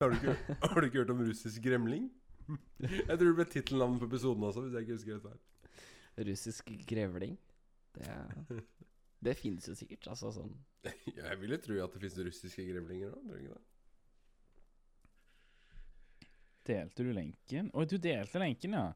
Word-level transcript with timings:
Har 0.00 0.10
du 0.10 0.14
ikke, 0.14 0.34
har 0.70 0.80
du 0.80 0.86
ikke 0.86 1.00
hørt 1.00 1.10
om 1.10 1.20
russisk 1.26 1.62
gremling? 1.64 2.04
Jeg 2.80 3.16
tror 3.18 3.24
det 3.26 3.36
ble 3.40 3.46
tittelnavnet 3.50 3.98
på 3.98 4.06
episoden 4.06 4.44
også, 4.46 4.60
hvis 4.64 4.76
jeg 4.76 4.84
ikke 4.86 4.94
husker 4.94 5.16
det 5.16 5.22
feil. 5.24 6.28
Russisk 6.28 6.70
grevling. 6.88 7.32
Det, 7.96 8.06
er- 8.06 8.60
det 9.26 9.34
finnes 9.40 9.66
jo 9.66 9.74
sikkert. 9.74 10.06
Altså 10.12 10.30
sånn 10.36 10.52
Jeg 11.18 11.40
vil 11.40 11.56
jo 11.56 11.58
tro 11.64 11.80
at 11.82 11.96
det 11.96 12.02
finnes 12.04 12.20
russiske 12.28 12.66
grevlinger 12.68 13.10
òg, 13.10 13.24
tror 13.24 13.34
du 13.34 13.42
ikke 13.42 13.56
det? 13.56 13.64
Delte 16.68 17.08
du 17.08 17.10
lenken? 17.16 17.72
Å, 17.74 17.86
du 17.88 17.96
delte 17.98 18.38
lenken, 18.42 18.78
ja. 18.78 18.86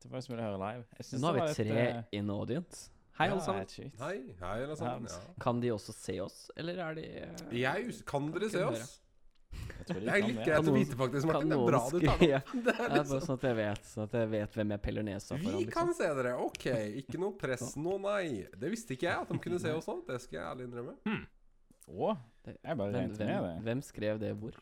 Det 0.00 0.08
var 0.08 0.24
som 0.24 0.32
ville 0.32 0.46
høre 0.46 0.62
live. 0.62 0.86
Jeg 1.02 1.20
Nå 1.20 1.34
har 1.34 1.36
vi 1.36 1.46
tre 1.58 1.68
et, 1.84 2.00
eh, 2.00 2.16
in 2.16 2.32
audience. 2.32 2.86
Hei, 3.18 3.26
ja, 3.28 3.34
alle 3.36 3.44
sammen. 3.44 3.92
Hei, 4.00 4.16
hei 4.40 4.56
alle 4.64 4.76
sammen. 4.80 5.10
Ja. 5.12 5.20
Kan 5.44 5.60
de 5.60 5.74
også 5.74 5.92
se 5.92 6.16
oss, 6.24 6.46
eller 6.56 6.80
er 6.80 6.96
de 6.96 7.06
uh, 7.28 7.52
Jeg, 7.52 7.92
kan 8.08 8.30
dere 8.32 8.48
Kan 8.48 8.54
se 8.56 8.64
oss? 8.70 8.78
Jeg 8.80 8.86
tror 8.86 8.96
de 8.96 9.09
Det 9.86 9.96
er 9.96 10.22
litt 10.26 10.40
greit 10.44 10.68
å 10.68 10.74
vite, 10.74 10.96
faktisk, 10.98 11.26
Martin. 11.30 11.48
Det 11.52 11.56
er 11.56 11.66
bra 11.70 11.80
du 11.90 11.98
tar 12.04 12.18
det 12.20 12.30
opp. 12.38 12.50
Det 12.66 12.74
er 12.74 12.78
bare 12.80 12.98
liksom 13.00 13.20
sånn 13.26 13.38
at 13.38 13.44
jeg 13.48 13.56
vet 13.60 13.84
Sånn 13.90 14.04
at 14.04 14.14
jeg 14.20 14.30
vet 14.34 14.56
hvem 14.60 14.74
jeg 14.74 14.82
peller 14.86 15.06
nesa 15.06 15.36
Vi 15.38 15.44
foran. 15.46 15.70
kan 15.74 15.90
Liksom. 15.90 15.94
se 16.00 16.08
dere. 16.20 16.32
Ok, 16.44 16.66
ikke 17.02 17.20
noe 17.22 17.36
press 17.40 17.64
nå, 17.80 17.96
nei. 18.04 18.46
Det 18.56 18.70
visste 18.72 18.94
ikke 18.96 19.08
jeg 19.08 19.16
at 19.24 19.28
de 19.34 19.38
kunne 19.46 19.60
se 19.62 19.72
oss 19.76 19.88
òg. 19.92 20.02
Det 20.08 20.20
skal 20.24 20.38
jeg 20.40 20.46
ærlig 20.50 20.68
innrømme. 20.70 20.96
Å, 21.90 22.12
jeg 22.46 22.76
bare 22.78 22.92
Hvem, 22.92 22.94
regnet 22.94 23.18
med 23.18 23.42
det. 23.48 23.54
hvem 23.66 23.82
skrev 23.82 24.20
det 24.22 24.32
hvor? 24.38 24.58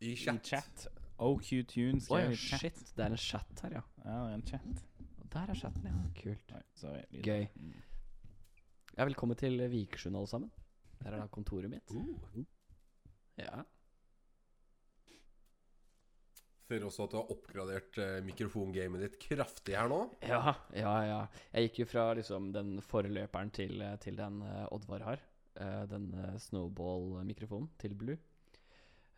I 0.00 0.12
I 0.12 0.16
chat. 0.16 0.46
chat. 0.46 0.86
OQ 1.20 1.48
Tunes 1.68 2.06
Å 2.08 2.16
ja, 2.16 2.28
skrev 2.28 2.32
i 2.32 2.36
chat. 2.40 2.60
shit. 2.62 2.92
Det 2.96 3.04
er 3.04 3.10
en 3.12 3.20
chat 3.20 3.64
her, 3.66 3.74
ja. 3.80 3.82
Ja, 4.04 4.14
det 4.24 4.30
er 4.30 4.38
en 4.38 4.46
chat. 4.48 4.84
Der 5.30 5.50
er 5.52 5.54
chatten, 5.58 5.84
ja. 5.86 5.98
Kult. 6.22 6.54
Sorry. 6.80 7.02
Gøy. 7.22 7.44
Mm. 7.60 7.74
Ja, 8.96 9.04
velkommen 9.06 9.36
til 9.38 9.60
Vikersund, 9.70 10.16
alle 10.18 10.26
sammen. 10.30 10.50
Der 11.02 11.12
er 11.14 11.20
da 11.22 11.26
kontoret 11.32 11.70
mitt. 11.70 11.92
Uh. 11.92 12.42
Ja. 13.38 13.62
Ser 16.70 16.84
også 16.86 17.02
at 17.08 17.10
du 17.10 17.16
har 17.18 17.30
oppgradert 17.34 17.98
eh, 17.98 18.20
mikrofongamet 18.22 19.02
ditt 19.02 19.16
kraftig 19.24 19.74
her 19.74 19.88
nå. 19.90 20.04
Ja, 20.22 20.52
ja, 20.78 20.92
ja. 21.08 21.20
Jeg 21.56 21.66
gikk 21.70 21.80
jo 21.82 21.86
fra 21.90 22.04
liksom 22.14 22.52
den 22.54 22.76
forløperen 22.86 23.50
til, 23.56 23.74
eh, 23.82 23.96
til 24.02 24.14
den 24.20 24.36
eh, 24.46 24.66
Oddvar 24.70 25.02
har. 25.08 25.24
Eh, 25.58 25.80
den 25.90 26.12
eh, 26.14 26.36
snowball-mikrofonen 26.46 27.72
til 27.82 27.96
Blue. 27.98 28.14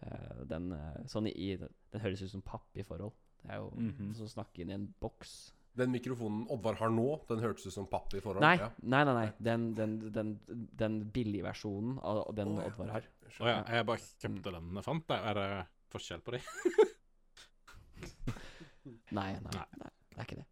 Eh, 0.02 0.44
den 0.48 0.72
eh, 0.72 1.02
sånn 1.12 1.28
i, 1.28 1.50
den, 1.60 1.68
den 1.92 2.02
høres 2.06 2.22
ut 2.24 2.32
som 2.32 2.42
papp 2.46 2.80
i 2.80 2.86
forhold. 2.88 3.12
Det 3.42 3.50
er 3.52 3.60
jo 3.60 3.68
Mhm. 3.76 4.14
som 4.16 4.24
å 4.26 4.32
snakke 4.32 4.62
inn 4.64 4.70
i 4.72 4.78
en 4.78 4.88
boks. 5.02 5.52
Den 5.76 5.90
mikrofonen 5.92 6.46
Oddvar 6.52 6.76
har 6.80 6.90
nå, 6.92 7.04
den 7.28 7.40
hørtes 7.40 7.66
ut 7.66 7.72
som 7.76 7.86
papp 7.88 8.12
i 8.14 8.20
forhold. 8.20 8.40
Nei, 8.44 8.56
Ja. 8.60 8.70
nei, 8.82 9.04
nei. 9.04 9.14
nei. 9.14 9.28
Den, 9.40 9.74
den, 9.74 9.98
den, 10.12 10.32
den 10.76 10.98
billigversjonen 11.10 11.98
av 12.02 12.34
den 12.36 12.56
oh, 12.56 12.60
ja. 12.60 12.66
Oddvar 12.72 12.90
har. 12.96 13.06
Å 13.40 13.48
ja, 13.48 13.62
jeg 13.76 13.86
bare 13.88 13.98
kjøpte 14.20 14.52
den 14.56 14.74
jeg 14.76 14.84
fant. 14.88 15.06
der. 15.08 15.28
Er 15.30 15.34
det 15.34 15.66
forskjell 15.92 16.20
på 16.24 16.32
de? 16.36 16.42
Nei, 18.84 19.32
nei, 19.38 19.52
Nei. 19.54 19.66
nei. 19.82 19.90
Det 20.12 20.18
er 20.18 20.26
ikke 20.26 20.38
det. 20.40 20.46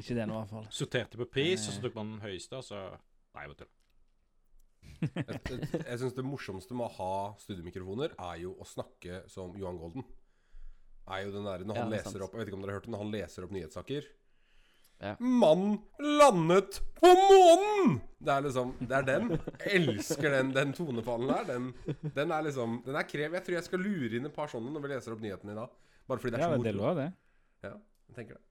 Ikke 0.00 0.16
det 0.16 0.24
nå, 0.28 0.34
i 0.34 0.38
hvert 0.40 0.52
fall. 0.54 0.66
Sorterte 0.74 1.20
på 1.20 1.26
pris, 1.30 1.66
og 1.68 1.74
så 1.76 1.82
tok 1.84 1.96
man 1.98 2.14
den 2.16 2.22
høyeste, 2.24 2.60
og 2.60 2.66
så 2.66 2.80
Nei, 3.30 3.44
jeg 3.44 3.52
vet 3.52 3.60
du. 3.62 3.68
Jeg, 5.00 5.40
jeg, 5.48 5.66
jeg 5.86 5.98
syns 6.00 6.14
det 6.16 6.22
morsomste 6.26 6.74
med 6.76 6.86
å 6.88 6.94
ha 6.98 7.12
studiemikrofoner, 7.40 8.14
er 8.20 8.40
jo 8.42 8.50
å 8.60 8.66
snakke 8.68 9.22
som 9.32 9.52
Johan 9.60 9.78
Golden. 9.80 10.04
Er 11.10 11.22
jo 11.26 11.32
den 11.34 11.46
der, 11.48 11.62
Når 11.68 11.78
han 11.78 11.86
er 11.88 11.94
leser 11.98 12.22
opp 12.24 12.34
Jeg 12.34 12.40
vet 12.42 12.50
ikke 12.50 12.58
om 12.58 12.64
dere 12.64 12.72
har 12.74 12.78
hørt 12.80 12.88
det, 12.88 12.92
når 12.94 13.02
han 13.04 13.12
leser 13.14 13.46
opp 13.46 13.54
nyhetssaker. 13.54 14.08
Ja. 15.00 15.14
Mann 15.20 15.78
landet 16.20 16.80
på 17.00 17.08
månen! 17.16 17.94
Det 18.20 18.34
er 18.34 18.44
liksom 18.44 18.74
Det 18.82 18.96
er 18.98 19.06
den. 19.08 19.30
Jeg 19.62 19.80
elsker 19.80 20.34
den, 20.36 20.50
den 20.56 20.74
tonefallen 20.76 21.30
der. 21.32 21.46
Den, 21.48 21.70
den 22.18 22.34
er 22.36 22.44
liksom 22.44 22.80
Den 22.84 22.98
er 23.00 23.08
krev. 23.08 23.36
Jeg 23.38 23.46
tror 23.46 23.56
jeg 23.56 23.68
skal 23.70 23.84
lure 23.84 24.18
inn 24.20 24.28
et 24.28 24.36
par 24.36 24.52
sånne 24.52 24.74
når 24.74 24.84
vi 24.84 24.92
leser 24.92 25.16
opp 25.16 25.24
nyhetene 25.24 25.56
i 25.56 25.60
dag. 25.62 25.78
Bare 26.10 26.18
fordi 26.18 26.34
det 26.34 26.40
er 26.40 26.42
Ja, 26.42 26.48
så 26.50 26.54
Ja, 26.58 26.62
det 26.66 26.70
er 26.74 26.94
det. 27.00 27.10
Ja, 27.62 27.74
jeg 28.08 28.14
tenker 28.18 28.34
det. 28.36 28.44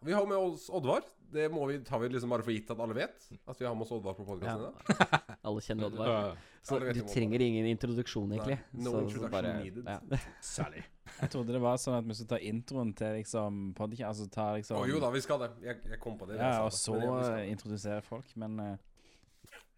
Vi 0.00 0.12
har 0.12 0.26
med 0.26 0.36
oss 0.36 0.70
Oddvar. 0.72 1.02
Det 1.30 1.48
må 1.52 1.66
vi, 1.66 1.78
tar 1.84 1.98
vi 1.98 2.08
liksom 2.08 2.30
bare 2.32 2.42
for 2.42 2.50
gitt 2.54 2.70
at 2.72 2.78
alle 2.80 2.94
vet. 2.96 3.26
At 3.46 3.60
vi 3.60 3.66
har 3.68 3.74
med 3.76 3.84
oss 3.84 3.92
Oddvar 3.94 4.16
på 4.18 4.24
podkasten 4.26 4.62
i 4.64 4.64
dag. 4.64 4.74
Alle 5.46 5.60
kjenner 5.62 5.86
Oddvar. 5.86 6.38
Så 6.62 6.78
Alle 6.78 6.94
du 6.96 7.02
trenger 7.06 7.44
ingen 7.44 7.68
introduksjon, 7.70 8.32
egentlig. 8.34 8.56
Nei, 8.72 8.82
no 8.82 8.90
så, 8.90 8.96
så 8.96 9.02
introduction 9.04 9.34
bare, 9.36 9.52
needed. 9.60 9.86
Ja. 9.86 10.18
Særlig. 10.54 10.82
Jeg 11.20 11.32
trodde 11.34 11.54
det 11.54 11.60
var 11.62 11.78
sånn 11.82 11.98
at 12.00 12.08
vi 12.08 12.16
skulle 12.16 12.32
ta 12.32 12.40
introen 12.50 12.90
til 12.98 13.14
liksom 13.20 13.60
podcast, 13.78 14.08
altså 14.08 14.26
ta 14.32 14.48
liksom 14.56 14.80
Å 14.80 14.88
jo 14.90 15.02
da, 15.04 15.12
vi 15.14 15.22
skal 15.22 15.44
det. 15.44 15.50
Jeg, 15.68 15.82
jeg 15.92 16.00
kom 16.02 16.16
på 16.18 16.30
det. 16.32 16.40
Ja, 16.40 16.56
og 16.64 16.74
så 16.74 16.96
ja, 16.98 17.20
introdusere 17.52 18.02
folk, 18.06 18.32
men 18.40 18.58
uh, 18.64 18.72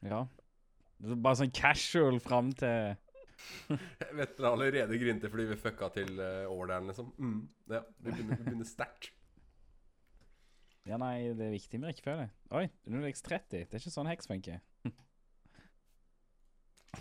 Ja. 0.06 0.22
Det 1.02 1.10
var 1.10 1.18
Bare 1.26 1.38
sånn 1.42 1.50
casual 1.54 2.20
fram 2.22 2.52
til 2.54 2.94
Jeg 3.72 4.14
vet 4.20 4.36
dere 4.38 4.52
allerede 4.54 4.98
grinte 5.02 5.30
fordi 5.32 5.48
vi 5.50 5.56
fucka 5.58 5.88
til 5.96 6.14
uh, 6.20 6.46
orderen, 6.52 6.86
liksom. 6.92 7.08
Mm. 7.18 7.40
Ja, 7.72 7.80
vi 7.98 8.10
begynner, 8.12 8.38
vi 8.38 8.46
begynner 8.50 8.68
sterkt. 8.70 9.10
Ja, 10.82 10.96
nei, 10.98 11.28
det 11.38 11.44
er 11.46 11.52
viktig 11.52 11.78
med 11.78 11.92
rekkefølge. 11.92 12.24
Oi, 12.58 12.64
nå 12.90 12.98
er 12.98 13.04
det 13.04 13.12
X30. 13.14 13.52
Det 13.70 13.76
er 13.76 13.78
ikke 13.78 13.92
sånn 13.94 14.08
heks 14.10 14.26
funker. 14.26 14.56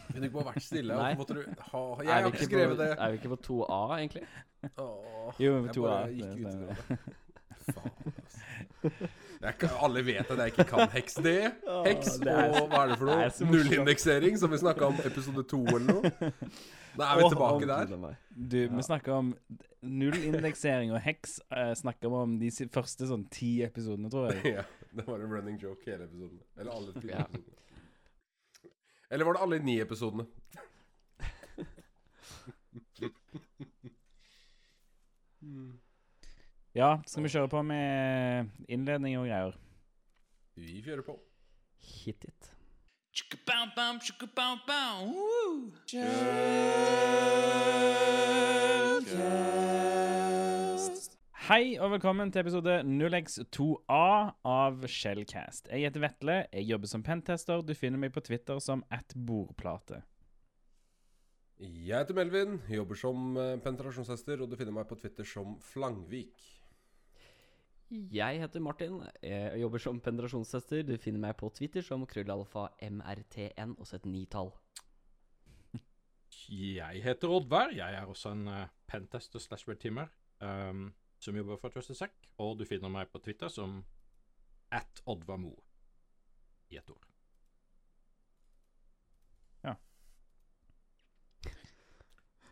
Kunne 0.05 0.21
du 0.21 0.27
ikke 0.27 0.35
bare 0.35 0.51
vært 0.51 0.65
stille? 0.67 0.93
Nei. 0.99 1.15
Måtte 1.17 1.33
du 1.33 1.41
ha 1.71 1.81
Jeg 2.05 2.11
har 2.13 2.27
ikke 2.29 2.45
skrevet 2.45 2.77
det. 2.77 2.89
er 2.93 3.15
vi 3.15 3.17
ikke 3.17 3.31
på 3.33 3.39
2A, 3.47 3.79
egentlig? 3.97 4.21
Åh, 4.69 5.39
Jo, 5.41 5.55
men 5.55 5.71
er 5.71 5.73
to 5.79 5.87
bare 5.87 5.97
A, 5.97 6.13
gikk 6.13 6.29
det 6.29 6.37
ut 6.37 6.53
i 6.53 6.69
det. 6.69 6.77
Faen, 7.71 7.89
altså. 8.21 9.09
Jeg 9.41 9.55
kan, 9.57 9.69
alle 9.81 10.01
vet 10.05 10.29
at 10.31 10.37
jeg 10.37 10.51
ikke 10.53 10.65
kan 10.69 10.89
heks 10.93 11.15
D. 11.17 11.31
Heks 11.87 12.19
er- 12.21 12.51
og 12.61 12.67
hva 12.69 12.81
er 12.83 12.87
det 12.91 12.97
for 12.99 13.05
noe? 13.09 13.23
er. 13.25 13.31
Nullindeksering, 13.51 14.35
som 14.37 14.51
vi 14.53 14.57
snakka 14.61 14.85
om 14.91 14.99
episode 15.05 15.43
to 15.49 15.63
eller 15.65 15.87
noe. 15.87 16.11
Da 16.97 17.07
er 17.07 17.17
vi 17.17 17.23
Åh, 17.25 17.31
tilbake 17.31 17.65
der. 17.69 18.15
Du, 18.51 18.57
vi 18.75 18.83
snakka 18.85 19.11
om 19.17 19.31
nullindeksering, 19.81 20.91
og 20.93 20.99
heks 21.01 21.39
uh, 21.55 21.71
snakka 21.79 22.09
vi 22.11 22.19
om 22.27 22.35
de 22.41 22.51
første 22.69 23.07
sånn 23.09 23.23
ti 23.33 23.63
episodene, 23.65 24.11
tror 24.13 24.29
jeg. 24.29 24.43
Ja, 24.59 24.63
det 24.93 25.07
var 25.07 25.23
en 25.23 25.31
running 25.33 25.57
joke 25.61 25.87
hele 25.89 26.03
episoden. 26.05 26.37
Eller 26.59 26.71
alle 26.75 26.93
Ja. 27.07 27.23
episodene. 27.25 27.57
Eller 29.11 29.25
var 29.27 29.33
det 29.39 29.41
alle 29.47 29.59
ni 29.65 29.79
episodene? 29.81 30.25
Ja, 36.71 37.01
skal 37.03 37.25
vi 37.25 37.29
kjøre 37.33 37.49
på 37.51 37.59
med 37.67 38.47
innledning 38.71 39.17
og 39.19 39.25
greier? 39.27 39.55
Vi 40.55 40.77
kjører 40.79 41.03
på. 41.03 41.17
Hit 41.83 42.23
it. 42.23 42.51
Hei 51.49 51.75
og 51.75 51.91
velkommen 51.91 52.31
til 52.31 52.39
episode 52.45 52.77
0x2A 52.87 54.31
av 54.47 54.87
Shellcast. 54.87 55.67
Jeg 55.67 55.89
heter 55.89 56.05
Vetle, 56.05 56.37
jeg 56.53 56.69
jobber 56.71 56.87
som 56.87 57.03
pentester. 57.03 57.59
Du 57.67 57.75
finner 57.75 57.99
meg 57.99 58.15
på 58.15 58.23
Twitter 58.23 58.63
som 58.63 58.85
at 58.87 59.11
bordplate. 59.19 60.05
Jeg 61.59 61.99
heter 61.99 62.15
Melvin, 62.15 62.61
jobber 62.71 62.95
som 62.95 63.35
eh, 63.35 63.59
penetrasjonshester, 63.59 64.39
og 64.39 64.49
du 64.49 64.55
finner 64.55 64.79
meg 64.79 64.87
på 64.87 64.95
Twitter 65.03 65.27
som 65.27 65.59
Flangvik. 65.61 66.60
Jeg 67.91 68.39
heter 68.39 68.63
Martin, 68.63 69.01
jeg 69.23 69.59
jobber 69.59 69.81
som 69.83 69.99
penetrasjonstester. 69.99 70.85
Du 70.87 70.93
finner 71.01 71.19
meg 71.19 71.35
på 71.39 71.49
Twitter 71.51 71.83
som 71.83 72.05
krøllalfa 72.07 72.69
mrtn, 72.87 73.75
også 73.75 73.99
et 73.99 74.07
nitall. 74.07 74.53
Jeg 76.51 77.03
heter 77.03 77.35
Oddvar. 77.35 77.75
Jeg 77.75 77.95
er 77.99 78.07
også 78.07 78.31
en 78.31 78.47
uh, 78.47 78.71
pentester 78.87 79.43
slash 79.43 79.67
red 79.67 79.83
um, 80.39 80.93
som 81.19 81.35
jobber 81.35 81.59
for 81.59 81.69
Trusted 81.69 81.99
Sec. 81.99 82.15
Og 82.39 82.57
du 82.59 82.65
finner 82.65 82.91
meg 82.91 83.11
på 83.11 83.19
Twitter 83.19 83.51
som 83.51 83.81
at 84.71 85.03
Oddvarmo 85.05 85.51
i 86.71 86.79
ett 86.79 86.89
ord. 86.89 87.10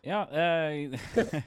Ja, 0.00 0.22
eh, 0.32 0.94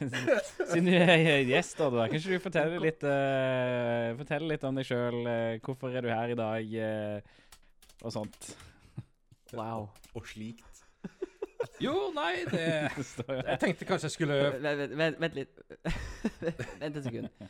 siden 0.69 0.85
du 0.85 0.93
er 0.93 1.41
gjest, 1.49 1.79
da, 1.79 2.05
kan 2.05 2.19
ikke 2.19 2.35
du 2.35 2.43
fortelle 2.43 2.81
litt, 2.83 3.05
eh, 3.09 4.11
fortelle 4.19 4.51
litt 4.51 4.67
om 4.67 4.77
deg 4.77 4.85
sjøl? 4.85 5.23
hvorfor 5.65 5.95
er 5.95 6.05
du 6.05 6.11
her 6.13 6.35
i 6.35 6.37
dag, 6.37 6.75
eh, 6.85 7.97
og 8.03 8.13
sånt? 8.13 8.53
Wow. 9.57 9.89
Og 10.13 10.29
slikt. 10.29 10.69
Jo, 11.81 12.11
nei, 12.13 12.43
det. 12.51 12.63
Jeg 13.49 13.59
tenkte 13.61 13.87
kanskje 13.87 14.09
jeg 14.09 14.13
skulle 14.15 14.37
Vent, 14.61 14.93
vent, 14.99 15.19
vent, 15.19 15.37
litt. 15.37 15.61
vent 16.81 16.97
et 16.99 17.05
sekund. 17.05 17.47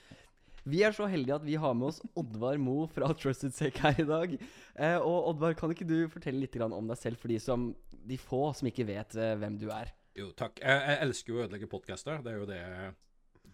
Vi 0.64 0.80
er 0.88 0.96
så 0.96 1.10
heldige 1.12 1.36
at 1.36 1.44
vi 1.44 1.58
har 1.60 1.74
med 1.76 1.90
oss 1.90 2.00
Oddvar 2.16 2.56
Mo 2.62 2.86
fra 2.88 3.10
Trusted 3.20 3.52
Sec 3.56 3.82
her 3.84 4.00
i 4.00 4.06
dag. 4.08 4.38
Eh, 4.78 4.96
og 4.96 5.34
Oddvar, 5.34 5.58
kan 5.60 5.74
ikke 5.74 5.88
du 5.88 5.98
fortelle 6.12 6.40
litt 6.40 6.56
om 6.64 6.88
deg 6.88 7.00
selv 7.02 7.20
for 7.20 7.34
de, 7.34 7.40
som, 7.44 7.72
de 7.92 8.20
få 8.22 8.46
som 8.56 8.70
ikke 8.70 8.88
vet 8.88 9.18
eh, 9.20 9.36
hvem 9.42 9.60
du 9.60 9.68
er? 9.76 9.92
Jo, 10.14 10.28
takk. 10.38 10.60
Jeg, 10.62 10.82
jeg 10.90 11.02
elsker 11.08 11.34
jo 11.34 11.40
å 11.40 11.44
ødelegge 11.48 11.70
podkaster. 11.72 12.20
Det 12.22 12.34
er 12.34 12.38
jo 12.38 12.50
det 12.50 12.60
jeg 12.60 12.92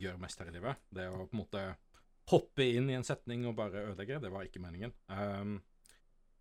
gjør 0.03 0.17
mest 0.19 0.41
her 0.41 0.50
i 0.51 0.56
livet. 0.56 0.81
Det 0.91 1.06
å 1.07 1.21
på 1.21 1.38
en 1.38 1.41
måte 1.41 1.61
hoppe 2.29 2.65
inn 2.67 2.89
i 2.91 2.97
en 2.97 3.06
setning 3.07 3.45
og 3.47 3.56
bare 3.57 3.85
ødelegge. 3.89 4.19
Det 4.23 4.31
var 4.33 4.47
ikke 4.47 4.61
meningen. 4.63 4.91
Um, 5.07 5.59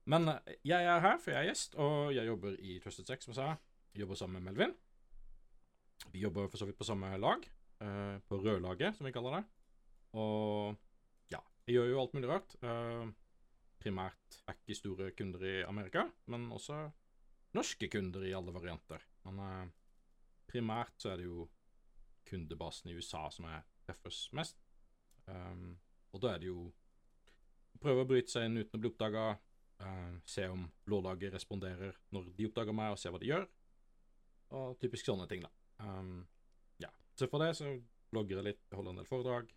Men 0.09 0.26
jeg 0.65 0.81
er 0.88 1.03
her, 1.05 1.19
for 1.20 1.35
jeg 1.35 1.38
er 1.44 1.50
gjest, 1.50 1.76
og 1.76 2.11
jeg 2.17 2.26
jobber 2.26 2.56
i 2.65 2.79
Trusted 2.82 3.06
Sex, 3.06 3.26
som 3.26 3.35
jeg 3.35 3.38
sa. 3.38 3.49
Jeg 3.93 4.03
jobber 4.03 4.19
sammen 4.19 4.43
med 4.43 4.50
Melvin. 4.50 4.75
Vi 6.15 6.23
jobber 6.25 6.49
for 6.49 6.61
så 6.61 6.67
vidt 6.69 6.79
på 6.81 6.88
samme 6.88 7.15
lag, 7.20 7.47
Uh, 7.79 8.19
på 8.26 8.41
rødlaget, 8.43 8.97
som 8.97 9.06
vi 9.06 9.12
kaller 9.15 9.37
det. 9.37 9.44
Og 10.19 10.75
ja, 11.31 11.38
jeg 11.62 11.76
gjør 11.76 11.93
jo 11.93 12.00
alt 12.03 12.17
mulig 12.17 12.31
rart. 12.32 12.56
Uh, 12.59 13.12
primært 13.79 14.41
ikke 14.50 14.75
store 14.75 15.12
kunder 15.15 15.44
i 15.47 15.53
Amerika, 15.62 16.09
men 16.26 16.49
også 16.50 16.88
norske 17.55 17.87
kunder 17.93 18.25
i 18.26 18.32
alle 18.35 18.50
varianter. 18.50 19.05
Men 19.29 19.38
eh, 19.44 19.69
primært 20.49 20.97
så 21.00 21.12
er 21.12 21.21
det 21.21 21.29
jo 21.29 21.47
kundebasen 22.29 22.91
i 22.91 22.97
USA 22.99 23.27
som 23.33 23.49
er 23.49 23.65
treffes 23.87 24.27
mest. 24.37 24.59
Um, 25.29 25.77
og 26.12 26.23
da 26.25 26.35
er 26.35 26.43
det 26.43 26.50
jo 26.50 26.71
prøve 27.83 28.05
å 28.05 28.09
bryte 28.09 28.33
seg 28.33 28.49
inn 28.49 28.61
uten 28.61 28.79
å 28.79 28.83
bli 28.83 28.91
oppdaga. 28.93 29.29
se 30.27 30.43
om 30.50 30.65
blålaget 30.85 31.35
responderer 31.37 31.95
når 32.11 32.33
de 32.35 32.47
oppdager 32.49 32.75
meg, 32.75 32.91
og 32.91 32.99
se 32.99 33.12
hva 33.15 33.21
de 33.23 33.29
gjør. 33.29 33.45
Og 34.59 34.79
typisk 34.83 35.06
sånne 35.06 35.29
ting, 35.31 35.45
da. 35.45 35.50
Um, 35.79 36.27
ja. 36.83 36.91
Så 37.15 37.29
for 37.31 37.39
det 37.44 37.53
så 37.56 37.77
blogger 38.11 38.41
jeg 38.41 38.47
litt, 38.49 38.65
holder 38.75 38.91
en 38.91 38.99
del 38.99 39.06
foredrag. 39.06 39.53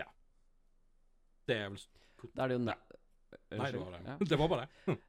Ja. 0.00 0.08
Det 1.46 1.60
er 1.60 1.70
vel 1.70 1.86
Da 2.34 2.44
er 2.44 2.50
det 2.50 2.58
jo 2.58 2.64
næ... 2.64 2.74
Nei, 3.54 3.70
det 3.70 3.78
var 3.78 3.94
det. 3.94 4.02
Ja. 4.08 4.16
Det 4.32 4.38
var 4.40 4.50
bare 4.50 4.66
det. 4.66 4.98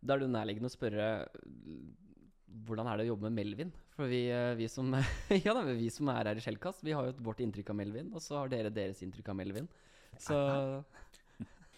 Da 0.00 0.14
er 0.14 0.20
det 0.20 0.28
jo 0.28 0.32
nærliggende 0.32 0.68
å 0.70 0.72
spørre 0.72 1.06
hvordan 2.66 2.88
er 2.90 2.98
det 2.98 3.06
å 3.06 3.12
jobbe 3.12 3.28
med 3.28 3.38
Melvin? 3.38 3.70
For 3.94 4.10
vi, 4.10 4.24
eh, 4.32 4.54
vi, 4.58 4.68
som, 4.70 4.90
ja, 5.46 5.54
vi 5.68 5.90
som 5.92 6.10
er 6.12 6.30
her 6.30 6.40
i 6.40 6.44
Skjellkast, 6.44 6.84
vi 6.86 6.94
har 6.96 7.08
jo 7.08 7.16
vårt 7.26 7.42
inntrykk 7.44 7.72
av 7.72 7.80
Melvin, 7.80 8.10
og 8.14 8.24
så 8.24 8.40
har 8.40 8.52
dere 8.52 8.72
deres 8.74 9.02
inntrykk 9.06 9.32
av 9.32 9.38
Melvin. 9.40 9.70
Så 10.18 10.36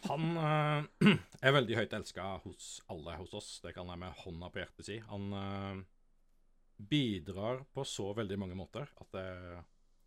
Han 0.09 0.37
øh, 0.37 1.13
er 1.47 1.55
veldig 1.55 1.77
høyt 1.79 1.93
elska 1.95 2.25
hos 2.43 2.81
alle 2.91 3.15
hos 3.21 3.35
oss, 3.39 3.51
det 3.63 3.75
kan 3.77 3.91
jeg 3.93 4.01
med 4.03 4.23
hånda 4.25 4.51
på 4.51 4.63
hjertet 4.63 4.89
si. 4.89 4.99
Han 5.07 5.29
øh, 5.39 5.83
bidrar 6.91 7.63
på 7.75 7.85
så 7.87 8.09
veldig 8.17 8.39
mange 8.43 8.59
måter 8.59 8.91
at 8.99 9.15
det, 9.15 9.29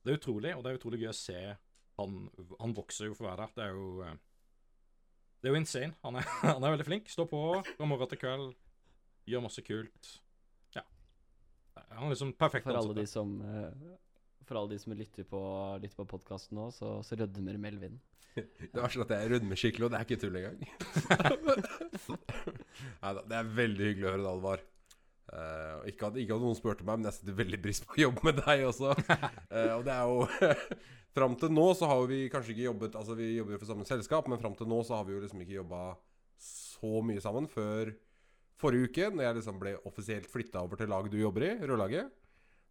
det 0.04 0.12
er 0.12 0.20
utrolig, 0.20 0.52
og 0.56 0.66
det 0.66 0.74
er 0.74 0.82
utrolig 0.82 1.00
gøy 1.04 1.14
å 1.14 1.16
se 1.16 1.40
han 1.96 2.16
Han 2.60 2.74
vokser 2.76 3.08
jo 3.08 3.14
for 3.16 3.24
hver 3.24 3.40
dag. 3.40 3.52
Det 3.56 3.64
er 3.64 3.72
jo 3.72 4.04
Det 5.40 5.48
er 5.48 5.54
jo 5.54 5.60
insane. 5.62 5.96
Han 6.04 6.18
er, 6.20 6.28
han 6.58 6.64
er 6.64 6.74
veldig 6.74 6.88
flink. 6.90 7.08
Står 7.08 7.30
på 7.32 7.42
fra 7.64 7.88
morgen 7.88 8.12
til 8.12 8.20
kveld, 8.20 8.50
gjør 9.30 9.46
masse 9.46 9.64
kult. 9.64 10.10
Ja. 11.76 11.86
Han 12.00 12.10
er 12.10 12.16
liksom 12.16 12.34
perfekt 12.40 12.68
for 12.68 12.80
alle 12.80 12.96
de 12.98 13.06
som 13.10 13.38
eh, 13.44 13.96
For 14.48 14.60
alle 14.60 14.76
de 14.76 14.82
som 14.82 14.94
lytter 14.96 15.28
på, 15.28 15.42
lytter 15.82 15.98
på 16.02 16.08
podkasten 16.16 16.60
nå, 16.60 16.70
så, 16.76 16.98
så 17.06 17.18
rødmer 17.20 17.58
Melvin. 17.62 17.98
Det 18.36 18.78
var 18.78 18.92
sånn 18.92 19.06
at 19.06 19.16
jeg 19.16 19.32
rødmer 19.34 19.60
skikkelig, 19.60 19.88
og 19.88 19.94
det 19.94 20.00
er 20.00 20.08
ikke 20.08 20.22
tull 20.22 20.40
engang. 20.40 20.60
Neida, 23.02 23.22
det 23.24 23.38
er 23.38 23.54
veldig 23.62 23.90
hyggelig 23.90 24.08
å 24.08 24.12
høre 24.12 24.24
det, 24.26 24.32
Alvar. 24.34 24.66
Uh, 25.26 25.88
ikke, 25.90 26.10
at, 26.12 26.18
ikke 26.22 26.36
at 26.36 26.44
noen 26.44 26.58
spurte 26.58 26.86
meg, 26.86 27.00
men 27.00 27.10
jeg 27.10 27.18
setter 27.18 27.38
veldig 27.40 27.60
pris 27.64 27.80
på 27.82 27.96
å 27.96 28.02
jobbe 28.04 28.28
med 28.28 28.38
deg 28.44 28.62
også. 28.68 28.92
Uh, 29.50 29.72
og 29.80 29.88
det 29.88 29.96
er 29.96 30.12
jo 30.12 30.52
Fram 31.16 31.38
til 31.40 31.54
nå 31.56 31.70
så 31.80 31.88
har 31.88 32.02
vi 32.12 32.26
kanskje 32.28 32.52
ikke 32.52 32.66
jobbet 32.66 32.96
Altså 33.00 33.16
vi 33.16 33.30
jobber 33.38 33.56
jo 33.56 33.60
for 33.62 33.70
samme 33.70 33.88
selskap, 33.88 34.28
men 34.28 34.42
fram 34.42 34.56
til 34.60 34.68
nå 34.68 34.82
så 34.84 34.98
har 34.98 35.08
vi 35.08 35.16
jo 35.16 35.22
liksom 35.24 35.42
ikke 35.46 35.58
jobba 35.62 35.82
så 36.44 37.00
mye 37.08 37.24
sammen 37.24 37.48
før 37.48 37.94
forrige 38.62 38.90
uke, 38.90 39.10
når 39.16 39.24
jeg 39.30 39.36
liksom 39.42 39.58
ble 39.62 39.76
offisielt 39.86 40.30
flytta 40.32 40.62
over 40.64 40.80
til 40.80 40.88
laget 40.92 41.12
du 41.12 41.18
jobber 41.20 41.44
i, 41.50 41.56
rødlaget. 41.66 42.14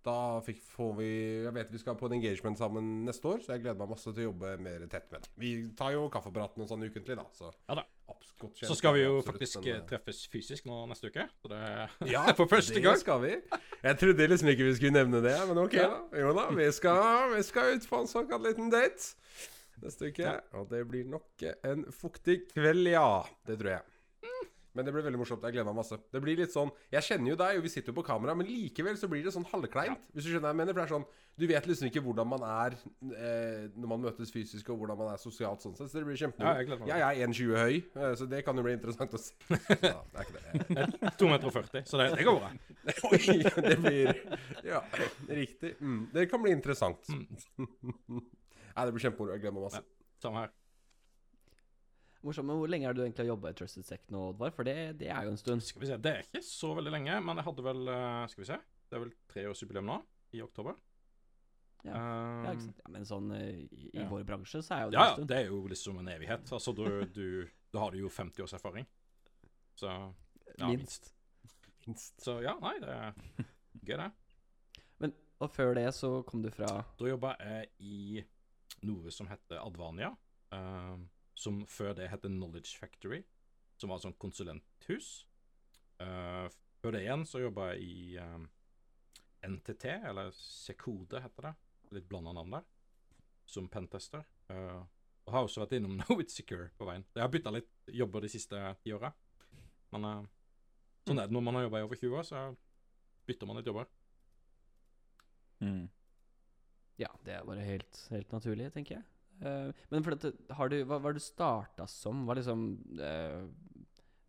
Da 0.05 0.15
fikk, 0.45 0.59
får 0.69 0.91
vi 0.99 1.07
Jeg 1.47 1.53
vet 1.57 1.71
vi 1.73 1.79
skal 1.81 1.95
på 1.97 2.05
en 2.11 2.13
engagement 2.19 2.59
sammen 2.61 2.89
neste 3.07 3.25
år, 3.25 3.39
så 3.41 3.55
jeg 3.55 3.63
gleder 3.63 3.79
meg 3.81 3.89
masse 3.95 4.05
til 4.13 4.21
å 4.21 4.27
jobbe 4.27 4.51
mer 4.61 4.83
tett 4.93 5.07
med 5.13 5.23
det. 5.25 5.31
Vi 5.41 5.53
tar 5.79 5.95
jo 5.95 6.03
kaffepraten 6.13 6.61
og 6.61 6.69
sånn 6.69 6.85
ukentlig, 6.85 7.17
da. 7.17 7.25
Så, 7.33 7.49
Ja 7.71 7.79
da. 7.81 7.87
Absolutt, 8.05 8.59
Så 8.69 8.75
skal 8.77 8.93
vi 8.99 9.01
jo 9.01 9.15
absolutt, 9.23 9.31
faktisk 9.33 9.57
men, 9.63 9.69
eh, 9.71 9.79
eh, 9.79 9.87
treffes 9.89 10.19
fysisk 10.29 10.67
nå 10.69 10.83
neste 10.91 11.09
uke. 11.09 11.25
Så 11.41 11.49
det 11.49 11.63
Ja, 12.13 12.27
for 12.37 12.45
første 12.53 12.83
gang. 12.85 12.99
skal 13.01 13.23
vi. 13.25 13.33
Jeg 13.81 13.99
trodde 14.03 14.29
liksom 14.29 14.51
ikke 14.53 14.67
vi 14.69 14.75
skulle 14.77 14.93
nevne 14.99 15.23
det, 15.25 15.35
men 15.49 15.63
ok, 15.65 15.73
Ja. 15.81 15.89
da. 15.89 16.21
Jo 16.21 16.35
da, 16.37 16.51
vi 16.53 16.69
skal, 16.77 17.33
vi 17.33 17.43
skal 17.49 17.73
ut 17.79 17.89
på 17.89 18.03
en 18.05 18.11
såkalt 18.13 18.45
liten 18.45 18.69
date 18.69 19.15
neste 19.81 20.13
uke. 20.13 20.21
Ja. 20.29 20.37
Og 20.61 20.69
det 20.69 20.85
blir 20.93 21.09
nok 21.09 21.47
en 21.65 21.89
fuktig 21.97 22.43
kveld, 22.53 22.93
ja. 22.93 23.25
Det 23.49 23.57
tror 23.63 23.79
jeg. 23.79 23.83
Men 24.75 24.85
det 24.87 24.91
blir 24.95 25.05
veldig 25.07 25.19
morsomt. 25.21 25.45
Jeg 25.47 25.55
gleder 25.55 25.69
meg 25.71 25.77
masse. 25.79 25.97
Det 26.11 26.21
blir 26.25 26.35
litt 26.41 26.51
sånn 26.51 26.71
Jeg 26.91 27.05
kjenner 27.07 27.31
jo 27.31 27.37
deg, 27.39 27.59
og 27.61 27.63
vi 27.63 27.71
sitter 27.71 27.93
jo 27.93 27.99
på 28.01 28.03
kamera, 28.09 28.35
men 28.35 28.49
likevel 28.51 28.97
så 28.99 29.07
blir 29.11 29.23
det 29.23 29.31
sånn 29.35 29.45
halvkleint. 29.53 30.09
Hvis 30.11 30.27
du 30.27 30.33
skjønner 30.33 30.49
hva 30.49 30.51
jeg 30.51 30.59
mener. 30.61 30.75
For 30.75 30.81
det 30.83 30.87
er 30.89 30.95
sånn 30.97 31.07
Du 31.39 31.45
vet 31.51 31.67
liksom 31.71 31.89
ikke 31.91 32.03
hvordan 32.03 32.29
man 32.31 32.43
er 32.47 32.75
eh, 32.75 33.69
når 33.75 33.89
man 33.93 34.03
møtes 34.07 34.31
fysisk, 34.35 34.69
og 34.75 34.79
hvordan 34.83 34.99
man 34.99 35.13
er 35.13 35.23
sosialt 35.23 35.63
sånn 35.63 35.77
sett. 35.79 35.91
Så 35.93 35.99
det 36.01 36.05
blir 36.09 36.19
Ja, 36.19 36.27
kjempemoro. 36.27 36.87
jeg 36.87 36.99
jeg 37.05 37.23
er 37.23 37.27
1,20 37.29 37.57
høy, 37.59 37.77
eh, 38.03 38.15
så 38.19 38.29
det 38.31 38.43
kan 38.47 38.57
jo 38.59 38.67
bli 38.67 38.75
interessant 38.77 39.15
å 39.15 39.23
se. 39.23 39.35
Ja, 39.85 40.03
det 40.11 40.19
er 40.19 40.27
ikke 40.27 40.35
det. 40.39 41.13
2,40 41.23 41.31
meter, 41.31 41.87
så 41.91 41.99
det, 42.03 42.11
det 42.19 42.27
går 42.27 42.39
bra. 42.39 42.51
Oi, 43.11 43.39
det 43.71 43.79
blir 43.83 44.13
Ja, 44.67 44.83
riktig. 45.31 45.75
Mm, 45.81 46.05
det 46.15 46.29
kan 46.31 46.43
bli 46.43 46.55
interessant. 46.55 47.03
Mm. 47.11 47.27
Nei, 48.75 48.87
det 48.87 48.93
blir 48.95 49.07
kjempemoro. 49.07 49.35
Jeg 49.35 49.43
gleder 49.47 49.55
meg 49.59 49.67
masse. 49.69 49.83
Samme 50.23 50.45
her. 50.47 50.55
Morsomt, 52.25 52.49
men 52.49 52.57
Hvor 52.57 52.71
lenge 52.73 52.87
har 52.89 52.97
du 52.97 53.03
egentlig 53.05 53.27
jobba 53.29 53.51
i 53.53 53.57
Trusted 53.59 53.85
Sec 53.85 54.07
nå, 54.13 54.21
Oddvar? 54.33 54.53
For 54.57 54.65
det, 54.67 54.75
det 55.01 55.11
er 55.13 55.27
jo 55.27 55.35
en 55.35 55.41
stund. 55.41 55.61
Skal 55.65 55.83
vi 55.85 55.91
se, 55.91 55.99
Det 56.01 56.13
er 56.15 56.25
ikke 56.25 56.41
så 56.47 56.71
veldig 56.79 56.93
lenge, 56.95 57.19
men 57.27 57.37
jeg 57.41 57.47
hadde 57.51 57.65
vel 57.67 57.83
eh, 57.93 58.25
Skal 58.33 58.45
vi 58.45 58.49
se. 58.49 58.59
Det 58.89 58.97
er 58.99 59.03
vel 59.05 59.15
treårsjubileum 59.33 59.89
nå, 59.91 59.99
i 60.39 60.43
oktober. 60.45 60.77
Ja. 61.85 61.99
Um, 62.01 62.45
Ja, 62.47 62.53
ikke 62.55 62.65
sant? 62.65 62.79
Ja, 62.81 62.91
men 62.95 63.05
sånn 63.09 63.27
eh, 63.37 63.49
i, 63.69 63.83
i 63.93 63.99
ja. 64.01 64.07
vår 64.09 64.23
bransje 64.29 64.63
så 64.65 64.77
er 64.79 64.87
jo 64.87 64.93
det 64.95 65.01
ja, 65.01 65.07
en 65.13 65.25
ja, 65.25 65.29
det 65.33 65.37
er 65.43 65.51
jo 65.51 65.59
liksom 65.69 65.99
en 66.01 66.09
evighet. 66.15 66.53
Altså, 66.57 66.73
du, 66.79 66.85
du, 67.13 67.27
da 67.75 67.83
har 67.85 67.93
du 67.93 68.01
jo 68.01 68.09
50 68.13 68.47
års 68.47 68.55
erfaring. 68.57 68.87
Så 69.77 69.91
ja, 69.91 70.69
Minst. 70.71 71.11
Minst. 71.85 72.15
Så 72.25 72.39
ja, 72.45 72.55
nei, 72.63 72.79
det 72.81 72.89
er 72.89 73.13
gøy, 73.85 73.99
det. 74.01 74.09
Men, 75.03 75.13
og 75.45 75.51
før 75.53 75.75
det 75.77 75.91
så 75.93 76.15
kom 76.25 76.41
du 76.45 76.49
fra 76.55 76.71
Da 76.97 77.11
jobba 77.11 77.35
jeg 77.43 77.69
i 77.85 78.23
noe 78.89 79.13
som 79.13 79.29
heter 79.29 79.61
Advania. 79.61 80.15
eh, 80.57 80.95
som 81.35 81.63
før 81.67 81.95
det 81.99 82.09
het 82.13 82.27
Knowledge 82.27 82.79
Factory, 82.79 83.23
som 83.77 83.91
var 83.91 83.99
et 83.99 84.07
sånt 84.07 84.21
konsulenthus. 84.23 85.27
Uh, 85.99 86.47
før 86.83 86.95
det 86.95 87.05
igjen 87.05 87.25
så 87.27 87.41
jobba 87.41 87.71
jeg 87.73 87.87
i 87.89 88.17
eh, 88.21 88.41
NTT, 89.49 89.87
eller 90.11 90.35
Sekode 90.37 91.23
heter 91.25 91.47
det. 91.49 91.53
Litt 91.97 92.09
blanda 92.11 92.35
navn 92.37 92.59
der. 92.59 92.67
Som 93.49 93.71
pentester. 93.73 94.21
Uh, 94.53 94.83
og 95.25 95.33
har 95.33 95.47
også 95.47 95.63
vært 95.63 95.79
innom 95.79 95.97
Know 96.03 96.21
It 96.21 96.35
Secure 96.35 96.69
på 96.77 96.85
veien. 96.85 97.07
Jeg 97.15 97.25
har 97.25 97.33
bytta 97.33 97.55
litt 97.55 97.71
jobber 97.89 98.27
de 98.27 98.33
siste 98.35 98.61
ti 98.85 98.93
åra. 98.93 99.15
Men 99.97 100.05
uh, 100.11 100.29
sånn 101.09 101.23
er 101.23 101.31
det 101.31 101.37
når 101.39 101.47
man 101.47 101.57
har 101.57 101.67
jobba 101.71 101.81
i 101.81 101.89
over 101.89 102.03
20 102.03 102.21
år, 102.21 102.29
så 102.29 102.45
bytter 103.25 103.49
man 103.49 103.61
litt 103.63 103.73
jobber. 103.73 103.89
Mm. 105.65 105.87
Ja, 107.01 107.09
det 107.25 107.39
er 107.39 107.49
bare 107.49 107.65
helt, 107.65 108.05
helt 108.13 108.37
naturlig, 108.37 108.69
tenker 108.77 108.99
jeg. 108.99 109.09
Eh, 109.43 109.71
men 109.91 110.05
for 110.07 110.15
dette, 110.15 110.35
har 110.55 110.69
du, 110.71 110.79
hva 110.85 111.01
var 111.03 111.13
det 111.17 111.23
du 111.23 111.25
starta 111.27 111.87
som? 111.91 112.25
Hva 112.27 112.35
er 112.37 112.41
liksom 112.43 112.63
eh, 113.01 113.43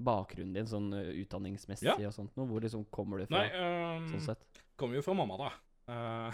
bakgrunnen 0.05 0.53
din, 0.57 0.67
sånn 0.67 0.89
eh, 0.97 1.11
utdanningsmessig 1.23 1.87
Ja. 1.87 1.95
og 2.09 2.13
sånt? 2.17 2.33
Noe? 2.35 2.47
Hvor 2.49 2.61
liksom 2.65 2.85
kommer 2.91 3.21
du 3.21 3.27
fra, 3.29 3.43
Nei, 3.45 3.97
um, 3.99 4.09
sånn 4.11 4.25
sett? 4.33 4.43
kommer 4.75 4.95
jo 4.99 5.05
fra 5.05 5.13
mamma, 5.15 5.37
da. 5.39 5.51
Eh, 5.85 6.33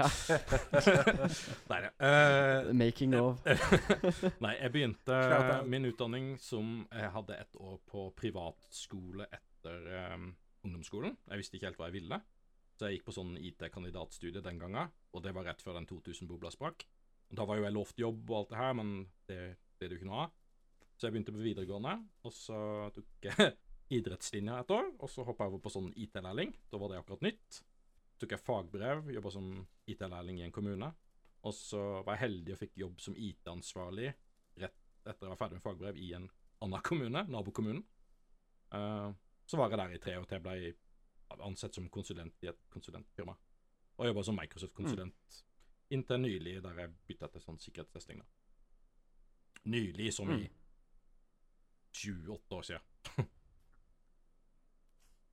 Ja. 0.00 0.06
Nei 1.70 1.80
da. 1.84 1.90
Eh, 2.00 2.72
Making 2.72 3.14
of. 3.20 3.44
Nei, 4.44 4.54
jeg 4.56 4.72
begynte 4.74 5.20
min 5.68 5.84
utdanning 5.90 6.32
som 6.40 6.86
Jeg 6.90 7.10
hadde 7.14 7.36
et 7.36 7.58
år 7.60 7.78
på 7.90 8.08
privatskole 8.16 9.26
etter 9.30 9.90
um, 10.14 10.30
ungdomsskolen. 10.64 11.16
Jeg 11.30 11.42
visste 11.42 11.58
ikke 11.58 11.70
helt 11.70 11.80
hva 11.80 11.90
jeg 11.90 11.98
ville, 12.00 12.20
så 12.78 12.88
jeg 12.88 12.98
gikk 12.98 13.06
på 13.10 13.14
sånn 13.16 13.34
IT-kandidatstudie 13.38 14.42
den 14.44 14.58
gangen. 14.60 14.90
Og 15.12 15.22
det 15.24 15.34
var 15.36 15.44
rett 15.50 15.60
før 15.62 15.76
den 15.78 15.86
2000-bobla 15.90 16.50
sprakk. 16.54 16.86
Da 17.30 17.46
var 17.46 17.58
jo 17.58 17.66
jeg 17.66 17.74
lovt 17.76 18.00
jobb 18.02 18.30
og 18.30 18.36
alt 18.40 18.52
det 18.52 18.60
her, 18.60 18.76
men 18.78 18.94
det 19.30 19.40
ble 19.78 19.88
det 19.88 19.96
jo 19.96 20.00
ikke 20.00 20.10
noe 20.10 20.22
av. 20.24 20.32
Så 20.96 21.06
jeg 21.06 21.14
begynte 21.14 21.34
på 21.34 21.42
videregående, 21.44 21.92
og 22.26 22.32
så 22.34 22.56
tok 22.92 23.28
jeg 23.30 23.52
idrettslinja 24.00 24.58
et 24.60 24.72
år. 24.74 24.90
Og 24.98 25.10
så 25.10 25.24
hoppa 25.24 25.46
jeg 25.46 25.54
over 25.54 25.62
på 25.64 25.72
sånn 25.72 25.92
IT-lærling. 25.96 26.52
Da 26.70 26.80
var 26.80 26.92
det 26.92 26.98
akkurat 27.00 27.24
nytt. 27.24 27.60
Så 27.60 28.24
Tok 28.24 28.34
jeg 28.36 28.44
fagbrev, 28.44 29.06
jobba 29.14 29.32
som 29.32 29.46
IT-lærling 29.88 30.42
i 30.42 30.44
en 30.44 30.52
kommune. 30.52 30.90
Og 31.48 31.56
så 31.56 31.80
var 32.04 32.18
jeg 32.18 32.26
heldig 32.26 32.52
og 32.52 32.60
fikk 32.60 32.76
jobb 32.82 33.00
som 33.00 33.16
IT-ansvarlig 33.16 34.10
rett 34.60 34.76
etter 35.08 35.24
jeg 35.24 35.32
var 35.32 35.38
ferdig 35.40 35.56
med 35.56 35.64
fagbrev 35.64 35.96
i 35.96 36.10
en 36.18 36.26
annen 36.60 36.84
kommune, 36.84 37.22
nabokommunen. 37.32 37.80
Uh, 38.74 39.08
så 39.48 39.56
var 39.56 39.72
jeg 39.72 39.80
der 39.80 39.94
i 39.96 40.02
tre 40.02 40.18
år 40.20 40.26
til 40.28 40.36
jeg 40.36 40.44
ble 40.44 41.40
ansett 41.46 41.78
som 41.78 41.88
konsulent 41.88 42.44
i 42.44 42.50
et 42.52 42.60
konsulentfirma. 42.74 43.32
Og 43.96 44.10
jobba 44.10 44.26
som 44.26 44.36
Microsoft-konsulent 44.36 45.40
inntil 45.90 46.20
nylig, 46.22 46.56
der 46.64 46.78
jeg 46.84 46.92
bytta 47.08 47.28
til 47.32 47.42
sånn 47.44 47.58
sikkerhetstesting. 47.60 48.18
da. 48.22 48.26
Nylig, 49.70 50.12
som 50.16 50.30
i 50.30 50.40
Mm. 50.44 50.48
28 51.92 52.56
år 52.56 52.62
siden. 52.62 53.26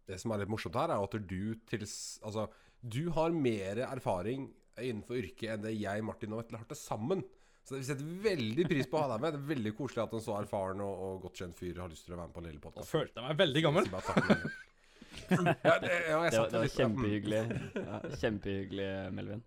Det 0.07 0.17
som 0.21 0.31
er 0.31 0.37
litt 0.41 0.49
morsomt 0.51 0.75
her, 0.79 0.89
er 0.95 1.03
at 1.03 1.17
du 1.27 1.55
til 1.67 1.83
Altså, 2.23 2.47
du 2.81 3.09
har 3.11 3.29
mer 3.35 3.81
erfaring 3.87 4.47
innenfor 4.77 5.17
yrket 5.19 5.49
enn 5.55 5.61
det 5.65 5.73
jeg, 5.79 6.03
Martin 6.05 6.33
og 6.33 6.43
Vetle 6.43 6.57
har 6.61 6.65
til 6.69 6.77
sammen. 6.79 7.23
Så 7.67 7.75
vi 7.75 7.83
setter 7.83 8.05
veldig 8.23 8.65
pris 8.69 8.87
på 8.87 8.95
å 8.95 9.01
ha 9.03 9.09
deg 9.17 9.21
med. 9.25 9.33
Det 9.33 9.41
er 9.41 9.49
veldig 9.55 9.73
koselig 9.75 10.03
at 10.05 10.13
en 10.15 10.21
så 10.23 10.37
erfaren 10.39 10.79
og, 10.85 11.01
og 11.07 11.21
godt 11.25 11.41
kjent 11.41 11.57
fyr 11.59 11.81
har 11.81 11.89
lyst 11.91 12.05
til 12.07 12.13
å 12.15 12.17
være 12.21 12.29
med 12.29 12.35
på 12.37 12.39
en 12.43 12.47
lille 12.47 12.63
podkast. 12.63 12.93
følte 12.93 13.21
meg 13.25 13.37
veldig 13.43 13.63
gammel. 13.67 13.89
Ja, 15.27 15.73
det, 15.81 15.89
ja, 16.07 16.17
jeg 16.23 16.31
Det 16.31 16.39
var, 16.39 16.49
det 16.53 16.59
var 16.61 16.67
kjempehyggelig. 16.71 17.39
Ja, 17.75 17.99
kjempehyggelig, 18.21 18.89
Melvin. 19.17 19.39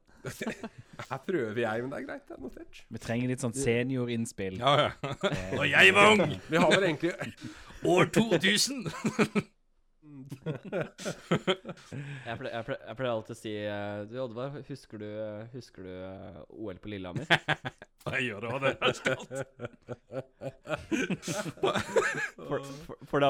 Her 1.11 1.21
prøver 1.27 1.61
jeg, 1.63 1.83
men 1.85 1.91
det 1.93 1.99
er 2.01 2.07
greit. 2.09 2.25
Det 2.29 2.37
er 2.37 2.43
notert. 2.45 2.83
Vi 2.93 2.99
trenger 3.03 3.33
litt 3.33 3.45
sånn 3.45 3.57
seniorinnspill. 3.57 4.59
Ja, 4.61 4.75
ja. 4.89 4.91
Eh, 5.31 5.55
Når 5.57 5.67
jeg 5.73 5.95
var 5.97 6.13
ung, 6.17 6.25
Vi 6.51 6.57
har 6.61 6.69
vel 6.75 6.85
egentlig 6.91 7.15
år 7.89 8.11
2000 8.13 8.91
Jeg 10.41 12.37
pleier, 12.39 12.53
jeg 12.55 12.65
pleier, 12.67 12.81
jeg 12.87 12.97
pleier 12.99 13.11
alltid 13.13 13.33
å 13.35 13.39
si 13.39 13.53
eh, 13.67 14.03
Du, 14.11 14.15
Oddvar, 14.23 14.51
husker 14.69 15.01
du, 15.03 15.09
husker 15.55 15.87
du 15.89 15.91
eh, 15.91 16.39
OL 16.55 16.79
på 16.83 16.93
Lillehammer? 16.93 17.27
Jeg 18.11 18.31
gjør 18.31 18.41
det 18.41 18.49
òg, 18.49 18.61
det. 18.65 18.71
er. 18.81 18.85
For, 21.61 21.75
for, 22.87 22.97
for, 23.11 23.19
da, 23.21 23.29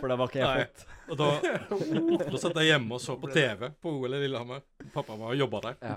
for 0.00 0.06
da 0.10 0.16
var 0.18 0.26
ikke 0.32 0.40
jeg 0.40 0.48
Nei. 0.48 0.64
født. 0.64 0.78
Og 1.10 1.20
da, 1.20 1.28
da 2.24 2.40
satt 2.42 2.58
jeg 2.58 2.72
hjemme 2.72 2.96
og 2.98 3.02
så 3.04 3.14
på 3.22 3.30
TV 3.30 3.68
på 3.78 3.92
OL 4.00 4.16
i 4.18 4.22
Lillehammer. 4.24 4.64
Pappa 4.94 5.14
var 5.14 5.30
og 5.30 5.38
jobba 5.38 5.62
der. 5.68 5.76
Ja. 5.92 5.96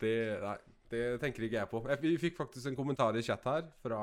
Det, 0.00 0.12
nei, 0.42 0.56
det 0.92 1.02
tenker 1.22 1.46
ikke 1.46 1.56
jeg 1.60 1.68
på. 1.70 1.80
Jeg, 1.88 2.00
vi 2.02 2.16
fikk 2.20 2.36
faktisk 2.36 2.68
en 2.70 2.76
kommentar 2.76 3.16
i 3.16 3.22
chat 3.24 3.44
her 3.48 3.64
fra 3.82 4.00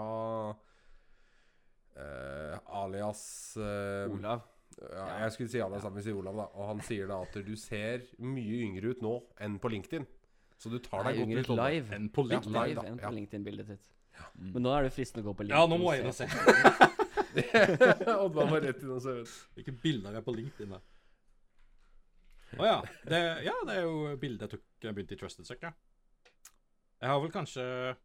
eh, 2.00 2.56
alias 2.82 3.22
eh, 3.62 4.10
Olav. 4.12 4.42
Ja, 4.82 5.06
jeg 5.22 5.36
skulle 5.36 5.52
si 5.54 5.62
alias, 5.62 5.84
men 5.86 6.00
vi 6.00 6.06
sier 6.08 6.18
Olav, 6.18 6.40
da. 6.42 6.48
Og 6.58 6.72
han 6.72 6.82
sier 6.86 7.06
da 7.12 7.20
at 7.28 7.36
du 7.46 7.54
ser 7.62 8.08
mye 8.26 8.64
yngre 8.66 8.96
ut 8.96 9.04
nå 9.06 9.14
enn 9.46 9.60
på 9.62 9.70
LinkedIn. 9.70 10.08
Så 10.58 10.72
du 10.74 10.80
tar 10.82 11.06
deg 11.06 11.20
godt 11.20 11.28
yngre 11.28 11.44
ut. 11.46 11.52
Live. 11.60 11.94
enn 11.98 12.08
på 12.14 12.26
Ja, 12.26 12.40
LinkedIn. 12.40 12.54
live, 12.56 12.68
Live 12.72 12.82
da. 12.82 12.88
enn 12.90 12.98
Ja. 13.04 13.10
på 13.12 13.16
LinkedIn-bildet 13.20 13.70
ditt. 13.76 13.92
Mm. 14.34 14.50
Men 14.56 14.64
nå 14.66 14.74
er 14.74 14.88
det 14.88 14.94
fristende 14.96 15.24
å 15.26 15.30
gå 15.30 15.36
på 15.38 15.46
LinkedIn. 15.46 15.62
Ja, 15.62 15.70
nå 15.70 15.78
må 15.82 15.94
jeg 15.94 16.02
inn 16.02 16.10
og 16.10 16.18
se. 16.18 16.26
Oddvar 18.26 18.50
var 18.52 18.62
rett 18.66 18.82
inn 18.82 18.92
og 18.98 19.02
se. 19.06 19.14
ut. 19.22 19.34
Hvilke 19.58 19.74
bilder 19.86 20.18
er 20.18 20.26
på 20.26 20.34
LinkedIn 20.36 20.74
der? 20.74 20.84
Å 22.60 22.68
ja. 22.68 22.78
Det, 23.10 23.20
ja, 23.48 23.56
det 23.68 23.80
er 23.80 23.88
jo 23.88 24.14
bildet 24.22 24.46
jeg 24.46 24.58
tok 24.58 24.88
jeg 24.88 24.96
begynte 24.96 25.16
i 25.16 25.20
Trusted 25.20 25.48
Sucker. 25.48 25.74
Jeg 27.04 27.12
har 27.12 27.20
vel 27.20 27.32
kanskje 27.34 27.64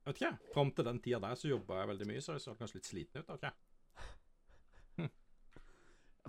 Vet 0.08 0.16
ikke. 0.16 0.32
Fram 0.54 0.70
til 0.74 0.86
den 0.88 1.00
tida 1.02 1.20
der 1.22 1.38
så 1.38 1.50
jobba 1.50 1.82
jeg 1.82 1.90
veldig 1.92 2.08
mye, 2.10 2.22
så 2.24 2.34
jeg 2.36 2.44
så 2.46 2.54
kanskje 2.58 2.80
litt 2.80 2.90
sliten 2.90 3.22
ut. 3.22 3.34
ok? 3.36 3.50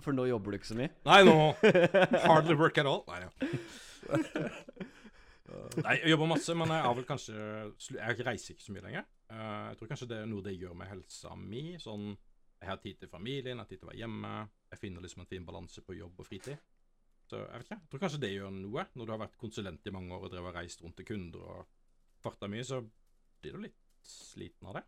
For 0.00 0.16
nå 0.16 0.24
jobber 0.30 0.54
du 0.54 0.60
ikke 0.60 0.70
så 0.70 0.78
mye. 0.78 0.92
Nei, 1.04 1.20
nå 1.28 1.34
Hardly 2.28 2.56
work 2.56 2.78
at 2.80 2.88
all. 2.88 3.02
Nei, 3.10 3.20
ja. 3.26 3.30
Nei, 5.82 5.96
jeg 5.98 6.12
jobber 6.14 6.30
masse, 6.30 6.54
men 6.56 6.70
jeg 6.70 6.84
har 6.86 6.94
vel 6.94 7.06
kanskje 7.08 7.34
Jeg 7.96 8.24
reiser 8.26 8.54
ikke 8.54 8.64
så 8.64 8.74
mye 8.74 8.84
lenger. 8.86 9.06
Eh, 9.30 9.64
jeg 9.70 9.80
tror 9.80 9.90
kanskje 9.92 10.10
det 10.12 10.20
er 10.22 10.28
noe 10.30 10.46
det 10.46 10.56
gjør 10.56 10.76
med 10.78 10.90
helsa 10.92 11.34
mi. 11.38 11.64
Sånn 11.82 12.12
Jeg 12.60 12.68
har 12.70 12.80
tid 12.82 13.00
til 13.00 13.10
familien, 13.12 13.56
jeg 13.56 13.64
har 13.64 13.70
tid 13.70 13.80
til 13.80 13.88
å 13.88 13.92
være 13.92 14.02
hjemme. 14.04 14.34
Jeg 14.70 14.82
finner 14.82 15.04
liksom 15.04 15.24
en 15.24 15.30
fin 15.30 15.46
balanse 15.46 15.82
på 15.84 15.96
jobb 15.98 16.22
og 16.22 16.28
fritid. 16.28 16.60
Så 17.30 17.38
jeg 17.38 17.60
vet 17.60 17.68
ikke. 17.68 17.78
Jeg 17.78 17.90
tror 17.92 18.02
kanskje 18.04 18.22
det 18.24 18.32
gjør 18.34 18.54
noe. 18.56 18.86
Når 18.98 19.06
du 19.06 19.12
har 19.14 19.22
vært 19.22 19.36
konsulent 19.40 19.86
i 19.86 19.94
mange 19.94 20.16
år 20.16 20.26
og 20.26 20.32
drevet 20.32 20.50
og 20.50 20.56
reist 20.58 20.82
rundt 20.82 20.96
til 20.98 21.06
kunder 21.12 21.44
og 21.54 21.76
farta 22.24 22.48
mye, 22.50 22.64
så 22.66 22.80
blir 23.40 23.54
du 23.54 23.62
litt 23.68 23.78
sliten 24.06 24.70
av 24.70 24.80
det. 24.80 24.84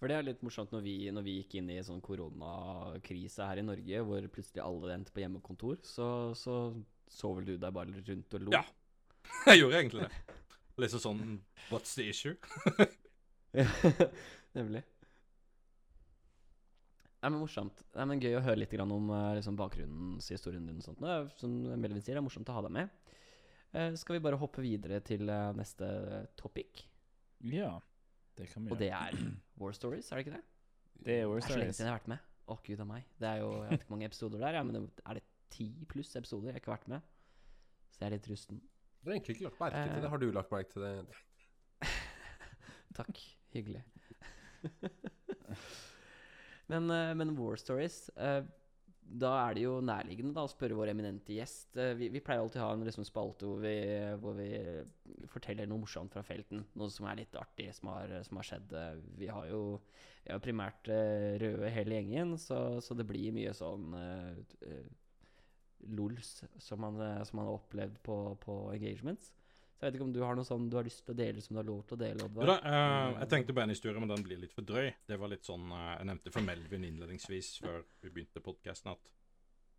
For 0.00 0.08
det 0.08 0.16
er 0.16 0.24
litt 0.24 0.44
morsomt 0.44 0.72
når 0.72 0.84
vi, 0.84 0.94
når 1.12 1.24
vi 1.26 1.34
gikk 1.38 1.58
inn 1.60 1.72
i 1.72 1.80
sånn 1.84 2.00
koronakrise 2.04 3.44
her 3.44 3.60
i 3.60 3.64
Norge, 3.66 4.04
hvor 4.08 4.28
plutselig 4.32 4.62
alle 4.64 4.94
endte 4.96 5.12
på 5.12 5.20
hjemmekontor, 5.20 5.82
så, 5.84 6.06
så 6.36 6.56
så 7.10 7.32
vel 7.34 7.48
du 7.48 7.56
deg 7.58 7.74
bare 7.74 8.04
rundt 8.06 8.36
og 8.38 8.46
lo. 8.46 8.54
Ja. 8.54 8.62
Jeg 9.50 9.60
gjorde 9.60 9.80
egentlig 9.80 10.06
det. 10.06 10.38
Litt 10.80 10.94
sånn 10.94 11.24
What's 11.68 11.92
the 11.98 12.06
issue? 12.08 12.36
Nemlig. 14.56 14.84
Nei, 17.20 17.28
men 17.28 17.40
morsomt. 17.42 17.82
Nei, 17.98 18.04
men 18.08 18.20
Gøy 18.22 18.38
å 18.38 18.44
høre 18.44 18.62
litt 18.62 18.72
grann 18.72 18.92
om 18.94 19.10
eh, 19.12 19.34
liksom, 19.36 19.56
bakgrunnshistorien 19.60 20.64
din. 20.70 20.78
og 20.80 20.86
sånt. 20.86 21.02
Nå, 21.04 21.16
som 21.36 21.52
Melvin 21.76 22.00
sier, 22.00 22.16
det 22.16 22.22
er 22.22 22.24
morsomt 22.24 22.48
å 22.48 22.54
ha 22.56 22.62
deg 22.64 22.72
med. 22.78 22.94
Eh, 23.76 23.92
skal 24.00 24.16
vi 24.16 24.22
bare 24.24 24.38
hoppe 24.40 24.64
videre 24.64 25.02
til 25.04 25.28
eh, 25.28 25.50
neste 25.58 25.90
topic? 26.40 26.86
Ja, 27.44 27.74
det 28.40 28.48
kan 28.52 28.64
vi 28.64 28.72
Og 28.72 28.80
det 28.80 28.88
er 28.96 29.20
War 29.60 29.76
Stories, 29.76 30.08
er 30.10 30.20
det 30.20 30.26
ikke 30.26 30.38
det? 30.38 30.42
Det 31.04 31.18
er 31.20 31.28
War 31.28 31.38
Det 31.38 31.44
er 31.44 31.48
så 31.52 31.60
lenge 31.60 31.68
Stories. 31.68 31.76
siden 31.76 31.90
jeg 31.90 31.92
har 31.94 32.00
vært 32.00 32.12
med. 32.14 32.24
Å, 32.50 32.56
gud 32.66 32.80
a 32.82 32.86
meg. 32.88 33.12
Det 33.20 33.28
er 33.28 33.42
jo, 33.44 33.50
Jeg 33.60 33.68
vet 33.68 33.76
ikke 33.78 33.90
hvor 33.90 33.96
mange 33.98 34.08
episoder 34.10 34.40
der, 34.42 34.48
er, 34.48 34.58
ja, 34.58 34.64
men 34.66 34.78
det, 34.78 34.82
er 35.04 35.20
det 35.20 35.24
ti 35.54 35.68
pluss 35.92 36.16
episoder 36.18 36.50
jeg 36.50 36.62
ikke 36.62 36.72
har 36.72 36.78
vært 36.80 36.90
med? 36.96 37.12
Så 37.92 38.00
jeg 38.00 38.08
er 38.08 38.16
litt 38.16 38.30
rusten. 38.32 38.64
Du 39.00 39.10
har 39.10 39.16
egentlig 39.18 39.36
ikke 39.36 39.46
lagt 39.50 39.60
merke 39.60 39.84
til 39.84 40.02
det. 40.02 40.10
Har 40.14 40.24
du 40.24 40.26
lagt 40.34 40.56
merke 40.56 40.72
til 40.72 40.82
det? 40.88 41.92
Takk. 42.98 43.22
Hyggelig. 43.52 43.84
men, 46.70 46.90
eh, 46.94 47.12
men 47.18 47.34
War 47.38 47.58
Stories 47.60 48.08
eh, 48.16 48.42
Da 49.20 49.30
er 49.42 49.56
det 49.56 49.64
jo 49.64 49.78
nærliggende 49.82 50.34
da 50.36 50.44
å 50.46 50.50
spørre 50.50 50.76
vår 50.78 50.92
eminente 50.92 51.34
gjest. 51.34 51.74
Eh, 51.74 51.96
vi, 51.98 52.10
vi 52.14 52.22
pleier 52.22 52.44
alltid 52.44 52.62
å 52.62 52.68
ha 52.68 52.76
en 52.76 52.84
liksom, 52.86 53.06
spalte 53.08 53.48
hvor 53.48 53.58
vi, 53.64 53.74
hvor 54.22 54.36
vi 54.38 54.50
forteller 55.32 55.66
noe 55.66 55.82
morsomt 55.82 56.14
fra 56.14 56.22
felten. 56.26 56.62
Noe 56.78 56.94
som 56.94 57.08
er 57.10 57.18
litt 57.22 57.34
artig, 57.38 57.72
som 57.74 57.90
har, 57.90 58.14
som 58.26 58.38
har 58.38 58.46
skjedd. 58.52 58.76
Vi 59.18 59.30
har 59.32 59.50
jo 59.50 59.64
vi 60.20 60.34
har 60.34 60.42
primært 60.44 60.86
røde 61.40 61.70
hele 61.72 61.96
gjengen, 61.96 62.34
så, 62.38 62.78
så 62.84 62.94
det 62.94 63.06
blir 63.08 63.32
mye 63.32 63.54
sånn 63.56 63.94
uh, 63.96 64.34
uh, 64.68 64.90
lols 65.96 66.42
som 66.60 66.82
man, 66.84 67.00
som 67.24 67.40
man 67.40 67.48
har 67.48 67.56
opplevd 67.56 67.96
på, 68.04 68.18
på 68.44 68.56
engagements. 68.74 69.30
Så 69.80 69.86
jeg 69.86 69.94
vet 69.94 69.96
ikke 69.96 70.06
om 70.10 70.12
du 70.12 70.20
har 70.20 70.36
noe 70.36 70.44
sånn 70.44 70.66
du 70.68 70.76
har 70.76 70.84
lyst 70.84 71.00
til 71.06 71.14
å 71.14 71.16
dele 71.16 71.40
som 71.40 71.56
du 71.56 71.60
har 71.62 71.68
lov 71.70 71.78
til 71.88 71.96
å 71.96 72.00
dele, 72.02 72.26
Oddvar? 72.26 72.50
da, 72.50 72.56
uh, 72.60 73.20
jeg 73.22 73.30
tenkte 73.32 73.54
på 73.56 73.62
en 73.62 73.72
historie, 73.72 74.02
men 74.02 74.12
den 74.12 74.26
blir 74.26 74.42
litt 74.42 74.52
for 74.52 74.66
drøy. 74.68 74.90
Det 75.08 75.16
var 75.22 75.32
litt 75.32 75.48
sånn 75.48 75.70
uh, 75.72 75.94
Jeg 75.94 76.08
nevnte 76.10 76.32
for 76.34 76.44
Melvin 76.44 76.84
innledningsvis 76.84 77.48
før 77.64 77.80
vi 78.04 78.12
begynte 78.12 78.44
podkasten 78.44 78.92
at 78.92 79.08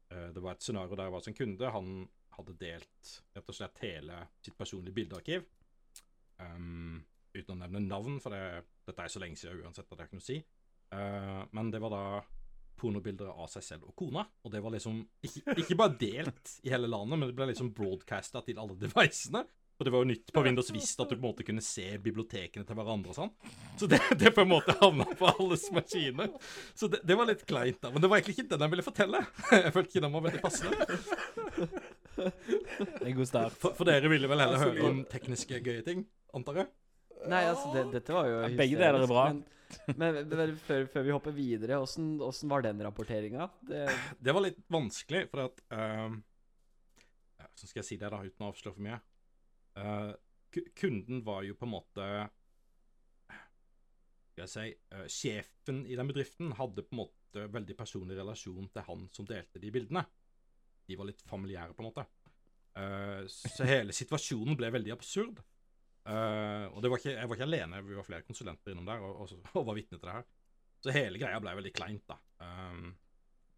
uh, 0.10 0.32
det 0.34 0.42
var 0.42 0.58
et 0.58 0.66
scenario 0.66 0.98
der 0.98 1.06
jeg 1.06 1.16
var 1.16 1.26
som 1.28 1.38
kunde. 1.38 1.76
Han 1.78 1.94
hadde 2.40 2.58
delt 2.64 3.14
rett 3.38 3.54
og 3.54 3.60
slett 3.60 3.84
hele 3.86 4.24
sitt 4.42 4.58
personlige 4.58 4.98
bildearkiv. 4.98 5.46
Um, 6.42 7.04
uten 7.36 7.54
å 7.54 7.62
nevne 7.62 7.84
navn, 7.86 8.18
for 8.24 8.34
det, 8.34 8.66
dette 8.90 9.06
er 9.06 9.14
så 9.14 9.22
lenge 9.22 9.38
siden 9.38 9.62
uansett 9.62 9.86
at 9.86 10.02
jeg 10.02 10.10
ikke 10.10 10.18
noe 10.18 10.26
å 10.26 10.30
si. 10.32 10.42
Eh, 10.92 11.44
men 11.52 11.72
det 11.72 11.80
var 11.80 11.94
da 11.94 12.04
pornobilder 12.82 13.30
av 13.32 13.48
seg 13.52 13.64
selv 13.66 13.90
og 13.92 13.96
kona. 13.98 14.26
Og 14.44 14.54
det 14.54 14.62
var 14.64 14.74
liksom 14.74 15.02
ikke, 15.24 15.56
ikke 15.64 15.78
bare 15.80 15.98
delt 16.02 16.56
i 16.66 16.72
hele 16.74 16.90
landet, 16.90 17.20
men 17.20 17.30
det 17.30 17.38
ble 17.38 17.52
liksom 17.52 17.72
broadcasta 17.78 18.44
til 18.46 18.60
alle 18.62 18.78
devicene. 18.82 19.46
Og 19.82 19.86
det 19.88 19.92
var 19.96 20.04
jo 20.04 20.10
nytt 20.12 20.28
på 20.30 20.42
Windows 20.46 20.68
Vista 20.70 21.02
at 21.02 21.10
du 21.10 21.16
på 21.16 21.24
en 21.24 21.32
måte 21.32 21.44
kunne 21.48 21.62
se 21.66 21.88
bibliotekene 21.98 22.62
til 22.70 22.78
hverandre 22.78 23.10
og 23.10 23.16
sånn. 23.18 23.32
Så 23.82 23.88
det, 23.90 23.98
det 24.22 24.30
på 24.36 24.44
en 24.44 24.52
måte 24.52 24.76
havna 24.78 25.08
på 25.18 25.26
alles 25.32 25.64
maskiner. 25.74 26.30
Så 26.78 26.86
det, 26.92 27.00
det 27.10 27.18
var 27.18 27.26
litt 27.26 27.42
kleint, 27.50 27.80
da. 27.82 27.90
Men 27.90 28.04
det 28.04 28.12
var 28.12 28.20
egentlig 28.20 28.36
ikke 28.38 28.52
den 28.52 28.62
jeg 28.68 28.74
ville 28.76 28.86
fortelle. 28.86 29.24
Jeg 29.56 29.74
følte 29.74 29.90
ikke 29.90 30.04
den 30.06 30.14
var 30.14 30.26
veldig 30.28 30.44
passende. 30.44 30.78
En 33.02 33.18
god 33.18 33.26
start. 33.32 33.58
For, 33.58 33.74
for 33.80 33.90
dere 33.90 34.14
ville 34.14 34.30
vel 34.30 34.46
heller 34.46 34.62
høre 34.68 34.86
om 34.92 35.02
tekniske, 35.10 35.64
gøye 35.66 35.82
ting, 35.90 36.06
antar 36.38 36.62
jeg? 36.62 36.72
Nei, 37.32 37.42
altså, 37.50 37.74
det, 37.74 37.88
dette 37.98 38.14
var 38.14 38.30
jo 38.30 38.40
Ja, 38.44 38.54
begge 38.62 38.78
deler 38.78 39.02
er 39.02 39.10
bra. 39.10 39.28
Men, 39.34 39.44
men, 39.98 40.20
men 40.30 40.58
før, 40.62 40.86
før 40.94 41.10
vi 41.10 41.16
hopper 41.16 41.34
videre, 41.34 41.82
åssen 41.82 42.54
var 42.54 42.70
den 42.70 42.86
rapporteringa? 42.86 43.50
Det, 43.66 43.88
Det 44.22 44.38
var 44.38 44.46
litt 44.46 44.62
vanskelig, 44.70 45.26
for 45.34 45.48
at 45.50 45.66
ehm, 45.74 46.22
ja, 47.42 47.48
Hvordan 47.48 47.72
skal 47.74 47.82
jeg 47.82 47.90
si 47.90 47.98
det, 48.02 48.14
da, 48.14 48.22
uten 48.22 48.46
å 48.46 48.52
avsløre 48.54 48.78
for 48.78 48.86
mye? 48.86 49.02
Ku- 50.52 50.68
kunden 50.76 51.22
var 51.24 51.46
jo 51.48 51.56
på 51.56 51.64
en 51.64 51.72
måte 51.72 52.08
Skal 54.32 54.44
jeg 54.44 54.52
si 54.52 54.66
uh, 54.96 55.06
Sjefen 55.08 55.86
i 55.88 55.96
den 55.96 56.10
bedriften 56.10 56.52
hadde 56.58 56.84
på 56.84 56.96
en 56.96 57.02
måte 57.04 57.46
veldig 57.52 57.78
personlig 57.80 58.18
relasjon 58.20 58.68
til 58.74 58.84
han 58.88 59.06
som 59.16 59.28
delte 59.28 59.62
de 59.64 59.72
bildene. 59.72 60.04
De 60.88 60.98
var 61.00 61.08
litt 61.08 61.22
familiære, 61.24 61.72
på 61.78 61.84
en 61.84 61.88
måte. 61.88 62.04
Uh, 62.76 63.24
så 63.32 63.68
hele 63.68 63.96
situasjonen 63.96 64.58
ble 64.60 64.72
veldig 64.76 64.92
absurd. 64.98 65.40
Og 66.02 66.80
det 66.82 66.90
var 66.90 66.98
ikke, 66.98 67.12
jeg 67.14 67.30
var 67.30 67.38
ikke 67.38 67.46
alene, 67.46 67.80
vi 67.86 67.94
var 67.94 68.06
flere 68.08 68.26
konsulenter 68.26 68.74
innom 68.74 68.88
der 68.90 69.04
og, 69.06 69.20
og, 69.22 69.44
og 69.62 69.68
var 69.68 69.76
vitne 69.78 70.00
til 70.00 70.08
det 70.08 70.16
her. 70.16 70.26
Så 70.82 70.96
hele 70.96 71.20
greia 71.22 71.40
ble 71.40 71.54
veldig 71.60 71.72
kleint, 71.78 72.04
da. 72.10 72.18
Um, 72.42 72.88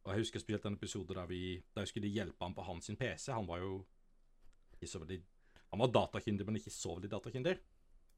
og 0.04 0.12
jeg 0.12 0.26
husker 0.26 0.44
spesielt 0.44 0.66
en 0.68 0.76
episode 0.76 1.16
der 1.16 1.30
vi 1.30 1.64
Der 1.76 1.86
skulle 1.88 2.12
hjelpe 2.12 2.44
han 2.44 2.56
på 2.56 2.66
hans 2.68 2.92
PC. 3.00 3.32
Han 3.32 3.48
var 3.48 3.62
jo 3.64 3.86
ikke 4.76 4.90
så 4.92 5.00
veldig 5.00 5.22
Han 5.74 5.82
var 5.82 5.90
datakinder, 5.90 6.46
men 6.46 6.60
ikke 6.60 6.70
så 6.70 6.94
veldig 6.94 7.10
datakyndig, 7.10 7.56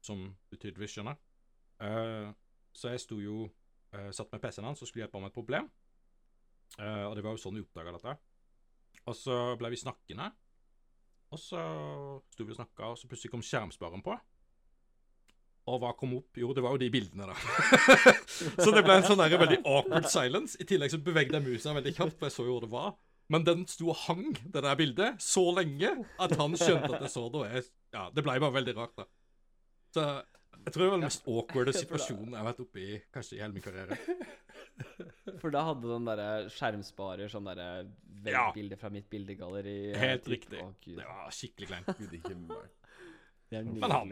som 0.04 0.26
du 0.28 0.56
tydeligvis 0.58 0.92
skjønner. 0.92 1.16
Uh, 1.80 2.28
så 2.76 2.92
jeg 2.92 3.00
sto 3.00 3.16
jo 3.20 3.46
uh, 3.48 4.10
satt 4.12 4.28
med 4.34 4.42
PC-en 4.42 4.68
hans 4.68 4.84
og 4.84 4.90
skulle 4.90 5.06
hjelpe 5.06 5.16
ham 5.16 5.24
med 5.24 5.32
et 5.32 5.38
problem. 5.38 5.70
Uh, 6.76 7.06
og 7.08 7.16
det 7.16 7.24
var 7.24 7.32
jo 7.32 7.40
sånn 7.40 7.56
vi 7.56 7.64
oppdaga 7.64 7.94
dette. 7.96 8.12
Og 9.08 9.16
så 9.16 9.38
ble 9.56 9.72
vi 9.72 9.80
snakkende. 9.80 10.28
Og 11.32 11.40
så 11.40 11.62
sto 12.34 12.44
vi 12.44 12.52
og 12.52 12.60
snakka, 12.60 12.92
og 12.92 13.00
så 13.00 13.08
plutselig 13.08 13.32
kom 13.32 13.44
skjermspareren 13.44 14.04
på. 14.04 14.18
Og 15.66 15.80
hva 15.82 15.96
kom 15.98 16.12
opp? 16.20 16.36
Jo, 16.38 16.52
det 16.54 16.62
var 16.62 16.76
jo 16.76 16.82
de 16.84 16.92
bildene, 16.92 17.26
da. 17.26 17.34
så 18.62 18.68
det 18.70 18.84
ble 18.84 19.00
en 19.00 19.08
sånn 19.08 19.24
veldig 19.24 19.62
awkward 19.64 20.06
silence. 20.12 20.60
I 20.62 20.68
tillegg 20.68 20.92
så 20.92 21.00
bevegde 21.02 21.40
jeg 21.40 21.48
musa 21.48 21.74
veldig 21.74 21.96
kjapt, 21.96 22.20
for 22.20 22.28
jeg 22.28 22.36
så 22.36 22.46
jo 22.46 22.54
hvor 22.54 22.66
det 22.68 22.74
var. 22.76 22.92
Men 23.28 23.42
den 23.44 23.64
sto 23.66 23.88
og 23.90 23.96
hang, 24.06 24.34
det 24.52 24.62
der 24.62 24.76
bildet, 24.78 25.20
så 25.22 25.42
lenge 25.56 25.88
at 26.22 26.36
han 26.38 26.52
skjønte 26.54 26.94
at 26.94 27.00
jeg 27.06 27.10
så 27.10 27.24
det. 27.32 27.40
og 27.40 27.46
jeg- 27.52 27.70
Ja, 27.92 28.10
det 28.10 28.22
ble 28.24 28.38
bare 28.40 28.52
veldig 28.54 28.74
rart, 28.76 28.94
da. 28.96 29.04
Så 29.94 30.02
jeg 30.66 30.72
tror 30.72 30.82
det 30.82 30.90
var 30.90 30.96
den 30.98 31.06
mest 31.08 31.26
awkwarde 31.26 31.72
situasjonen 31.82 32.30
jeg 32.34 32.38
har 32.42 32.46
vært 32.52 32.60
oppe 32.60 32.78
i 32.82 33.00
kanskje 33.14 33.36
i 33.36 33.40
hele 33.40 33.52
min 33.56 33.62
karriere. 33.62 33.96
For 35.40 35.50
da 35.50 35.62
hadde 35.64 35.88
den 35.88 36.04
derre 36.04 36.28
skjermsparer 36.52 37.30
sånn 37.32 37.46
derre 37.48 37.88
Ja. 38.26 38.50
fra 38.76 38.90
mitt 38.90 39.08
bildegalleri. 39.10 39.94
Helt 39.96 40.26
riktig. 40.28 40.60
Å, 40.62 40.74
Gud. 40.84 40.98
Det 40.98 41.06
var 41.06 41.30
skikkelig 41.30 41.68
kleint. 41.68 41.88
Er 43.52 43.62
Men 43.62 43.90
han 43.90 44.10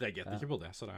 reagerte 0.00 0.32
Ja. 0.34 0.38
ikke 0.38 0.48
på 0.50 0.60
det, 0.60 0.72
så 0.74 0.86
det 0.90 0.94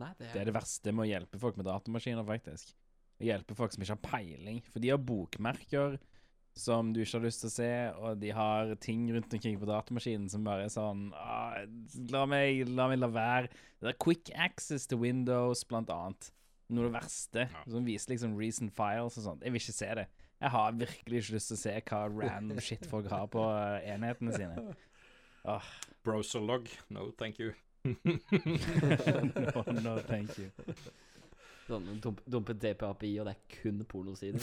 Nei, 0.00 0.12
det 0.18 0.32
Det 0.32 0.40
er 0.40 0.44
det 0.48 0.54
verste 0.54 0.92
med 0.94 1.04
å 1.04 1.10
hjelpe 1.10 1.38
folk 1.40 1.56
med 1.58 1.66
datamaskiner, 1.66 2.24
faktisk. 2.24 2.74
Å 3.20 3.26
hjelpe 3.28 3.56
folk 3.56 3.74
som 3.74 3.84
ikke 3.84 3.96
har 3.98 4.06
peiling. 4.06 4.62
For 4.72 4.82
de 4.82 4.92
har 4.92 5.02
bokmerker 5.04 5.98
som 6.56 6.90
du 6.92 7.00
ikke 7.02 7.18
har 7.18 7.24
lyst 7.24 7.44
til 7.44 7.50
å 7.50 7.54
se, 7.54 7.70
og 8.00 8.20
de 8.20 8.32
har 8.34 8.72
ting 8.82 9.06
rundt 9.14 9.32
omkring 9.36 9.58
på 9.60 9.68
datamaskinen 9.68 10.28
som 10.32 10.44
bare 10.44 10.66
er 10.66 10.72
sånn 10.72 11.08
ah, 11.16 11.60
la, 12.10 12.24
meg, 12.28 12.64
la 12.68 12.88
meg 12.90 13.00
la 13.00 13.10
være. 13.12 13.50
Det 13.80 13.92
er 13.92 14.00
quick 14.02 14.32
access 14.34 14.88
til 14.90 15.00
Windows, 15.04 15.62
blant 15.68 15.92
annet. 15.94 16.32
Noe 16.70 16.86
av 16.86 16.90
det 16.90 16.96
verste. 16.98 17.46
Ja. 17.50 17.62
Som 17.70 17.86
viser 17.86 18.14
liksom 18.14 18.36
recent 18.38 18.74
files 18.76 19.18
og 19.18 19.26
sånt. 19.26 19.46
Jeg 19.46 19.54
vil 19.54 19.62
ikke 19.62 19.78
se 19.78 19.90
det. 20.02 20.06
Jeg 20.40 20.54
har 20.54 20.76
virkelig 20.76 21.22
ikke 21.22 21.36
lyst 21.36 21.50
til 21.50 21.58
å 21.58 21.62
se 21.62 21.74
hva 21.90 22.04
random 22.14 22.62
shit 22.66 22.86
folk 22.88 23.10
har 23.12 23.26
på 23.32 23.44
eh, 23.52 23.90
enhetene 23.94 24.36
sine. 24.36 24.76
Åh, 25.50 25.72
Browserlog, 26.04 26.68
no 26.92 27.10
thank 27.18 27.40
you. 27.40 27.52
no, 27.84 29.62
no, 29.80 29.98
thank 30.04 30.36
you. 30.38 30.50
Sånn 31.70 32.00
dump, 32.02 32.18
dumpet 32.26 32.58
DP-API, 32.62 33.12
og 33.22 33.26
det 33.28 33.34
er 33.36 33.42
kun 33.60 33.76
pornosider. 33.86 34.42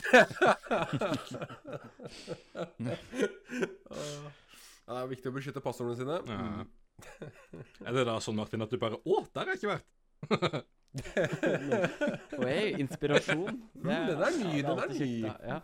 Ja, 4.87 4.93
det 4.93 5.01
er 5.01 5.09
viktig 5.11 5.27
å 5.31 5.33
beskytte 5.35 5.59
passordene 5.63 5.97
sine. 5.99 6.15
Ja. 6.31 6.39
Er 7.85 7.91
det 7.97 8.03
da 8.07 8.15
sånn, 8.23 8.37
Martin, 8.39 8.63
at 8.65 8.71
du 8.73 8.77
bare 8.81 8.97
Å, 9.03 9.15
der 9.35 9.43
har 9.43 9.49
jeg 9.53 9.59
ikke 9.59 9.73
vært! 9.75 9.87
Oi, 12.41 12.61
inspirasjon. 12.81 13.53
Det 13.75 13.83
Mm, 13.83 14.05
den 14.07 14.21
er 14.25 14.31
ny, 14.39 14.51
ja, 14.57 14.63
den 14.65 14.79
er 14.81 14.87
ny. 14.95 15.13
Ja. 15.27 15.57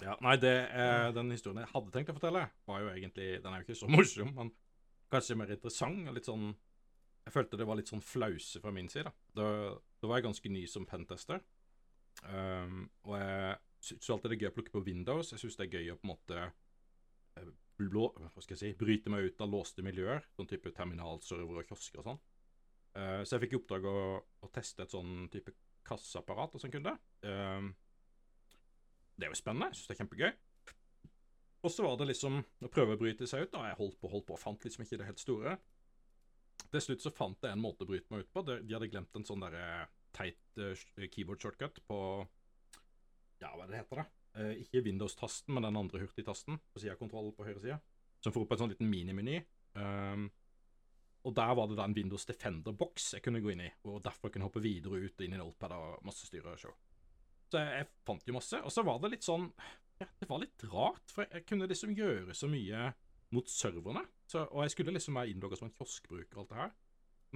Ja, 0.00 0.14
nei, 0.24 0.32
det, 0.40 0.52
eh, 0.72 1.10
den 1.16 1.30
historien 1.32 1.60
jeg 1.62 1.70
hadde 1.74 1.90
tenkt 1.94 2.10
å 2.12 2.16
fortelle, 2.16 2.42
var 2.68 2.78
jo 2.80 2.88
egentlig 2.92 3.26
Den 3.44 3.52
er 3.52 3.58
jo 3.60 3.64
ikke 3.66 3.76
så 3.80 3.88
morsom, 3.92 4.28
men 4.36 4.48
kanskje 5.12 5.36
mer 5.36 5.50
interessant. 5.52 5.98
og 6.08 6.14
litt 6.16 6.28
sånn 6.28 6.46
Jeg 7.26 7.34
følte 7.34 7.58
det 7.60 7.66
var 7.68 7.78
litt 7.78 7.90
sånn 7.90 8.04
flause 8.04 8.62
fra 8.62 8.72
min 8.74 8.88
side. 8.90 9.10
Da, 9.36 9.46
da 10.00 10.08
var 10.08 10.20
jeg 10.20 10.28
ganske 10.30 10.52
ny 10.52 10.64
som 10.70 10.86
pentester. 10.88 11.42
Um, 12.24 12.88
og 13.06 13.16
jeg 13.20 13.58
syns 13.86 14.10
alltid 14.12 14.32
det 14.32 14.36
er 14.36 14.44
gøy 14.44 14.50
å 14.50 14.56
plukke 14.56 14.74
på 14.74 14.84
Windows. 14.86 15.32
Jeg 15.34 15.42
syns 15.42 15.58
det 15.60 15.68
er 15.68 15.78
gøy 15.78 15.92
å 15.92 15.98
på 16.00 16.06
en 16.06 16.12
måte 16.12 16.40
eh, 16.40 17.52
blå, 17.80 18.10
hva 18.16 18.42
skal 18.42 18.56
jeg 18.56 18.62
si, 18.62 18.72
bryte 18.80 19.12
meg 19.12 19.30
ut 19.30 19.44
av 19.44 19.52
låste 19.52 19.84
miljøer. 19.84 20.24
Sånn 20.36 20.50
type 20.50 20.72
terminalserver 20.76 21.62
og 21.62 21.70
kiosker 21.70 22.02
og 22.02 22.10
sånn. 22.10 22.22
Uh, 22.96 23.20
så 23.22 23.36
jeg 23.36 23.46
fikk 23.46 23.54
i 23.54 23.60
oppdrag 23.60 23.86
å, 23.86 23.98
å 24.20 24.52
teste 24.54 24.84
et 24.84 24.96
sånn 24.96 25.28
type 25.32 25.54
kasseapparat 25.86 26.56
hos 26.56 26.66
en 26.66 26.74
kunde. 26.74 26.96
Um, 27.24 27.72
det 29.16 29.28
er 29.28 29.34
jo 29.34 29.40
spennende. 29.40 29.70
Jeg 29.70 29.80
syns 29.80 29.90
det 29.90 29.96
er 29.96 30.02
kjempegøy. 30.02 30.32
Og 31.60 31.72
så 31.72 31.84
var 31.84 31.98
det 32.00 32.08
liksom 32.08 32.40
å 32.40 32.70
prøve 32.72 32.96
å 32.96 33.00
bryte 33.00 33.28
seg 33.28 33.44
ut. 33.44 33.52
da 33.52 33.66
Jeg 33.68 33.78
holdt 33.80 33.98
på 34.00 34.08
holdt 34.08 34.26
på 34.28 34.36
og 34.36 34.40
fant 34.40 34.64
liksom 34.64 34.84
ikke 34.86 35.00
det 35.00 35.08
helt 35.10 35.20
store. 35.20 35.58
Til 36.70 36.84
slutt 36.84 37.02
så 37.02 37.12
fant 37.14 37.42
jeg 37.42 37.56
en 37.56 37.62
måte 37.62 37.86
å 37.86 37.88
bryte 37.88 38.12
meg 38.12 38.24
ut 38.24 38.32
på. 38.34 38.44
De 38.46 38.60
de 38.62 38.76
hadde 38.76 38.90
glemt 38.92 39.16
en 39.18 39.26
sånn 39.26 39.42
derre 39.42 39.88
teit 40.14 40.60
eh, 40.60 41.08
keyboard 41.08 41.42
shortcut 41.42 41.80
på 41.86 41.98
Ja, 43.40 43.54
hva 43.54 43.64
er 43.64 43.70
det 43.70 43.72
det 43.74 43.80
heter, 43.82 44.02
da? 44.02 44.06
Eh, 44.38 44.60
ikke 44.62 44.84
Windows-tasten, 44.86 45.54
men 45.54 45.66
den 45.66 45.78
andre 45.80 46.02
hurtigtasten 46.02 46.60
på 46.70 46.82
sida 46.82 46.94
av 46.94 47.00
kontrollen 47.00 47.34
på 47.34 47.46
høyre 47.46 47.62
side. 47.62 47.80
Som 48.22 48.34
får 48.34 48.44
opp 48.44 48.54
en 48.54 48.62
sånn 48.62 48.74
liten 48.74 48.90
minimeny. 48.90 49.40
Um, 49.74 50.28
og 51.26 51.34
der 51.36 51.52
var 51.56 51.68
det 51.68 51.76
da 51.78 51.86
en 51.88 51.96
Windows 51.96 52.26
Defender-boks 52.28 53.14
jeg 53.16 53.24
kunne 53.24 53.42
gå 53.44 53.52
inn 53.52 53.64
i, 53.64 53.70
og 53.88 54.00
derfor 54.04 54.32
kunne 54.32 54.46
hoppe 54.48 54.62
videre 54.64 55.02
ut 55.02 55.20
og 55.20 55.26
inn 55.26 55.36
i 55.36 55.40
Notepad 55.40 55.74
og 55.76 56.06
masse 56.06 56.28
styre 56.28 56.54
og 56.54 56.62
show. 56.62 56.74
Så 57.50 57.60
jeg, 57.60 57.80
jeg 57.80 57.88
fant 58.06 58.28
jo 58.28 58.36
masse. 58.36 58.60
Og 58.64 58.72
så 58.72 58.84
var 58.86 59.00
det 59.02 59.12
litt 59.16 59.26
sånn 59.26 59.48
ja, 60.00 60.06
Det 60.20 60.28
var 60.30 60.40
litt 60.40 60.64
rart, 60.70 61.12
for 61.12 61.26
jeg 61.26 61.44
kunne 61.48 61.68
liksom 61.68 61.92
gjøre 61.96 62.36
så 62.36 62.48
mye 62.48 62.90
mot 63.34 63.50
serverne. 63.50 64.02
Så, 64.30 64.44
og 64.48 64.64
jeg 64.64 64.74
skulle 64.74 64.94
liksom 64.94 65.18
være 65.18 65.32
innlogga 65.32 65.58
som 65.58 65.68
en 65.68 65.76
kioskbruker 65.76 66.38
og 66.38 66.44
alt 66.44 66.52
det 66.52 66.60
her. 66.60 66.72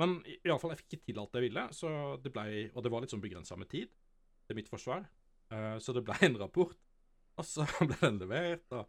Men 0.01 0.17
iallfall, 0.43 0.75
jeg 0.75 0.83
fikk 0.83 0.97
ikke 0.97 1.09
til 1.11 1.21
alt 1.23 1.37
jeg 1.39 1.47
ville, 1.47 1.65
så 1.77 1.91
det 2.23 2.33
ble, 2.35 2.47
og 2.75 2.83
det 2.83 2.91
var 2.91 3.05
litt 3.05 3.15
sånn 3.15 3.23
begrensa 3.23 3.59
med 3.59 3.71
tid 3.71 3.93
til 4.49 4.59
mitt 4.59 4.71
forsvar. 4.71 5.07
Uh, 5.53 5.77
så 5.83 5.95
det 5.95 6.03
ble 6.07 6.17
en 6.27 6.39
rapport, 6.41 6.75
og 7.39 7.47
så 7.47 7.67
ble 7.91 7.99
den 8.01 8.19
levert, 8.23 8.67
og 8.75 8.89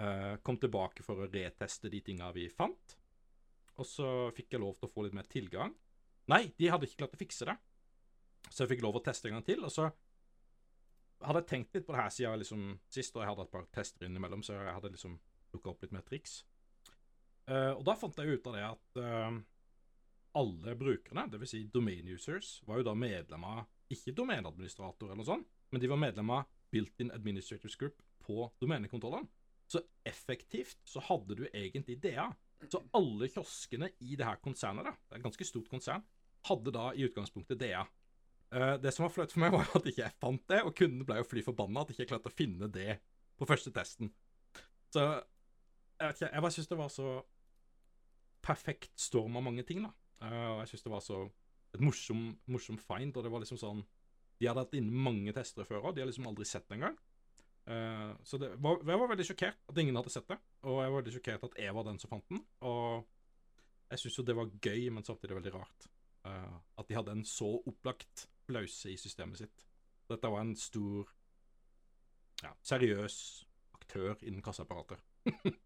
uh, 0.00 0.34
kom 0.46 0.58
tilbake 0.62 1.06
for 1.06 1.22
å 1.22 1.30
reteste 1.30 1.90
de 1.92 2.02
tinga 2.06 2.32
vi 2.34 2.48
fant. 2.50 2.96
Og 3.78 3.86
så 3.86 4.08
fikk 4.34 4.54
jeg 4.54 4.62
lov 4.62 4.74
til 4.78 4.88
å 4.88 4.94
få 4.94 5.06
litt 5.06 5.14
mer 5.14 5.30
tilgang. 5.30 5.74
Nei, 6.30 6.48
de 6.58 6.70
hadde 6.70 6.88
ikke 6.88 7.04
klart 7.04 7.16
å 7.16 7.20
fikse 7.20 7.46
det. 7.46 7.54
Så 8.50 8.64
jeg 8.64 8.74
fikk 8.74 8.84
lov 8.84 8.98
å 8.98 9.04
teste 9.04 9.30
en 9.30 9.38
gang 9.38 9.46
til, 9.46 9.62
og 9.66 9.72
så 9.72 9.88
hadde 11.24 11.40
jeg 11.40 11.50
tenkt 11.50 11.76
litt 11.76 11.86
på 11.86 11.94
det 11.94 12.02
her 12.02 12.12
siden 12.12 12.42
liksom, 12.42 12.64
sist, 12.92 13.14
og 13.14 13.22
jeg 13.22 13.30
hadde 13.30 13.46
et 13.46 13.54
par 13.54 13.66
tester 13.72 14.06
innimellom, 14.08 14.42
så 14.44 14.56
jeg 14.56 14.74
hadde 14.76 14.92
liksom 14.92 15.14
plukka 15.54 15.72
opp 15.72 15.84
litt 15.84 15.94
mer 15.94 16.04
triks. 16.06 16.42
Uh, 17.48 17.74
og 17.76 17.82
da 17.86 17.96
fant 17.98 18.18
jeg 18.18 18.38
ut 18.38 18.46
av 18.50 18.56
det 18.56 18.64
at 18.66 19.00
uh, 19.04 19.38
alle 20.40 20.74
brukerne, 20.78 21.28
dvs. 21.30 21.50
Si 21.54 21.62
domain 21.72 22.08
users, 22.10 22.56
var 22.66 22.80
jo 22.80 22.88
da 22.88 22.96
medlemmer 22.98 23.64
ikke 23.92 24.14
domenadministrator 24.16 25.10
eller 25.10 25.20
noe 25.20 25.28
sånt, 25.28 25.50
men 25.70 25.82
de 25.82 25.90
var 25.90 26.00
medlemmer 26.00 26.48
built-in 26.74 27.12
administrators 27.14 27.76
group 27.78 28.00
på 28.24 28.48
domenekontrollene. 28.62 29.28
Så 29.70 29.82
effektivt 30.06 30.80
så 30.88 31.02
hadde 31.04 31.36
du 31.38 31.44
egentlig 31.52 32.00
DA. 32.02 32.26
Så 32.70 32.80
alle 32.96 33.28
kioskene 33.28 33.90
i 34.00 34.16
det 34.16 34.26
her 34.26 34.40
konsernet, 34.42 34.86
da, 34.88 34.94
det 34.94 35.16
er 35.16 35.20
et 35.20 35.28
ganske 35.28 35.46
stort 35.46 35.70
konsern, 35.72 36.04
hadde 36.48 36.72
da 36.74 36.90
i 36.92 37.04
utgangspunktet 37.06 37.60
DA. 37.60 37.84
Uh, 38.54 38.74
det 38.80 38.92
som 38.94 39.06
var 39.06 39.14
flaut 39.14 39.32
for 39.32 39.44
meg, 39.44 39.54
var 39.54 39.70
at 39.76 39.88
ikke 39.90 40.04
jeg 40.04 40.18
fant 40.22 40.44
det, 40.50 40.62
og 40.64 40.74
kundene 40.78 41.06
ble 41.08 41.20
jo 41.20 41.28
fly 41.28 41.44
forbanna 41.44 41.84
at 41.84 41.92
jeg 41.92 42.00
ikke 42.00 42.14
klarte 42.14 42.32
å 42.32 42.36
finne 42.36 42.70
det 42.72 42.98
på 43.38 43.48
første 43.48 43.72
testen. 43.74 44.10
Så 44.94 45.04
jeg 46.04 46.12
vet 46.12 46.20
ikke, 46.20 46.34
jeg 46.34 46.44
bare 46.44 46.54
syns 46.54 46.70
det 46.70 46.78
var 46.78 46.92
så 46.92 47.08
perfekt 48.44 49.00
storm 49.00 49.38
av 49.40 49.46
mange 49.46 49.64
ting, 49.66 49.84
da. 49.86 49.92
Eh, 50.26 50.50
og 50.52 50.60
jeg 50.62 50.74
syns 50.74 50.84
det 50.84 50.92
var 50.92 51.02
så 51.04 51.24
et 51.74 51.82
morsom, 51.82 52.26
morsom 52.50 52.78
find, 52.78 53.16
og 53.16 53.24
det 53.24 53.32
var 53.32 53.42
liksom 53.42 53.58
sånn 53.58 53.82
De 54.38 54.46
hadde 54.46 54.62
hatt 54.62 54.76
inne 54.78 55.02
mange 55.06 55.32
testere 55.34 55.66
før 55.66 55.88
òg, 55.88 55.94
de 55.94 56.02
har 56.02 56.08
liksom 56.10 56.26
aldri 56.28 56.46
sett 56.48 56.66
det 56.68 56.76
engang. 56.78 56.96
Uh, 57.64 58.12
så 58.26 58.36
det 58.36 58.50
var, 58.60 58.80
jeg 58.82 59.00
var 59.00 59.08
veldig 59.08 59.24
sjokkert 59.24 59.60
at 59.70 59.78
ingen 59.80 59.96
hadde 59.96 60.12
sett 60.12 60.26
det, 60.28 60.36
og 60.66 60.80
jeg 60.82 60.90
var 60.90 60.98
veldig 60.98 61.14
sjokkert 61.14 61.46
at 61.46 61.54
jeg 61.62 61.76
var 61.76 61.86
den 61.86 62.00
som 62.02 62.10
fant 62.10 62.26
den. 62.32 62.42
Og 62.66 63.06
jeg 63.94 64.02
syns 64.02 64.18
jo 64.18 64.24
det 64.26 64.36
var 64.36 64.50
gøy, 64.58 64.88
men 64.92 65.06
samtidig 65.06 65.38
veldig 65.38 65.54
rart. 65.54 65.86
Uh, 66.26 66.58
at 66.82 66.90
de 66.90 66.98
hadde 66.98 67.14
en 67.14 67.24
så 67.28 67.48
opplagt 67.62 68.26
flause 68.44 68.90
i 68.92 68.98
systemet 69.00 69.44
sitt. 69.44 69.64
Dette 70.10 70.28
var 70.34 70.44
en 70.44 70.56
stor, 70.58 71.08
ja, 72.42 72.52
seriøs 72.66 73.16
aktør 73.78 74.18
innen 74.26 74.44
kasseapparater. 74.44 75.00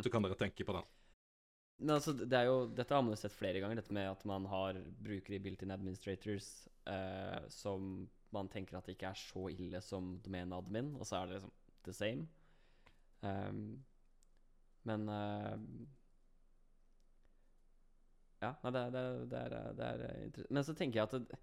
Så 0.00 0.12
kan 0.12 0.24
dere 0.24 0.38
tenke 0.40 0.64
på 0.64 0.74
den. 0.76 0.90
Men 1.82 1.96
altså, 1.96 2.14
det 2.14 2.38
er 2.38 2.46
jo, 2.46 2.66
dette 2.70 2.94
har 2.94 3.02
man 3.02 3.14
jo 3.16 3.20
sett 3.20 3.34
flere 3.34 3.60
ganger, 3.62 3.80
dette 3.80 3.94
med 3.96 4.06
at 4.06 4.22
man 4.28 4.46
har 4.50 4.78
brukere 5.02 5.36
i 5.36 5.42
built-in 5.42 5.74
administrators 5.74 6.50
eh, 6.88 7.40
som 7.50 8.06
man 8.32 8.48
tenker 8.52 8.78
at 8.78 8.86
det 8.86 8.94
ikke 8.96 9.10
er 9.10 9.18
så 9.18 9.48
ille 9.52 9.80
som 9.84 10.14
domeneadmin, 10.24 10.94
og 10.96 11.08
så 11.08 11.18
er 11.18 11.26
det 11.28 11.40
liksom 11.40 11.56
the 11.82 11.96
same. 11.96 12.28
Um, 13.22 13.82
men 14.88 15.08
uh, 15.10 15.58
Ja, 18.42 18.56
nei, 18.64 18.72
det, 18.74 18.80
det, 18.94 19.02
det 19.30 19.40
er, 19.40 19.52
det 19.78 19.88
er 19.88 20.22
interessant. 20.24 20.54
Men 20.56 20.64
så 20.66 20.74
tenker 20.78 20.98
jeg 20.98 21.06
at 21.06 21.36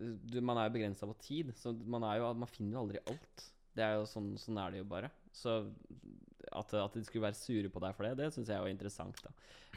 du, 0.00 0.38
man 0.40 0.56
er 0.56 0.68
jo 0.68 0.76
begrensa 0.78 1.08
på 1.08 1.16
tid, 1.20 1.50
så 1.60 1.74
man, 1.76 2.06
jo, 2.16 2.30
man 2.40 2.48
finner 2.48 2.78
jo 2.78 2.84
aldri 2.86 3.02
alt. 3.10 3.44
Det 3.76 3.84
er 3.84 3.98
jo 3.98 4.06
sånn, 4.08 4.30
sånn 4.40 4.60
er 4.62 4.72
det 4.72 4.80
jo 4.80 4.86
bare. 4.88 5.10
Så 5.36 5.58
at, 6.52 6.74
at 6.74 6.96
de 6.98 7.04
skulle 7.06 7.26
være 7.26 7.38
sure 7.38 7.70
på 7.72 7.82
deg 7.84 7.96
for 7.96 8.06
det, 8.06 8.16
det 8.18 8.30
syns 8.34 8.50
jeg 8.50 8.58
er 8.58 8.72
interessant. 8.72 9.20
da 9.24 9.32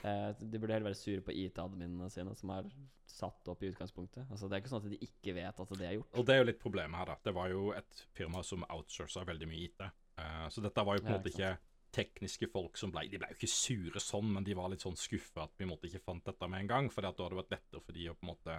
eh, 0.09 0.29
De 0.39 0.59
burde 0.59 0.73
heller 0.75 0.89
være 0.89 0.99
sure 0.99 1.23
på 1.25 1.35
IT-adminene 1.43 2.09
sine, 2.13 2.35
som 2.39 2.53
er 2.55 2.69
satt 3.13 3.51
opp 3.51 3.61
i 3.63 3.69
utgangspunktet. 3.73 4.25
Altså 4.29 4.47
Det 4.49 4.57
er 4.57 4.63
ikke 4.63 4.71
sånn 4.73 4.85
at 4.85 4.93
de 4.93 5.01
ikke 5.05 5.35
vet 5.37 5.61
at 5.65 5.75
det 5.77 5.87
er 5.89 5.97
gjort. 5.99 6.17
Og 6.17 6.25
det 6.27 6.35
er 6.35 6.41
jo 6.41 6.47
litt 6.49 6.63
problemet 6.63 6.99
her, 6.99 7.11
da. 7.13 7.19
Det 7.29 7.35
var 7.35 7.51
jo 7.51 7.67
et 7.77 8.07
firma 8.17 8.41
som 8.47 8.65
outsourca 8.69 9.25
veldig 9.29 9.49
mye 9.51 9.67
IT. 9.67 9.85
Eh, 10.17 10.47
så 10.49 10.65
dette 10.65 10.85
var 10.87 10.97
jo 10.97 11.05
på 11.05 11.11
en 11.11 11.15
Ja, 11.15 11.21
måte 11.21 11.33
ikke 11.33 11.53
tekniske 11.93 12.47
folk 12.49 12.77
som 12.77 12.89
ble 12.93 13.05
De 13.05 13.19
ble 13.21 13.27
jo 13.29 13.37
ikke 13.37 13.51
sure 13.53 14.01
sånn, 14.01 14.31
men 14.33 14.45
de 14.45 14.55
var 14.57 14.71
litt 14.73 14.81
sånn 14.81 14.97
skuffa 14.97 15.45
at 15.45 15.59
vi 15.59 15.67
måtte 15.69 15.89
ikke 15.89 16.01
fant 16.01 16.25
dette 16.25 16.49
med 16.49 16.63
en 16.63 16.71
gang, 16.71 16.89
for 16.89 17.05
da 17.05 17.11
hadde 17.13 17.29
det 17.35 17.41
vært 17.43 17.53
lettere 17.53 17.83
for 17.85 17.97
de 17.99 18.07
å 18.09 18.15
på 18.17 18.25
en 18.25 18.31
måte 18.33 18.55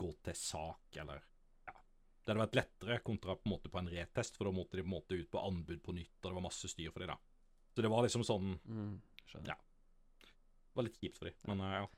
gå 0.00 0.08
til 0.24 0.38
sak, 0.40 0.96
eller. 1.02 1.20
Det 2.20 2.32
hadde 2.32 2.42
vært 2.44 2.58
lettere 2.58 2.98
kontra 3.04 3.34
på 3.36 3.48
en 3.48 3.54
måte 3.54 3.70
på 3.72 3.80
en 3.80 3.90
retest, 3.90 4.36
for 4.36 4.46
da 4.46 4.52
måtte 4.54 4.76
de 4.76 4.84
på 4.84 4.90
en 4.90 4.96
måte 4.96 5.16
ut 5.16 5.30
på 5.32 5.40
anbud 5.40 5.80
på 5.82 5.94
nytt, 5.96 6.18
og 6.20 6.28
det 6.28 6.36
var 6.36 6.44
masse 6.44 6.68
styr 6.68 6.92
for 6.92 7.02
de 7.02 7.08
da. 7.10 7.16
Så 7.74 7.84
det 7.84 7.90
var 7.92 8.04
liksom 8.06 8.26
sånn 8.26 8.52
Mm. 8.66 9.00
Ja. 9.46 9.54
Det 9.54 10.78
var 10.78 10.86
litt 10.86 11.00
kjipt 11.00 11.18
for 11.18 11.30
de, 11.30 11.34
men 11.50 11.60
eh, 11.66 11.76
ja. 11.80 11.88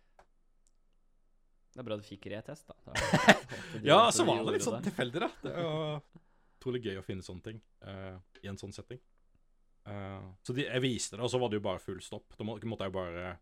Det 1.73 1.81
er 1.81 1.87
bra 1.89 1.97
du 1.97 2.05
fikk 2.05 2.27
retest, 2.33 2.69
da. 2.69 2.77
da. 2.85 2.95
Ja, 3.89 3.99
så 4.13 4.25
var 4.29 4.43
det 4.45 4.59
litt 4.59 4.65
sånn 4.65 4.85
tilfeldig, 4.85 5.25
da. 5.25 5.31
Det 5.43 5.55
var 5.57 6.03
utrolig 6.59 6.85
gøy 6.87 7.01
å 7.01 7.07
finne 7.07 7.27
sånne 7.27 7.49
ting 7.49 7.61
uh, 7.89 8.17
i 8.43 8.51
en 8.51 8.61
sånn 8.61 8.75
setting. 8.77 9.01
Uh, 9.89 10.23
så 10.47 10.55
de, 10.55 10.67
jeg 10.69 10.85
viste 10.85 11.17
det, 11.17 11.25
og 11.25 11.33
så 11.33 11.41
var 11.43 11.51
det 11.51 11.59
jo 11.59 11.67
bare 11.67 11.83
full 11.83 12.01
stopp. 12.05 12.37
Da 12.39 12.47
må, 12.47 12.59
måtte 12.71 12.87
jeg 12.87 12.93
jo 12.93 12.99
bare 13.01 13.33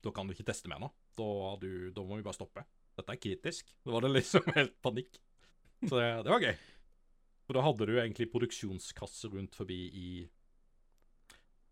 Da 0.00 0.12
kan 0.16 0.28
du 0.28 0.32
ikke 0.32 0.46
teste 0.48 0.70
mer 0.72 0.80
nå. 0.80 0.88
Da, 1.18 1.26
du, 1.60 1.90
da 1.92 2.04
må 2.06 2.16
vi 2.16 2.24
bare 2.24 2.38
stoppe. 2.38 2.64
Dette 2.96 3.16
er 3.16 3.20
kritisk. 3.20 3.74
Da 3.84 3.92
var 3.92 4.06
det 4.06 4.14
liksom 4.14 4.46
helt 4.56 4.78
panikk. 4.80 5.18
Så 5.88 5.96
det, 5.96 6.10
det 6.26 6.32
var 6.32 6.44
gøy. 6.44 6.56
For 7.46 7.56
da 7.56 7.64
hadde 7.66 7.86
du 7.88 7.96
egentlig 7.98 8.28
produksjonskasser 8.30 9.32
rundt 9.34 9.56
forbi 9.58 9.78
i 9.90 10.10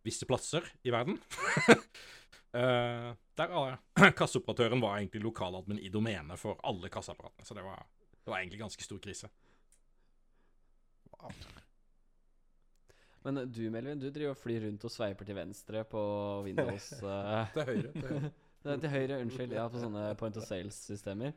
visse 0.06 0.26
plasser 0.26 0.64
i 0.82 0.90
verden. 0.90 1.20
uh, 2.56 3.12
der 3.38 3.54
uh, 3.54 3.76
Kasseoperatøren 4.18 4.82
var 4.82 4.98
egentlig 4.98 5.22
lokaladmin 5.22 5.78
i 5.78 5.92
domenet 5.92 6.40
for 6.40 6.58
alle 6.66 6.90
kasseapparatene. 6.90 7.46
Så 7.46 7.54
det 7.54 7.62
var, 7.66 7.84
det 8.24 8.32
var 8.32 8.40
egentlig 8.40 8.60
ganske 8.64 8.84
stor 8.84 8.98
krise. 9.04 9.30
Men 13.22 13.42
du, 13.52 13.64
Melvin, 13.70 13.98
du 14.00 14.08
driver 14.10 14.32
og 14.32 14.38
flyr 14.40 14.62
rundt 14.64 14.84
og 14.86 14.92
sveiper 14.94 15.26
til 15.28 15.36
venstre 15.36 15.84
på 15.84 16.02
Windows. 16.46 16.92
uh, 17.02 17.46
Til 17.54 17.70
høyre. 17.70 17.92
Til 17.92 18.08
høyre. 18.08 18.32
til 18.82 18.92
høyre, 18.94 19.20
unnskyld. 19.22 19.54
Ja, 19.58 19.68
på 19.70 19.82
sånne 19.82 20.10
point 20.18 20.38
of 20.38 20.46
sales-systemer. 20.48 21.34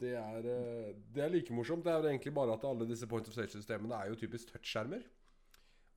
Det 0.00 0.14
er, 0.16 0.46
eh, 0.48 0.92
det 1.12 1.24
er 1.24 1.32
like 1.32 1.52
morsomt. 1.52 1.84
Det 1.84 1.92
er 1.92 2.08
egentlig 2.08 2.32
bare 2.34 2.54
at 2.56 2.64
alle 2.64 2.88
disse 2.88 3.08
point 3.08 3.26
of 3.28 3.34
stage-systemene 3.36 3.98
er 3.98 4.10
jo 4.10 4.18
typisk 4.22 4.52
touchskjermer. 4.52 5.04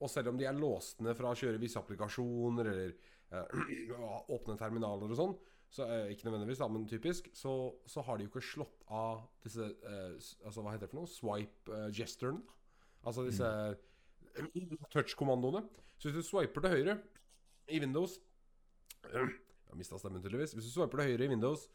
Og 0.04 0.10
selv 0.10 0.28
om 0.28 0.38
de 0.38 0.44
er 0.44 0.56
låst 0.58 1.00
ned 1.04 1.16
fra 1.16 1.30
å 1.32 1.38
kjøre 1.38 1.60
visse 1.62 1.80
applikasjoner 1.80 2.68
eller 2.68 2.94
øh, 3.34 4.26
åpne 4.34 4.58
terminaler 4.60 5.10
og 5.10 5.18
sånn, 5.18 5.32
så 5.74 5.86
øh, 5.90 6.10
ikke 6.12 6.28
nødvendigvis, 6.28 6.60
da, 6.60 6.68
men 6.70 6.84
typisk, 6.86 7.30
så, 7.34 7.54
så 7.90 8.04
har 8.06 8.18
de 8.18 8.26
jo 8.26 8.30
ikke 8.30 8.44
slått 8.46 8.84
av 8.94 9.24
disse 9.42 9.64
øh, 9.64 10.12
Altså, 10.44 10.60
hva 10.60 10.74
heter 10.74 10.86
det 10.86 10.92
for 10.92 11.00
noe? 11.00 11.10
Swipe-gesturen. 11.10 12.42
altså 13.02 13.24
disse 13.26 13.48
touch-kommandoene. 14.94 15.64
Så 15.96 16.10
hvis 16.10 16.20
du 16.20 16.28
swiper 16.28 16.60
til 16.66 16.76
høyre 16.76 16.98
i 17.72 17.80
Windows 17.80 18.20
Jeg 19.14 19.72
har 19.72 19.80
mista 19.80 19.98
stemmen, 19.98 20.22
tydeligvis. 20.22 20.52
Hvis 20.54 20.68
du 20.68 20.74
swiper 20.76 21.00
til 21.00 21.10
høyre 21.10 21.26
i 21.26 21.32
Windows, 21.32 21.66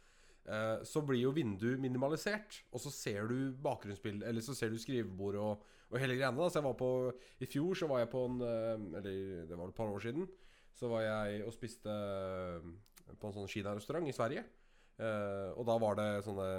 så 0.88 1.02
blir 1.06 1.22
jo 1.22 1.34
vinduet 1.36 1.82
minimalisert. 1.82 2.62
Og 2.74 2.82
så 2.82 2.92
ser 2.94 3.28
du 3.30 3.52
bakgrunnsbildet 3.62 4.28
Eller 4.28 4.42
så 4.42 4.56
ser 4.58 4.72
du 4.72 4.80
skrivebordet 4.82 5.42
og, 5.42 5.66
og 5.90 6.00
hele 6.02 6.16
greiene. 6.18 6.38
Da. 6.38 6.50
Så 6.50 6.60
jeg 6.60 6.68
var 6.68 6.78
på 6.80 6.92
I 7.42 7.50
fjor 7.50 7.78
så 7.78 7.90
var 7.90 8.04
jeg 8.04 8.12
på 8.14 8.24
en 8.28 8.40
eh, 8.46 8.86
Eller 9.00 9.50
det 9.50 9.58
var 9.58 9.70
et 9.70 9.78
par 9.78 9.92
år 9.92 10.00
siden. 10.04 10.28
Så 10.74 10.90
var 10.92 11.04
jeg 11.06 11.44
og 11.46 11.54
spiste 11.54 11.90
eh, 11.92 12.70
på 13.20 13.30
en 13.30 13.36
sånn 13.36 13.52
kinarestaurant 13.52 14.10
i 14.10 14.16
Sverige. 14.16 14.46
Eh, 15.00 15.50
og 15.56 15.68
da 15.68 15.78
var 15.82 16.00
det 16.00 16.10
sånne 16.28 16.50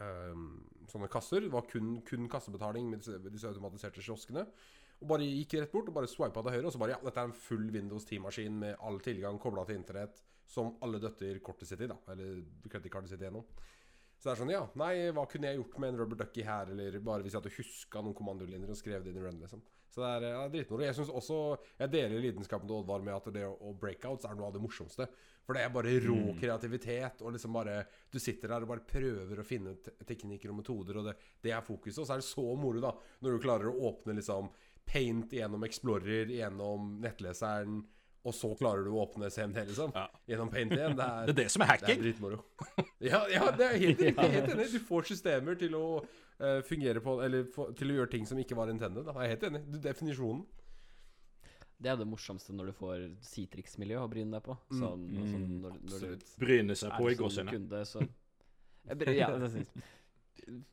eh, 0.00 0.44
Sånne 0.90 1.06
kasser. 1.06 1.44
Det 1.44 1.52
var 1.54 1.68
kun, 1.70 2.00
kun 2.02 2.24
kassebetaling 2.26 2.88
med 2.90 3.04
disse, 3.04 3.20
disse 3.30 3.46
automatiserte 3.46 4.02
kioskene. 4.02 4.42
Og 5.00 5.06
bare 5.12 5.28
gikk 5.28 5.54
rett 5.60 5.70
bort 5.70 5.86
og 5.88 5.94
bare 5.94 6.10
swipa 6.10 6.42
til 6.42 6.56
høyre. 6.56 6.64
Og 6.66 6.74
så 6.74 6.80
bare 6.82 6.96
ja, 6.96 6.98
dette 7.04 7.22
er 7.22 7.30
en 7.30 7.36
full 7.46 7.68
Windows 7.70 8.08
10-maskin 8.08 8.56
med 8.58 8.74
all 8.82 8.98
tilgang 9.04 9.38
kobla 9.38 9.62
til 9.68 9.78
internett 9.78 10.18
som 10.50 10.74
alle 10.84 10.98
døtter 11.02 11.38
kortet 11.44 11.70
sitt 11.70 11.82
i, 11.84 11.90
da. 11.90 11.96
Eller 12.10 12.40
kredittkortet 12.66 13.12
sitt 13.12 13.22
igjennom. 13.22 13.46
Så 14.20 14.28
det 14.28 14.32
er 14.34 14.40
sånn, 14.42 14.52
ja, 14.52 14.64
nei, 14.76 14.94
hva 15.16 15.22
kunne 15.30 15.48
jeg 15.48 15.56
gjort 15.56 15.76
med 15.80 15.94
en 15.94 16.00
rubber 16.02 16.18
ducky 16.20 16.42
her, 16.44 16.68
eller 16.74 16.98
bare 17.00 17.24
hvis 17.24 17.32
jeg 17.32 17.40
hadde 17.40 17.52
huska 17.54 18.02
noen 18.04 18.16
kommandolinjer 18.18 18.72
og 18.72 18.76
skrev 18.76 19.04
det 19.04 19.14
inn 19.14 19.20
i 19.20 19.22
run, 19.24 19.38
liksom. 19.40 19.62
Så 19.90 20.02
det 20.04 20.10
er 20.10 20.34
ja, 20.36 20.42
dritmoro. 20.52 20.84
Jeg 20.86 20.94
synes 20.94 21.08
også 21.10 21.36
Jeg 21.80 21.90
deler 21.90 22.22
lidenskapen 22.22 22.68
til 22.68 22.76
Oddvar 22.76 23.02
med 23.02 23.16
at 23.16 23.30
det 23.34 23.42
å, 23.48 23.72
breakouts 23.74 24.28
er 24.28 24.36
noe 24.38 24.50
av 24.50 24.54
det 24.54 24.62
morsomste. 24.62 25.06
For 25.42 25.56
det 25.56 25.64
er 25.64 25.72
bare 25.74 25.96
rå 26.04 26.18
kreativitet, 26.38 27.24
og 27.24 27.34
liksom 27.34 27.56
bare 27.56 27.80
Du 28.12 28.20
sitter 28.22 28.52
der 28.52 28.66
og 28.66 28.70
bare 28.70 28.86
prøver 28.86 29.40
å 29.40 29.46
finne 29.46 29.74
teknikker 30.06 30.52
og 30.52 30.60
metoder, 30.60 31.00
og 31.00 31.08
det, 31.08 31.16
det 31.42 31.54
er 31.56 31.64
fokuset. 31.66 32.02
Og 32.02 32.06
så 32.06 32.14
er 32.14 32.22
det 32.22 32.28
så 32.28 32.44
moro, 32.60 32.82
da, 32.84 32.92
når 33.24 33.34
du 33.34 33.42
klarer 33.42 33.72
å 33.72 33.88
åpne 33.90 34.18
liksom 34.20 34.52
Paint 34.90 35.32
gjennom 35.32 35.64
Explorer, 35.66 36.30
gjennom 36.34 36.96
nettleseren, 37.02 37.80
og 38.22 38.34
så 38.36 38.50
klarer 38.58 38.84
du 38.84 38.90
å 38.92 39.00
åpne 39.06 39.30
CMD, 39.32 39.62
liksom. 39.70 39.92
Ja. 39.96 40.06
Gjennom 40.28 40.50
Paint 40.52 40.72
igjen. 40.76 40.96
Det 40.98 41.04
er, 41.06 41.24
Det 41.30 41.34
er 41.34 41.38
det 41.42 41.46
som 41.50 41.62
er 41.64 41.66
det 41.70 41.76
er 41.76 41.86
hacking. 41.86 42.02
dritmoro. 42.04 42.40
Ja, 43.10 43.22
ja, 43.32 43.46
det 43.56 43.64
er 43.66 43.78
helt 43.80 44.00
riktig. 44.04 44.30
Helt 44.34 44.50
enig. 44.54 44.66
Du 44.74 44.78
får 44.90 45.06
systemer 45.08 45.56
til 45.56 45.74
å 45.78 45.84
uh, 46.04 46.60
fungere 46.68 47.00
på 47.00 47.14
Eller 47.24 47.46
for, 47.54 47.72
til 47.72 47.94
å 47.94 48.00
gjøre 48.00 48.10
ting 48.12 48.26
som 48.28 48.38
ikke 48.42 48.58
var 48.58 48.68
intended. 48.68 49.06
Da. 49.08 49.14
Jeg 49.22 49.30
er 49.30 49.34
helt 49.38 49.46
enig. 49.48 49.62
Du, 49.72 49.78
definisjonen. 49.86 50.44
Det 51.80 51.88
er 51.88 51.96
det 51.96 52.04
morsomste 52.10 52.52
når 52.52 52.68
du 52.68 52.72
får 52.76 53.06
Citrix-miljø 53.24 54.02
å 54.02 54.08
bryne 54.12 54.36
deg 54.36 54.44
på. 54.44 54.58
Sånn, 54.68 55.06
Mm. 55.08 55.30
sånn 55.32 55.46
når, 55.62 55.78
når 55.88 56.02
du 56.18 56.26
Bryne 56.42 56.76
seg 56.76 56.90
er 56.92 56.98
på 57.00 57.08
i 57.08 57.14
sånn 57.16 57.22
gåsehudene. 57.24 58.10
ja, 59.16 59.30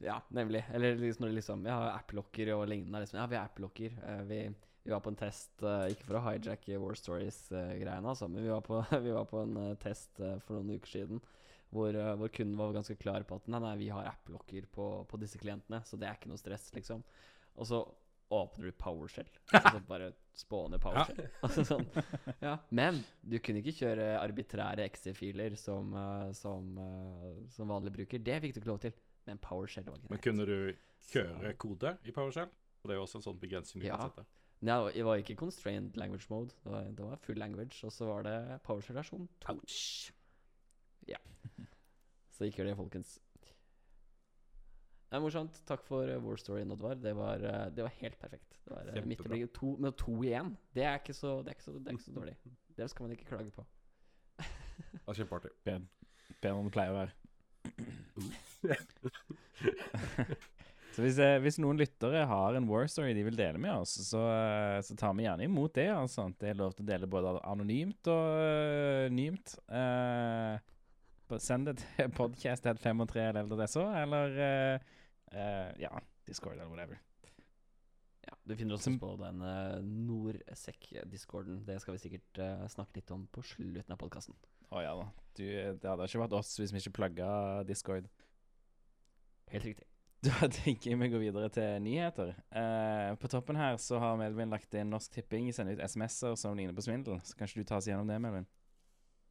ja, 0.04 0.18
nemlig. 0.36 0.66
Eller 0.74 0.96
liksom 1.00 1.24
når 1.26 1.32
det 1.32 1.36
liksom 1.40 1.66
Ja, 1.68 1.78
app-locker 1.96 2.52
og 2.56 2.68
lignende. 2.68 2.98
er 3.00 3.06
Liksom, 3.06 3.20
ja, 3.20 3.28
vi 3.32 3.36
har 3.40 3.46
app-locker. 3.48 3.96
Eh, 4.04 4.22
vi, 4.28 4.42
vi 4.88 4.94
var 4.96 5.02
på 5.04 5.12
en 5.12 5.20
test, 5.20 5.52
eh, 5.68 5.90
ikke 5.92 6.06
for 6.08 6.18
å 6.20 6.24
hijacke 6.30 6.78
War 6.80 6.96
Stories-greiene, 6.96 8.08
altså, 8.08 8.30
men 8.32 8.46
vi 8.46 8.52
var 8.54 8.62
på, 8.64 8.80
vi 9.04 9.12
var 9.12 9.26
på 9.28 9.42
en 9.44 9.58
eh, 9.66 9.74
test 9.84 10.20
eh, 10.24 10.38
for 10.46 10.56
noen 10.62 10.78
uker 10.80 10.94
siden 10.94 11.20
hvor, 11.76 11.92
eh, 11.92 12.14
hvor 12.16 12.32
kunden 12.32 12.56
var 12.56 12.72
ganske 12.78 12.96
klar 12.96 13.26
på 13.28 13.36
at 13.42 13.50
nei, 13.52 13.60
nei, 13.60 13.74
vi 13.82 13.90
har 13.92 14.08
app-lokker 14.08 14.70
på, 14.72 14.86
på 15.12 15.20
disse 15.20 15.40
klientene, 15.42 15.82
så 15.84 16.00
det 16.00 16.08
er 16.08 16.16
ikke 16.16 16.32
noe 16.32 16.40
stress, 16.40 16.70
liksom. 16.78 17.02
Og 17.60 17.68
så 17.68 17.82
åpner 18.32 18.70
du 18.70 18.78
PowerShell. 18.80 19.28
Altså, 19.56 19.74
så 19.76 19.82
bare 19.90 20.08
spåner 20.38 20.80
PowerShell. 20.84 21.28
Altså 21.48 21.66
sånn. 21.68 21.84
ja. 22.44 22.54
Men 22.76 23.02
du 23.24 23.36
kunne 23.44 23.60
ikke 23.60 23.76
kjøre 23.82 24.08
arbitrære 24.22 24.88
XE-filer 24.96 25.56
som, 25.60 25.92
eh, 26.00 26.32
som, 26.40 26.72
eh, 26.80 27.44
som 27.56 27.72
vanlig 27.76 27.92
bruker. 28.00 28.24
Det 28.24 28.40
fikk 28.46 28.56
du 28.56 28.62
ikke 28.64 28.72
lov 28.72 28.82
til. 28.88 28.96
Men 29.28 29.40
PowerShell 29.44 29.88
var 29.92 30.00
greit. 30.00 30.12
Men 30.16 30.24
kunne 30.24 30.48
du 30.48 30.58
kjøre 31.12 31.52
kode 31.60 31.94
i 32.08 32.16
PowerShell? 32.16 32.52
Det 32.88 32.96
er 32.96 33.00
jo 33.02 33.04
også 33.10 33.20
en 33.20 33.26
sånn 33.28 33.40
begrensning 33.44 33.84
du 33.84 33.90
Ja. 33.90 33.98
kan 34.00 34.12
sette. 34.14 34.24
Nei, 34.66 34.78
det 34.96 35.04
var 35.06 35.20
ikke 35.22 35.36
constrained 35.38 35.98
language 36.02 36.26
mode. 36.32 36.50
Det 36.64 36.72
var, 36.72 36.88
det 36.98 37.06
var 37.06 37.20
full 37.22 37.38
language, 37.38 37.78
og 37.86 37.92
så 37.94 38.08
var 38.10 38.24
det 38.26 38.38
PowerShell 38.66 38.98
versjon 38.98 39.28
2. 39.46 39.54
Ja. 41.08 41.20
Så 42.34 42.48
ikke 42.48 42.64
gjør 42.64 42.72
det, 42.72 42.78
folkens. 42.80 43.20
Det 45.08 45.16
er 45.16 45.22
morsomt. 45.24 45.62
Takk 45.70 45.86
for 45.88 46.10
War 46.26 46.36
Story, 46.42 46.66
Oddvar. 46.66 46.98
Det 47.00 47.14
var, 47.16 47.36
eh, 47.40 47.70
det 47.72 47.84
var 47.86 47.94
helt 48.02 48.18
perfekt. 48.20 48.58
Det 48.66 48.72
var 48.74 48.84
Kjempebra. 48.84 49.06
midt 49.08 49.20
i 49.20 49.30
blinken. 49.30 49.54
To, 49.56 49.76
med 49.80 49.92
to 49.98 50.18
igjen. 50.24 50.58
Det 50.76 50.84
er 50.84 50.98
ikke 51.00 51.14
så, 51.16 51.38
det 51.46 51.48
er 51.54 51.56
ikke 51.56 51.64
så, 51.64 51.72
det 51.78 51.88
er 51.88 51.92
ikke 51.96 52.04
så 52.04 52.18
dårlig. 52.18 52.36
Det 52.78 52.90
skal 52.90 53.04
man 53.04 53.12
ikke 53.16 53.26
klage 53.30 53.52
på. 53.56 53.66
Det 54.38 55.06
var 55.08 55.14
kjempeartig. 55.22 55.52
Bedre 56.42 56.52
enn 56.58 56.68
det 56.68 56.74
pleier 56.76 56.92
å 56.92 56.98
være. 56.98 57.12
så 60.98 61.04
hvis, 61.06 61.20
eh, 61.22 61.36
hvis 61.46 61.60
noen 61.62 61.78
lyttere 61.78 62.24
har 62.26 62.56
en 62.58 62.66
war 62.66 62.88
story 62.90 63.12
de 63.14 63.22
vil 63.28 63.36
dele 63.38 63.60
med 63.62 63.84
oss, 63.84 63.92
så, 64.08 64.18
eh, 64.34 64.80
så 64.82 64.96
tar 64.98 65.14
vi 65.14 65.28
gjerne 65.28 65.46
imot 65.46 65.76
det. 65.76 65.92
Altså. 65.94 66.24
Det 66.42 66.50
er 66.50 66.56
lov 66.58 66.72
til 66.74 66.88
å 66.88 66.88
dele 66.88 67.10
både 67.12 67.36
anonymt 67.46 68.08
og 68.10 68.38
uh, 68.42 69.04
nymt. 69.14 69.54
Eh, 69.70 71.38
send 71.38 71.70
det 71.70 71.76
til 71.84 72.10
podcast.5og3level.so, 72.18 73.84
eller 73.94 74.40
eh, 74.42 75.68
ja, 75.84 75.92
Discord 76.26 76.56
eller 76.56 76.72
whatever. 76.72 76.98
Ja, 78.26 78.34
Du 78.42 78.56
finner 78.58 78.80
oss 78.80 78.90
på 78.90 79.12
den 79.22 79.44
uh, 79.46 79.78
Norsec-discorden. 79.86 81.60
Det 81.68 81.78
skal 81.84 81.94
vi 81.94 82.02
sikkert 82.08 82.42
uh, 82.42 82.64
snakke 82.74 83.04
litt 83.04 83.14
om 83.14 83.28
på 83.30 83.44
slutten 83.46 83.94
av 83.94 84.02
podkasten. 84.02 84.34
Å 84.74 84.82
ja 84.82 84.98
da. 84.98 85.06
Du, 85.38 85.46
det 85.46 85.86
hadde 85.86 86.10
ikke 86.10 86.24
vært 86.24 86.40
oss 86.40 86.56
hvis 86.58 86.74
vi 86.74 86.82
ikke 86.82 86.96
plugga 87.04 87.30
Discord. 87.70 88.10
Helt 89.54 89.70
riktig. 89.70 89.86
Da 90.26 90.48
tenker 90.50 90.92
jeg 90.92 90.98
vi 90.98 91.10
går 91.12 91.22
videre 91.22 91.48
til 91.54 91.82
nyheter. 91.86 92.32
Eh, 92.50 93.12
på 93.22 93.30
toppen 93.30 93.58
her 93.60 93.76
så 93.82 94.00
har 94.02 94.18
Melvin 94.18 94.50
lagt 94.50 94.74
inn 94.74 94.90
Norsk 94.90 95.14
Tipping 95.14 95.52
sender 95.54 95.78
ut 95.78 95.84
SMS-er 95.86 96.34
som 96.40 96.58
ligner 96.58 96.74
på 96.74 96.86
svindel. 96.86 97.20
Så 97.22 97.38
kanskje 97.38 97.62
du 97.62 97.68
tar 97.70 97.78
oss 97.78 97.90
gjennom 97.90 98.10
det, 98.10 98.18
Melvin? 98.24 98.48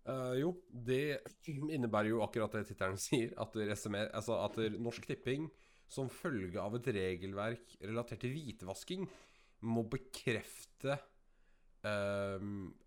Uh, 0.06 0.36
jo, 0.38 0.52
det 0.70 1.18
innebærer 1.50 2.12
jo 2.12 2.22
akkurat 2.22 2.54
det 2.54 2.68
tittelen 2.68 3.00
sier. 3.02 3.34
At, 3.42 3.58
SMS, 3.58 4.12
altså 4.14 4.38
at 4.44 4.60
Norsk 4.78 5.08
Tipping, 5.10 5.48
som 5.90 6.10
følge 6.10 6.62
av 6.62 6.78
et 6.78 6.92
regelverk 6.94 7.74
relatert 7.82 8.22
til 8.22 8.36
hvitvasking, 8.36 9.10
må 9.66 9.82
bekrefte 9.90 10.94
uh, 11.82 12.38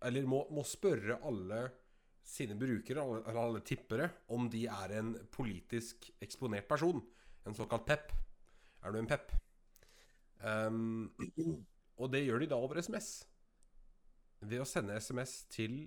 Eller 0.06 0.28
må, 0.28 0.46
må 0.54 0.64
spørre 0.64 1.20
alle 1.28 1.66
sine 2.24 2.56
brukere, 2.56 3.04
alle, 3.04 3.38
alle 3.44 3.60
tippere, 3.66 4.08
om 4.32 4.48
de 4.48 4.64
er 4.70 5.00
en 5.02 5.12
politisk 5.34 6.14
eksponert 6.24 6.68
person. 6.70 7.02
En 7.46 7.56
såkalt 7.56 7.86
PEP. 7.88 8.12
Er 8.82 8.92
du 8.92 8.98
en 9.00 9.08
PEP? 9.10 9.32
Um, 10.40 11.12
og 12.00 12.12
det 12.12 12.24
gjør 12.24 12.40
de 12.40 12.50
da 12.50 12.58
over 12.60 12.80
SMS. 12.80 13.10
Ved 14.40 14.62
å 14.62 14.68
sende 14.68 14.96
SMS 15.00 15.42
til 15.52 15.82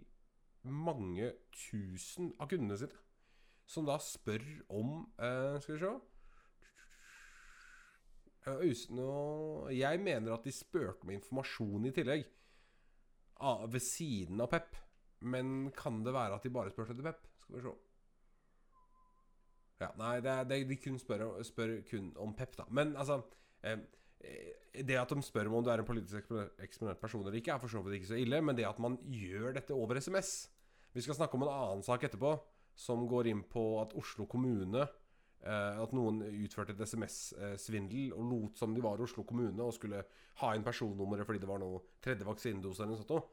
mange 0.63 1.31
tusen 1.51 2.31
av 2.39 2.49
kundene 2.51 2.77
sine. 2.79 2.99
Som 3.69 3.87
da 3.87 3.97
spør 4.01 4.43
om 4.75 5.05
uh, 5.17 5.57
Skal 5.63 5.77
vi 5.77 5.79
se 5.79 5.91
Jeg 9.71 9.99
mener 10.03 10.33
at 10.35 10.43
de 10.43 10.51
spurte 10.51 11.05
om 11.05 11.13
informasjon 11.15 11.87
i 11.87 11.93
tillegg. 11.95 12.25
Ah, 13.39 13.63
ved 13.71 13.81
siden 13.83 14.41
av 14.43 14.51
Pep. 14.51 14.75
Men 15.23 15.71
kan 15.75 16.03
det 16.03 16.13
være 16.13 16.35
at 16.35 16.43
de 16.43 16.51
bare 16.51 16.71
spurte 16.73 16.91
etter 16.91 17.07
Pep? 17.07 17.23
Skal 17.39 17.55
vi 17.55 17.63
se. 17.63 17.73
Ja, 19.81 19.89
nei, 19.99 20.19
det 20.23 20.31
er, 20.31 20.43
det, 20.47 20.59
de 20.69 20.75
kun 20.79 20.99
spør, 21.01 21.25
spør 21.43 21.71
kun 21.89 22.12
om 22.21 22.33
pep, 22.38 22.55
da. 22.59 22.65
Men 22.69 22.93
altså 22.95 23.21
eh, 23.65 23.79
eh, 24.21 24.81
Det 24.86 24.95
at 24.99 25.09
de 25.09 25.21
spør 25.25 25.49
om 25.49 25.63
du 25.65 25.69
er 25.73 25.81
en 25.81 25.86
politisk 25.88 26.29
eksponert- 26.62 27.01
person 27.01 27.21
eller 27.25 27.39
ikke, 27.39 27.51
er 27.55 27.59
for 27.62 27.67
så 27.71 27.81
vidt 27.83 27.97
ikke 27.99 28.12
så 28.13 28.19
ille. 28.21 28.41
Men 28.41 28.55
det 28.55 28.65
at 28.69 28.79
man 28.79 28.97
gjør 29.09 29.53
dette 29.57 29.73
over 29.73 29.99
SMS 29.99 30.49
Vi 30.93 31.01
skal 31.01 31.15
snakke 31.17 31.36
om 31.36 31.43
en 31.47 31.53
annen 31.53 31.83
sak 31.83 32.03
etterpå 32.05 32.36
som 32.75 33.07
går 33.09 33.27
inn 33.29 33.43
på 33.49 33.63
at 33.81 33.91
Oslo 33.97 34.25
kommune 34.25 34.81
eh, 34.81 35.81
At 35.83 35.93
noen 35.93 36.21
utførte 36.25 36.73
et 36.73 36.81
SMS-svindel 36.88 38.13
og 38.15 38.23
lot 38.31 38.57
som 38.62 38.73
de 38.73 38.81
var 38.81 39.01
Oslo 39.01 39.25
kommune 39.29 39.62
og 39.62 39.73
skulle 39.75 40.01
ha 40.41 40.53
inn 40.55 40.63
personnummeret 40.65 41.25
fordi 41.27 41.41
det 41.43 41.49
var 41.49 41.62
noe 41.62 41.81
tredje 42.01 42.25
vaksinedose 42.25 42.81
eller 42.86 42.95
noe 42.95 43.03
sånt. 43.03 43.31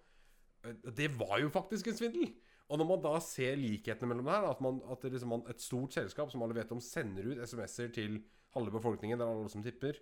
Eh, 0.64 0.92
Det 0.92 1.08
var 1.20 1.38
jo 1.40 1.52
faktisk 1.52 1.88
en 1.92 2.00
svindel! 2.00 2.32
Og 2.70 2.78
når 2.78 2.86
man 2.86 3.02
da 3.02 3.16
ser 3.24 3.58
likhetene 3.58 4.12
mellom 4.12 4.28
det 4.28 4.34
her, 4.36 4.46
at, 4.52 4.60
man, 4.62 4.78
at 4.94 5.04
liksom 5.10 5.32
man, 5.34 5.42
et 5.50 5.62
stort 5.62 5.96
selskap 5.96 6.30
som 6.30 6.44
alle 6.46 6.54
vet 6.54 6.70
om, 6.70 6.82
sender 6.82 7.26
ut 7.26 7.42
SMS-er 7.42 7.90
til 7.94 8.20
halve 8.54 8.74
befolkningen, 8.76 9.18
det 9.18 9.26
er 9.26 9.32
alle 9.32 9.50
som 9.50 9.64
tipper, 9.64 9.98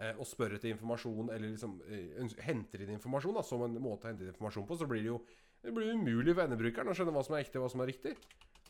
eh, 0.00 0.18
og 0.18 0.26
spør 0.26 0.56
etter 0.56 0.72
informasjon, 0.72 1.30
eller 1.34 1.52
liksom 1.52 1.76
eh, 1.86 2.42
henter 2.42 2.82
inn 2.82 2.96
informasjon 2.96 3.38
da, 3.38 3.44
som 3.46 3.62
en 3.62 3.78
måte 3.82 4.08
å 4.08 4.10
hente 4.10 4.26
inn 4.26 4.32
informasjon 4.34 4.66
på, 4.66 4.80
så 4.80 4.90
blir 4.90 5.04
det 5.04 5.12
jo 5.12 5.20
det 5.62 5.74
blir 5.74 5.94
umulig 5.94 6.34
for 6.34 6.46
endebrukeren 6.46 6.90
å 6.90 6.94
skjønne 6.94 7.14
hva 7.14 7.24
som 7.26 7.34
er 7.34 7.42
ekte 7.42 7.58
og 7.58 7.66
hva 7.66 7.72
som 7.72 7.82
er 7.82 7.90
riktig. 7.90 8.14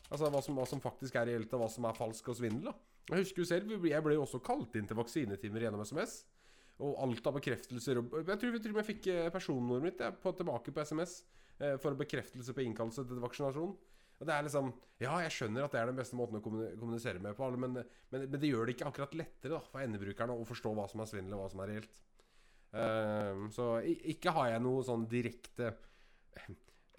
Altså 0.09 0.29
hva 0.33 0.41
som, 0.41 0.55
hva 0.57 0.65
som 0.69 0.81
faktisk 0.81 1.19
er 1.19 1.27
reelt, 1.29 1.51
og 1.53 1.61
hva 1.61 1.69
som 1.69 1.85
er 1.85 1.97
falsk 1.97 2.31
og 2.31 2.37
svindel. 2.39 2.71
da 2.71 3.13
Jeg 3.13 3.25
husker 3.25 3.43
jo 3.43 3.49
selv, 3.49 3.73
jeg 3.85 4.05
ble 4.05 4.15
jo 4.17 4.23
også 4.25 4.41
kalt 4.45 4.77
inn 4.77 4.89
til 4.89 4.97
vaksinetimer 4.97 5.65
gjennom 5.65 5.83
SMS. 5.85 6.23
Og 6.79 6.95
alt 7.03 7.25
av 7.27 7.35
bekreftelser 7.35 7.99
og 7.99 8.13
Jeg 8.23 8.39
tror 8.39 8.53
vi 8.55 8.61
til 8.63 8.73
og 8.73 8.79
med 8.79 8.87
fikk 8.87 9.09
eh, 9.11 9.29
personnummeret 9.33 9.85
mitt 9.85 10.01
jeg, 10.01 10.17
på, 10.23 10.33
tilbake 10.33 10.73
på 10.73 10.85
SMS 10.87 11.19
eh, 11.59 11.77
for 11.81 11.97
bekreftelse 11.99 12.55
på 12.55 12.65
innkallelse 12.65 13.05
til 13.07 13.23
vaksinasjon. 13.23 13.75
Og 14.19 14.27
det 14.27 14.35
er 14.35 14.45
liksom 14.47 14.73
Ja, 14.99 15.13
jeg 15.23 15.31
skjønner 15.31 15.63
at 15.63 15.75
det 15.75 15.79
er 15.79 15.91
den 15.91 15.99
beste 15.99 16.17
måten 16.19 16.39
å 16.39 16.43
kommunisere 16.43 17.21
med 17.23 17.37
på, 17.37 17.45
alle, 17.45 17.59
men, 17.61 17.77
men, 18.11 18.25
men 18.25 18.35
det 18.35 18.49
gjør 18.49 18.67
det 18.67 18.75
ikke 18.75 18.89
akkurat 18.89 19.15
lettere 19.15 19.53
da 19.55 19.61
for 19.63 19.83
endebrukerne 19.83 20.35
å 20.35 20.47
forstå 20.47 20.73
hva 20.75 20.89
som 20.91 21.03
er 21.03 21.11
svindel, 21.11 21.37
og 21.37 21.45
hva 21.45 21.51
som 21.53 21.63
er 21.63 21.71
reelt. 21.71 22.01
Uh, 22.69 23.47
så 23.49 23.69
ikke 24.11 24.33
har 24.35 24.51
jeg 24.51 24.61
noe 24.61 24.83
sånn 24.85 25.07
direkte 25.09 25.71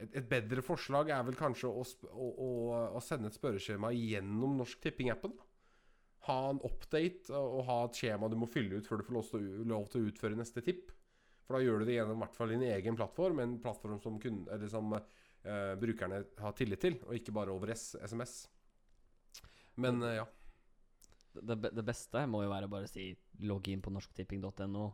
et, 0.00 0.16
et 0.16 0.26
bedre 0.30 0.64
forslag 0.64 1.12
er 1.12 1.22
vel 1.28 1.36
kanskje 1.38 1.68
å, 1.68 1.84
å, 2.10 2.30
å, 2.30 2.48
å 2.96 3.02
sende 3.04 3.30
et 3.30 3.36
spørreskjema 3.36 3.92
gjennom 3.94 4.56
Norsk 4.60 4.80
Tipping-appen. 4.84 5.34
Ha 6.28 6.38
en 6.50 6.60
update 6.66 7.32
og, 7.36 7.62
ha 7.68 7.82
et 7.86 8.00
skjema 8.00 8.28
du 8.32 8.36
må 8.40 8.48
fylle 8.50 8.80
ut 8.80 8.88
før 8.88 9.00
du 9.00 9.06
får 9.08 9.18
lov 9.68 9.92
til 9.92 10.02
å 10.02 10.10
utføre 10.10 10.38
neste 10.38 10.64
tipp. 10.64 10.92
For 11.50 11.58
da 11.58 11.66
gjør 11.66 11.80
du 11.82 11.88
det 11.88 11.96
gjennom 11.96 12.20
hvert 12.22 12.36
fall 12.38 12.52
din 12.54 12.60
egen 12.62 12.94
plattform, 12.94 13.40
en 13.42 13.56
plattform 13.58 13.96
som, 13.98 14.20
kun, 14.22 14.44
eller 14.54 14.68
som 14.70 14.92
uh, 14.94 15.72
brukerne 15.82 16.20
har 16.38 16.52
tillit 16.54 16.78
til, 16.84 16.94
og 17.08 17.16
ikke 17.16 17.34
bare 17.34 17.50
over 17.50 17.72
SMS. 17.74 18.34
Men 19.82 19.98
uh, 20.04 20.12
ja. 20.20 20.28
Det, 21.34 21.56
det 21.74 21.82
beste 21.86 22.22
må 22.30 22.44
jo 22.44 22.52
være 22.52 22.68
å 22.68 22.70
bare 22.70 22.86
si 22.90 23.08
logg 23.50 23.66
inn 23.72 23.82
på 23.82 23.90
norsktipping.no 23.96 24.84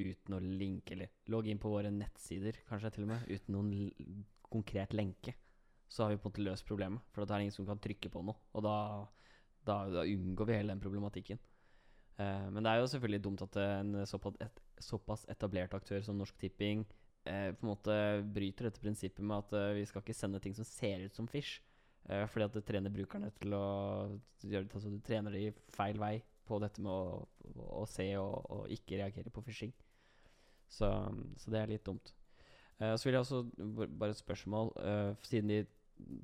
uten 0.00 0.38
å 0.38 0.40
linke, 0.40 0.96
eller 0.96 1.12
logg 1.34 1.50
inn 1.52 1.60
på 1.60 1.74
våre 1.74 1.92
nettsider, 1.92 2.62
kanskje 2.64 2.94
til 2.96 3.04
og 3.04 3.12
med, 3.12 3.28
uten 3.28 3.58
noen 3.58 4.24
konkret 4.48 4.96
lenke. 4.96 5.36
Så 5.84 6.06
har 6.06 6.14
vi 6.14 6.16
på 6.16 6.30
en 6.30 6.32
måte 6.32 6.48
løst 6.48 6.68
problemet, 6.68 7.04
for 7.12 7.28
da 7.28 7.36
er 7.36 7.44
det 7.44 7.50
ingen 7.50 7.58
som 7.60 7.68
kan 7.68 7.84
trykke 7.84 8.08
på 8.16 8.24
noe. 8.24 8.40
Og 8.56 8.64
da, 8.64 8.78
da, 9.68 9.82
da 10.00 10.08
unngår 10.08 10.48
vi 10.48 10.58
hele 10.62 10.72
den 10.72 10.84
problematikken. 10.88 11.44
Eh, 12.16 12.46
men 12.50 12.64
det 12.64 12.72
er 12.72 12.80
jo 12.80 12.90
selvfølgelig 12.92 13.22
dumt 13.24 13.42
at 13.44 13.58
en 13.60 13.96
såpass, 14.06 15.26
etablert 15.32 15.74
aktør 15.76 16.00
som 16.04 16.16
Norsk 16.16 16.38
Tipping 16.40 16.84
eh, 17.28 17.50
på 17.52 17.66
en 17.66 17.72
måte 17.74 17.96
bryter 18.32 18.70
dette 18.70 18.80
prinsippet 18.80 19.24
med 19.24 19.44
at 19.44 19.56
eh, 19.58 19.74
vi 19.80 19.84
skal 19.88 20.04
ikke 20.04 20.16
sende 20.16 20.40
ting 20.40 20.56
som 20.56 20.68
ser 20.68 21.04
ut 21.04 21.16
som 21.16 21.28
fish. 21.28 21.60
Fordi 22.06 22.44
at 22.44 22.54
det 22.54 22.60
trener 22.62 22.92
brukerne 22.94 23.32
til 23.34 23.50
å 23.56 23.64
gjøre 24.46 24.68
det, 24.68 24.76
altså 24.78 24.92
Du 24.92 25.00
trener 25.02 25.34
de 25.34 25.48
feil 25.74 25.96
vei 25.98 26.20
på 26.46 26.60
dette 26.62 26.78
med 26.78 26.92
å, 26.92 27.24
å, 27.66 27.80
se 27.90 28.06
og, 28.20 28.44
og 28.46 28.70
ikke 28.70 29.00
reagere 29.00 29.32
på 29.34 29.42
phishing. 29.42 29.72
Så, 30.70 30.86
så 31.34 31.50
det 31.50 31.58
er 31.58 31.72
litt 31.72 31.82
dumt. 31.82 32.12
Så 32.78 33.08
vil 33.08 33.16
jeg 33.16 33.24
også 33.24 33.40
Bare 33.58 34.14
et 34.14 34.20
spørsmål. 34.20 34.70
siden 35.26 35.50
de 35.50 35.58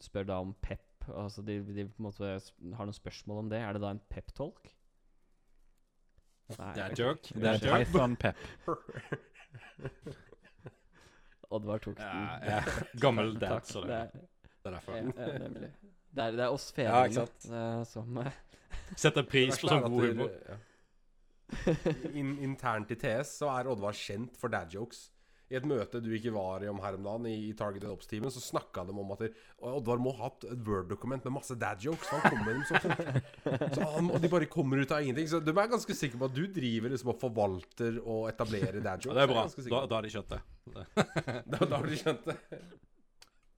spør 0.06 0.30
da 0.30 0.38
om 0.44 0.54
pep 0.62 1.08
Altså 1.10 1.42
de, 1.42 1.58
de 1.66 1.88
på 1.88 1.98
en 1.98 2.06
måte 2.06 2.30
har 2.30 2.86
noen 2.86 2.94
spørsmål 2.94 3.42
om 3.42 3.50
det. 3.50 3.58
Er 3.58 3.74
det 3.74 3.82
da 3.82 3.90
en 3.90 4.04
pep-tolk? 4.06 4.70
Nei. 6.52 6.72
Det 6.76 6.82
er 6.84 6.94
joke. 6.98 7.34
Det 7.34 7.48
er 7.48 7.58
Python 7.84 8.16
Pep. 8.20 8.36
Oddvar 11.52 11.78
tok 11.84 11.96
den. 11.98 12.06
Ja, 12.06 12.38
ja. 12.48 12.60
Gammel 13.00 13.34
dad, 13.40 13.60
Det 13.66 13.82
det, 13.86 13.94
er, 13.94 14.08
det 14.12 14.70
er 14.70 14.76
derfor. 14.76 14.96
ja, 14.96 15.02
ja, 15.02 15.38
nemlig. 15.38 15.70
Det 16.12 16.24
er, 16.24 16.36
det 16.36 16.44
er 16.44 16.52
oss 16.52 16.68
fedrene 16.76 17.24
eh, 17.24 17.84
som 17.88 18.18
uh, 18.20 18.28
Setter 19.02 19.24
pris 19.24 19.60
på 19.60 19.70
sånn 19.70 19.86
god 19.86 20.06
humor. 20.10 20.36
ja. 20.48 20.60
In, 22.16 22.38
internt 22.40 22.92
i 22.92 22.96
TS 22.96 23.34
så 23.42 23.50
er 23.52 23.68
Oddvar 23.68 23.96
kjent 23.96 24.36
for 24.40 24.52
dad 24.52 24.72
jokes. 24.72 25.10
I 25.52 25.58
et 25.58 25.66
møte 25.68 26.00
du 26.00 26.08
ikke 26.16 26.32
var 26.32 26.62
i 26.64 26.68
om 26.70 26.78
her 26.80 26.96
om 26.96 27.04
dagen, 27.04 27.26
i, 27.28 27.50
i 27.50 27.52
Targeted 27.56 27.90
Ops-teamet, 27.92 28.32
så 28.32 28.40
snakka 28.40 28.86
de 28.88 28.94
om 28.96 29.10
at 29.12 29.26
Oddvar 29.68 30.00
må 30.00 30.14
ha 30.16 30.30
et 30.30 30.46
et 30.48 30.62
Word-dokument 30.64 31.26
med 31.28 31.34
masse 31.36 31.56
dad 31.60 31.84
jokes. 31.84 32.08
Han 32.08 32.24
kommer 32.24 32.46
med 32.48 32.56
dem 32.56 32.64
så 32.70 32.80
fort. 32.80 33.76
Så 33.76 33.90
han, 33.94 34.08
og 34.08 34.24
de 34.24 34.30
bare 34.32 34.48
kommer 34.50 34.80
ut 34.80 34.94
av 34.96 35.04
ingenting. 35.04 35.28
Så 35.28 35.42
de 35.44 35.52
er 35.52 35.70
ganske 35.74 35.96
sikre 35.98 36.22
på 36.22 36.30
at 36.30 36.38
du 36.38 36.46
driver 36.56 36.94
liksom 36.94 37.12
og 37.12 37.20
forvalter 37.20 38.00
og 38.00 38.30
etablerer 38.32 38.80
dad 38.80 39.04
jokes. 39.04 39.12
Ja, 39.12 39.18
det 39.20 39.28
er 39.28 39.34
bra. 39.34 39.44
Er 39.44 39.76
Da, 39.76 39.84
da 39.92 40.00
har 40.00 40.08
de 40.08 40.14
skjønt 40.16 40.32
det. 40.32 40.42
da, 41.52 41.60
da 41.60 41.76
har 41.76 41.88
de 41.92 42.00
skjønt 42.00 42.28
det. 42.32 42.38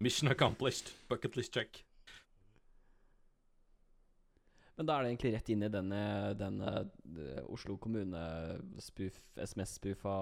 Mission 0.03 0.35
accomplished. 0.35 0.91
Bucket 1.09 1.39
list 1.39 1.55
check. 1.55 1.85
Men 4.75 4.89
da 4.89 4.97
er 4.97 5.05
det 5.05 5.13
egentlig 5.13 5.33
rett 5.37 5.51
inn 5.55 5.63
i 5.63 5.71
denne, 5.71 6.71
eh, 6.75 7.45
Oslo 7.47 7.77
kommune-spoof, 7.79 9.21
SMS-spoofa 9.39 10.15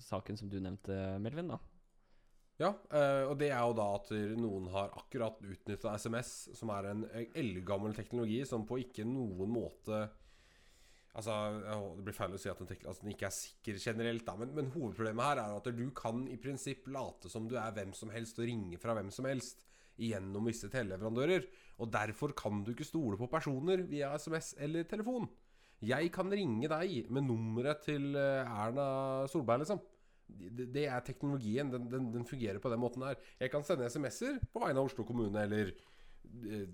saken 0.00 0.40
som 0.40 0.48
du 0.48 0.56
nevnte, 0.60 0.96
Melvin, 1.20 1.52
da. 1.52 1.58
Ja, 2.60 2.70
eh, 2.92 3.26
og 3.26 3.36
det 3.40 3.50
er 3.50 3.60
jo 3.60 3.76
da 3.76 3.88
at 3.98 4.10
noen 4.38 4.70
har 4.72 4.94
akkurat 4.96 5.40
utnytta 5.44 5.92
SMS, 5.98 6.32
som 6.56 6.72
er 6.72 6.88
en 6.92 7.04
eldgammel 7.34 7.94
teknologi 7.96 8.40
som 8.48 8.64
på 8.68 8.80
ikke 8.86 9.08
noen 9.08 9.52
måte 9.52 10.06
Altså, 11.12 11.34
Det 11.98 12.04
blir 12.06 12.16
feil 12.16 12.32
å 12.32 12.38
si 12.40 12.48
at 12.48 12.60
den, 12.62 12.70
altså, 12.88 13.04
den 13.04 13.12
ikke 13.12 13.26
er 13.28 13.34
sikker 13.36 13.80
generelt, 13.82 14.24
da, 14.24 14.32
men, 14.40 14.54
men 14.56 14.70
hovedproblemet 14.72 15.26
her 15.26 15.42
er 15.42 15.56
at 15.58 15.68
du 15.76 15.84
kan 15.96 16.22
i 16.24 16.38
prinsipp 16.40 16.88
late 16.88 17.28
som 17.28 17.50
du 17.50 17.58
er 17.60 17.74
hvem 17.76 17.92
som 17.96 18.12
helst 18.14 18.40
og 18.40 18.48
ringe 18.48 18.80
fra 18.80 18.94
hvem 18.96 19.10
som 19.12 19.28
helst 19.28 19.66
gjennom 20.00 20.48
visse 20.48 20.70
teleleverandører. 20.72 21.44
Og 21.80 21.88
derfor 21.92 22.34
kan 22.36 22.60
du 22.64 22.72
ikke 22.72 22.86
stole 22.86 23.18
på 23.20 23.30
personer 23.32 23.84
via 23.88 24.12
SMS 24.18 24.52
eller 24.60 24.84
telefon. 24.88 25.28
Jeg 25.82 26.12
kan 26.14 26.30
ringe 26.30 26.68
deg 26.70 27.08
med 27.10 27.26
nummeret 27.26 27.82
til 27.88 28.12
eh, 28.14 28.46
Erna 28.46 29.26
Solberg, 29.30 29.64
liksom. 29.64 29.80
Det, 30.32 30.84
er 30.86 31.02
teknologien. 31.04 31.72
Den, 31.72 31.88
den, 31.90 32.12
den 32.14 32.26
fungerer 32.28 32.60
på 32.62 32.70
den 32.70 32.80
måten 32.80 33.02
her. 33.04 33.18
Jeg 33.40 33.50
kan 33.52 33.64
sende 33.66 33.88
SMS-er 33.90 34.38
på 34.52 34.62
vegne 34.62 34.80
av 34.80 34.88
Oslo 34.88 35.04
kommune 35.04 35.42
eller 35.42 35.72
eh, 35.72 36.68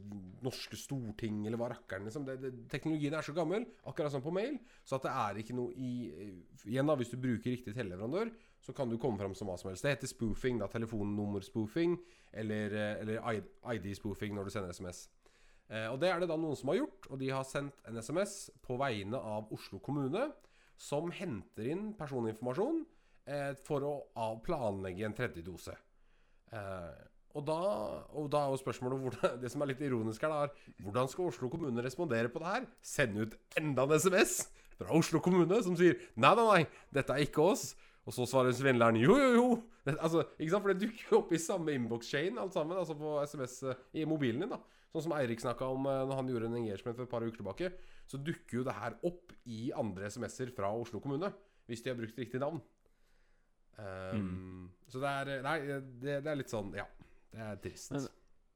norske 0.44 0.76
storting 0.78 1.40
eller 1.46 1.58
hva 1.58 1.70
rakkeren 1.72 2.06
liksom. 2.06 2.26
det, 2.28 2.36
det, 2.42 2.52
Teknologien 2.70 3.16
er 3.16 3.24
så 3.24 3.34
gammel, 3.34 3.64
akkurat 3.88 4.12
som 4.14 4.22
på 4.22 4.34
mail, 4.36 4.60
så 4.84 4.98
at 4.98 5.08
det 5.08 5.14
er 5.24 5.42
ikke 5.42 5.56
noe 5.56 5.72
i 5.72 5.92
eh, 6.12 6.36
Igjen, 6.68 6.90
da, 6.90 6.98
hvis 7.00 7.14
du 7.14 7.18
bruker 7.22 7.54
riktig 7.54 7.74
teleleverandør, 7.74 8.34
så 8.68 8.74
kan 8.76 8.90
du 8.90 8.98
komme 9.00 9.16
fram 9.16 9.32
som 9.32 9.48
hva 9.48 9.56
som 9.56 9.70
helst. 9.70 9.86
Det 9.86 9.94
heter 9.94 10.10
spoofing, 10.10 10.58
da. 10.60 10.66
Telefonnummerspoofing 10.68 11.94
eller, 12.36 12.74
eh, 12.76 13.00
eller 13.00 13.38
ID-spoofing 13.72 14.34
når 14.36 14.44
du 14.44 14.50
sender 14.52 14.76
SMS. 14.76 15.06
Eh, 15.70 15.86
og 15.88 15.96
det 16.00 16.10
er 16.10 16.20
det 16.20 16.28
da 16.28 16.36
noen 16.36 16.56
som 16.56 16.68
har 16.68 16.82
gjort, 16.82 17.08
og 17.08 17.18
de 17.20 17.30
har 17.32 17.48
sendt 17.48 17.80
en 17.88 17.96
SMS 17.96 18.50
på 18.64 18.76
vegne 18.76 19.16
av 19.16 19.48
Oslo 19.56 19.80
kommune, 19.80 20.28
som 20.76 21.08
henter 21.10 21.72
inn 21.72 21.94
personinformasjon 21.96 22.84
eh, 23.24 23.54
for 23.64 23.88
å 23.88 24.28
planlegge 24.44 25.08
en 25.08 25.16
tredje 25.16 25.44
dose. 25.44 25.72
Eh, 26.52 27.00
og 27.36 27.44
da, 27.48 27.58
og 28.16 28.28
da 28.32 28.44
er 28.44 28.52
jo 28.52 28.60
spørsmålet 28.60 29.02
hvordan, 29.04 29.34
Det 29.42 29.50
som 29.52 29.64
er 29.64 29.72
litt 29.72 29.82
ironisk 29.84 30.28
her, 30.28 30.32
da, 30.32 30.44
er 30.44 30.84
hvordan 30.84 31.08
skal 31.08 31.32
Oslo 31.32 31.48
kommune 31.52 31.84
respondere 31.84 32.28
på 32.32 32.44
det 32.44 32.52
her? 32.52 32.70
Sende 32.84 33.24
ut 33.24 33.36
enda 33.56 33.88
en 33.88 33.96
SMS 33.96 34.40
fra 34.78 34.94
Oslo 34.94 35.20
kommune 35.24 35.60
som 35.64 35.76
sier 35.76 35.98
nei, 36.14 36.32
nei, 36.38 36.46
nei, 36.48 36.62
dette 36.94 37.14
er 37.14 37.26
ikke 37.26 37.44
oss. 37.50 37.72
Og 38.08 38.14
så 38.16 38.24
svarer 38.24 38.54
svindleren 38.56 38.96
jo, 38.96 39.12
jo, 39.20 39.30
jo. 39.36 39.48
Det, 39.84 39.94
altså, 40.00 40.22
ikke 40.40 40.52
sant? 40.54 40.64
For 40.64 40.72
det 40.72 40.80
dukker 40.86 41.10
jo 41.12 41.18
opp 41.20 41.32
i 41.36 41.40
samme 41.44 41.74
inbox-chain 41.76 42.38
alt 42.40 42.54
sammen, 42.56 42.78
altså 42.80 42.96
på 42.96 43.10
SMS 43.28 43.56
eh, 43.68 43.82
i 44.00 44.06
mobilen 44.08 44.46
din. 44.46 44.54
da 44.54 44.60
Sånn 44.88 45.04
som 45.04 45.12
Eirik 45.18 45.42
snakka 45.44 45.68
om 45.68 45.84
eh, 45.90 46.00
når 46.08 46.16
han 46.22 46.30
gjorde 46.32 46.48
en 46.48 46.56
engagement 46.62 46.96
for 46.96 47.04
et 47.04 47.12
par 47.12 47.26
uker 47.26 47.36
tilbake. 47.42 47.68
Så 48.08 48.16
dukker 48.24 48.62
jo 48.62 48.64
det 48.64 48.72
her 48.78 48.96
opp 49.04 49.34
i 49.44 49.68
andre 49.76 50.08
SMS-er 50.08 50.54
fra 50.56 50.70
Oslo 50.72 51.02
kommune, 51.04 51.28
hvis 51.68 51.84
de 51.84 51.92
har 51.92 51.98
brukt 52.00 52.16
riktig 52.18 52.40
navn. 52.40 52.62
Um, 53.78 54.70
Så 54.90 54.98
det 54.98 55.10
er 55.12 55.42
Nei, 55.44 55.58
det, 56.02 56.16
det 56.24 56.30
er 56.32 56.38
litt 56.40 56.50
sånn 56.50 56.72
Ja. 56.74 56.86
Det 57.30 57.44
er 57.44 57.60
trist. 57.62 57.92
Men- 57.94 58.08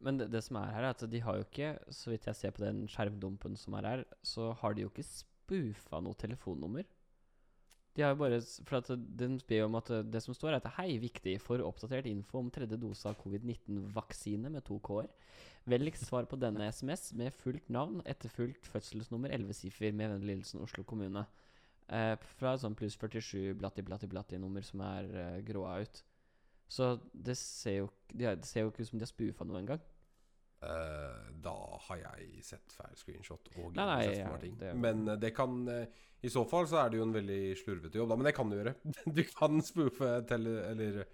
Men 0.03 0.17
det, 0.19 0.31
det 0.33 0.41
som 0.43 0.57
er 0.59 0.73
her, 0.75 0.83
er 0.83 0.91
at 0.97 1.05
de 1.12 1.19
har 1.23 1.37
jo 1.38 1.45
ikke, 1.45 1.69
så 1.95 2.11
vidt 2.11 2.25
jeg 2.27 2.35
ser 2.35 2.51
på 2.57 2.65
den 2.65 2.88
skjermdumpen 2.91 3.53
som 3.57 3.75
er 3.79 3.87
her, 3.87 4.01
så 4.27 4.49
har 4.59 4.75
de 4.75 4.83
jo 4.83 4.88
ikke 4.91 5.05
spoofa 5.07 6.01
noe 6.03 6.15
telefonnummer. 6.19 6.83
De 7.92 8.05
har 8.05 8.14
jo 8.14 8.20
bare 8.22 8.40
For 8.64 8.78
at 8.78 8.88
den 9.20 9.37
spør 9.42 9.66
om 9.66 9.76
at 9.81 9.90
eh, 9.92 10.05
det 10.09 10.22
som 10.24 10.37
står, 10.37 10.55
er 10.55 10.62
at 10.62 10.74
hei, 10.78 10.96
viktig 11.02 11.37
for 11.44 11.62
oppdatert 11.64 12.09
info 12.09 12.40
om 12.40 12.50
tredje 12.50 12.78
dose 12.81 13.09
av 13.09 13.18
covid-19-vaksine 13.20 14.52
med 14.52 14.64
to 14.68 14.78
k-er. 14.85 15.11
Vennligst 15.68 16.09
svar 16.09 16.26
på 16.26 16.38
denne 16.40 16.66
SMS 16.72 17.12
med 17.18 17.37
fullt 17.37 17.68
navn, 17.70 18.00
etterfulgt 18.09 18.66
fødselsnummer, 18.72 19.31
11 19.31 19.61
siffer 19.61 19.92
med 19.94 20.16
vennlig 20.16 20.40
hilsen 20.40 20.64
Oslo 20.64 20.83
kommune. 20.88 21.26
Eh, 21.92 22.16
fra 22.38 22.57
sånn 22.59 22.76
pluss 22.78 22.96
47 22.96 23.52
blatti-blatti-blatti-nummer 23.61 24.64
som 24.66 24.83
er 24.88 25.12
eh, 25.12 25.38
gråa 25.46 25.83
ut. 25.85 26.02
Så 26.72 26.94
det 27.12 27.37
ser 27.37 27.83
jo, 27.83 27.88
det 28.09 28.38
ser 28.48 28.64
jo 28.64 28.72
ikke 28.72 28.87
ut 28.87 28.88
som 28.88 29.00
de 29.00 29.05
har 29.05 29.12
spoofa 29.12 29.44
noe 29.44 29.61
engang. 29.61 29.83
Eh, 30.62 31.22
da 31.42 31.53
har 31.88 31.98
jeg 31.98 32.44
sett 32.46 32.70
feil 32.77 32.94
screenshot 32.94 33.48
og 33.57 33.75
Nei, 33.75 33.83
nei, 33.88 34.03
sett 34.07 34.20
ja, 34.20 34.35
ting. 34.38 34.53
det 34.61 34.68
Men 34.79 35.01
uh, 35.09 35.16
det 35.18 35.33
kan 35.35 35.57
uh, 35.66 35.81
I 36.22 36.31
så 36.31 36.44
fall 36.46 36.68
så 36.70 36.79
er 36.85 36.92
det 36.92 37.01
jo 37.01 37.07
en 37.09 37.14
veldig 37.16 37.38
slurvete 37.59 37.98
jobb, 37.98 38.12
da. 38.12 38.18
Men 38.20 38.29
det 38.29 38.35
kan 38.37 38.53
du 38.53 38.55
gjøre. 38.61 38.75
Du 39.18 39.22
kan 39.33 39.59
spoofe 39.66 40.12
til, 40.29 40.46
eller 40.62 41.05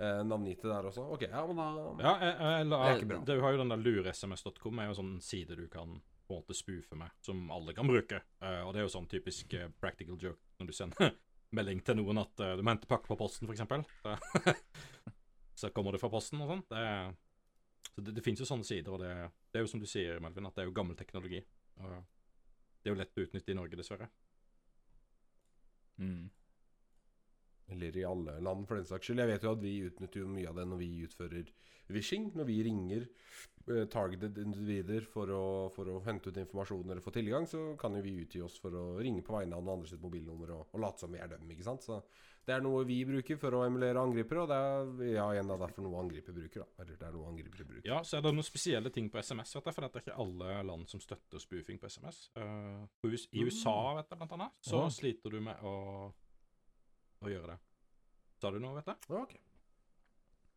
navngitte 0.00 0.64
der 0.64 0.86
også. 0.88 1.02
Ok, 1.12 1.26
ja, 1.28 1.40
men 1.44 1.58
da 1.60 1.64
Ja, 2.00 2.12
jeg, 2.24 2.34
jeg, 2.40 2.60
eller, 2.64 2.70
Det 2.70 2.90
er 2.90 3.00
ikke 3.00 3.08
bra. 3.10 3.18
Du 3.28 3.32
har 3.44 3.52
jo 3.52 3.58
den 3.60 3.72
der 3.72 3.82
luresms.com, 3.84 4.78
er 4.80 4.86
jo 4.88 4.92
en 4.94 4.98
sånn 5.00 5.16
side 5.24 5.56
du 5.58 5.66
kan 5.72 5.96
på 6.00 6.36
en 6.36 6.38
måte 6.40 6.56
spoofe 6.56 6.96
med, 6.96 7.12
som 7.24 7.42
alle 7.52 7.74
kan 7.76 7.88
bruke. 7.88 8.20
Eh, 8.40 8.60
og 8.64 8.72
det 8.72 8.80
er 8.80 8.86
jo 8.86 8.92
sånn 8.94 9.08
typisk 9.12 9.52
practical 9.80 10.16
joke 10.20 10.40
når 10.60 10.70
du 10.70 10.76
sender 10.76 11.12
melding 11.56 11.82
til 11.84 11.98
noen 12.00 12.20
at 12.22 12.32
du 12.36 12.62
må 12.64 12.72
hente 12.72 12.88
pakke 12.88 13.10
på 13.12 13.18
posten, 13.20 13.48
f.eks. 13.50 13.64
Så, 14.00 14.54
så 15.64 15.72
kommer 15.76 15.92
det 15.96 16.00
fra 16.00 16.12
posten 16.12 16.40
og 16.44 16.52
sånn. 16.54 16.64
Det, 16.70 16.80
er- 16.80 17.12
så 17.94 18.04
det, 18.04 18.14
det 18.16 18.24
finnes 18.24 18.42
jo 18.42 18.48
sånne 18.48 18.66
sider, 18.66 18.92
og 18.94 19.02
det, 19.02 19.12
det 19.50 19.60
er 19.60 19.64
jo 19.66 19.70
som 19.72 19.82
du 19.82 19.88
sier, 19.88 20.20
Melvin, 20.22 20.48
at 20.48 20.56
det 20.56 20.64
er 20.64 20.70
jo 20.70 20.76
gammel 20.76 20.98
teknologi. 20.98 21.40
Og 21.80 21.94
det 22.80 22.90
er 22.90 22.94
jo 22.94 23.00
lett 23.00 23.18
å 23.18 23.24
utnytte 23.24 23.52
i 23.52 23.56
Norge, 23.58 23.78
dessverre. 23.80 24.10
Mm. 26.00 26.30
Eller 27.70 27.96
i 27.96 28.06
alle 28.06 28.38
land, 28.44 28.66
for 28.68 28.80
den 28.80 28.88
saks 28.88 29.08
skyld. 29.08 29.22
Jeg 29.22 29.32
vet 29.34 29.46
jo 29.46 29.54
at 29.56 29.62
vi 29.62 29.74
utnytter 29.86 30.24
jo 30.24 30.30
mye 30.30 30.50
av 30.50 30.58
det 30.60 30.66
når 30.70 30.82
vi 30.82 30.90
utfører 31.06 31.52
wishing. 31.94 32.30
Når 32.36 32.48
vi 32.48 32.58
ringer 32.66 33.06
eh, 33.06 33.84
targeted 33.92 34.38
individer 34.42 35.06
for 35.10 35.30
å, 35.34 35.44
for 35.74 35.90
å 35.90 36.00
hente 36.06 36.30
ut 36.30 36.40
informasjon 36.42 36.88
eller 36.88 37.04
få 37.04 37.14
tilgang, 37.14 37.46
så 37.50 37.74
kan 37.80 37.96
jo 37.98 38.02
vi 38.04 38.18
utgi 38.24 38.42
oss 38.44 38.58
for 38.62 38.74
å 38.76 38.84
ringe 39.02 39.24
på 39.26 39.36
vegne 39.36 39.58
av 39.58 39.64
noen 39.64 39.78
andre 39.78 39.92
sitt 39.92 40.02
mobilnummer 40.02 40.54
og, 40.56 40.68
og 40.74 40.84
late 40.84 41.04
som 41.04 41.14
vi 41.14 41.22
er 41.22 41.32
dem. 41.32 41.48
ikke 41.50 41.66
sant? 41.66 41.86
Så 41.86 42.00
det 42.46 42.56
er 42.56 42.62
noe 42.64 42.86
vi 42.88 42.96
bruker 43.06 43.36
for 43.38 43.54
å 43.54 43.64
emulere 43.66 44.00
angripere, 44.00 44.42
og 44.42 44.50
det 44.50 44.56
er 44.58 45.12
ja, 45.18 45.26
igjen 45.34 45.50
da 45.52 45.58
derfor 45.60 45.84
noe 45.84 46.00
angriper 46.00 46.34
bruker. 46.34 46.64
da. 46.64 46.82
Eller 46.82 46.96
det 46.96 47.06
er 47.06 47.12
noe 47.14 47.28
angriper 47.30 47.66
bruker. 47.66 47.86
Ja, 47.86 48.00
så 48.06 48.18
er 48.18 48.24
det 48.24 48.32
noen 48.34 48.46
spesielle 48.46 48.92
ting 48.94 49.10
på 49.12 49.20
SMS, 49.20 49.54
vet 49.58 49.68
jeg, 49.68 49.76
for 49.76 49.84
det 49.84 49.90
er 50.00 50.06
ikke 50.06 50.18
alle 50.24 50.56
land 50.70 50.88
som 50.90 51.02
støtter 51.04 51.42
spoofing 51.42 51.78
på 51.82 51.90
SMS. 51.92 52.24
Uh, 52.38 52.88
I 53.04 53.44
USA, 53.44 53.76
vet 54.00 54.10
jeg, 54.10 54.22
blant 54.22 54.34
annet, 54.38 54.58
så 54.66 54.82
ja. 54.86 54.90
sliter 54.96 55.36
du 55.36 55.44
med 55.44 55.62
å, 55.68 55.74
å 57.24 57.32
gjøre 57.32 57.54
det. 57.54 57.58
Sa 58.40 58.50
du 58.54 58.58
noe, 58.62 58.76
vet 58.78 58.86
du? 58.88 59.10
Ja, 59.14 59.22
ok. 59.24 59.34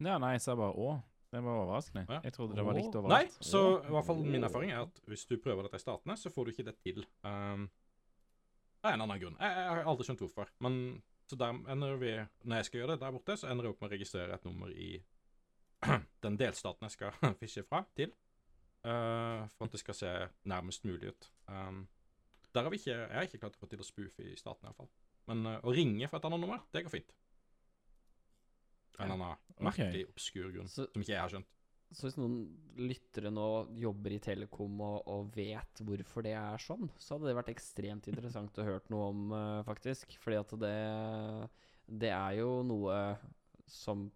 Ja, 0.03 0.17
nei, 0.19 0.33
jeg 0.35 0.43
sa 0.45 0.55
bare 0.59 0.75
å. 0.79 0.93
Det 1.33 1.41
var 1.41 1.63
overraskende. 1.63 2.03
Ja. 2.09 2.19
Jeg 2.27 2.35
trodde 2.35 2.55
det 2.55 2.63
var 2.65 2.75
likt 2.77 2.93
Nei, 2.93 2.99
overalt. 3.01 3.37
så 3.41 3.61
i 3.81 3.93
hvert 3.95 4.05
fall 4.05 4.19
min 4.21 4.43
erfaring 4.45 4.69
er 4.71 4.83
at 4.83 4.99
hvis 5.09 5.23
du 5.25 5.33
prøver 5.41 5.65
dette 5.65 5.79
i 5.79 5.81
statene, 5.81 6.15
så 6.19 6.29
får 6.29 6.45
du 6.45 6.51
ikke 6.53 6.65
det 6.67 6.75
til. 6.83 6.99
Um, 7.25 7.63
det 8.83 8.91
er 8.91 8.97
en 8.99 9.05
annen 9.07 9.19
grunn. 9.21 9.37
Jeg, 9.41 9.55
jeg 9.57 9.71
har 9.71 9.89
aldri 9.89 10.05
skjønt 10.05 10.21
hvorfor. 10.21 10.51
Men 10.61 10.77
så 11.31 11.39
der 11.39 11.55
ender 11.71 11.95
vi 11.97 12.11
Når 12.43 12.59
jeg 12.59 12.67
skal 12.67 12.79
gjøre 12.81 12.95
det 12.97 13.01
der 13.05 13.15
borte, 13.15 13.37
så 13.39 13.47
ender 13.49 13.65
jeg 13.65 13.73
opp 13.73 13.81
med 13.81 13.89
å 13.89 13.93
registrere 13.95 14.35
et 14.37 14.45
nummer 14.45 14.73
i 14.75 14.91
den 16.25 16.37
delstaten 16.39 16.85
jeg 16.85 16.95
skal 16.99 17.17
fishe 17.41 17.63
fra, 17.65 17.81
til. 17.97 18.13
uh, 18.85 19.47
for 19.57 19.65
at 19.65 19.73
det 19.73 19.81
skal 19.81 19.97
se 19.97 20.11
nærmest 20.53 20.85
mulig 20.85 21.15
ut. 21.15 21.31
Um, 21.49 21.87
der 22.53 22.67
har 22.67 22.69
vi 22.69 22.77
ikke 22.77 22.93
Jeg 22.93 23.15
har 23.17 23.25
ikke 23.25 23.41
klart 23.41 23.57
å 23.57 23.63
få 23.63 23.71
til 23.71 23.81
å 23.81 23.87
spoofe 23.87 24.27
i 24.29 24.35
staten, 24.37 24.67
iallfall. 24.69 24.91
Men 25.29 25.45
uh, 25.47 25.57
å 25.63 25.73
ringe 25.75 26.07
fra 26.11 26.19
et 26.19 26.25
annet 26.29 26.41
nummer, 26.43 26.63
det 26.73 26.83
går 26.85 26.93
fint. 26.97 27.13
En 28.99 29.07
eller 29.07 29.15
annen 29.17 29.37
Ok. 29.53 29.61
merkelig, 29.69 30.05
obskur 30.11 30.49
grunn 30.53 30.67
Så, 30.69 30.85
som 30.91 31.01
ikke 31.03 31.13
jeg 31.13 31.21
har 31.21 31.31
skjønt. 31.31 31.49
så 31.93 32.07
hvis 32.07 32.17
noen 32.17 32.35
lyttere 32.77 33.29
nå 33.33 33.45
jobber 33.77 34.15
i 34.15 34.19
Telekom 34.21 34.79
og, 34.81 35.07
og 35.09 35.29
vet 35.35 35.81
hvorfor 35.85 36.25
det 36.25 36.33
er 36.37 36.61
sånn, 36.61 36.89
så 36.97 37.15
hadde 37.15 37.29
det 37.29 37.35
vært 37.37 37.51
ekstremt 37.53 38.09
interessant 38.09 38.57
å 38.57 38.65
høre 38.65 38.81
noe 38.93 39.07
om, 39.13 39.23
uh, 39.33 39.61
faktisk. 39.67 40.17
Fordi 40.21 40.39
at 40.41 40.55
det 40.63 40.75
Det 42.01 42.09
er 42.15 42.37
jo 42.39 42.61
noe 42.63 42.97
som 43.67 44.07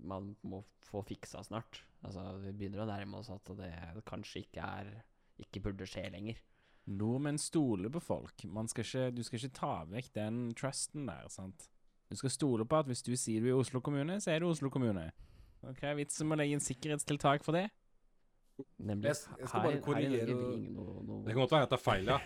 man 0.00 0.34
må 0.42 0.62
få 0.86 1.02
fiksa 1.04 1.42
snart. 1.44 1.82
Altså, 2.06 2.22
vi 2.40 2.52
begynner 2.56 2.84
å 2.84 2.88
nærme 2.88 3.18
oss 3.20 3.28
at 3.32 3.50
det 3.58 3.72
kanskje 4.08 4.44
ikke 4.46 4.64
er 4.64 4.92
Ikke 5.40 5.60
burde 5.64 5.86
skje 5.88 6.06
lenger. 6.12 6.36
Nordmenn 6.86 7.38
stoler 7.38 7.92
på 7.92 8.00
folk. 8.02 8.44
Man 8.44 8.68
skal 8.68 8.86
ikke, 8.86 9.10
du 9.14 9.22
skal 9.26 9.38
ikke 9.38 9.58
ta 9.58 9.74
vekk 9.90 10.12
den 10.16 10.40
trusten 10.58 11.06
der, 11.10 11.28
sant. 11.32 11.68
Du 12.10 12.16
skal 12.18 12.32
stole 12.34 12.66
på 12.66 12.80
at 12.80 12.88
hvis 12.90 13.04
du 13.06 13.12
sier 13.14 13.44
du 13.44 13.50
er 13.52 13.58
Oslo 13.58 13.82
kommune, 13.84 14.18
så 14.20 14.32
er 14.32 14.42
du 14.42 14.48
Oslo 14.50 14.70
kommune. 14.72 15.10
Ok, 15.68 15.84
vitsen 15.98 16.26
med 16.26 16.38
å 16.38 16.40
legge 16.40 16.56
inn 16.56 16.64
sikkerhetstiltak 16.64 17.44
for 17.46 17.54
det? 17.54 17.68
Nemlig. 18.80 19.12
Jeg 19.12 19.40
jeg 19.40 19.48
skal 19.48 19.64
bare 19.64 19.76
her 19.76 19.82
korrigere 19.84 20.26
her 20.26 20.36
noe, 20.36 21.02
noe 21.06 21.24
Det 21.24 21.34
kan 21.34 21.42
godt 21.44 21.54
være 21.54 21.68
at 21.68 21.74
det 21.74 21.78
er 21.78 21.84
feil, 21.84 22.10
ja. 22.10 22.18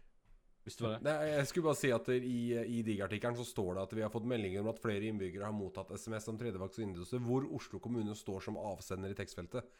Hvis 0.64 0.76
det 0.76 0.84
var 0.84 0.96
det. 0.96 1.00
Nei, 1.06 1.28
jeg 1.30 1.46
skulle 1.48 1.68
bare 1.70 1.78
si 1.80 1.90
at 1.94 2.08
i, 2.12 2.40
i 2.78 2.82
DIG-artikkelen 2.84 3.38
så 3.38 3.46
står 3.48 3.70
det 3.76 3.84
at 3.86 3.94
vi 3.96 4.02
har 4.04 4.12
fått 4.12 4.26
meldinger 4.28 4.60
om 4.60 4.68
at 4.72 4.82
flere 4.82 5.08
innbyggere 5.08 5.48
har 5.48 5.56
mottatt 5.56 5.94
SMS 5.96 6.28
om 6.32 6.40
tredje 6.40 6.60
vaksinedose, 6.60 7.20
hvor 7.24 7.46
Oslo 7.56 7.80
kommune 7.80 8.16
står 8.18 8.44
som 8.44 8.58
avsender 8.60 9.14
i 9.14 9.16
tekstfeltet. 9.16 9.70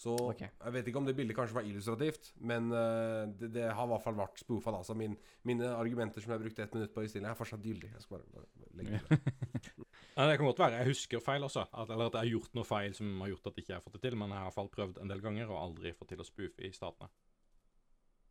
Så 0.00 0.14
okay. 0.30 0.48
jeg 0.56 0.72
vet 0.72 0.86
ikke 0.88 1.00
om 1.02 1.04
det 1.04 1.12
bildet 1.16 1.36
kanskje 1.36 1.58
var 1.58 1.66
illustrativt, 1.68 2.30
men 2.48 2.70
uh, 2.72 3.28
det, 3.36 3.50
det 3.52 3.66
har 3.68 3.84
i 3.84 3.90
hvert 3.90 4.04
fall 4.06 4.16
vært 4.16 4.40
spoofa. 4.40 4.72
da, 4.72 4.80
Så 4.86 4.96
min, 4.96 5.12
mine 5.44 5.74
argumenter 5.76 6.24
som 6.24 6.32
jeg 6.32 6.40
brukte 6.40 6.64
ett 6.64 6.76
minutt 6.76 6.94
på 6.94 7.02
i 7.02 7.08
innstille, 7.08 7.28
er 7.28 7.36
fortsatt 7.36 7.66
gyldige. 7.66 7.92
Jeg 7.98 8.06
skal 8.06 8.16
bare, 8.16 8.46
bare 8.48 8.70
legge 8.80 9.00
det. 9.10 9.18
Ja, 10.16 10.26
det 10.26 10.38
kan 10.40 10.48
godt 10.48 10.58
være. 10.58 10.80
Jeg 10.80 10.90
husker 10.90 11.20
feil 11.22 11.44
også. 11.46 11.62
At, 11.70 11.92
eller 11.92 12.08
at 12.08 12.16
jeg 12.16 12.26
har 12.26 12.32
gjort 12.34 12.56
noe 12.58 12.66
feil 12.66 12.94
som 12.96 13.20
har 13.22 13.30
gjort 13.30 13.46
at 13.46 13.58
jeg 13.58 13.64
ikke 13.64 13.76
har 13.76 13.84
fått 13.84 13.94
det 13.96 14.02
til. 14.04 14.16
Men 14.20 14.32
jeg 14.32 14.40
har 14.40 14.42
i 14.42 14.48
hvert 14.48 14.56
fall 14.56 14.70
prøvd 14.74 15.00
en 15.00 15.12
del 15.12 15.22
ganger 15.24 15.52
og 15.52 15.60
aldri 15.60 15.92
fått 15.96 16.10
til 16.12 16.20
å 16.20 16.26
spoofe 16.26 16.66
i 16.66 16.72
statene. 16.76 17.08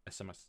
SMS. 0.10 0.43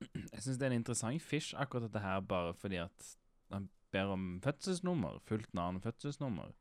Jeg 0.00 0.42
syns 0.42 0.58
det 0.58 0.66
er 0.66 0.72
en 0.72 0.80
interessant 0.80 1.22
fish, 1.22 1.54
akkurat 1.58 1.86
dette 1.86 2.02
her, 2.02 2.22
bare 2.26 2.54
fordi 2.58 2.80
at 2.82 3.10
han 3.54 3.68
ber 3.94 4.14
om 4.14 4.28
fødselsnummer. 4.42 5.20
Fullt 5.28 5.52
navn, 5.54 5.82
fødselsnummer. 5.84 6.54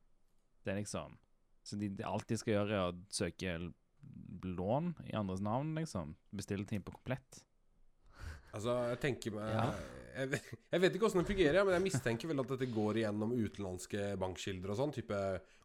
Det 0.66 0.74
er 0.74 0.82
liksom 0.82 1.18
Så 1.64 1.80
de, 1.80 1.90
de, 1.96 2.04
alt 2.08 2.28
de 2.28 2.38
skal 2.40 2.58
gjøre, 2.58 2.76
er 2.76 2.92
å 2.92 3.14
søke 3.14 3.56
lån 4.44 4.94
i 5.08 5.16
andres 5.16 5.42
navn, 5.44 5.74
liksom. 5.80 6.14
Bestille 6.36 6.68
ting 6.68 6.84
på 6.84 6.92
komplett. 6.96 7.44
Altså, 8.54 8.76
jeg 8.92 9.00
tenker 9.02 9.34
meg 9.34 9.50
Ja. 9.50 9.64
jeg, 10.20 10.42
jeg 10.70 10.82
vet 10.84 10.94
ikke 10.98 11.08
åssen 11.08 11.24
det 11.24 11.30
fungerer, 11.32 11.64
men 11.66 11.74
jeg 11.78 11.86
mistenker 11.88 12.30
vel 12.30 12.44
at 12.44 12.52
dette 12.54 12.68
går 12.70 13.00
igjennom 13.02 13.32
utenlandske 13.34 14.12
bankkilder 14.22 14.74
og 14.74 14.78
sånn. 14.78 14.94
Type 14.94 15.22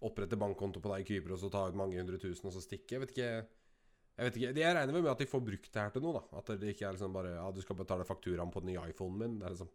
opprette 0.08 0.38
bankkonto 0.40 0.80
på 0.80 0.94
deg 0.94 1.04
i 1.04 1.08
Kypros 1.10 1.44
og 1.44 1.52
ta 1.52 1.66
ut 1.68 1.76
mange 1.76 1.98
hundre 2.00 2.20
tusen 2.22 2.48
og 2.48 2.54
så 2.54 2.62
stikke. 2.64 2.94
Jeg 2.96 3.04
vet 3.04 3.12
ikke. 3.16 3.32
Jeg 4.18 4.26
vet 4.30 4.38
ikke, 4.40 4.54
Jeg 4.58 4.74
regner 4.74 4.94
vel 4.96 5.04
med 5.04 5.12
at 5.12 5.20
de 5.22 5.28
får 5.30 5.44
brukt 5.46 5.68
det 5.74 5.82
her 5.82 5.92
til 5.94 6.02
noe, 6.02 6.16
da. 6.16 6.38
At 6.40 6.48
det 6.62 6.72
ikke 6.72 6.88
er 6.88 6.96
liksom 6.96 7.12
bare 7.14 7.34
Ja, 7.36 7.50
du 7.54 7.60
skal 7.62 7.76
betale 7.78 8.06
fakturaen 8.08 8.50
på 8.54 8.62
den 8.64 8.72
nye 8.72 8.88
iPhonen 8.90 9.20
min. 9.20 9.36
Det 9.42 9.46
er 9.46 9.54
liksom 9.54 9.68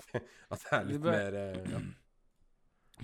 At 0.54 0.62
det 0.62 0.70
er 0.78 0.86
litt 0.88 1.04
mer 1.04 1.36
eh, 1.36 1.58
ja. 1.74 1.82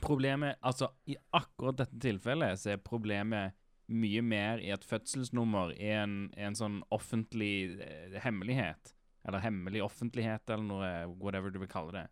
Problemet 0.03 0.59
Altså, 0.61 0.91
i 1.09 1.17
akkurat 1.37 1.79
dette 1.81 1.99
tilfellet 2.03 2.61
så 2.61 2.75
er 2.75 2.83
problemet 2.85 3.57
mye 3.87 4.23
mer 4.23 4.61
i 4.63 4.73
at 4.75 4.85
fødselsnummer 4.85 5.73
er 5.77 6.03
en, 6.03 6.17
en 6.35 6.57
sånn 6.59 6.81
offentlig 6.95 7.79
eh, 7.83 8.17
hemmelighet. 8.25 8.93
Eller 9.27 9.43
hemmelig 9.43 9.83
offentlighet, 9.87 10.47
eller 10.51 10.67
noe, 10.67 10.91
whatever 11.23 11.51
du 11.55 11.61
vil 11.63 11.71
kalle 11.71 11.95
det. 11.95 12.07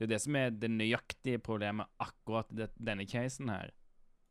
Det 0.00 0.06
er 0.06 0.12
det 0.14 0.20
som 0.24 0.36
er 0.40 0.52
det 0.56 0.70
nøyaktige 0.72 1.40
problemet 1.44 1.88
akkurat 2.00 2.48
i 2.56 2.68
denne 2.80 3.04
casen 3.08 3.52
her. 3.52 3.72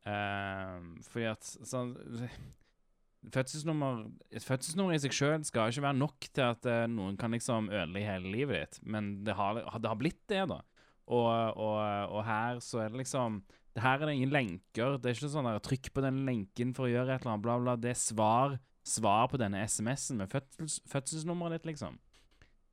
Uh, 0.00 0.96
fordi 1.10 1.28
at 1.28 1.44
sånn 1.44 1.92
Fødselsnummer 3.34 4.06
Et 4.32 4.40
fødselsnummer 4.40 4.94
i 4.96 5.00
seg 5.02 5.12
sjøl 5.12 5.42
skal 5.44 5.68
ikke 5.68 5.82
være 5.84 5.98
nok 5.98 6.24
til 6.32 6.46
at 6.46 6.64
uh, 6.64 6.86
noen 6.88 7.18
kan 7.20 7.36
liksom 7.36 7.68
ødelegge 7.68 8.08
hele 8.08 8.32
livet 8.32 8.56
ditt, 8.56 8.78
men 8.88 9.10
det 9.26 9.36
har, 9.36 9.60
det 9.60 9.90
har 9.92 9.98
blitt 10.00 10.22
det, 10.32 10.46
da. 10.48 10.62
Og, 11.10 11.58
og, 11.58 11.78
og 12.14 12.22
her 12.22 12.60
så 12.62 12.84
er 12.84 12.92
det 12.92 13.00
liksom 13.02 13.40
Her 13.80 13.98
er 13.98 14.06
det 14.06 14.14
ingen 14.18 14.34
lenker. 14.34 14.96
Det 14.98 15.10
er 15.10 15.16
ikke 15.16 15.32
sånn 15.32 15.48
der 15.48 15.60
trykk 15.62 15.90
på 15.94 16.04
den 16.04 16.24
lenken 16.26 16.74
for 16.76 16.86
å 16.86 16.92
gjøre 16.92 17.16
et 17.16 17.24
eller 17.24 17.34
annet, 17.34 17.44
bla, 17.46 17.58
bla. 17.62 17.76
Det 17.78 17.92
er 17.92 17.98
svar, 17.98 18.56
svar 18.86 19.28
på 19.30 19.38
denne 19.40 19.62
SMS-en 19.66 20.22
med 20.22 20.30
fødsels, 20.32 20.80
fødselsnummeret 20.90 21.60
ditt, 21.60 21.70
liksom. 21.72 22.00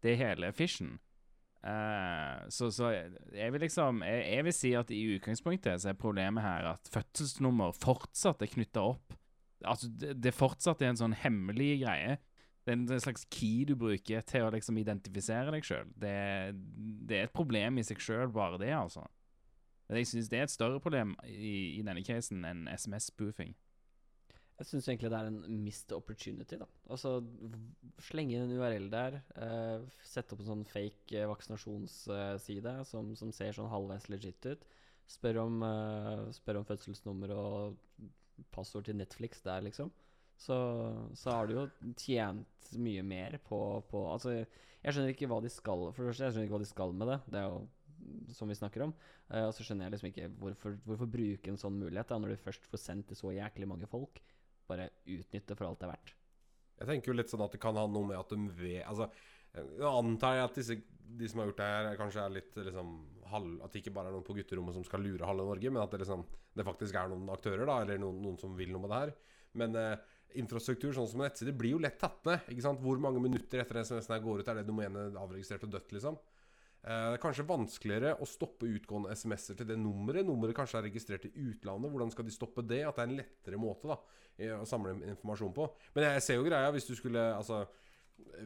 Det 0.02 0.14
er 0.14 0.24
hele 0.24 0.50
fishen. 0.58 0.98
Uh, 1.68 2.46
så, 2.54 2.70
så 2.72 2.92
jeg 3.34 3.52
vil 3.52 3.64
liksom 3.66 4.04
jeg, 4.06 4.20
jeg 4.30 4.46
vil 4.46 4.54
si 4.56 4.70
at 4.78 4.92
i 4.94 5.00
utgangspunktet 5.16 5.82
så 5.82 5.90
er 5.90 5.98
problemet 6.00 6.46
her 6.46 6.68
at 6.70 6.92
fødselsnummer 6.94 7.74
fortsatt 7.76 8.46
er 8.46 8.52
knytta 8.54 8.84
opp 8.94 9.16
Altså, 9.66 9.90
det, 9.90 10.12
det 10.22 10.36
fortsatt 10.38 10.84
er 10.84 10.92
en 10.92 11.00
sånn 11.00 11.16
hemmelig 11.18 11.80
greie. 11.82 12.18
Det 12.68 12.74
er 12.74 12.82
en, 12.82 13.00
slags 13.00 13.24
key 13.32 13.64
du 13.64 13.78
bruker 13.80 14.26
til 14.28 14.44
å 14.44 14.52
liksom 14.52 14.76
identifisere 14.82 15.54
deg 15.56 15.64
sjøl. 15.64 15.88
Det, 15.96 16.16
det 17.08 17.22
er 17.22 17.30
et 17.30 17.36
problem 17.36 17.80
i 17.80 17.86
seg 17.88 18.02
sjøl, 18.04 18.28
bare 18.36 18.60
det, 18.60 18.74
altså. 18.76 19.06
Jeg 19.88 20.10
syns 20.10 20.28
det 20.28 20.42
er 20.42 20.50
et 20.50 20.52
større 20.52 20.82
problem 20.84 21.14
i, 21.24 21.78
i 21.78 21.86
denne 21.86 22.04
casen 22.04 22.44
enn 22.44 22.66
SMS-spoofing. 22.68 23.54
Jeg 24.58 24.68
syns 24.68 24.88
egentlig 24.90 25.12
det 25.14 25.20
er 25.22 25.30
en 25.30 25.60
missed 25.64 25.94
opportunity. 25.96 26.58
da 26.60 26.66
Altså 26.92 27.22
Slenge 28.04 28.36
inn 28.36 28.50
en 28.50 28.58
URL 28.58 28.90
der. 28.92 29.22
eh, 29.38 29.86
sette 30.04 30.36
opp 30.36 30.42
en 30.44 30.50
sånn 30.50 30.66
fake 30.68 31.14
eh, 31.14 31.30
vaksinasjonsside 31.30 32.74
som, 32.90 33.14
som 33.16 33.32
ser 33.32 33.56
sånn 33.56 33.72
halvveis 33.72 34.10
legit 34.12 34.50
ut. 34.50 34.68
Spør 35.08 35.44
om, 35.46 35.62
eh, 35.64 36.26
spør 36.36 36.60
om 36.60 36.68
fødselsnummer 36.68 37.32
og 37.38 37.78
passord 38.52 38.90
til 38.90 38.98
Netflix 39.00 39.46
der, 39.46 39.64
liksom. 39.70 39.94
Så, 40.38 40.58
så 41.18 41.34
har 41.34 41.48
du 41.50 41.56
jo 41.56 41.66
tjent 41.98 42.72
mye 42.78 43.04
mer 43.06 43.40
på, 43.48 43.58
på 43.90 44.04
Altså, 44.12 44.36
jeg 44.38 44.94
skjønner 44.94 45.16
ikke 45.16 45.30
hva 45.32 45.40
de 45.42 45.50
skal 45.50 45.88
For 45.90 46.04
det 46.04 46.12
første, 46.12 46.28
jeg 46.28 46.36
skjønner 46.36 46.48
ikke 46.48 46.56
hva 46.58 46.64
de 46.64 46.70
skal 46.70 46.94
med 46.94 47.10
det. 47.10 47.18
Det 47.34 47.40
er 47.42 47.48
jo 47.50 47.64
som 48.32 48.50
vi 48.50 48.56
snakker 48.56 48.86
om. 48.86 48.94
Uh, 49.28 49.48
og 49.48 49.54
så 49.56 49.66
skjønner 49.66 49.88
jeg 49.88 49.96
liksom 49.96 50.12
ikke 50.12 50.28
hvorfor, 50.42 50.78
hvorfor 50.86 51.10
bruke 51.12 51.52
en 51.52 51.60
sånn 51.60 51.80
mulighet 51.80 52.12
da 52.12 52.20
når 52.22 52.34
du 52.34 52.44
først 52.46 52.68
får 52.72 52.84
sendt 52.84 53.10
til 53.10 53.20
så 53.20 53.34
jæklig 53.36 53.70
mange 53.70 53.90
folk. 53.90 54.22
Bare 54.70 54.90
utnytte 55.04 55.58
for 55.58 55.70
alt 55.70 55.82
det 55.82 55.88
er 55.88 55.94
verdt. 55.96 56.14
Jeg 56.78 56.90
tenker 56.92 57.12
jo 57.12 57.18
litt 57.18 57.32
sånn 57.32 57.44
at 57.44 57.56
det 57.56 57.62
kan 57.62 57.80
ha 57.80 57.88
noe 57.90 58.12
med 58.12 58.20
at 58.20 58.34
de 58.34 58.52
vet 58.60 58.86
Altså, 58.86 59.08
jeg 59.58 59.88
antar 59.90 60.44
at 60.44 60.58
disse, 60.60 60.76
de 61.18 61.30
som 61.30 61.42
har 61.42 61.48
gjort 61.50 61.62
det 61.62 61.70
her, 61.72 61.88
kanskje 61.98 62.24
er 62.24 62.36
litt 62.36 62.58
liksom 62.68 62.92
halv, 63.32 63.56
At 63.66 63.74
det 63.74 63.82
ikke 63.82 63.96
bare 63.96 64.12
er 64.12 64.16
noen 64.16 64.28
på 64.28 64.36
gutterommet 64.38 64.76
som 64.76 64.86
skal 64.86 65.02
lure 65.02 65.26
halve 65.28 65.48
Norge, 65.48 65.72
men 65.72 65.82
at 65.82 65.96
det 65.96 66.04
liksom 66.04 66.26
Det 66.54 66.68
faktisk 66.68 67.00
er 67.00 67.10
noen 67.10 67.32
aktører, 67.34 67.66
da, 67.66 67.80
eller 67.82 68.00
noen, 68.02 68.22
noen 68.22 68.38
som 68.42 68.54
vil 68.60 68.70
noe 68.74 68.84
med 68.84 68.94
det 68.94 69.02
her. 69.02 69.16
Men 69.58 69.76
eh, 69.80 70.14
infrastruktur 70.36 70.92
sånn 70.96 71.08
som 71.10 71.22
nettsider 71.24 71.56
blir 71.58 71.76
jo 71.76 71.80
lett 71.82 72.00
tatt 72.02 72.26
ned. 72.28 72.50
Ikke 72.52 72.66
sant? 72.66 72.82
Hvor 72.84 73.00
mange 73.02 73.22
minutter 73.24 73.64
etter 73.64 73.80
SMS-en 73.82 74.18
her 74.18 74.26
går 74.26 74.44
ut, 74.44 74.52
er 74.52 74.60
det 74.60 74.68
domenet 74.68 75.16
avregistrert 75.18 75.64
og 75.64 75.72
dødt, 75.72 75.96
liksom? 75.96 76.20
Eh, 76.84 77.08
Det 77.08 77.18
er 77.18 77.24
kanskje 77.24 77.48
vanskeligere 77.48 78.14
å 78.22 78.28
stoppe 78.30 78.70
utgående 78.70 79.16
SMS-er 79.16 79.58
til 79.58 79.68
det 79.68 79.80
nummeret. 79.80 80.26
Nummeret 80.26 80.56
kanskje 80.56 80.80
er 80.82 80.88
registrert 80.90 81.26
i 81.26 81.34
utlandet. 81.34 81.92
Hvordan 81.92 82.12
skal 82.12 82.26
de 82.26 82.32
stoppe 82.36 82.66
det? 82.68 82.84
At 82.86 82.96
det 82.96 83.06
er 83.06 83.12
en 83.12 83.20
lettere 83.24 83.58
måte 83.58 83.88
da 83.88 84.00
å 84.62 84.66
samle 84.70 84.94
informasjon 85.10 85.54
på. 85.56 85.66
Men 85.96 86.12
jeg 86.12 86.22
ser 86.22 86.38
jo 86.38 86.46
greia 86.46 86.70
hvis 86.72 86.86
du 86.86 86.94
skulle 86.96 87.24
Altså 87.34 87.66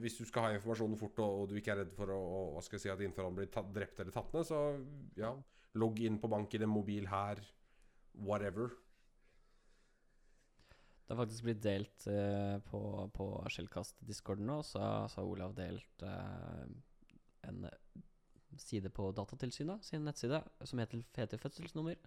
hvis 0.01 0.17
du 0.19 0.25
skal 0.27 0.43
ha 0.45 0.51
informasjonen 0.55 0.99
fort, 0.99 1.19
og, 1.23 1.41
og 1.41 1.49
du 1.49 1.55
ikke 1.59 1.73
er 1.75 1.82
redd 1.84 1.93
for 1.95 2.11
å, 2.11 2.17
å 2.19 2.39
hva 2.55 2.63
skal 2.65 2.77
jeg 2.77 2.84
si, 2.86 2.91
at 2.91 3.03
informasjonen 3.05 3.38
blir 3.39 3.51
tatt, 3.53 3.69
drept 3.71 4.01
eller 4.03 4.15
tatt 4.15 4.34
ned, 4.36 4.47
så 4.47 4.59
ja 5.19 5.32
Logg 5.79 6.01
inn 6.03 6.17
på 6.19 6.27
banken, 6.27 6.65
en 6.65 6.71
mobil 6.73 7.05
her, 7.07 7.39
whatever. 8.27 8.73
Det 11.12 11.18
har 11.18 11.26
faktisk 11.26 11.43
blitt 11.43 11.59
delt 11.66 12.05
eh, 12.07 12.57
på, 12.72 12.80
på 13.12 13.26
Skjellkast-discorden 13.51 14.45
nå, 14.47 14.62
så, 14.64 14.80
så 15.12 15.20
har 15.20 15.28
Olav 15.28 15.51
delt 15.57 16.05
eh, 16.07 16.62
en 17.49 17.66
side 18.62 18.88
på 18.95 19.09
Datatilsynet 19.16 19.84
sin 19.84 20.05
nettside 20.07 20.39
som 20.64 20.80
heter, 20.80 21.01
heter 21.18 21.41
Fødselsnummer. 21.41 21.99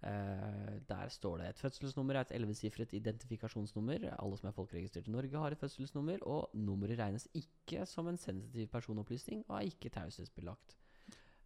Eh, 0.00 0.72
der 0.88 1.12
står 1.12 1.42
det 1.42 1.50
et 1.50 1.60
fødselsnummer 1.60 2.16
er 2.16 2.24
et 2.24 2.32
ellevesifret 2.38 2.96
identifikasjonsnummer. 2.96 4.08
Alle 4.16 4.40
som 4.40 4.48
er 4.48 4.56
folkeregistrert 4.56 5.08
i 5.08 5.14
Norge, 5.14 5.36
har 5.44 5.52
et 5.52 5.60
fødselsnummer, 5.60 6.24
og 6.24 6.56
nummeret 6.56 6.98
regnes 7.00 7.28
ikke 7.36 7.84
som 7.88 8.08
en 8.08 8.16
sensitiv 8.20 8.68
personopplysning 8.72 9.44
og 9.48 9.58
er 9.60 9.68
ikke 9.74 9.92
taushetsbelagt. 9.92 10.78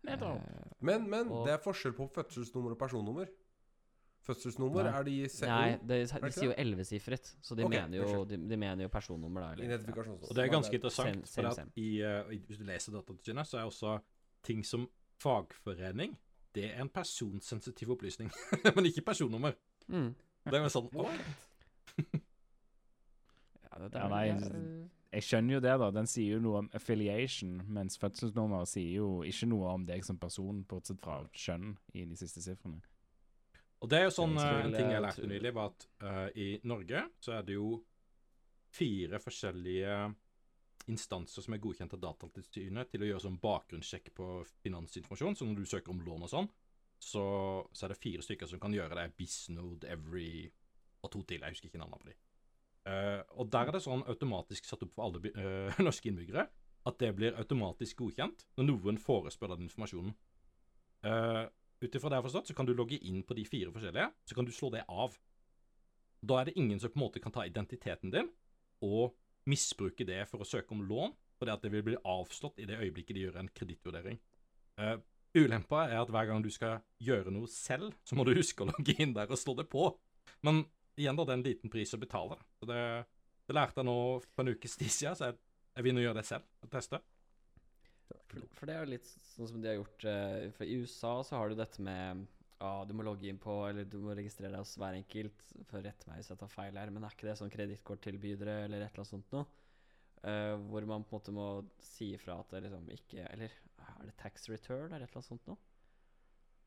Eh, 0.07 0.23
Men, 0.81 1.11
men 1.11 1.29
Og- 1.35 1.47
det 1.47 1.55
er 1.59 1.63
forskjell 1.67 1.99
på 1.99 2.07
fødselsnummer 2.15 2.79
og 2.79 2.79
personnummer. 2.79 3.27
Fødselsnummer 4.31 4.87
Nei. 4.87 4.95
er 4.95 5.07
de 5.11 5.17
nei, 5.51 5.69
de, 5.83 5.99
de, 6.07 6.21
de 6.25 6.33
sier 6.37 6.49
jo 6.49 6.57
ellevesifret, 6.65 7.35
så 7.43 7.59
de, 7.59 7.67
okay, 7.67 7.83
mener 7.85 8.01
jo, 8.01 8.25
de, 8.31 8.39
de 8.51 8.59
mener 8.65 8.87
jo 8.87 8.93
personnummer, 8.95 9.45
da. 9.45 9.53
eller- 9.53 9.71
Identifikasjonsnummer. 9.73 10.31
Og 10.31 10.39
det 10.39 10.45
er 10.47 10.55
ganske 10.55 10.81
interessant, 10.81 11.29
sen, 11.29 11.45
for 11.45 11.59
sen. 11.59 11.71
for 11.71 11.77
at 11.77 11.85
i, 11.85 11.91
eh, 12.07 12.41
hvis 12.49 12.59
du 12.63 12.67
leser 12.69 12.97
Datatilsynet, 12.97 13.47
så 13.51 13.59
er 13.61 13.69
også 13.71 13.99
ting 14.47 14.65
som 14.67 14.89
fagforening 15.21 16.17
det 16.55 16.65
er 16.67 16.81
en 16.83 16.89
personsensitiv 16.89 17.91
opplysning, 17.95 18.31
men 18.77 18.87
ikke 18.87 19.05
personnummer. 19.07 19.53
Mm. 19.87 20.15
Det 20.47 20.57
er 20.57 20.65
jo 20.65 20.73
sånn 20.73 20.91
ok. 20.91 21.13
Ja, 23.71 23.87
det, 23.87 24.01
nei, 24.11 24.25
eh, 24.35 24.87
Jeg 25.15 25.23
skjønner 25.23 25.55
jo 25.55 25.61
det, 25.63 25.75
da. 25.79 25.91
Den 25.95 26.09
sier 26.11 26.37
jo 26.37 26.41
noe 26.43 26.63
om 26.65 26.71
affiliation, 26.75 27.61
mens 27.71 27.95
fødselsnummer 28.03 28.65
sier 28.67 28.97
jo 28.97 29.11
ikke 29.27 29.47
noe 29.47 29.77
om 29.77 29.85
deg 29.87 30.03
som 30.07 30.19
person, 30.19 30.65
bortsett 30.67 30.99
fra 31.05 31.21
kjønn 31.31 31.77
i 31.95 32.03
de 32.11 32.19
siste 32.19 32.43
sifrene. 32.43 32.83
Og 33.81 33.89
det 33.89 34.01
er 34.01 34.09
jo 34.09 34.13
sånn 34.13 34.37
eh, 34.37 34.57
en 34.67 34.75
ting 34.77 34.91
jeg 34.93 35.03
lærte 35.03 35.29
nylig, 35.29 35.53
var 35.57 35.71
at 35.73 35.87
uh, 36.05 36.27
i 36.37 36.51
Norge 36.69 37.07
så 37.23 37.39
er 37.39 37.47
det 37.47 37.57
jo 37.57 37.79
fire 38.71 39.19
forskjellige 39.23 39.95
instanser 40.91 41.45
som 41.45 41.55
er 41.55 41.63
godkjent 41.63 41.95
av 41.97 42.03
Datatilsynet 42.03 42.91
til 42.93 43.05
å 43.05 43.09
gjøre 43.09 43.25
sånn 43.25 43.39
bakgrunnssjekk 43.41 44.13
på 44.17 44.29
finansinformasjon. 44.65 45.39
Så 45.39 45.49
når 45.49 45.63
du 45.63 45.71
søker 45.71 45.95
om 45.95 46.03
lån 46.05 46.27
og 46.27 46.33
sånn, 46.33 46.51
så, 47.01 47.25
så 47.73 47.87
er 47.87 47.95
det 47.95 48.01
fire 48.03 48.25
stykker 48.25 48.51
som 48.51 48.61
kan 48.63 48.75
gjøre 48.77 48.99
det. 48.99 49.07
Bisnode, 49.17 49.89
Every 49.89 50.51
og 51.01 51.13
to 51.15 51.23
til. 51.25 51.41
Jeg 51.41 51.57
husker 51.57 51.71
ikke 51.71 51.81
navnene 51.81 52.03
på 52.03 52.11
de. 52.11 52.17
Uh, 52.91 53.21
og 53.41 53.51
der 53.53 53.69
er 53.69 53.77
det 53.77 53.85
sånn 53.85 54.05
automatisk 54.09 54.69
satt 54.69 54.83
opp 54.87 54.95
for 54.97 55.07
alle 55.07 55.33
eh, 55.37 55.81
norske 55.87 56.09
innbyggere 56.09 56.47
at 56.89 56.97
det 57.03 57.11
blir 57.13 57.37
automatisk 57.37 57.99
godkjent 58.01 58.47
når 58.57 58.67
noen 58.71 59.01
forespør 59.01 59.53
den 59.53 59.67
informasjonen. 59.67 60.15
Uh, 61.05 61.45
Ut 61.81 61.95
ifra 61.95 62.11
det 62.11 62.19
jeg 62.19 62.21
har 62.21 62.29
forstått, 62.29 62.51
så 62.51 62.57
kan 62.57 62.69
du 62.69 62.75
logge 62.77 62.99
inn 63.09 63.23
på 63.25 63.37
de 63.37 63.47
fire 63.49 63.73
forskjellige, 63.73 64.11
så 64.29 64.37
kan 64.37 64.47
du 64.47 64.53
slå 64.53 64.69
det 64.75 64.85
av. 64.89 65.15
Da 66.21 66.41
er 66.41 66.51
det 66.51 66.59
ingen 66.61 66.81
som 66.81 66.93
på 66.93 67.01
en 67.01 67.07
måte 67.07 67.23
kan 67.25 67.33
ta 67.33 67.47
identiteten 67.49 68.13
din 68.13 68.29
og 68.85 69.15
misbruke 69.49 70.05
det 70.05 70.27
for 70.29 70.45
å 70.45 70.49
søke 70.49 70.77
om 70.77 70.83
lån, 70.85 71.15
fordi 71.41 71.55
at 71.55 71.63
det 71.65 71.71
vil 71.73 71.87
bli 71.87 72.01
avslått 72.05 72.61
i 72.61 72.67
det 72.69 72.77
øyeblikket 72.77 73.17
de 73.17 73.25
gjør 73.25 73.39
en 73.41 73.49
kredittvurdering. 73.57 74.21
Uh, 74.81 74.99
ulempa 75.37 75.87
er 75.87 76.03
at 76.03 76.13
hver 76.13 76.29
gang 76.29 76.45
du 76.45 76.51
skal 76.53 76.83
gjøre 77.01 77.33
noe 77.33 77.49
selv, 77.49 77.95
så 78.05 78.19
må 78.19 78.27
du 78.29 78.35
huske 78.37 78.65
å 78.65 78.69
logge 78.69 78.97
inn 79.01 79.17
der 79.17 79.33
og 79.33 79.41
slå 79.41 79.57
det 79.57 79.69
på. 79.73 79.89
Men 80.45 80.67
igjen, 81.01 81.17
da, 81.17 81.25
det 81.25 81.33
er 81.33 81.41
en 81.41 81.47
liten 81.47 81.73
pris 81.73 81.97
å 81.97 82.01
betale. 82.01 82.37
Så 82.61 82.69
det, 82.69 82.83
det 83.49 83.57
lærte 83.57 83.81
jeg 83.81 83.89
nå 83.89 83.97
for 84.27 84.45
en 84.45 84.53
ukes 84.53 84.77
tid 84.77 84.93
siden, 84.93 85.17
så 85.17 85.31
jeg, 85.31 85.41
jeg 85.79 85.87
vil 85.87 85.97
nå 85.97 86.05
gjøre 86.05 86.21
det 86.21 86.29
selv. 86.29 86.45
og 86.61 86.73
teste. 86.77 87.01
For, 88.31 88.67
det 88.67 88.75
er 88.75 88.85
jo 88.85 88.93
litt 88.93 89.09
sånn 89.09 89.49
som 89.51 89.63
de 89.63 89.71
har 89.71 89.79
gjort 89.79 90.05
eh, 90.09 90.51
For 90.57 90.67
i 90.67 90.77
USA 90.83 91.13
så 91.27 91.39
har 91.39 91.51
du 91.51 91.59
dette 91.59 91.83
med 91.85 92.27
Ja, 92.61 92.85
du 92.87 92.93
må 92.97 93.07
logge 93.07 93.29
inn 93.31 93.41
på 93.43 93.55
Eller 93.69 93.89
du 93.89 93.99
må 94.03 94.15
registrere 94.17 94.53
deg 94.55 94.63
hos 94.63 94.77
hver 94.81 94.99
enkelt. 94.99 95.47
For 95.71 95.83
rett 95.85 96.07
meg 96.09 96.21
hvis 96.21 96.31
jeg 96.33 96.41
tar 96.43 96.53
feil 96.53 96.79
her, 96.79 96.93
men 96.95 97.07
er 97.07 97.17
ikke 97.17 97.29
det 97.31 97.39
sånn 97.41 97.53
kredittkorttilbydere 97.55 98.61
eller 98.67 98.85
et 98.85 98.91
eller 98.91 99.05
annet 99.05 99.13
sånt 99.15 99.35
noe? 99.37 99.47
Uh, 100.21 100.59
hvor 100.69 100.85
man 100.85 101.07
på 101.09 101.15
en 101.15 101.17
måte 101.17 101.33
må 101.33 101.47
si 101.81 102.11
ifra 102.13 102.35
at 102.43 102.51
det 102.53 102.67
liksom 102.67 102.91
ikke 102.93 103.23
Eller 103.25 103.55
er 103.87 104.03
det 104.05 104.19
tax 104.21 104.51
return 104.53 104.91
eller 104.91 105.07
et 105.07 105.09
eller 105.09 105.23
annet 105.23 105.31
sånt 105.31 105.47
noe? 105.49 105.61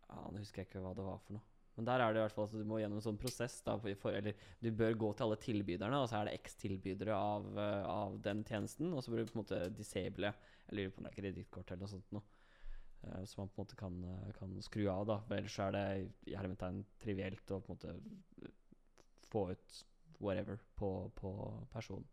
Ja, 0.07 0.23
Nå 0.29 0.41
husker 0.41 0.63
jeg 0.63 0.71
ikke 0.71 0.81
hva 0.83 0.95
det 0.97 1.05
var 1.05 1.21
for 1.21 1.37
noe. 1.37 1.52
Men 1.75 1.87
der 1.87 2.03
er 2.03 2.13
det 2.13 2.21
i 2.21 2.23
hvert 2.27 2.35
fall 2.35 2.45
at 2.45 2.53
du 2.53 2.67
må 2.69 2.77
gjennom 2.77 2.99
en 2.99 3.05
sånn 3.05 3.17
prosess. 3.17 3.55
Da, 3.65 3.75
for, 3.81 4.13
eller 4.13 4.37
du 4.61 4.69
bør 4.77 4.93
gå 5.03 5.09
til 5.13 5.25
alle 5.25 5.39
tilbyderne, 5.41 6.01
og 6.03 6.09
så 6.09 6.19
er 6.19 6.29
det 6.29 6.35
x 6.43 6.57
tilbydere 6.61 7.15
av, 7.17 7.47
eh, 7.57 7.87
av 7.89 8.19
den 8.25 8.43
tjenesten. 8.45 8.91
Og 8.93 9.01
så 9.01 9.13
bør 9.13 9.23
du 9.23 9.31
på 9.31 9.39
en 9.39 9.43
måte 9.43 9.61
disable 9.73 10.33
Jeg 10.33 10.77
lurer 10.77 10.93
på 10.93 11.03
en 11.03 11.15
kredittkort 11.17 11.71
eller 11.71 11.85
noe 11.85 11.93
sånt 11.95 12.13
noe. 12.13 12.23
eh, 13.03 13.23
som 13.27 13.41
man 13.41 13.49
på 13.49 13.57
en 13.57 13.65
måte 13.65 13.75
kan, 13.79 14.03
eh, 14.07 14.33
kan 14.37 14.53
skru 14.61 14.85
av, 14.87 15.07
da. 15.09 15.17
For 15.27 15.35
ellers 15.35 15.57
så 15.57 15.67
er 15.67 15.73
det 15.75 16.11
i 16.31 16.37
hermetegn 16.37 16.85
trivielt 17.03 17.51
å 17.51 17.59
på 17.59 17.73
en 17.73 17.79
måte 17.79 18.51
få 19.31 19.49
ut 19.51 19.83
whatever 20.21 20.59
på, 20.77 21.11
på 21.17 21.31
personen. 21.73 22.05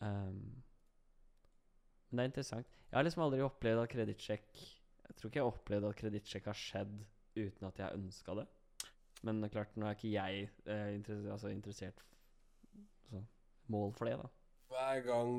Um, 0.00 0.62
men 2.10 2.18
det 2.18 2.24
er 2.24 2.30
interessant. 2.32 2.72
Jeg 2.90 2.96
har 2.98 3.06
liksom 3.06 3.22
aldri 3.24 3.44
opplevd 3.44 3.80
at 3.80 3.92
kredittsjekk 3.92 4.48
Jeg 4.58 5.16
tror 5.16 5.30
ikke 5.30 5.38
jeg 5.38 5.44
har 5.44 5.54
opplevd 5.54 5.86
at 5.88 5.98
kredittsjekk 6.00 6.48
har 6.50 6.58
skjedd 6.58 6.94
uten 7.36 7.68
at 7.68 7.80
jeg 7.82 7.98
ønska 7.98 8.38
det. 8.40 8.46
Men 9.24 9.40
det 9.40 9.48
er 9.48 9.54
klart, 9.56 9.76
nå 9.80 9.88
er 9.88 9.96
ikke 9.96 10.12
jeg 10.12 10.48
eh, 10.68 10.90
interessert, 10.98 11.30
altså 11.32 11.52
interessert 11.52 12.02
altså, 13.06 13.22
mål 13.72 13.94
for 13.96 14.10
det, 14.10 14.18
da. 14.20 14.28
Hver 14.74 15.00
gang 15.06 15.32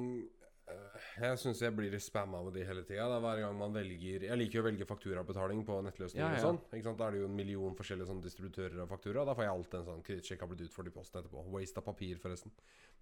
eh, 0.72 1.06
Jeg 1.22 1.39
syns 1.41 1.62
jeg 1.62 1.76
blir 1.78 1.98
spamma 2.02 2.41
med 2.46 2.56
de 2.58 2.66
hele 2.66 2.86
tida. 2.88 3.06
Hver 3.22 3.43
gang 3.43 3.58
man 3.60 3.76
velger 3.76 4.26
Jeg 4.26 4.39
liker 4.39 4.60
jo 4.60 4.64
å 4.64 4.68
velge 4.70 4.88
fakturabetaling 4.89 5.62
på 5.68 5.78
nettløsninger 5.86 6.26
Ja, 6.26 6.32
ja. 6.34 6.41
og 6.41 6.48
sånn. 6.48 6.96
Da 6.96 7.10
er 7.10 7.18
det 7.18 7.22
jo 7.22 7.30
en 7.30 7.38
million 7.38 7.78
forskjellige 7.78 8.10
sånn 8.10 8.24
distributører 8.26 8.82
av 8.86 8.89
faktura. 8.89 9.26
Da 9.28 9.38
får 9.38 9.48
jeg 9.48 9.54
alltid 9.54 9.80
en 9.82 9.89
sånn 9.91 10.06
kredittsjekk 10.08 10.46
har 10.46 10.54
blitt 10.54 10.66
utført 10.70 10.89
i 10.89 10.96
posten 10.96 11.22
etterpå. 11.22 11.46
Waste 11.54 11.84
av 11.84 11.88
papir, 11.91 12.18
forresten. 12.24 12.56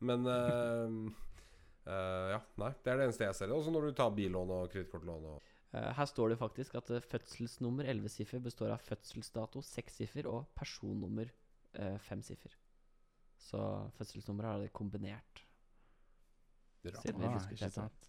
Men 0.03 0.27
eh, 0.35 0.99
eh, 1.87 2.29
Ja, 2.35 2.43
nei. 2.65 2.73
Det 2.83 2.91
er 2.91 2.99
det 2.99 3.09
eneste 3.11 3.29
jeg 3.29 3.39
ser. 3.39 3.55
Også 3.55 3.71
når 3.71 3.91
du 3.91 3.97
tar 4.01 4.15
billån 4.19 4.57
og 4.57 4.71
kredittkortlån 4.73 5.31
og 5.31 5.52
her 5.73 6.05
står 6.05 6.29
det 6.29 6.37
faktisk 6.37 6.75
at 6.77 6.89
eh, 6.93 7.01
fødselsnummer 7.01 7.87
11 7.89 8.11
siffer 8.13 8.43
består 8.43 8.75
av 8.75 8.83
fødselsdato 8.85 9.61
6 9.65 10.01
siffer 10.03 10.29
og 10.29 10.45
personnummer 10.57 11.31
fem 11.73 11.97
5 12.05 12.21
siffer. 12.21 12.53
Så 13.41 13.59
fødselsnummeret 13.97 14.51
har 14.51 14.59
det 14.61 14.73
kombinert. 14.73 15.41
Bra. 16.83 17.01
Siden 17.01 17.21
vi 17.21 17.27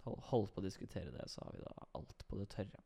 Ah, 0.04 0.16
holdt 0.28 0.52
på 0.52 0.60
å 0.60 0.64
diskutere 0.64 1.12
det, 1.14 1.24
så 1.30 1.44
har 1.46 1.54
vi 1.54 1.62
da 1.62 1.86
alt 1.96 2.26
på 2.28 2.36
det 2.36 2.48
tørre. 2.52 2.82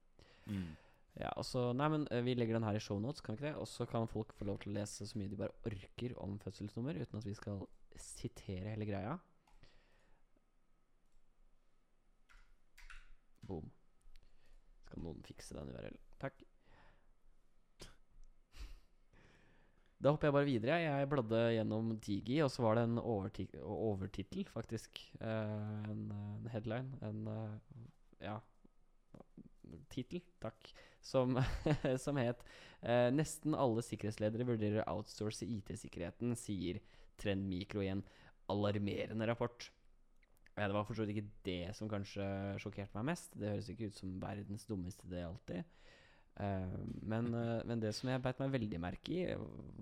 Mm. 0.46 0.76
Ja, 1.18 1.32
også, 1.40 1.72
nei, 1.74 1.88
men 1.90 2.06
eh, 2.12 2.22
Vi 2.22 2.34
legger 2.36 2.54
den 2.58 2.66
her 2.68 2.76
i 2.78 2.82
shownotes, 2.82 3.20
kan 3.24 3.34
vi 3.34 3.42
ikke 3.42 3.48
det? 3.48 3.60
Og 3.60 3.68
så 3.68 3.86
kan 3.90 4.06
folk 4.08 4.32
få 4.36 4.46
lov 4.46 4.60
til 4.62 4.70
å 4.70 4.78
lese 4.78 5.08
så 5.08 5.18
mye 5.18 5.32
de 5.32 5.40
bare 5.40 5.56
orker 5.66 6.14
om 6.22 6.38
fødselsnummer, 6.44 7.00
uten 7.00 7.18
at 7.18 7.26
vi 7.26 7.34
skal 7.34 7.64
sitere 7.98 8.76
hele 8.76 8.86
greia. 8.86 9.16
Boom. 13.48 13.72
Skal 14.98 15.06
noen 15.06 15.22
fikse 15.22 15.54
den 15.54 15.68
URL? 15.70 15.96
Takk. 16.18 16.40
Da 19.98 20.10
hopper 20.10 20.28
jeg 20.28 20.34
bare 20.34 20.46
videre. 20.46 20.78
Jeg 20.82 21.08
bladde 21.10 21.42
gjennom 21.54 21.92
Digi, 22.02 22.40
og 22.42 22.50
så 22.50 22.64
var 22.64 22.78
det 22.78 22.84
en 22.88 22.98
overti 22.98 23.46
overtittel, 23.62 24.46
faktisk. 24.50 24.98
Eh, 25.20 25.54
en, 25.92 26.04
en 26.14 26.50
headline. 26.50 26.98
En 27.06 27.30
uh, 27.30 27.86
ja 28.22 28.40
tittel, 29.92 30.22
takk, 30.42 30.70
som, 31.04 31.36
som 32.04 32.18
het 32.18 32.40
eh, 32.80 33.10
'Nesten 33.12 33.54
alle 33.54 33.84
sikkerhetsledere 33.84 34.46
vurderer 34.48 34.86
outsource 34.88 35.44
IT-sikkerheten', 35.44 36.34
sier 36.40 36.80
Trend 37.20 37.44
Mikro 37.50 37.84
i 37.84 37.90
en 37.92 38.02
alarmerende 38.48 39.28
rapport. 39.28 39.68
Ja, 40.58 40.66
det 40.66 40.74
var 40.74 40.86
for 40.88 40.98
så 40.98 41.04
vidt 41.06 41.14
ikke 41.16 41.30
det 41.46 41.74
som 41.78 41.90
kanskje 41.90 42.24
sjokkerte 42.58 42.98
meg 42.98 43.12
mest. 43.12 43.34
Det 43.38 43.52
høres 43.52 43.68
ikke 43.70 43.92
ut 43.92 43.98
som 43.98 44.16
verdens 44.22 44.66
dummeste 44.66 45.06
det 45.10 45.22
alltid. 45.22 45.62
Uh, 46.38 46.74
men, 47.02 47.32
uh, 47.34 47.60
men 47.66 47.80
det 47.82 47.90
som 47.96 48.10
jeg 48.10 48.22
beit 48.22 48.38
meg 48.42 48.52
veldig 48.54 48.78
merke 48.82 49.14
i, 49.14 49.22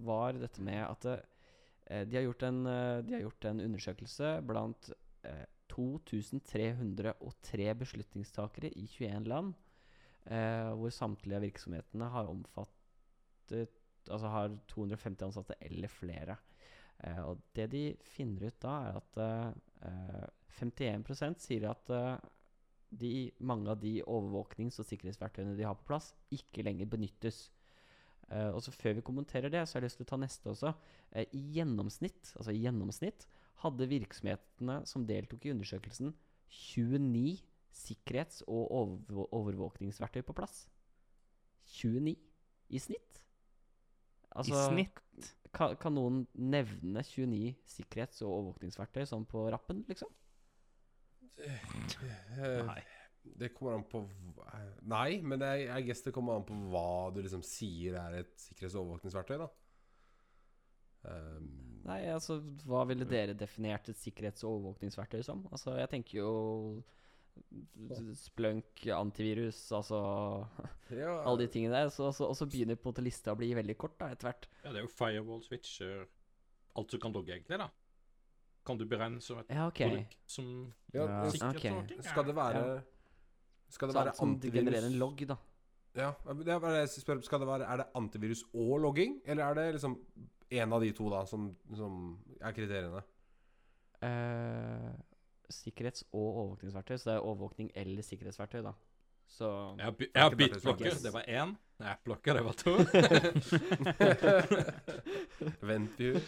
var 0.05 0.37
dette 0.41 0.63
med 0.65 0.83
at 0.85 1.09
uh, 1.09 2.03
de, 2.09 2.17
har 2.17 2.47
en, 2.49 2.63
de 3.07 3.15
har 3.15 3.23
gjort 3.23 3.47
en 3.47 3.61
undersøkelse 3.63 4.31
blant 4.43 4.89
eh, 5.23 5.45
2303 5.71 7.67
beslutningstakere 7.79 8.73
i 8.75 8.89
21 8.91 9.29
land, 9.31 9.53
hvor 10.27 10.91
samtlige 10.91 11.39
av 11.39 11.45
virksomhetene 11.47 12.09
har 12.11 12.33
omfattet 12.33 13.71
Altså 14.11 14.31
har 14.31 14.57
250 14.71 15.23
ansatte 15.29 15.55
eller 15.63 15.91
flere. 15.91 16.35
Og 17.27 17.39
det 17.55 17.69
de 17.71 17.85
finner 18.03 18.49
ut 18.49 18.59
da, 18.63 18.75
er 18.89 18.99
at 18.99 19.17
51 20.57 21.37
sier 21.43 21.69
at 21.71 21.93
eh, 21.93 22.17
de, 22.97 23.13
mange 23.39 23.71
av 23.71 23.81
de 23.83 23.99
overvåknings- 24.03 24.79
og 24.81 24.89
sikkerhetsverktøyene 24.89 25.57
de 25.59 25.67
har 25.67 25.77
på 25.79 25.89
plass, 25.91 26.13
ikke 26.33 26.65
lenger 26.65 26.89
benyttes. 26.91 27.47
Uh, 28.27 28.51
og 28.57 28.63
så 28.65 28.73
Før 28.75 28.97
vi 28.99 29.05
kommenterer 29.07 29.53
det, 29.53 29.61
så 29.69 29.77
har 29.77 29.85
jeg 29.85 29.91
lyst 29.91 30.01
til 30.01 30.07
å 30.07 30.11
ta 30.11 30.17
neste 30.19 30.51
også. 30.51 30.73
Uh, 31.15 31.23
I 31.23 31.43
gjennomsnitt 31.59 32.33
altså 32.35 32.55
i 32.55 32.63
gjennomsnitt 32.65 33.27
hadde 33.63 33.87
virksomhetene 33.91 34.81
som 34.89 35.05
deltok 35.07 35.47
i 35.47 35.53
undersøkelsen, 35.55 36.15
29 36.51 37.37
sikkerhets- 37.77 38.43
og 38.49 38.73
overvåkningsverktøy 39.31 40.25
på 40.27 40.35
plass. 40.37 40.65
29 41.77 42.17
i 42.75 42.83
snitt. 42.83 43.23
Altså, 44.37 44.55
I 44.55 44.69
snitt? 44.71 45.03
Kan, 45.57 45.77
kan 45.81 45.95
noen 45.97 46.25
nevne 46.37 47.03
29 47.07 47.55
sikkerhets- 47.71 48.21
og 48.27 48.35
overvåkningsverktøy 48.35 49.07
sånn 49.09 49.25
på 49.29 49.47
rappen, 49.53 49.85
liksom? 49.89 50.11
Det, 51.37 51.57
Nei. 52.67 52.83
Det 53.27 53.51
kommer 53.57 53.75
an 53.75 53.85
på 53.91 54.05
Nei, 54.87 55.19
men 55.21 55.43
jeg, 55.43 55.65
jeg 55.67 55.87
guess 55.89 56.05
det 56.05 56.13
kommer 56.15 56.39
an 56.39 56.45
på 56.47 56.57
hva 56.71 57.11
du 57.13 57.19
liksom 57.25 57.43
sier 57.45 57.97
er 57.99 58.21
et 58.21 58.35
sikkerhets- 58.39 58.77
og 58.77 58.85
overvåkningsverktøy, 58.85 59.39
da. 59.43 59.49
Um, 61.07 61.49
Nei, 61.87 62.01
altså, 62.11 62.41
hva 62.67 62.83
ville 62.89 63.07
dere 63.09 63.35
definert 63.39 63.89
et 63.91 63.99
sikkerhets- 64.01 64.45
og 64.45 64.57
overvåkningsverktøy 64.57 65.21
som? 65.27 65.45
Altså, 65.55 65.77
jeg 65.79 65.91
tenker 65.93 66.19
jo 66.21 66.31
Splunk, 68.19 68.83
antivirus, 68.95 69.59
altså 69.77 69.99
ja, 70.91 71.13
alle 71.23 71.45
de 71.45 71.49
tingene 71.53 71.75
der. 71.79 71.91
Så, 71.95 72.11
så, 72.17 72.29
og 72.31 72.37
så 72.39 72.47
begynner 72.51 72.79
på 72.79 72.89
en 72.89 72.93
måte 72.95 73.05
lista 73.07 73.35
å 73.35 73.39
bli 73.39 73.53
veldig 73.57 73.77
kort 73.81 73.97
da, 74.01 74.11
etter 74.15 74.31
hvert. 74.31 74.49
Ja, 74.65 74.73
det 74.73 74.81
er 74.83 74.87
jo 74.87 74.93
firewall 74.93 75.43
switcher 75.47 76.07
Alt 76.77 76.93
du 76.93 76.99
kan 77.01 77.15
logge, 77.15 77.33
egentlig, 77.33 77.57
da. 77.63 77.71
Kan 78.67 78.77
du 78.77 78.85
beregne 78.91 79.21
som 79.25 79.39
et 79.41 79.53
Ja, 79.55 79.69
ok. 79.71 79.79
produkt 79.87 80.17
som 80.29 80.49
ja, 80.93 81.07
Ja. 81.07 81.31
sikkerhetsovervåking? 81.33 82.03
Skal 82.05 82.27
det 82.27 82.35
være 82.37 82.65
Skal 83.73 83.89
det 83.89 83.95
Så 83.95 83.99
være 84.01 84.11
alt 84.13 84.19
som 84.19 84.35
genererer 84.41 84.85
en 84.85 84.93
antivirus 84.93 85.01
logg, 85.01 85.27
da. 85.31 85.37
Ja, 85.97 86.11
det 86.29 86.53
er 86.53 86.61
bare 86.61 86.83
jeg 86.83 86.91
spør, 86.93 87.23
skal 87.25 87.41
det 87.41 87.49
være 87.49 87.65
Er 87.73 87.77
det 87.81 87.87
antivirus 87.97 88.43
og 88.53 88.81
logging, 88.85 89.21
eller 89.25 89.45
er 89.47 89.55
det 89.55 89.67
liksom 89.79 89.97
en 90.51 90.73
av 90.77 90.83
de 90.85 90.93
to 90.93 91.09
da 91.11 91.25
som, 91.27 91.49
som 91.75 92.19
er 92.41 92.53
kriteriene? 92.53 93.01
Eh, 94.05 94.91
sikkerhets- 95.53 96.05
og 96.13 96.37
overvåkningsverktøy. 96.43 96.97
Så 96.99 97.11
det 97.11 97.17
er 97.17 97.21
overvåkning 97.27 97.71
eller 97.75 98.03
sikkerhetsverktøy, 98.03 98.63
da. 98.63 98.73
Så 99.29 99.75
Jeg 99.79 99.85
har, 99.85 99.95
jeg 99.99 100.23
har 100.23 100.31
er 100.31 100.37
bitblokker, 100.37 100.91
det 101.03 101.13
var 101.13 101.23
én. 101.27 101.57
Appblokker, 101.81 102.33
det 102.35 102.45
var 102.45 102.53
to. 102.53 102.77
Ventview. 105.67 106.15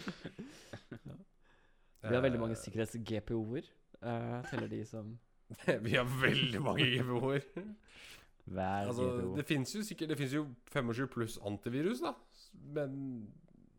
vi 2.09 2.15
har 2.15 2.21
veldig 2.23 2.39
mange 2.41 2.55
sikkerhets-GPO-er. 2.59 3.63
Eh, 4.03 4.39
teller 4.51 4.67
de 4.71 4.83
som 4.87 5.15
Vi 5.85 5.95
har 5.95 6.05
veldig 6.21 6.61
mange 6.61 6.85
GPO-er. 6.97 7.39
Hver 8.49 8.87
Altså, 8.87 9.03
GPO. 9.03 9.35
det 9.37 9.45
fins 9.45 9.75
jo 9.75 9.81
sikkert 9.83 10.09
Det 10.09 10.17
finnes 10.17 10.33
jo 10.33 10.45
25 10.73 11.07
pluss 11.13 11.39
antivirus, 11.45 11.99
da. 12.01 12.11
Men 12.75 13.27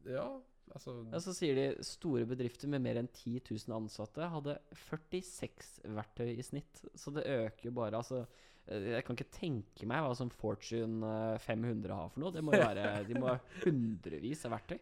ja, 0.07 0.27
altså 0.75 0.95
Ja, 1.13 1.21
Så 1.23 1.35
sier 1.37 1.59
de 1.59 1.87
store 1.87 2.27
bedrifter 2.29 2.71
med 2.71 2.85
mer 2.85 3.01
enn 3.01 3.09
10 3.09 3.41
000 3.49 3.77
ansatte 3.77 4.29
hadde 4.33 4.59
46 4.89 5.73
verktøy 5.97 6.31
i 6.35 6.47
snitt. 6.47 6.85
Så 6.95 7.13
det 7.15 7.27
øker 7.27 7.71
jo 7.71 7.75
bare. 7.77 8.01
Altså, 8.01 8.25
eh, 8.67 8.91
jeg 8.97 9.05
kan 9.07 9.19
ikke 9.19 9.37
tenke 9.37 9.89
meg 9.91 10.05
hva 10.05 10.15
som 10.19 10.31
Fortune 10.31 11.03
eh, 11.35 11.43
500 11.47 11.95
har 11.95 12.09
for 12.15 12.25
noe. 12.25 12.35
Det 12.35 12.45
må 12.45 12.55
være, 12.55 13.05
De 13.09 13.19
må 13.19 13.33
ha 13.33 13.39
hundrevis 13.65 14.47
av 14.49 14.57
verktøy. 14.59 14.81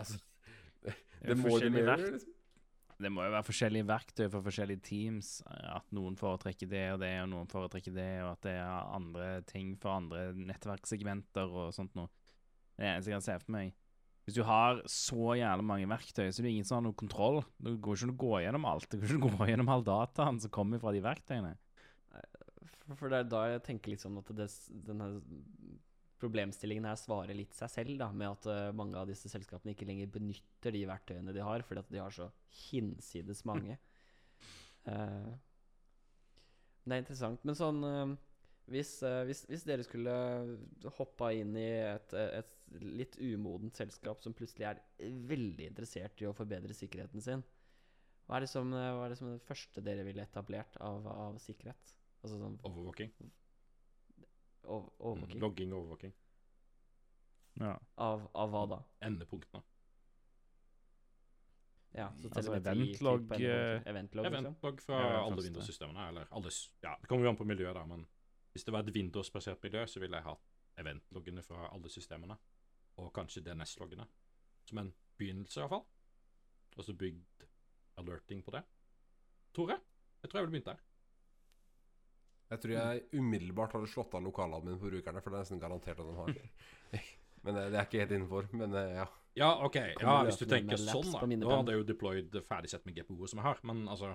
Altså 0.00 0.20
Det 0.84 0.94
Det 1.24 1.36
må 1.40 1.58
gjøre, 1.58 1.98
liksom. 2.16 2.34
Det 2.94 3.10
må 3.10 3.24
jo 3.26 3.32
være 3.34 3.46
forskjellige 3.46 3.86
verktøy 3.88 4.26
for 4.30 4.44
forskjellige 4.46 4.82
teams. 4.86 5.30
At 5.50 5.88
noen 5.96 6.14
foretrekker 6.18 6.68
det 6.70 6.84
og 6.94 7.00
det, 7.02 7.14
og 7.24 7.30
noen 7.32 7.48
foretrekker 7.50 7.94
det, 7.94 8.10
og 8.22 8.34
at 8.36 8.44
det 8.46 8.52
er 8.60 8.92
andre 8.94 9.30
ting 9.48 9.74
for 9.82 9.96
andre 9.96 10.28
nettverkssegmenter 10.38 11.50
og 11.50 11.72
sånt 11.74 11.96
noe. 11.98 12.12
Det 12.74 12.84
er 12.84 12.86
det 12.86 12.92
eneste 12.92 13.10
jeg 13.10 13.18
kan 13.18 13.26
se 13.26 13.38
for 13.42 13.54
meg. 13.56 13.74
Hvis 14.24 14.38
du 14.38 14.44
har 14.48 14.80
så 14.88 15.34
jævlig 15.36 15.66
mange 15.68 15.88
verktøy, 15.90 16.30
så 16.32 16.40
er 16.40 16.46
det 16.46 16.54
ingen 16.54 16.66
som 16.68 16.78
har 16.78 16.86
noe 16.86 16.96
kontroll. 16.96 17.42
Det 17.60 17.74
går 17.84 17.98
ikke 17.98 18.08
an 18.08 18.14
å 18.14 18.20
gå 18.22 18.32
gjennom 18.40 18.68
alt. 18.70 18.88
Det 18.88 19.00
går 19.00 19.10
ikke 19.10 19.18
an 19.20 19.26
å 19.26 19.36
gå 19.36 19.48
gjennom 19.50 19.72
all 19.74 19.84
dataen 19.84 20.40
som 20.40 20.52
kommer 20.54 20.80
fra 20.80 20.94
de 20.96 21.02
verktøyene. 21.04 21.52
For, 22.84 22.96
for 23.00 23.12
det 23.12 23.20
er 23.20 23.28
da 23.32 23.42
jeg 23.52 23.64
tenker 23.66 23.92
liksom 23.92 24.16
at 24.20 24.32
det, 24.36 24.48
denne 24.86 25.08
problemstillingen 26.24 26.86
her 26.88 26.98
svarer 26.98 27.36
litt 27.36 27.56
seg 27.56 27.72
selv, 27.72 27.96
da, 28.00 28.10
med 28.12 28.30
at 28.30 28.48
eh, 28.50 28.74
mange 28.76 28.96
av 29.00 29.08
disse 29.10 29.30
selskapene 29.32 29.74
ikke 29.74 29.88
lenger 29.88 30.12
benytter 30.14 30.74
de 30.74 30.84
verktøyene 30.88 31.34
de 31.36 31.42
har, 31.44 31.64
fordi 31.66 31.82
at 31.82 31.90
de 31.92 32.00
har 32.00 32.14
så 32.14 32.28
hinsides 32.64 33.44
mange. 33.48 33.76
uh, 34.90 35.32
det 36.84 36.96
er 36.96 37.02
interessant. 37.02 37.44
Men 37.44 37.58
sånn 37.58 37.84
eh, 37.88 38.14
hvis, 38.70 39.02
eh, 39.04 39.22
hvis, 39.28 39.44
hvis 39.50 39.64
dere 39.68 39.84
skulle 39.84 40.14
hoppa 40.96 41.30
inn 41.36 41.52
i 41.60 41.68
et, 41.84 42.14
et 42.14 42.80
litt 42.80 43.18
umodent 43.20 43.76
selskap 43.76 44.22
som 44.24 44.34
plutselig 44.36 44.70
er 44.70 44.80
veldig 45.28 45.68
interessert 45.68 46.22
i 46.22 46.28
å 46.28 46.34
forbedre 46.36 46.76
sikkerheten 46.76 47.22
sin, 47.24 47.44
hva 48.24 48.38
er 48.38 48.46
det 48.46 48.50
som, 48.54 48.72
eh, 48.72 48.90
hva 48.96 49.04
er 49.04 49.12
det, 49.12 49.20
som 49.20 49.34
det 49.34 49.44
første 49.44 49.84
dere 49.84 50.06
ville 50.06 50.24
etablert 50.24 50.78
av, 50.80 51.06
av 51.12 51.38
sikkerhet? 51.44 51.94
Altså 52.24 52.40
sånn 52.40 52.56
Overvåking. 52.64 53.12
Over, 54.64 54.88
overvåking? 54.98 55.40
Logging 55.44 55.74
og 55.74 55.82
overvåking. 55.82 56.14
Ja. 57.60 57.76
Av, 58.00 58.24
av 58.32 58.50
hva 58.50 58.64
da? 58.72 58.78
Endepunktene. 59.04 59.60
Ja, 61.94 62.08
så 62.18 62.26
Altså 62.32 62.56
eventlogg 62.56 62.72
eventlog, 62.74 63.26
klikk. 63.28 63.86
Eventlog, 63.86 64.24
liksom? 64.24 64.46
Eventlog 64.48 64.80
fra 64.82 64.98
Ja, 64.98 65.18
alle. 65.20 65.42
Windows-systemene. 65.44 66.08
Eller 66.10 66.32
alle 66.34 66.50
Ja, 66.82 66.96
det 66.98 67.06
kommer 67.06 67.28
jo 67.28 67.30
an 67.30 67.38
på 67.38 67.46
miljøet, 67.46 67.76
da, 67.76 67.84
men 67.86 68.02
hvis 68.54 68.64
det 68.66 68.72
var 68.74 68.84
et 68.86 68.94
Windows-basert 68.94 69.62
miljø, 69.66 69.82
så 69.90 70.00
ville 70.02 70.18
jeg 70.20 70.26
hatt 70.28 70.78
eventloggene 70.78 71.42
fra 71.42 71.66
alle 71.72 71.90
systemene. 71.90 72.36
Og 73.02 73.10
kanskje 73.14 73.42
DNS-loggene. 73.42 74.06
Som 74.70 74.80
en 74.80 74.92
begynnelse, 75.18 75.58
iallfall. 75.60 75.82
Og 76.78 76.86
så 76.86 76.94
bygd 76.98 77.46
alerting 77.98 78.44
på 78.46 78.54
det. 78.54 78.62
Tror 79.54 79.74
jeg. 79.74 79.82
Tror 80.24 80.38
jeg 80.38 80.46
ville 80.46 80.54
begynt 80.54 80.70
der. 80.70 80.82
Jeg 82.54 82.62
tror 82.62 82.74
jeg 82.76 83.02
umiddelbart 83.18 83.74
hadde 83.74 83.90
slått 83.90 84.14
av 84.14 84.22
lokaladmin 84.22 84.78
på 84.78 84.90
brukerne, 84.92 85.22
for 85.24 85.32
det 85.32 85.38
er 85.40 85.46
nesten 85.46 85.62
garantert 85.62 86.00
at 86.00 86.06
de 86.06 86.16
har. 86.20 86.32
Men 87.44 87.58
eh, 87.58 87.68
det 87.72 87.78
er 87.80 87.88
ikke 87.88 88.02
helt 88.04 88.14
innenfor. 88.16 88.48
Men 88.54 88.78
eh, 88.78 88.94
ja. 89.00 89.08
Ja, 89.34 89.50
OK. 89.66 89.80
Ja, 89.98 90.20
hvis 90.28 90.38
du 90.38 90.46
tenker 90.46 90.78
sånn, 90.78 91.10
da. 91.10 91.26
Nå 91.26 91.48
Da 91.48 91.58
hadde 91.58 91.74
jeg 91.74 91.82
jo 91.82 91.88
deployed 91.88 92.38
ferdigsett 92.46 92.86
med 92.86 93.00
GPO 93.00 93.26
som 93.26 93.42
jeg 93.42 93.48
har. 93.48 93.62
Men 93.66 93.82
altså 93.90 94.12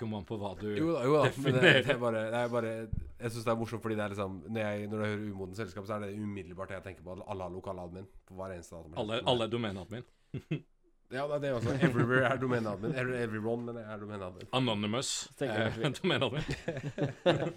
kommer 0.00 0.22
an 0.22 0.26
på 0.28 0.38
hva 0.40 0.52
du 0.60 0.68
Jo 0.76 0.92
da, 0.94 1.04
jo 1.06 1.14
da. 1.18 1.22
definerer. 1.28 1.62
det, 1.62 1.84
det 1.86 1.94
er 1.94 2.00
bare, 2.02 2.24
det 2.32 2.40
er 2.40 2.48
bare 2.52 2.72
Jeg 2.72 3.30
syns 3.34 3.44
det 3.46 3.52
er 3.52 3.60
morsomt 3.60 3.82
fordi 3.84 3.96
det 3.98 4.04
er 4.04 4.14
liksom 4.14 4.36
Når 4.48 4.60
jeg, 4.66 4.88
når 4.90 5.04
jeg 5.04 5.14
hører 5.14 5.30
umodent 5.30 5.60
selskap, 5.62 5.86
så 5.86 5.96
er 5.96 6.06
det 6.06 6.12
umiddelbart 6.18 6.68
det 6.72 6.78
jeg 6.80 6.86
tenker 6.90 7.06
på. 7.06 7.16
Alle 7.26 7.46
har 7.48 7.54
lokaladmin 7.54 8.06
på 8.28 8.36
hver 8.38 8.54
eneste 8.56 8.76
dato. 8.78 8.94
Alle, 9.04 9.22
alle 9.26 9.48
domenadmin. 9.52 10.04
Ja, 11.12 11.26
det 11.28 11.34
er 11.34 11.40
det 11.42 11.48
også. 11.52 11.74
Everywhere 11.84 12.24
er 12.24 12.38
domeneadmin. 12.40 12.94
Every, 12.96 13.16
everyone, 13.20 13.66
men 13.66 13.76
er 13.82 13.98
domeneadmin. 14.00 14.46
Anonymous 14.56 15.10
er 15.44 15.68
domenadmin. 15.92 15.92
domeneadmin. 16.00 17.52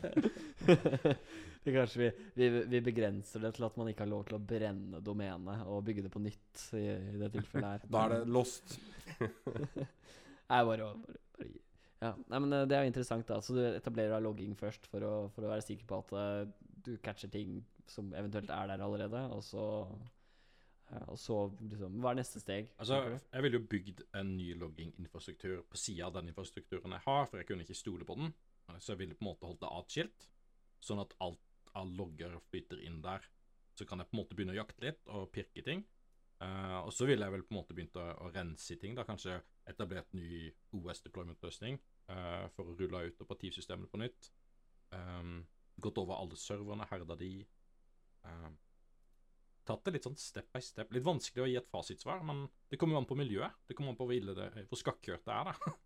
kanskje 1.66 2.00
vi, 2.02 2.10
vi, 2.34 2.50
vi 2.68 2.82
begrenser 2.82 3.40
det 3.40 3.54
til 3.56 3.64
at 3.68 3.78
man 3.80 3.88
ikke 3.90 4.04
har 4.04 4.12
lov 4.12 4.26
til 4.28 4.36
å 4.38 4.42
brenne 4.44 5.00
domenet 5.04 5.64
og 5.72 5.86
bygge 5.88 6.04
det 6.06 6.12
på 6.14 6.22
nytt 6.24 6.66
i, 6.76 6.84
i 6.84 7.22
det 7.22 7.32
tilfellet 7.38 7.70
her. 7.70 7.88
Da 7.96 8.04
er 8.06 8.14
det 8.18 8.34
lost. 8.36 8.76
Nei, 10.52 10.60
bare, 10.68 10.76
bare, 10.84 11.00
bare. 11.00 11.54
Ja, 12.04 12.12
nei, 12.28 12.40
men 12.44 12.54
eh, 12.54 12.66
Det 12.68 12.78
er 12.78 12.84
jo 12.86 12.92
interessant. 12.92 13.28
da 13.28 13.40
Så 13.42 13.56
du 13.56 13.62
etablerer 13.64 14.16
da 14.16 14.20
logging 14.24 14.56
først 14.60 14.88
for 14.92 15.06
å, 15.06 15.14
for 15.36 15.46
å 15.46 15.54
være 15.54 15.66
sikker 15.66 15.88
på 15.90 16.02
at 16.04 16.14
eh, 16.20 16.42
du 16.86 16.98
catcher 17.04 17.32
ting 17.34 17.62
som 17.90 18.12
eventuelt 18.14 18.52
er 18.52 18.70
der 18.72 18.84
allerede. 18.84 19.26
Og 19.34 19.44
så 19.46 19.66
og 21.10 21.18
så 21.18 21.36
liksom 21.66 21.96
Hva 22.02 22.12
er 22.12 22.20
neste 22.20 22.40
steg? 22.40 22.68
Altså, 22.78 23.00
jeg 23.18 23.44
ville 23.44 23.58
jo 23.58 23.68
bygd 23.72 24.04
en 24.20 24.36
ny 24.38 24.52
logginginfrastruktur 24.62 25.64
på 25.70 25.80
sida 25.82 26.06
av 26.08 26.14
den 26.20 26.30
infrastrukturen 26.30 26.94
jeg 26.94 27.04
har, 27.08 27.26
for 27.26 27.42
jeg 27.42 27.48
kunne 27.50 27.66
ikke 27.66 27.78
stole 27.78 28.06
på 28.06 28.18
den. 28.20 28.30
Så 28.78 28.94
jeg 28.94 29.02
ville 29.02 29.18
på 29.18 29.26
en 29.26 29.32
måte 29.32 29.50
holdt 29.50 29.64
det 29.64 29.72
atskilt, 29.80 30.28
sånn 30.86 31.02
at 31.02 31.16
alt 31.26 31.74
av 31.76 31.90
logger 31.90 32.38
flyter 32.52 32.86
inn 32.86 33.02
der. 33.04 33.26
Så 33.76 33.88
kan 33.90 34.00
jeg 34.00 34.12
på 34.12 34.16
en 34.16 34.22
måte 34.22 34.38
begynne 34.38 34.54
å 34.56 34.60
jakte 34.62 34.86
litt 34.86 35.10
og 35.12 35.32
pirke 35.36 35.66
ting. 35.66 35.84
Eh, 36.46 36.78
og 36.86 36.92
så 36.94 37.08
ville 37.10 37.26
jeg 37.26 37.34
vel 37.34 37.44
på 37.48 37.54
en 37.56 37.60
måte 37.60 37.76
begynt 37.78 37.98
å, 37.98 38.06
å 38.26 38.30
rense 38.36 38.76
i 38.76 38.80
ting. 38.82 38.94
da 38.98 39.06
Kanskje 39.08 39.40
etablert 39.72 40.12
ny 40.14 40.52
OS-deployment-løsning 40.78 41.80
uh, 42.12 42.46
for 42.54 42.70
å 42.70 42.76
rulle 42.78 43.06
ut 43.08 43.24
operativsystemene 43.26 43.90
på 43.90 44.02
nytt. 44.04 44.30
Um, 44.94 45.40
gått 45.82 45.98
over 46.02 46.20
alle 46.20 46.38
serverne, 46.38 46.86
herda 46.92 47.18
de. 47.20 47.32
Um, 48.28 48.60
tatt 49.66 49.88
det 49.88 49.96
litt 49.96 50.06
sånn 50.06 50.20
step 50.22 50.52
by 50.54 50.62
step. 50.62 50.94
Litt 50.94 51.08
vanskelig 51.08 51.46
å 51.46 51.50
gi 51.50 51.58
et 51.58 51.72
fasitsvar, 51.72 52.22
men 52.28 52.46
det 52.70 52.78
kommer 52.82 52.98
jo 52.98 53.02
an 53.02 53.10
på 53.10 53.18
miljøet. 53.18 53.58
Det 53.66 53.78
kommer 53.78 53.96
an 53.96 53.98
på 54.00 54.06
hvor 54.06 54.18
ille 54.18 54.36
det 54.38 54.52
hvor 54.70 54.82
skakkjørt 54.84 55.26
det 55.26 55.40
er, 55.40 55.52
da. 55.52 55.74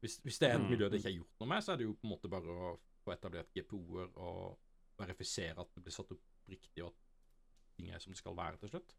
Hvis, 0.00 0.14
hvis 0.24 0.38
det 0.40 0.48
er 0.48 0.54
et 0.56 0.62
Mm. 0.64 0.70
miljø 0.72 0.86
det 0.88 0.96
ikke 1.02 1.10
er 1.10 1.18
gjort 1.18 1.42
noe 1.42 1.48
med, 1.50 1.60
så 1.60 1.72
er 1.74 1.76
det 1.76 1.84
jo 1.84 1.90
på 1.92 2.06
en 2.06 2.12
måte 2.14 2.28
bare 2.32 2.48
å 2.48 2.68
få 3.04 3.12
etablert 3.12 3.50
GPO-er 3.52 4.14
og 4.16 4.54
verifisere 4.96 5.60
at 5.60 5.74
det 5.76 5.82
blir 5.84 5.92
satt 5.92 6.14
opp 6.14 6.22
riktig, 6.48 6.80
og 6.80 6.88
at 6.88 7.02
ting 7.76 7.90
er 7.92 8.00
som 8.00 8.14
det 8.14 8.16
skal 8.16 8.36
være 8.38 8.56
til 8.62 8.70
slutt. 8.72 8.94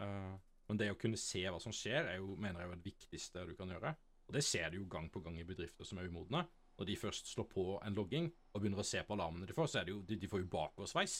Eh, 0.00 0.32
men 0.70 0.80
det 0.80 0.92
å 0.92 0.98
kunne 0.98 1.20
se 1.20 1.42
hva 1.44 1.60
som 1.60 1.74
skjer, 1.74 2.08
er 2.14 2.20
jo, 2.20 2.36
mener 2.40 2.62
jeg 2.62 2.70
er 2.70 2.78
det 2.78 2.86
viktigste 2.86 3.46
du 3.48 3.54
kan 3.58 3.72
gjøre. 3.72 3.94
Og 4.28 4.36
det 4.36 4.44
ser 4.46 4.70
du 4.70 4.78
jo 4.78 4.88
gang 4.90 5.08
på 5.12 5.20
gang 5.24 5.36
i 5.40 5.46
bedrifter 5.46 5.84
som 5.84 6.00
er 6.00 6.08
umodne. 6.08 6.44
Når 6.78 6.88
de 6.88 6.96
først 6.96 7.32
slår 7.34 7.48
på 7.50 7.64
en 7.84 7.96
logging 7.96 8.30
og 8.52 8.62
begynner 8.62 8.80
å 8.80 8.86
se 8.86 9.02
på 9.04 9.16
alarmene 9.16 9.48
de 9.48 9.56
får, 9.56 9.68
så 9.68 9.80
er 9.80 9.88
det 9.88 9.92
jo 9.92 10.02
De, 10.08 10.16
de 10.16 10.30
får 10.30 10.40
jo 10.44 10.52
bakoversveis. 10.54 11.16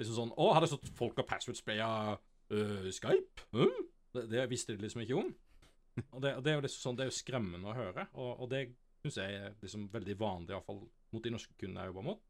Liksom 0.00 0.16
sånn 0.16 0.34
Å, 0.36 0.50
hadde 0.56 0.68
stått 0.68 0.90
folk 0.96 1.22
og 1.22 1.28
password-spraya 1.28 1.88
øh, 2.56 2.90
Skype? 2.92 3.46
Mm? 3.56 3.88
Det, 4.12 4.26
det 4.32 4.44
visste 4.50 4.76
de 4.76 4.84
liksom 4.84 5.04
ikke 5.04 5.18
om. 5.22 5.32
Og 6.10 6.20
det, 6.22 6.34
det 6.44 6.52
er 6.52 6.58
jo 6.58 6.64
liksom 6.66 6.84
sånn, 6.84 6.98
det 6.98 7.06
er 7.06 7.10
jo 7.10 7.16
skremmende 7.18 7.70
å 7.70 7.76
høre, 7.76 8.06
og, 8.14 8.44
og 8.44 8.50
det 8.52 8.62
syns 9.02 9.18
jeg 9.20 9.38
er 9.40 9.56
liksom 9.60 9.88
veldig 9.92 10.16
vanlig, 10.20 10.54
iallfall 10.54 10.84
mot 11.14 11.24
de 11.24 11.32
norske 11.34 11.56
kundene 11.58 11.84
jeg 11.84 11.92
jobber 11.92 12.06
mot, 12.06 12.22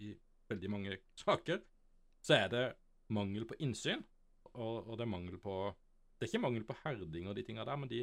i 0.00 0.12
veldig 0.50 0.70
mange 0.72 0.96
saker, 1.24 1.60
så 2.22 2.38
er 2.38 2.52
det 2.52 2.64
mangel 3.12 3.46
på 3.48 3.58
innsyn, 3.64 4.02
og, 4.54 4.88
og 4.88 4.96
det 4.98 5.06
er 5.06 5.12
mangel 5.12 5.38
på 5.40 5.56
Det 6.16 6.26
er 6.26 6.30
ikke 6.30 6.44
mangel 6.44 6.64
på 6.68 6.76
herding 6.84 7.28
og 7.28 7.36
de 7.36 7.44
tinga 7.46 7.64
der, 7.66 7.78
men 7.80 7.90
de, 7.90 8.02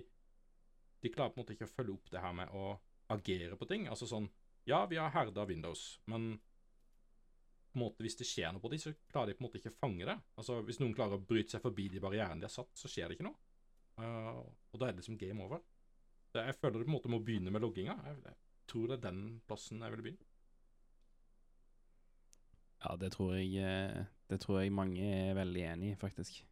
de 1.04 1.12
klarer 1.14 1.34
på 1.34 1.40
en 1.40 1.44
måte 1.44 1.56
ikke 1.56 1.70
å 1.70 1.74
følge 1.74 1.96
opp 1.96 2.12
det 2.14 2.24
her 2.24 2.36
med 2.36 2.54
å 2.56 2.74
agere 3.14 3.58
på 3.58 3.68
ting. 3.70 3.88
Altså 3.90 4.10
sånn 4.10 4.30
Ja, 4.68 4.84
vi 4.90 5.00
har 5.00 5.14
herda 5.14 5.46
Windows, 5.50 6.00
men 6.12 6.34
på 7.70 7.78
en 7.78 7.84
måte 7.84 8.04
hvis 8.04 8.18
det 8.20 8.28
skjer 8.28 8.52
noe 8.54 8.62
på 8.64 8.72
dem, 8.74 8.82
så 8.82 8.94
klarer 9.12 9.32
de 9.32 9.38
på 9.38 9.44
en 9.44 9.48
måte 9.48 9.60
ikke 9.62 9.72
å 9.72 9.78
fange 9.78 10.06
det. 10.10 10.18
Altså 10.42 10.60
Hvis 10.66 10.82
noen 10.82 10.96
klarer 10.98 11.20
å 11.20 11.26
bryte 11.32 11.54
seg 11.54 11.64
forbi 11.64 11.88
de 11.94 12.02
barrierene 12.02 12.42
de 12.42 12.48
har 12.48 12.54
satt, 12.54 12.72
så 12.78 12.90
skjer 12.90 13.10
det 13.10 13.18
ikke 13.18 13.28
noe. 13.30 13.38
Uh, 14.00 14.42
og 14.74 14.80
da 14.80 14.88
er 14.88 14.96
det 14.96 15.04
liksom 15.04 15.20
game 15.22 15.44
over. 15.46 15.62
Jeg 16.34 16.58
føler 16.58 16.80
du 16.80 16.86
på 16.86 16.90
en 16.90 16.96
måte 16.96 17.12
må 17.12 17.22
begynne 17.26 17.54
med 17.54 17.64
logginga. 17.64 17.96
Jeg, 18.06 18.36
tror 18.70 18.90
det 18.90 19.00
er 19.00 19.06
den 19.08 19.22
plassen 19.50 19.82
jeg 19.82 19.94
ville 19.94 20.06
begynt. 20.06 20.26
Ja, 22.84 22.96
det 22.96 23.12
tror 23.16 23.34
jeg 23.36 23.60
eh, 23.60 24.06
Det 24.30 24.40
tror 24.44 24.62
jeg 24.62 24.72
mange 24.72 25.04
er 25.04 25.36
veldig 25.36 25.64
enig 25.74 25.92
i, 25.94 26.00
faktisk. 26.00 26.44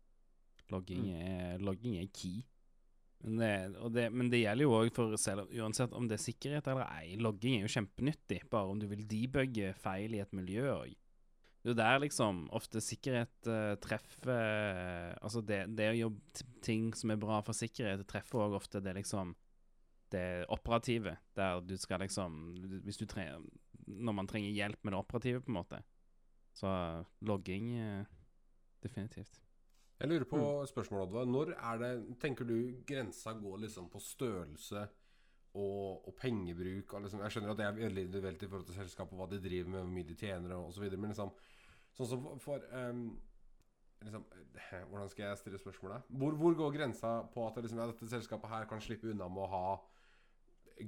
Logging, 0.73 1.05
Mm. 1.07 1.17
er, 1.23 1.57
logging 1.63 1.97
er 2.01 2.07
key. 2.11 2.41
Men 3.23 3.37
det, 3.39 3.51
det, 3.95 4.05
men 4.13 4.29
det 4.29 4.41
gjelder 4.43 4.65
jo 4.67 4.73
òg 4.77 4.91
for 4.93 5.15
selv 5.17 5.47
uansett 5.55 5.93
om 5.95 6.07
det 6.09 6.17
er 6.17 6.25
sikkerhet 6.25 6.67
eller 6.67 6.85
ei. 6.99 7.15
Logging 7.17 7.55
er 7.57 7.63
jo 7.65 7.71
kjempenyttig, 7.77 8.41
bare 8.51 8.73
om 8.73 8.79
du 8.81 8.85
vil 8.91 9.05
debugge 9.07 9.71
feil 9.79 10.13
i 10.17 10.19
et 10.21 10.33
miljø 10.37 10.67
òg. 10.73 10.91
Det 11.63 11.73
er 11.73 11.79
der 11.79 11.99
liksom 12.03 12.43
ofte 12.55 12.79
sikkerhet 12.79 13.47
uh, 13.49 13.73
treffer 13.83 15.15
Altså 15.19 15.41
det, 15.43 15.65
det 15.75 15.89
å 15.91 15.97
jobbe 15.97 16.45
ting 16.63 16.93
som 16.95 17.11
er 17.11 17.19
bra 17.19 17.41
for 17.43 17.57
sikkerhet, 17.57 18.05
treffer 18.07 18.45
òg 18.45 18.55
ofte 18.59 18.79
det 18.83 18.93
liksom 18.95 19.33
det 20.13 20.45
operative, 20.53 21.17
der 21.35 21.59
du 21.67 21.73
skal 21.75 21.99
liksom 21.99 22.37
Hvis 22.85 23.01
du 23.01 23.05
trenger 23.05 23.41
Når 23.87 24.15
man 24.15 24.27
trenger 24.29 24.53
hjelp 24.55 24.79
med 24.85 24.93
det 24.93 24.99
operative, 25.01 25.41
på 25.43 25.51
en 25.51 25.57
måte. 25.57 25.81
Så 26.57 26.69
logging 27.21 27.73
eh, 27.77 28.05
Definitivt. 28.83 29.41
Jeg 29.97 30.09
lurer 30.11 30.27
på 30.29 30.39
spørsmålet, 30.69 31.07
Oddvar. 31.07 31.25
Når 31.25 31.51
er 31.57 31.79
det, 31.81 31.91
tenker 32.21 32.45
du, 32.45 32.57
grensa 32.87 33.33
går 33.33 33.63
liksom 33.63 33.87
på 33.89 33.99
størrelse 33.99 34.83
og, 35.57 36.07
og 36.07 36.13
pengebruk? 36.19 36.93
Og 36.93 37.01
liksom, 37.01 37.23
jeg 37.25 37.33
skjønner 37.33 37.53
at 37.53 37.57
det 37.57 37.65
er 37.65 37.79
veldig 37.79 38.03
individuelt 38.05 38.43
i 38.43 38.49
forhold 38.51 38.67
til 38.67 38.77
selskapet, 38.77 39.17
hva 39.17 39.25
de 39.31 39.41
driver 39.41 39.71
med, 39.73 39.81
hvor 39.81 39.95
mye 39.95 40.05
de 40.05 40.17
tjener 40.19 40.53
osv. 40.59 40.85
Men 40.93 41.13
liksom, 41.13 41.33
sånn 41.97 42.11
som 42.11 42.27
for, 42.27 42.43
for 42.45 42.67
ehm, 42.77 43.07
liksom, 44.05 44.27
Hvordan 44.91 45.09
skal 45.09 45.25
jeg 45.25 45.41
stille 45.41 45.61
spørsmålet? 45.61 46.13
Hvor, 46.21 46.37
hvor 46.37 46.57
går 46.61 46.77
grensa 46.77 47.15
på 47.33 47.47
at 47.49 47.57
liksom, 47.63 47.81
ja, 47.81 47.89
dette 47.89 48.13
selskapet 48.13 48.53
her 48.53 48.69
kan 48.69 48.83
slippe 48.83 49.09
unna 49.09 49.29
med 49.33 49.47
å 49.47 49.51
ha 49.55 49.65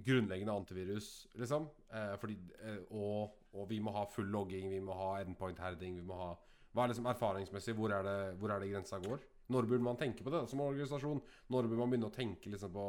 grunnleggende 0.05 0.53
antivirus, 0.53 1.27
liksom? 1.39 1.67
Eh, 1.93 2.15
fordi, 2.21 2.37
eh, 2.61 2.79
og, 2.91 3.35
og 3.53 3.69
vi 3.69 3.79
må 3.83 3.93
ha 3.95 4.05
full 4.11 4.29
logging, 4.33 4.69
vi 4.71 4.81
må 4.83 4.95
ha 4.97 5.11
endpoint-herding, 5.23 5.99
vi 5.99 6.05
må 6.05 6.17
ha 6.19 6.31
hva 6.69 6.85
er 6.85 6.91
liksom 6.91 7.07
erfaringsmessig, 7.09 7.73
hvor 7.77 7.93
er, 7.95 8.05
det, 8.05 8.17
hvor 8.39 8.51
er 8.53 8.61
det 8.61 8.69
grensa 8.69 8.99
går? 9.01 9.23
Når 9.49 9.65
burde 9.65 9.85
man 9.85 9.97
tenke 9.97 10.25
på 10.25 10.33
det 10.33 10.43
som 10.51 10.61
organisasjon? 10.61 11.21
Når 11.49 11.69
burde 11.69 11.79
man 11.81 11.93
begynne 11.93 12.09
å 12.11 12.13
tenke 12.13 12.51
liksom 12.53 12.73
på, 12.75 12.85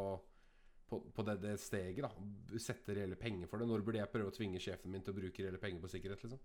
på, 0.90 0.98
på 1.16 1.24
det, 1.24 1.38
det 1.40 1.54
steget? 1.62 2.04
da 2.04 2.60
Sette 2.60 2.96
reelle 2.96 3.16
penger 3.16 3.48
for 3.48 3.62
det? 3.62 3.68
Når 3.70 3.84
burde 3.86 4.02
jeg 4.02 4.12
prøve 4.12 4.28
å 4.28 4.36
tvinge 4.36 4.60
sjefen 4.60 4.92
min 4.92 5.06
til 5.06 5.14
å 5.14 5.20
bruke 5.22 5.46
reelle 5.46 5.62
penger 5.62 5.80
på 5.80 5.92
sikkerhet? 5.94 6.26
liksom? 6.26 6.42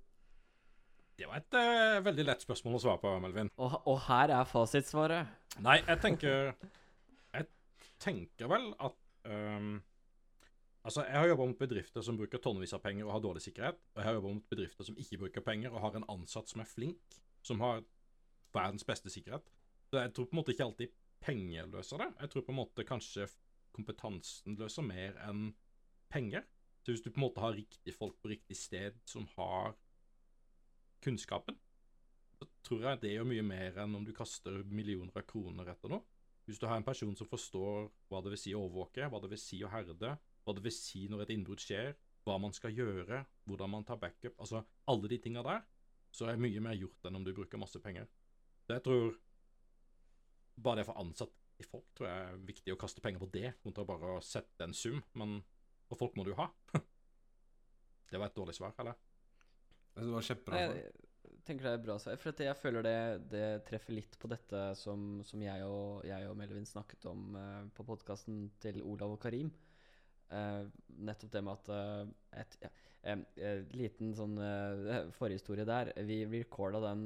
Det 1.15 1.27
var 1.27 1.39
et 1.39 1.57
eh, 1.59 1.97
veldig 2.03 2.25
lett 2.27 2.43
spørsmål 2.43 2.77
å 2.77 2.81
svare 2.85 3.01
på, 3.03 3.11
Melvin. 3.23 3.51
Og, 3.59 3.75
og 3.91 3.99
her 4.07 4.31
er 4.35 4.47
fasitsvaret. 4.47 5.35
Nei, 5.63 5.77
jeg 5.83 6.01
tenker 6.03 6.55
Jeg 7.35 7.45
tenker 8.03 8.49
vel 8.51 8.71
at 8.83 8.97
øhm, 9.31 9.77
Altså, 10.85 11.01
jeg 11.01 11.17
har 11.17 11.31
jobba 11.31 11.45
mot 11.49 11.57
bedrifter 11.57 12.03
som 12.05 12.17
bruker 12.19 12.41
tonnevis 12.41 12.75
av 12.77 12.83
penger 12.83 13.07
og 13.07 13.15
har 13.15 13.21
dårlig 13.23 13.41
sikkerhet. 13.41 13.79
Og 13.95 14.01
jeg 14.01 14.05
har 14.05 14.17
jobba 14.19 14.33
mot 14.35 14.49
bedrifter 14.51 14.85
som 14.85 14.97
ikke 15.01 15.17
bruker 15.23 15.45
penger 15.45 15.73
og 15.73 15.81
har 15.81 15.97
en 15.97 16.05
ansatt 16.13 16.51
som 16.51 16.61
er 16.61 16.69
flink, 16.69 17.17
som 17.41 17.63
har 17.65 17.81
verdens 18.53 18.85
beste 18.85 19.09
sikkerhet. 19.09 19.49
Så 19.89 19.97
jeg 19.97 20.13
tror 20.13 20.29
på 20.29 20.35
en 20.35 20.41
måte 20.41 20.53
ikke 20.53 20.67
alltid 20.67 20.93
penger 21.25 21.71
løser 21.73 22.03
det. 22.03 22.11
Jeg 22.21 22.31
tror 22.31 22.45
på 22.45 22.53
en 22.53 22.59
måte 22.59 22.85
kanskje 22.85 23.25
kompetansen 23.75 24.59
løser 24.59 24.85
mer 24.85 25.17
enn 25.25 25.47
penger. 26.13 26.45
Så 26.85 26.93
hvis 26.93 27.01
du 27.01 27.09
på 27.09 27.17
en 27.17 27.25
måte 27.25 27.41
har 27.41 27.57
riktig 27.57 27.95
folk 27.95 28.19
på 28.21 28.29
riktig 28.29 28.57
sted 28.59 28.99
som 29.09 29.25
har 29.33 29.73
kunnskapen, 31.01 31.57
så 32.37 32.45
tror 32.67 32.85
jeg 32.85 33.01
det 33.01 33.15
gjør 33.15 33.29
mye 33.31 33.45
mer 33.45 33.81
enn 33.81 33.97
om 33.97 34.05
du 34.05 34.13
kaster 34.13 34.61
millioner 34.69 35.17
av 35.17 35.25
kroner 35.25 35.73
etter 35.73 35.89
noe. 35.89 36.05
Hvis 36.45 36.61
du 36.61 36.67
har 36.69 36.77
en 36.77 36.85
person 36.85 37.15
som 37.17 37.25
forstår 37.25 37.89
hva 38.11 38.21
det 38.21 38.35
vil 38.35 38.41
si 38.43 38.53
å 38.53 38.61
overvåke, 38.67 39.09
hva 39.09 39.21
det 39.23 39.31
vil 39.33 39.41
si 39.41 39.63
å 39.65 39.71
herde, 39.73 40.13
hva 40.45 40.55
det 40.55 40.63
vil 40.65 40.75
si 40.75 41.05
når 41.09 41.25
et 41.25 41.33
innbrudd 41.35 41.61
skjer, 41.61 41.95
hva 42.25 42.37
man 42.41 42.53
skal 42.53 42.73
gjøre, 42.73 43.23
hvordan 43.45 43.73
man 43.73 43.85
tar 43.85 43.99
backup, 44.01 44.37
altså 44.41 44.63
alle 44.89 45.09
de 45.11 45.19
tinga 45.21 45.43
der, 45.45 45.65
så 46.15 46.29
er 46.31 46.41
mye 46.41 46.61
mer 46.63 46.77
gjort 46.79 47.07
enn 47.07 47.19
om 47.19 47.25
du 47.25 47.33
bruker 47.35 47.59
masse 47.61 47.81
penger. 47.83 48.07
Så 48.65 48.77
jeg 48.77 48.85
tror 48.85 49.17
bare 50.55 50.79
det 50.79 50.87
for 50.87 51.01
ansatt 51.01 51.33
i 51.59 51.65
folk 51.67 51.87
tror 51.95 52.09
jeg 52.09 52.23
er 52.29 52.39
viktig 52.47 52.73
å 52.73 52.79
kaste 52.79 53.03
penger 53.03 53.21
på 53.21 53.31
det, 53.31 53.49
kontra 53.63 53.85
bare 53.87 54.17
å 54.17 54.23
sette 54.23 54.65
en 54.65 54.75
sum, 54.75 55.01
men 55.19 55.37
og 55.91 55.99
folk 55.99 56.15
må 56.17 56.25
du 56.25 56.33
ha. 56.37 56.47
det 58.11 58.19
var 58.19 58.29
et 58.29 58.37
dårlig 58.37 58.55
svar, 58.57 58.73
eller? 58.81 58.97
Det 59.95 60.07
var 60.11 60.25
kjempebra. 60.27 60.61
Jeg, 60.63 60.87
jeg 61.29 61.43
tenker 61.47 61.67
det 61.67 61.73
er 61.77 61.83
bra 61.85 61.97
svar. 62.01 62.17
For 62.21 62.33
at 62.33 62.41
jeg 62.43 62.57
føler 62.59 62.85
det, 62.85 62.97
det 63.31 63.45
treffer 63.69 63.95
litt 63.95 64.17
på 64.19 64.29
dette 64.31 64.63
som, 64.79 65.21
som 65.27 65.43
jeg, 65.45 65.67
og, 65.69 66.01
jeg 66.07 66.27
og 66.29 66.39
Melvin 66.39 66.67
snakket 66.67 67.05
om 67.11 67.37
eh, 67.39 67.61
på 67.75 67.85
podkasten 67.87 68.47
til 68.63 68.81
Olav 68.83 69.15
og 69.15 69.21
Karim. 69.21 69.53
Eh, 70.33 70.63
nettopp 71.05 71.31
det 71.35 71.43
med 71.45 71.53
at 71.53 71.67
uh, 71.69 72.39
et, 72.39 72.57
ja, 72.63 72.71
eh, 73.05 73.61
Liten 73.77 74.15
sånn 74.17 74.39
forhistorie 75.19 75.67
der. 75.67 75.93
Vi 76.07 76.23
recorda 76.31 76.81
den 76.87 77.05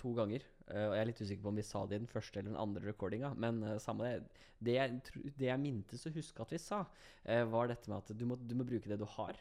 to 0.00 0.14
ganger. 0.16 0.42
og 0.72 0.94
jeg 0.96 1.00
er 1.02 1.06
litt 1.06 1.20
usikker 1.20 1.44
på 1.44 1.50
om 1.52 1.58
vi 1.60 1.66
sa 1.66 1.84
det 1.86 1.98
i 1.98 2.00
den 2.00 2.10
første 2.10 2.40
eller 2.40 2.54
den 2.54 2.62
andre 2.62 2.88
recordinga. 2.88 3.34
Men 3.38 3.62
samme 3.82 4.08
det. 4.08 4.42
Det 4.62 4.74
jeg, 4.76 4.98
det 5.38 5.48
jeg 5.48 5.58
mintes 5.58 6.06
å 6.06 6.14
huske 6.14 6.42
at 6.42 6.52
vi 6.54 6.58
sa, 6.62 6.84
var 7.50 7.70
dette 7.70 7.90
med 7.90 7.98
at 7.98 8.12
du 8.14 8.24
må, 8.30 8.36
du 8.38 8.54
må 8.54 8.66
bruke 8.66 8.90
det 8.90 8.98
du 9.00 9.06
har. 9.16 9.38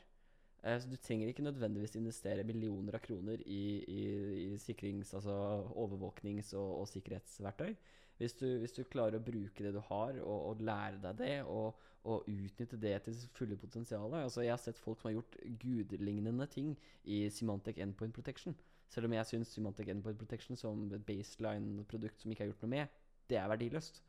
Så 0.62 0.90
du 0.90 0.96
trenger 1.02 1.30
ikke 1.30 1.46
nødvendigvis 1.46 1.94
investere 1.98 2.46
millioner 2.46 2.98
av 2.98 3.04
kroner 3.06 3.42
i, 3.46 3.62
i, 3.86 4.02
i 4.48 4.58
sikrings-, 4.62 5.14
altså 5.18 5.36
overvåknings- 5.78 6.54
og, 6.58 6.82
og 6.82 6.90
sikkerhetsverktøy. 6.90 7.76
Hvis 8.22 8.38
du, 8.38 8.48
hvis 8.62 8.76
du 8.78 8.84
klarer 8.86 9.18
å 9.18 9.26
bruke 9.26 9.66
det 9.66 9.74
du 9.74 9.82
har, 9.88 10.18
og, 10.22 10.40
og 10.52 10.66
lære 10.66 11.02
deg 11.06 11.22
det, 11.22 11.36
og, 11.50 11.78
og 12.10 12.26
utnytte 12.26 12.80
det 12.82 12.96
til 13.06 13.16
sitt 13.16 13.34
fulle 13.38 13.58
potensial 13.62 14.14
altså 14.18 14.42
Jeg 14.42 14.56
har 14.56 14.62
sett 14.62 14.80
folk 14.82 15.02
som 15.02 15.12
har 15.12 15.20
gjort 15.20 15.38
gudelignende 15.62 16.48
ting 16.50 16.74
i 17.04 17.24
Symantec 17.30 17.78
Endpoint 17.78 18.14
Protection. 18.16 18.56
Selv 18.90 19.08
om 19.08 19.14
jeg 19.14 19.30
syns 19.30 19.52
Symantec 19.54 19.92
Endpoint 19.94 20.18
Protection 20.18 20.58
som 20.58 20.88
et 20.90 21.06
baseline-produkt 21.06 22.24
som 22.24 22.32
ikke 22.32 22.46
har 22.46 22.50
gjort 22.52 22.66
noe 22.66 22.74
med, 22.74 22.96
det 23.30 23.38
er 23.38 23.52
verdiløst. 23.52 24.02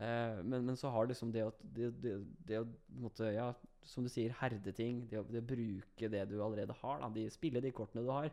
Uh, 0.00 0.40
men, 0.46 0.64
men 0.64 0.78
så 0.80 0.88
har 0.94 1.10
liksom 1.10 1.32
det 1.34 1.44
å, 1.44 1.50
det, 1.60 1.90
det, 2.00 2.14
det 2.48 2.62
å 2.62 2.68
måtte, 3.02 3.28
ja, 3.34 3.50
som 3.84 4.06
du 4.06 4.08
sier, 4.08 4.32
herde 4.40 4.72
ting, 4.72 5.02
det 5.10 5.20
å, 5.20 5.26
det 5.28 5.42
å 5.42 5.48
bruke 5.50 6.08
det 6.08 6.22
du 6.30 6.38
allerede 6.40 6.76
har, 6.80 7.02
da, 7.02 7.10
de, 7.12 7.26
spille 7.32 7.60
de 7.60 7.74
kortene 7.74 8.06
du 8.06 8.08
har, 8.14 8.30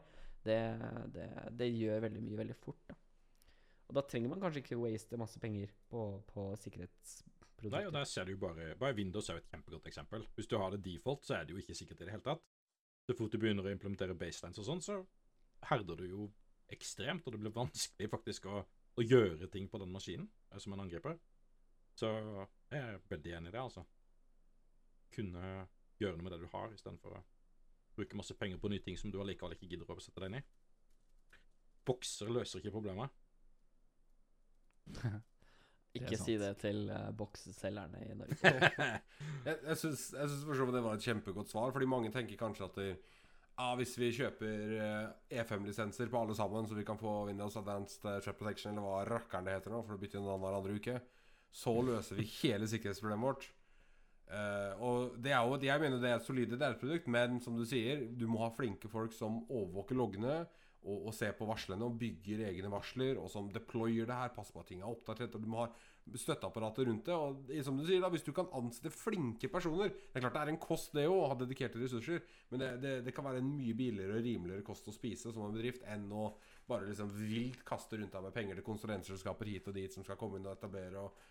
det, 0.48 1.68
gjør 1.68 2.06
veldig 2.08 2.24
mye 2.24 2.40
veldig 2.40 2.56
fort. 2.62 2.80
da. 2.88 2.96
Og 3.88 3.98
da 4.00 4.04
trenger 4.08 4.32
man 4.32 4.42
kanskje 4.44 4.64
ikke 4.64 4.80
waste 4.80 5.20
masse 5.20 5.40
penger 5.44 5.72
på, 5.92 6.08
på 6.32 6.48
Nei, 7.66 7.88
og 7.88 7.94
der 7.94 8.06
ser 8.06 8.28
du 8.28 8.36
bare 8.38 8.76
Bare 8.78 8.94
Windows 8.94 9.30
er 9.30 9.38
jo 9.38 9.42
et 9.42 9.50
kjempegodt 9.50 9.88
eksempel. 9.90 10.28
Hvis 10.36 10.48
du 10.48 10.58
har 10.62 10.70
det 10.72 10.84
default, 10.86 11.24
så 11.26 11.40
er 11.40 11.46
det 11.46 11.56
jo 11.56 11.62
ikke 11.62 11.76
sikkert 11.76 12.02
i 12.02 12.06
det 12.06 12.14
hele 12.14 12.26
tatt. 12.26 12.44
Så 13.08 13.16
fort 13.18 13.34
du 13.34 13.40
begynner 13.42 13.66
å 13.66 13.72
implementere 13.72 14.18
baselines 14.20 14.60
og 14.62 14.68
sånn, 14.68 14.84
så 14.84 15.00
herder 15.70 15.98
du 15.98 16.06
jo 16.06 16.28
ekstremt, 16.76 17.26
og 17.26 17.34
det 17.34 17.40
blir 17.42 17.56
vanskelig 17.56 18.10
faktisk 18.12 18.46
å, 18.52 18.60
å 18.62 19.06
gjøre 19.06 19.48
ting 19.50 19.70
på 19.72 19.80
den 19.82 19.94
maskinen 19.94 20.28
eh, 20.52 20.60
som 20.62 20.76
en 20.76 20.84
angriper. 20.84 21.16
Så 21.98 22.12
jeg 22.70 22.82
er 22.82 23.00
veldig 23.10 23.34
enig 23.40 23.50
i 23.50 23.56
det, 23.56 23.64
altså. 23.64 23.86
Kunne 25.16 25.46
gjøre 25.98 26.20
noe 26.20 26.28
med 26.28 26.36
det 26.36 26.44
du 26.44 26.50
har, 26.52 26.76
istedenfor 26.76 27.16
å 27.18 27.24
bruke 27.98 28.20
masse 28.20 28.36
penger 28.38 28.60
på 28.62 28.70
nye 28.70 28.84
ting 28.86 29.00
som 29.00 29.10
du 29.10 29.18
allikevel 29.24 29.56
ikke 29.56 29.72
gidder 29.72 29.90
å 29.90 30.04
sette 30.04 30.22
deg 30.22 30.30
inn 30.30 30.42
i. 30.42 30.44
Bokser 31.88 32.30
løser 32.30 32.62
ikke 32.62 32.76
problemet. 32.76 33.10
Ikke 36.00 36.20
si 36.22 36.38
det 36.40 36.54
til 36.62 36.88
uh, 36.90 37.10
bokseselgerne 37.18 38.04
i 38.06 38.16
Norge. 38.18 38.72
Jeg, 39.48 39.56
jeg 39.64 39.78
syns 39.80 40.02
for 40.44 40.58
så 40.60 40.66
vidt 40.68 40.76
det 40.76 40.84
var 40.84 40.98
et 40.98 41.06
kjempegodt 41.06 41.48
svar, 41.48 41.70
fordi 41.72 41.88
mange 41.88 42.10
tenker 42.12 42.36
kanskje 42.40 42.66
at 42.66 42.80
det, 42.82 42.88
ah, 43.64 43.74
hvis 43.80 43.94
vi 43.96 44.10
kjøper 44.18 44.74
eh, 44.76 45.38
E5-lisenser 45.40 46.10
på 46.12 46.20
alle 46.20 46.36
sammen, 46.36 46.68
så 46.68 46.76
vi 46.76 46.84
kan 46.88 47.00
få 47.00 47.14
Windows 47.30 47.56
Advanced 47.56 48.02
Trap 48.02 48.26
Threat 48.26 48.42
Protection, 48.42 48.74
eller 48.74 48.84
hva 48.84 49.06
rakkeren 49.08 49.48
det 49.48 49.56
heter 49.56 49.72
nå, 49.72 49.80
for 49.86 49.96
det 49.96 50.04
bytter 50.04 50.20
jo 50.20 50.26
navn 50.26 50.44
hver 50.44 50.58
andre 50.58 50.76
uke, 50.82 50.98
så 51.62 51.78
løser 51.80 52.20
vi 52.20 52.28
hele 52.42 52.68
sikkerhetsproblemet 52.68 53.30
vårt. 53.30 53.48
Uh, 54.28 54.84
og 54.84 55.18
det 55.24 55.32
er 55.32 55.40
jo, 55.40 55.56
jeg 55.64 55.80
mener 55.86 56.04
det 56.04 56.12
er 56.12 56.20
et 56.20 56.28
solid 56.28 56.58
delprodukt, 56.60 57.08
men 57.08 57.40
som 57.44 57.56
du 57.56 57.64
sier, 57.68 58.04
du 58.12 58.28
må 58.28 58.44
ha 58.44 58.52
flinke 58.52 58.92
folk 58.92 59.16
som 59.16 59.46
overvåker 59.48 59.96
loggene 59.96 60.42
og, 60.88 61.10
og 61.10 61.14
ser 61.16 61.36
på 61.38 61.48
varslene 61.50 61.86
og 61.86 62.00
bygger 62.00 62.46
egne 62.48 62.72
varsler, 62.72 63.20
og 63.22 63.30
som 63.32 63.52
deployer 63.54 64.08
det 64.08 64.18
her, 64.18 64.34
passer 64.36 64.56
på 64.56 64.64
at 64.64 64.72
ting 64.72 64.82
er 64.82 64.90
oppdatert, 64.90 65.36
og 65.36 65.44
du 65.44 65.52
må 65.52 65.62
ha 65.66 65.70
støtteapparatet 66.16 66.88
rundt 66.88 67.10
det. 67.10 67.16
Og 67.16 67.64
som 67.68 67.78
du 67.78 67.84
sier 67.86 68.02
da, 68.04 68.10
Hvis 68.14 68.24
du 68.24 68.32
kan 68.36 68.48
ansette 68.56 68.94
flinke 68.96 69.50
personer 69.52 69.92
Det 69.92 70.16
er 70.16 70.24
klart 70.24 70.38
det 70.38 70.44
er 70.46 70.52
en 70.54 70.62
kost, 70.64 70.94
det 70.96 71.08
òg, 71.10 71.18
å 71.20 71.32
ha 71.34 71.40
dedikerte 71.40 71.82
ressurser. 71.82 72.24
Men 72.52 72.64
det, 72.64 72.70
det, 72.84 72.94
det 73.08 73.16
kan 73.16 73.28
være 73.28 73.42
en 73.44 73.50
mye 73.58 73.76
billigere 73.76 74.20
og 74.20 74.24
rimeligere 74.24 74.66
kost 74.68 74.88
å 74.88 74.96
spise 74.96 75.34
som 75.34 75.48
en 75.48 75.58
bedrift 75.58 75.84
enn 75.84 76.08
å 76.12 76.30
bare 76.68 76.88
liksom 76.88 77.12
vilt 77.16 77.66
kaste 77.68 78.00
rundt 78.00 78.16
deg 78.16 78.24
med 78.24 78.36
penger 78.36 78.60
til 78.60 78.68
konsulentselskaper 78.68 79.52
hit 79.52 79.68
og 79.68 79.76
dit 79.76 79.94
som 79.94 80.08
skal 80.08 80.20
komme 80.20 80.40
inn 80.40 80.48
og 80.48 80.56
etablere 80.56 81.04
og 81.04 81.26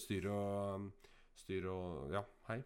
styre 0.00 0.34
og 0.34 0.90
Styre 1.40 1.72
og 1.72 2.12
Ja, 2.12 2.24
hei. 2.50 2.60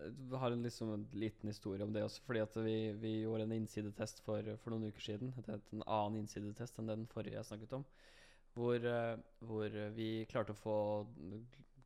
Vi 0.00 0.38
har 0.40 0.54
en, 0.54 0.62
liksom 0.64 0.92
en 0.94 1.04
liten 1.12 1.50
historie 1.50 1.84
om 1.84 1.92
det 1.92 2.02
også, 2.04 2.22
fordi 2.26 2.40
at 2.42 2.56
vi, 2.64 2.76
vi 2.98 3.12
gjorde 3.22 3.44
en 3.46 3.56
innsidetest 3.58 4.22
for, 4.24 4.46
for 4.62 4.74
noen 4.74 4.88
uker 4.90 5.04
siden. 5.04 5.34
En 5.46 5.84
annen 5.84 6.22
innsidetest 6.22 6.80
enn 6.80 6.90
den 6.90 7.04
forrige 7.12 7.36
jeg 7.38 7.50
snakket 7.50 7.76
om. 7.78 7.84
Hvor, 8.56 8.76
eh, 8.76 9.20
hvor 9.48 9.76
vi 9.96 10.08
klarte 10.30 10.56
å 10.56 10.58
få 10.58 10.78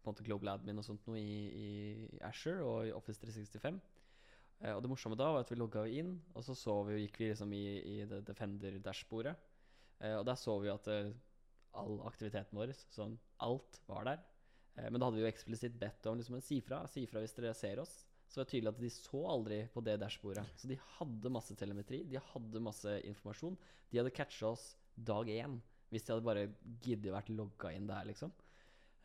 måte 0.06 0.24
global 0.26 0.54
admin 0.54 0.80
og 0.80 0.86
sånt 0.86 1.06
noe 1.08 1.20
i, 1.20 1.36
i 1.50 2.20
Asher 2.26 2.62
og 2.64 2.86
i 2.86 2.94
Office 2.94 3.20
365. 3.22 3.80
Eh, 4.62 4.72
og 4.72 4.82
det 4.82 4.90
morsomme 4.90 5.18
da 5.18 5.28
var 5.34 5.44
at 5.44 5.52
vi 5.52 5.58
logga 5.58 5.84
inn, 5.90 6.16
og 6.34 6.46
så 6.46 6.56
så 6.58 6.78
vi, 6.88 7.02
gikk 7.04 7.20
vi 7.20 7.30
liksom 7.32 7.52
i, 7.56 7.64
i 7.96 7.96
Defender-dashbordet. 8.06 9.34
Eh, 10.00 10.16
og 10.16 10.24
der 10.28 10.38
så 10.40 10.56
vi 10.62 10.72
at 10.72 10.88
eh, 10.92 11.12
all 11.76 12.00
aktiviteten 12.08 12.56
vår, 12.56 12.72
sånn 12.94 13.18
alt, 13.44 13.80
var 13.90 14.08
der. 14.08 14.24
Eh, 14.76 14.90
Men 14.90 15.00
da 15.00 15.06
hadde 15.08 15.18
vi 15.20 15.24
jo 15.26 15.30
eksplisitt 15.32 15.78
bedt 15.80 16.06
om 16.10 16.18
liksom, 16.20 16.40
si 16.44 16.60
fra. 16.64 16.82
Si 16.90 17.06
fra 17.10 17.22
hvis 17.24 17.34
dere 17.36 17.54
ser 17.56 17.80
oss. 17.82 17.94
Så 18.26 18.40
det 18.40 18.42
var 18.44 18.50
tydelig 18.50 18.72
at 18.72 18.80
de 18.82 18.90
så 18.90 19.20
aldri 19.30 19.60
på 19.72 19.82
det 19.86 19.98
dashbordet. 20.02 20.44
Så 20.58 20.68
de 20.68 20.78
hadde 20.98 21.30
masse 21.30 21.54
telemetri, 21.58 22.02
de 22.10 22.18
hadde 22.32 22.62
masse 22.64 22.96
informasjon. 23.06 23.56
De 23.92 24.00
hadde 24.00 24.10
catcha 24.16 24.50
oss 24.50 24.72
dag 24.96 25.28
én 25.30 25.60
hvis 25.92 26.02
de 26.02 26.12
hadde 26.16 26.26
bare 26.26 26.48
giddet 26.82 27.12
vært 27.14 27.28
logga 27.30 27.70
inn 27.76 27.86
der, 27.86 28.08
liksom. 28.08 28.32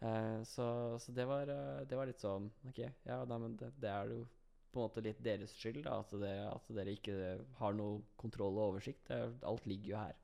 Eh, 0.01 0.39
så, 0.49 0.65
så 0.97 1.13
det 1.13 1.27
var, 1.29 1.45
eh, 1.53 1.83
det 1.85 1.97
var 1.99 2.09
litt 2.09 2.23
sånn 2.23 2.47
OK, 2.71 2.79
ja, 3.05 3.19
nei, 3.29 3.37
men 3.43 3.53
det, 3.59 3.69
det 3.83 3.91
er 3.93 4.09
jo 4.15 4.23
på 4.71 4.79
en 4.81 4.87
måte 4.87 5.03
litt 5.05 5.19
deres 5.21 5.53
skyld, 5.59 5.83
da, 5.85 5.99
at, 6.01 6.15
det, 6.17 6.31
at 6.47 6.71
dere 6.73 6.95
ikke 6.95 7.15
har 7.59 7.75
noe 7.77 7.99
kontroll 8.17 8.55
og 8.57 8.71
oversikt. 8.71 9.11
Er- 9.13 9.35
alt 9.45 9.67
ligger 9.69 9.91
jo 9.93 9.99
her. 10.01 10.17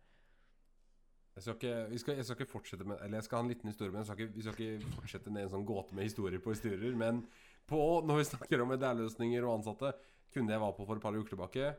Jeg 1.37 1.43
skal, 1.45 1.55
ikke, 1.55 1.99
skal, 2.01 2.15
jeg 2.17 2.25
skal 2.25 2.39
ikke 2.39 2.49
fortsette 2.49 2.85
med 2.87 2.97
Eller 3.05 3.19
jeg 3.19 3.27
skal 3.27 3.37
ha 3.37 3.45
en 3.45 3.51
liten 3.51 3.69
historie, 3.69 3.93
men 3.93 4.05
skal 4.07 4.17
ikke, 4.17 4.33
vi 4.33 4.45
skal 4.45 4.55
ikke 4.57 4.93
fortsette 4.95 5.33
ned 5.33 5.45
en 5.45 5.51
sånn 5.51 5.67
gåte 5.69 5.93
med 5.93 6.07
historier 6.07 6.41
på 6.41 6.55
historier. 6.55 6.95
Men 6.97 7.21
på, 7.69 7.81
når 8.07 8.23
vi 8.23 8.29
snakker 8.31 8.63
om 8.63 8.73
EDR-løsninger 8.73 9.45
og 9.45 9.59
ansatte 9.59 9.93
Kunde 10.33 10.53
jeg 10.53 10.61
var 10.61 10.73
på 10.75 10.85
for 10.85 10.99
et 10.99 11.05
par 11.05 11.15
uker 11.15 11.31
tilbake. 11.31 11.69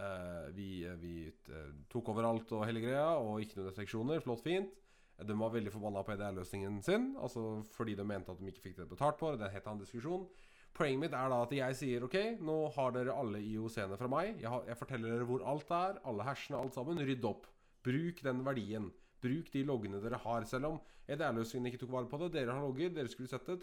Eh, 0.00 0.46
vi 0.56 0.68
vi 1.02 1.14
eh, 1.28 1.72
tok 1.92 2.08
over 2.14 2.26
alt 2.30 2.52
og 2.56 2.64
hele 2.64 2.80
greia, 2.82 3.10
og 3.20 3.42
ikke 3.44 3.58
noen 3.58 3.68
refleksjoner. 3.68 4.22
Flott, 4.24 4.40
fint. 4.42 4.72
De 5.20 5.36
var 5.36 5.52
veldig 5.52 5.72
forbanna 5.74 6.00
på 6.02 6.14
EDR-løsningen 6.14 6.78
sin, 6.82 7.10
altså 7.20 7.60
fordi 7.74 7.92
de 7.98 8.06
mente 8.08 8.32
at 8.32 8.40
de 8.40 8.48
ikke 8.48 8.64
fikk 8.70 8.78
det 8.78 8.88
betalt 8.88 9.20
for. 9.20 9.36
Det 9.36 9.44
er 9.44 9.52
en 9.52 9.58
helt 9.58 9.68
annen 9.68 9.84
diskusjon. 9.84 10.24
Poenget 10.72 11.02
mitt 11.02 11.16
er 11.18 11.28
da 11.28 11.42
at 11.44 11.52
jeg 11.52 11.76
sier 11.76 12.06
OK, 12.06 12.16
nå 12.40 12.56
har 12.72 12.94
dere 12.94 13.16
alle 13.20 13.42
IOC-ene 13.44 13.98
fra 14.00 14.08
meg. 14.08 14.38
Jeg, 14.40 14.48
har, 14.48 14.64
jeg 14.70 14.80
forteller 14.80 15.12
dere 15.12 15.28
hvor 15.28 15.44
alt 15.52 15.74
er, 15.76 16.00
alle 16.08 16.24
hashene, 16.24 16.62
alt 16.62 16.78
sammen. 16.78 17.02
Rydd 17.04 17.26
opp. 17.28 17.44
Bruk 17.86 18.22
den 18.24 18.42
verdien. 18.46 18.90
Bruk 19.20 19.50
de 19.52 19.62
loggene 19.68 20.00
dere 20.02 20.20
har. 20.22 20.46
Selv 20.48 20.70
om 20.70 20.80
EDR-løsningen 21.10 21.70
ikke 21.70 21.82
tok 21.82 21.94
vare 21.94 22.08
på 22.10 22.20
det, 22.22 22.30
dere 22.36 22.54
har 22.54 22.64
logget, 22.64 22.94
dere 22.96 23.10
skulle 23.12 23.30
sett 23.30 23.48
det. 23.48 23.58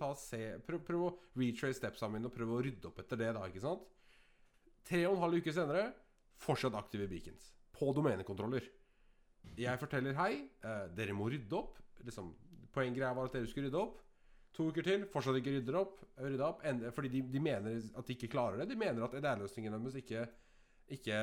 Prøv, 0.68 0.82
prøv 0.86 1.06
å 1.06 1.14
retrace 1.40 1.80
stepsa 1.80 2.10
mine 2.12 2.30
og 2.30 2.36
prøv 2.36 2.58
å 2.58 2.64
rydde 2.66 2.90
opp 2.90 3.00
etter 3.04 3.22
det, 3.22 3.32
da. 3.38 3.46
ikke 3.50 3.64
sant? 3.64 3.86
Tre 4.88 5.04
og 5.08 5.18
en 5.18 5.24
halv 5.26 5.42
uke 5.42 5.54
senere 5.56 5.86
fortsatt 6.44 6.76
aktive 6.78 7.08
beacons. 7.12 7.54
På 7.76 7.94
domenekontroller. 7.96 8.68
Jeg 9.58 9.80
forteller 9.80 10.18
hei, 10.18 10.34
eh, 10.66 10.84
dere 10.98 11.16
må 11.16 11.30
rydde 11.32 11.56
opp. 11.58 11.80
Liksom, 12.04 12.34
Poenggreia 12.74 13.14
var 13.16 13.30
at 13.30 13.38
dere 13.38 13.50
skulle 13.50 13.70
rydde 13.70 13.82
opp. 13.82 14.02
To 14.58 14.70
uker 14.72 14.86
til, 14.86 15.06
fortsatt 15.12 15.38
ikke 15.40 15.56
rydder 15.58 15.78
opp. 15.80 16.02
Rydda 16.18 16.50
opp 16.50 16.64
Enda, 16.66 16.92
fordi 16.96 17.12
de, 17.14 17.22
de 17.32 17.42
mener 17.44 17.78
at 17.98 18.08
de 18.08 18.16
ikke 18.16 18.32
klarer 18.34 18.62
det. 18.62 18.70
De 18.72 18.80
mener 18.80 19.06
at 19.06 19.16
EDR-løsningen 19.18 19.76
deres 19.78 19.98
ikke, 20.02 20.26
ikke 20.98 21.20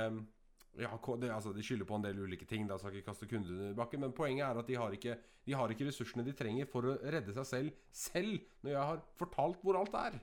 ja, 0.81 0.91
det, 1.20 1.31
altså, 1.31 1.53
De 1.55 1.62
skylder 1.62 1.87
på 1.87 1.97
en 1.99 2.05
del 2.05 2.18
ulike 2.25 2.47
ting. 2.51 2.66
Da 2.68 2.79
skal 2.79 2.95
ikke 2.95 3.12
kaste 3.12 3.29
kundene 3.31 3.70
i 3.70 3.77
bakken 3.79 4.03
Men 4.03 4.14
poenget 4.16 4.47
er 4.47 4.61
at 4.61 4.70
de 4.70 4.79
har, 4.81 4.95
ikke, 4.97 5.16
de 5.47 5.57
har 5.57 5.70
ikke 5.70 5.89
ressursene 5.89 6.25
de 6.27 6.35
trenger 6.37 6.70
for 6.70 6.89
å 6.91 6.97
redde 7.14 7.35
seg 7.37 7.47
selv 7.49 7.83
selv, 7.95 8.41
når 8.64 8.75
jeg 8.75 8.89
har 8.91 9.05
fortalt 9.20 9.61
hvor 9.62 9.79
alt 9.81 9.99
er. 10.01 10.18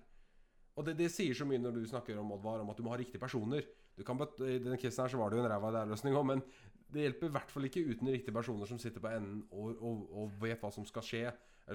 Og 0.79 0.87
det, 0.87 0.97
det 0.99 1.11
sier 1.11 1.37
så 1.37 1.47
mye 1.47 1.61
når 1.61 1.77
du 1.77 1.85
snakker 1.87 2.19
om 2.19 2.33
Oddvar, 2.35 2.63
om 2.63 2.71
at 2.71 2.79
du 2.79 2.83
må 2.85 2.93
ha 2.93 2.99
riktige 2.99 3.21
personer. 3.21 3.67
Du 3.97 4.03
kan 4.07 4.19
I 4.19 4.57
denne 4.59 4.79
casen 4.79 5.05
her 5.05 5.13
så 5.13 5.19
var 5.19 5.31
det 5.31 5.39
jo 5.39 5.45
en 5.45 5.51
ræva 5.51 5.71
der-løsning 5.75 6.15
òg, 6.15 6.27
men 6.29 6.43
det 6.91 7.05
hjelper 7.05 7.29
i 7.29 7.35
hvert 7.35 7.51
fall 7.51 7.67
ikke 7.67 7.83
uten 7.87 8.11
riktige 8.11 8.35
personer 8.35 8.67
som 8.67 8.79
sitter 8.79 9.03
på 9.03 9.11
enden 9.11 9.43
og, 9.51 9.79
og, 9.79 10.03
og 10.11 10.35
vet 10.41 10.59
hva 10.63 10.71
som 10.73 10.87
skal 10.87 11.05
skje. 11.05 11.23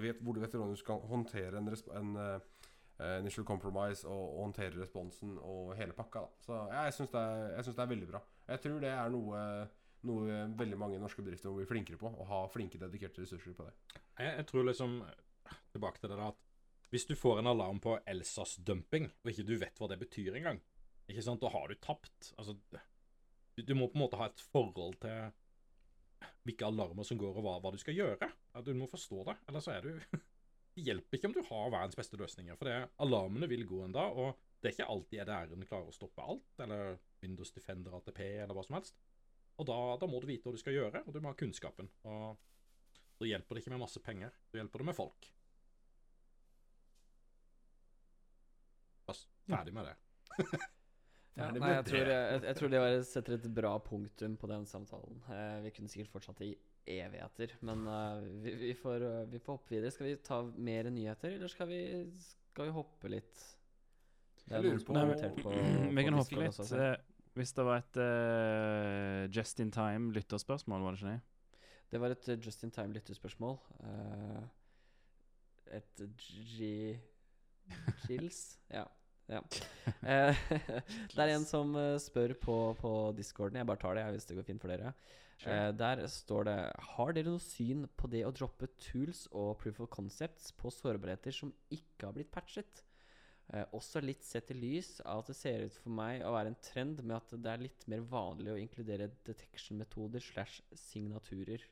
Vet 0.02 0.20
hvor 0.20 0.36
du 0.36 0.42
vet 0.42 0.52
hvordan 0.52 0.74
du 0.74 0.80
skal 0.80 1.04
håndtere 1.08 1.60
en, 1.60 1.70
en 1.70 2.16
eh, 2.20 2.48
initial 3.20 3.44
compromise 3.44 4.06
og, 4.08 4.22
og 4.36 4.42
håndtere 4.46 4.80
responsen 4.80 5.34
og 5.36 5.74
hele 5.76 5.96
pakka. 5.96 6.22
Da. 6.24 6.44
Så 6.46 6.60
ja, 6.70 6.86
jeg 6.86 6.96
syns 6.96 7.12
det, 7.12 7.26
det 7.68 7.84
er 7.84 7.92
veldig 7.92 8.08
bra. 8.08 8.22
Jeg 8.48 8.62
tror 8.64 8.80
det 8.80 8.92
er 8.94 9.12
noe, 9.12 9.42
noe 10.08 10.40
veldig 10.56 10.80
mange 10.80 11.00
norske 11.02 11.24
bedrifter 11.24 11.52
må 11.52 11.60
bli 11.60 11.68
flinkere 11.68 12.00
på. 12.00 12.08
Å 12.08 12.28
ha 12.30 12.42
flinke, 12.52 12.80
dedikerte 12.80 13.24
ressurser 13.24 13.56
på 13.58 13.68
det. 13.68 13.76
Jeg, 14.16 14.32
jeg 14.40 14.50
tror 14.50 14.68
liksom 14.70 15.00
Tilbake 15.70 16.00
til 16.02 16.10
det 16.10 16.16
da 16.18 16.32
at 16.32 16.40
hvis 16.90 17.04
du 17.06 17.12
får 17.18 17.40
en 17.40 17.50
alarm 17.50 17.78
på 17.82 17.96
Elsas-dumping, 18.08 19.08
og 19.22 19.30
ikke 19.30 19.44
du 19.46 19.56
vet 19.60 19.78
hva 19.78 19.88
det 19.90 19.98
betyr 20.00 20.38
engang, 20.38 20.60
ikke 21.10 21.22
sant, 21.22 21.42
da 21.42 21.50
har 21.52 21.68
du 21.68 21.74
tapt. 21.82 22.30
Altså, 22.38 22.54
du, 23.54 23.62
du 23.62 23.74
må 23.76 23.88
på 23.90 23.98
en 23.98 24.04
måte 24.04 24.18
ha 24.20 24.28
et 24.30 24.42
forhold 24.52 24.96
til 25.02 25.34
hvilke 26.46 26.66
alarmer 26.66 27.06
som 27.06 27.18
går, 27.20 27.36
og 27.36 27.44
hva, 27.44 27.56
hva 27.62 27.72
du 27.74 27.78
skal 27.82 27.98
gjøre. 27.98 28.30
Du 28.64 28.72
må 28.78 28.88
forstå 28.90 29.26
det, 29.28 29.36
eller 29.50 29.64
så 29.64 29.74
er 29.76 29.86
du 29.86 29.92
Det 30.76 30.84
hjelper 30.84 31.16
ikke 31.16 31.30
om 31.30 31.34
du 31.34 31.40
har 31.48 31.70
verdens 31.72 31.96
beste 31.96 32.18
løsninger, 32.20 32.56
for 32.60 32.68
det, 32.68 32.76
alarmene 33.00 33.48
vil 33.48 33.64
gå 33.68 33.78
en 33.86 33.94
dag, 33.96 34.18
og 34.20 34.36
det 34.60 34.68
er 34.68 34.74
ikke 34.74 34.88
alltid 34.92 35.22
EDR-en 35.22 35.68
klarer 35.68 35.88
å 35.88 35.94
stoppe 35.94 36.24
alt, 36.24 36.50
eller 36.60 36.98
Windows 37.24 37.54
Defender 37.54 37.96
ATP, 37.96 38.20
eller 38.42 38.52
hva 38.52 38.64
som 38.66 38.76
helst. 38.76 39.00
Og 39.56 39.68
da, 39.70 39.78
da 39.96 40.08
må 40.10 40.20
du 40.20 40.28
vite 40.28 40.44
hva 40.44 40.52
du 40.52 40.60
skal 40.60 40.76
gjøre, 40.76 41.00
og 41.06 41.16
du 41.16 41.22
må 41.24 41.32
ha 41.32 41.38
kunnskapen. 41.38 41.88
Og 42.04 42.36
da 43.16 43.30
hjelper 43.30 43.56
det 43.56 43.64
ikke 43.64 43.72
med 43.72 43.84
masse 43.86 44.04
penger, 44.04 44.36
da 44.52 44.60
hjelper 44.60 44.84
det 44.84 44.88
med 44.90 44.98
folk. 44.98 45.30
Bas, 49.08 49.24
ferdig 49.48 49.76
med 49.76 49.92
det. 49.92 50.00
Ja, 51.36 51.50
nei, 51.52 51.68
jeg, 51.68 51.84
tror, 51.84 52.08
jeg, 52.08 52.36
jeg 52.48 52.56
tror 52.56 52.70
det 52.72 52.78
var, 52.80 52.94
setter 53.04 53.34
et 53.34 53.46
bra 53.58 53.74
punktum 53.84 54.38
på 54.40 54.48
den 54.48 54.62
samtalen. 54.64 55.18
Eh, 55.28 55.58
vi 55.66 55.72
kunne 55.76 55.92
sikkert 55.92 56.14
fortsatt 56.14 56.38
i 56.46 56.54
evigheter, 56.86 57.52
men 57.66 57.84
uh, 57.90 58.22
vi, 58.42 58.54
vi, 58.60 58.72
får, 58.78 59.02
uh, 59.02 59.20
vi 59.30 59.40
får 59.42 59.58
hoppe 59.58 59.74
videre. 59.74 59.92
Skal 59.94 60.10
vi 60.10 60.16
ta 60.24 60.40
mer 60.54 60.90
nyheter, 60.94 61.34
eller 61.36 61.50
skal 61.50 61.70
vi, 61.70 61.80
skal 62.52 62.68
vi 62.70 62.74
hoppe 62.76 63.10
litt? 63.12 63.44
Det 64.46 64.54
er 64.54 64.66
noen 64.66 64.82
som 64.82 64.94
har 64.94 65.08
kommentert 65.08 65.40
på, 65.42 65.54
Vi 65.98 66.04
kan 66.06 66.18
hoppe 66.20 66.38
litt. 66.38 66.60
også, 66.62 66.78
eh, 66.78 67.24
Hvis 67.36 67.52
det 67.56 67.64
var 67.66 67.82
et 67.82 67.98
uh, 67.98 69.22
just 69.34 69.62
in 69.62 69.72
time 69.74 70.12
lytterspørsmål, 70.14 70.84
var 70.84 70.94
det 70.94 71.02
ikke 71.02 71.16
det? 71.16 71.56
Det 71.90 72.02
var 72.02 72.14
et 72.14 72.28
just 72.42 72.62
in 72.66 72.70
time 72.74 72.94
lyttespørsmål. 72.94 73.58
Eh, 73.86 74.46
et 75.80 76.06
G... 76.22 76.70
Gills? 78.06 78.44
Ja. 78.76 78.84
ja. 79.26 79.40
Det 81.14 81.18
er 81.18 81.30
en 81.32 81.46
som 81.46 81.72
spør 81.98 82.34
på, 82.38 82.56
på 82.78 82.90
discorden. 83.18 83.58
Jeg 83.58 83.66
bare 83.66 83.82
tar 83.82 83.98
det 83.98 84.04
jeg, 84.04 84.14
hvis 84.14 84.28
det 84.30 84.36
går 84.38 84.46
fint 84.46 84.62
for 84.62 84.70
dere. 84.70 84.92
Eh, 85.44 85.70
der 85.76 86.00
står 86.08 86.46
det 86.48 86.58
Har 86.96 87.12
dere 87.12 87.28
noe 87.28 87.42
syn 87.42 87.84
på 87.98 88.08
det 88.08 88.22
å 88.24 88.32
droppe 88.34 88.70
tools 88.80 89.26
og 89.32 89.58
proof 89.60 89.82
of 89.84 89.90
concepts 89.92 90.48
på 90.56 90.72
sårbarheter 90.72 91.34
som 91.34 91.52
ikke 91.70 92.08
har 92.08 92.16
blitt 92.16 92.32
patchet? 92.32 92.82
Eh, 93.52 93.66
også 93.76 94.00
litt 94.02 94.24
sett 94.26 94.50
i 94.50 94.56
lys 94.58 94.96
av 95.04 95.20
at 95.22 95.30
det 95.30 95.36
ser 95.38 95.66
ut 95.68 95.76
for 95.84 95.94
meg 95.94 96.24
å 96.26 96.32
være 96.34 96.50
en 96.50 96.62
trend 96.64 97.02
med 97.04 97.18
at 97.18 97.36
det 97.36 97.52
er 97.52 97.62
litt 97.62 97.84
mer 97.92 98.02
vanlig 98.10 98.54
å 98.54 98.58
inkludere 98.58 99.12
detection-metoder 99.28 100.24
slash 100.24 100.64
signaturer. 100.72 101.62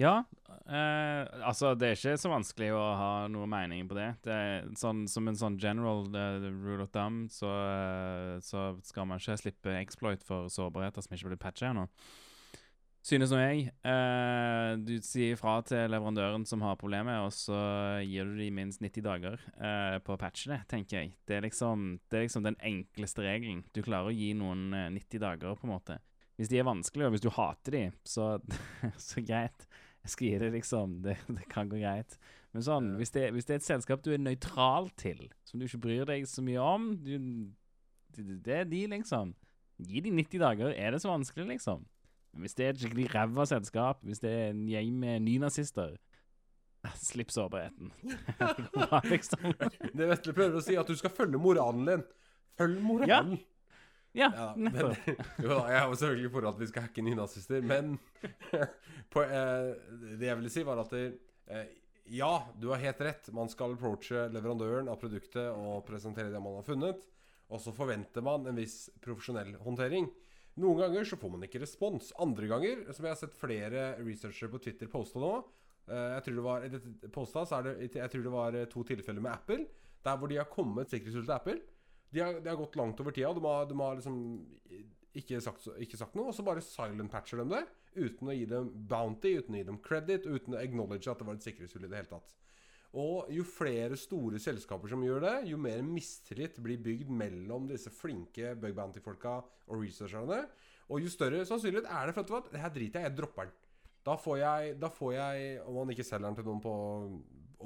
Ja. 0.00 0.24
eh, 0.66 1.22
altså, 1.44 1.74
det 1.78 1.88
er 1.88 1.98
ikke 1.98 2.16
så 2.18 2.32
vanskelig 2.32 2.72
å 2.74 2.82
ha 2.98 3.10
noe 3.30 3.46
mening 3.50 3.86
på 3.90 3.98
det. 3.98 4.08
det 4.24 4.32
er 4.32 4.66
sånn, 4.78 5.04
som 5.10 5.28
en 5.28 5.38
sånn 5.38 5.58
general 5.60 6.08
uh, 6.16 6.48
rule 6.48 6.86
of 6.86 6.92
thumb, 6.94 7.26
så, 7.30 7.50
uh, 7.50 8.36
så 8.42 8.72
skal 8.86 9.06
man 9.08 9.20
ikke 9.20 9.40
slippe 9.44 9.78
exploit 9.78 10.24
for 10.26 10.50
sårbarheter 10.52 11.04
som 11.04 11.16
ikke 11.16 11.32
blir 11.32 11.42
patcha 11.44 11.70
ennå. 11.70 11.88
Synes 13.02 13.32
nå 13.34 13.38
jeg. 13.40 13.64
Eh, 13.82 14.72
du 14.78 14.92
sier 15.02 15.38
fra 15.38 15.56
til 15.66 15.90
leverandøren 15.90 16.44
som 16.46 16.62
har 16.62 16.78
problemet, 16.78 17.18
og 17.24 17.32
så 17.34 17.58
gir 18.06 18.28
du 18.30 18.36
dem 18.38 18.60
minst 18.60 18.78
90 18.78 19.02
dager 19.02 19.42
eh, 19.58 19.96
på 20.06 20.14
å 20.14 20.20
patche 20.20 20.52
det, 20.52 20.60
tenker 20.70 21.00
jeg. 21.00 21.16
Det 21.26 21.34
er, 21.34 21.42
liksom, 21.48 21.96
det 22.06 22.20
er 22.20 22.24
liksom 22.28 22.46
den 22.46 22.58
enkleste 22.62 23.24
regelen. 23.26 23.64
Du 23.74 23.82
klarer 23.82 24.12
å 24.12 24.14
gi 24.14 24.30
noen 24.38 24.68
eh, 24.78 24.86
90 24.94 25.24
dager, 25.24 25.58
på 25.58 25.66
en 25.66 25.74
måte. 25.74 25.98
Hvis 26.38 26.52
de 26.52 26.62
er 26.62 26.68
vanskelige, 26.68 27.10
og 27.10 27.16
hvis 27.16 27.26
du 27.26 27.32
hater 27.34 27.74
de, 27.74 27.82
så, 28.06 28.28
så 29.10 29.26
greit. 29.26 29.66
Jeg 30.02 30.10
skal 30.10 30.26
gi 30.26 30.38
det, 30.42 30.52
liksom. 30.56 30.96
Det, 31.04 31.16
det 31.28 31.48
kan 31.52 31.68
gå 31.70 31.78
greit. 31.82 32.18
Men 32.52 32.64
sånn, 32.66 32.90
Ja. 32.92 32.98
hvis, 33.00 33.10
det, 33.14 33.28
hvis 33.32 33.46
det 33.48 33.54
er 33.54 33.60
et 33.62 33.68
selskap 33.68 34.02
du 34.04 34.10
er 34.12 34.18
nøytral 34.20 34.90
til, 35.00 35.28
som 35.48 35.60
du 35.60 35.66
ikke 35.68 35.80
bryr 35.86 36.04
deg 36.10 36.26
så 36.28 36.42
mye 36.44 36.60
om 36.60 36.90
du, 37.00 37.14
det, 38.16 38.40
det 38.44 38.56
er 38.60 38.64
de, 38.68 38.82
liksom. 38.92 39.34
Gi 39.82 40.02
de 40.04 40.10
90 40.14 40.38
dager. 40.42 40.74
Er 40.76 40.92
det 40.94 41.00
så 41.02 41.10
vanskelig, 41.10 41.46
liksom? 41.54 41.86
Men 42.32 42.44
Hvis 42.46 42.54
det 42.58 42.64
er 42.66 42.74
et 42.74 42.80
skikkelig 42.82 43.06
ræva 43.14 43.44
selskap, 43.48 44.02
hvis 44.06 44.20
det 44.22 44.30
er 44.32 44.50
en 44.52 44.66
gjeng 44.68 44.92
med 45.00 45.22
nynazister 45.26 45.96
Slipp 46.98 47.30
sårbarheten. 47.30 47.92
Bra, 48.74 49.00
liksom. 49.06 49.52
Det 49.94 50.08
Vetle 50.10 50.34
prøver 50.34 50.58
å 50.58 50.62
si, 50.64 50.74
at 50.80 50.88
du 50.90 50.96
skal 50.98 51.12
følge 51.14 51.38
moralen 51.40 51.86
din. 51.86 52.04
Følg 52.58 52.80
moralen. 52.84 53.36
Ja, 53.38 53.51
Ja, 54.12 54.52
men, 54.56 54.72
nettopp. 54.72 55.06
jo 55.44 55.58
jeg 55.72 55.78
har 55.80 55.94
selvfølgelig 55.94 56.32
for 56.34 56.48
at 56.50 56.58
vi 56.60 56.68
skal 56.68 56.86
hacke 56.86 57.04
nynazister, 57.04 57.62
men 57.64 57.94
på, 59.12 59.22
eh, 59.24 59.70
det 60.18 60.28
jeg 60.28 60.40
ville 60.40 60.52
si, 60.52 60.64
var 60.68 60.82
at 60.84 60.92
det, 60.92 61.04
eh, 61.48 61.70
ja, 62.12 62.32
du 62.60 62.68
har 62.72 62.82
helt 62.82 63.00
rett. 63.00 63.30
Man 63.32 63.48
skal 63.52 63.76
approache 63.76 64.26
leverandøren 64.34 64.90
av 64.92 65.00
produktet 65.00 65.48
og 65.54 65.84
presentere 65.88 66.32
det 66.32 66.42
man 66.42 66.58
har 66.58 66.66
funnet. 66.66 67.06
Og 67.52 67.60
så 67.60 67.72
forventer 67.76 68.24
man 68.24 68.48
en 68.48 68.58
viss 68.58 68.86
profesjonell 69.04 69.54
håndtering. 69.64 70.08
Noen 70.60 70.82
ganger 70.82 71.08
så 71.08 71.16
får 71.16 71.32
man 71.32 71.46
ikke 71.46 71.62
respons. 71.62 72.10
Andre 72.20 72.48
ganger, 72.50 72.84
som 72.92 73.06
jeg 73.06 73.14
har 73.14 73.20
sett 73.20 73.36
flere 73.38 73.92
researchere 74.02 74.52
på 74.52 74.60
Twitter 74.66 74.90
poste 74.92 75.20
nå 75.20 75.30
eh, 75.88 76.10
Jeg 76.18 76.24
tror 76.26 76.36
det 76.36 76.44
var 76.44 76.66
postet, 77.14 77.48
så 77.48 77.60
er 77.60 77.68
det, 77.70 77.92
jeg 77.96 78.12
tror 78.12 78.26
det 78.26 78.34
var 78.34 78.58
to 78.72 78.84
tilfeller 78.92 79.24
med 79.24 79.32
Apple. 79.32 79.64
Der 80.02 80.18
hvor 80.18 80.28
de 80.28 80.40
har 80.40 80.50
kommet 80.52 80.90
sikkerhetshull 80.92 81.24
til 81.24 81.38
Apple. 81.38 81.60
De 82.12 82.20
har, 82.20 82.40
de 82.40 82.48
har 82.52 82.58
gått 82.60 82.76
langt 82.76 83.00
over 83.00 83.14
tida. 83.16 83.32
De 83.32 83.44
har, 83.44 83.66
de 83.70 83.78
har 83.80 83.96
liksom 83.96 84.18
ikke 85.16 85.40
sagt, 85.44 85.66
ikke 85.80 85.98
sagt 86.00 86.14
noe, 86.16 86.30
og 86.30 86.36
så 86.36 86.44
bare 86.44 86.64
silent 86.64 87.12
patcher 87.12 87.40
dem 87.42 87.52
det. 87.52 87.62
Uten 87.96 88.30
å 88.32 88.36
gi 88.36 88.46
dem 88.48 88.70
bounty, 88.88 89.34
uten 89.40 89.56
å 89.56 89.60
gi 89.60 89.66
dem 89.68 89.80
credit, 89.84 90.28
uten 90.28 90.56
å 90.56 90.60
acknowledge 90.62 91.10
at 91.12 91.20
det 91.20 91.28
var 91.28 91.36
et 91.36 91.44
sikkerhetshull 91.44 91.84
i 91.84 91.90
det 91.92 91.98
hele 92.00 92.12
tatt. 92.14 92.34
Og 93.00 93.28
jo 93.32 93.44
flere 93.48 93.96
store 93.96 94.40
selskaper 94.40 94.90
som 94.92 95.04
gjør 95.04 95.22
det, 95.24 95.34
jo 95.48 95.56
mer 95.60 95.80
mistillit 95.84 96.58
blir 96.60 96.80
bygd 96.84 97.08
mellom 97.08 97.64
disse 97.70 97.92
flinke 97.92 98.52
bug 98.60 98.74
bounty-folka 98.76 99.38
og 99.68 99.80
researcherne. 99.80 100.42
Og 100.92 101.00
jo 101.00 101.12
større 101.12 101.44
sannsynlighet 101.48 101.88
er 101.88 102.10
det 102.10 102.16
for 102.18 102.36
at 102.42 102.50
det 102.52 102.60
her 102.60 102.72
driter 102.74 103.00
jeg 103.00 103.08
jeg 103.12 103.16
dropper 103.20 103.48
den. 103.48 103.54
Da 104.04 104.16
får 104.18 104.38
jeg, 104.40 104.74
da 104.82 104.88
får 104.90 105.12
jeg 105.14 105.60
Om 105.62 105.76
man 105.78 105.92
ikke 105.94 106.04
selger 106.04 106.26
den 106.26 106.36
til 106.40 106.48
noen 106.48 106.60
på 106.64 106.72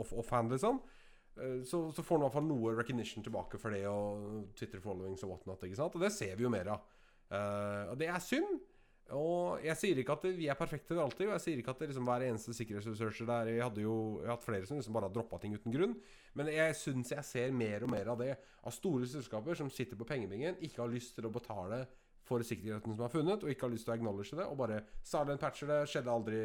off- 0.02 0.12
offhand, 0.20 0.52
liksom, 0.52 0.82
eh, 0.84 0.95
så, 1.36 1.82
så 1.92 2.02
får 2.02 2.16
man 2.16 2.24
i 2.24 2.26
hvert 2.26 2.38
fall 2.38 2.48
noe 2.48 2.76
recognition 2.78 3.24
tilbake 3.24 3.60
for 3.60 3.74
det, 3.74 3.82
og 3.90 4.54
Twitter 4.56 4.80
followings 4.84 5.24
og 5.26 5.34
whatnot. 5.34 5.66
Ikke 5.68 5.78
sant? 5.78 5.98
Og 5.98 6.06
det 6.06 6.14
ser 6.14 6.32
vi 6.38 6.46
jo 6.46 6.52
mer 6.52 6.72
av. 6.76 6.96
Uh, 7.26 7.92
og 7.92 8.00
det 8.00 8.08
er 8.12 8.22
synd. 8.22 8.56
Og 9.14 9.62
jeg 9.62 9.78
sier 9.78 9.98
ikke 10.02 10.16
at 10.16 10.24
vi 10.34 10.48
er 10.50 10.58
perfekte 10.58 10.96
alltid, 10.98 11.28
og 11.28 11.36
jeg 11.36 11.42
sier 11.44 11.60
ikke 11.60 11.70
at 11.76 11.82
det 11.82 11.92
liksom 11.92 12.08
hver 12.08 12.24
eneste 12.26 12.54
sikkerhetsresearcher 12.58 13.28
der 13.28 13.50
Jeg 13.52 13.62
hadde 13.62 13.84
jo 13.84 13.94
jeg 14.18 14.32
hatt 14.32 14.46
flere 14.46 14.66
som 14.66 14.80
liksom 14.80 14.96
bare 14.96 15.06
har 15.06 15.14
droppa 15.14 15.38
ting 15.42 15.54
uten 15.54 15.74
grunn. 15.74 15.94
Men 16.34 16.50
jeg 16.50 16.74
syns 16.74 17.12
jeg 17.14 17.26
ser 17.28 17.54
mer 17.54 17.86
og 17.86 17.92
mer 17.92 18.10
av 18.10 18.18
det. 18.18 18.32
Av 18.66 18.74
store 18.74 19.06
selskaper 19.06 19.54
som 19.58 19.70
sitter 19.70 19.98
på 19.98 20.08
pengebingen, 20.08 20.58
ikke 20.58 20.82
har 20.82 20.90
lyst 20.90 21.14
til 21.14 21.28
å 21.28 21.34
betale 21.34 21.84
for 22.26 22.42
sikkerheten 22.42 22.96
som 22.96 23.06
er 23.06 23.12
funnet, 23.12 23.44
og 23.44 23.52
ikke 23.52 23.68
har 23.68 23.74
lyst 23.76 23.86
til 23.86 23.94
å 23.94 23.98
acknowledge 24.00 24.40
det, 24.40 24.48
og 24.50 24.58
bare 24.58 24.80
silent 25.06 25.42
patcher 25.44 25.70
det, 25.70 25.84
skjedde 25.92 26.10
aldri. 26.10 26.40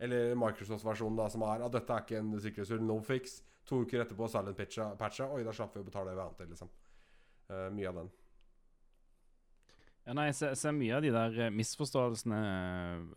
Eller 0.00 0.32
Microsoft-versjonen 0.40 1.20
da 1.20 1.28
som 1.32 1.44
er 1.44 1.64
at 1.64 1.76
dette 1.76 1.92
er 1.92 2.06
ikke 2.06 2.22
en 2.22 2.32
sikkerhetshull, 2.40 2.84
no 2.84 2.96
fix. 3.04 3.42
To 3.66 3.82
uker 3.82 4.04
etterpå 4.04 4.28
silent 4.30 4.58
patcha, 4.58 4.92
patcha 4.98 5.26
oi, 5.32 5.42
da 5.46 5.54
slapp 5.54 5.74
vi 5.74 5.82
å 5.82 5.88
betale 5.88 6.14
hverandre, 6.14 6.46
liksom. 6.52 6.70
Uh, 7.50 7.66
mye 7.74 7.90
av 7.90 8.00
den. 8.02 8.14
Ja, 10.06 10.14
nei, 10.14 10.28
jeg 10.28 10.36
ser, 10.38 10.52
ser 10.54 10.74
mye 10.76 10.94
av 10.94 11.02
de 11.02 11.10
der 11.10 11.38
eh, 11.42 11.48
misforståelsene 11.50 12.36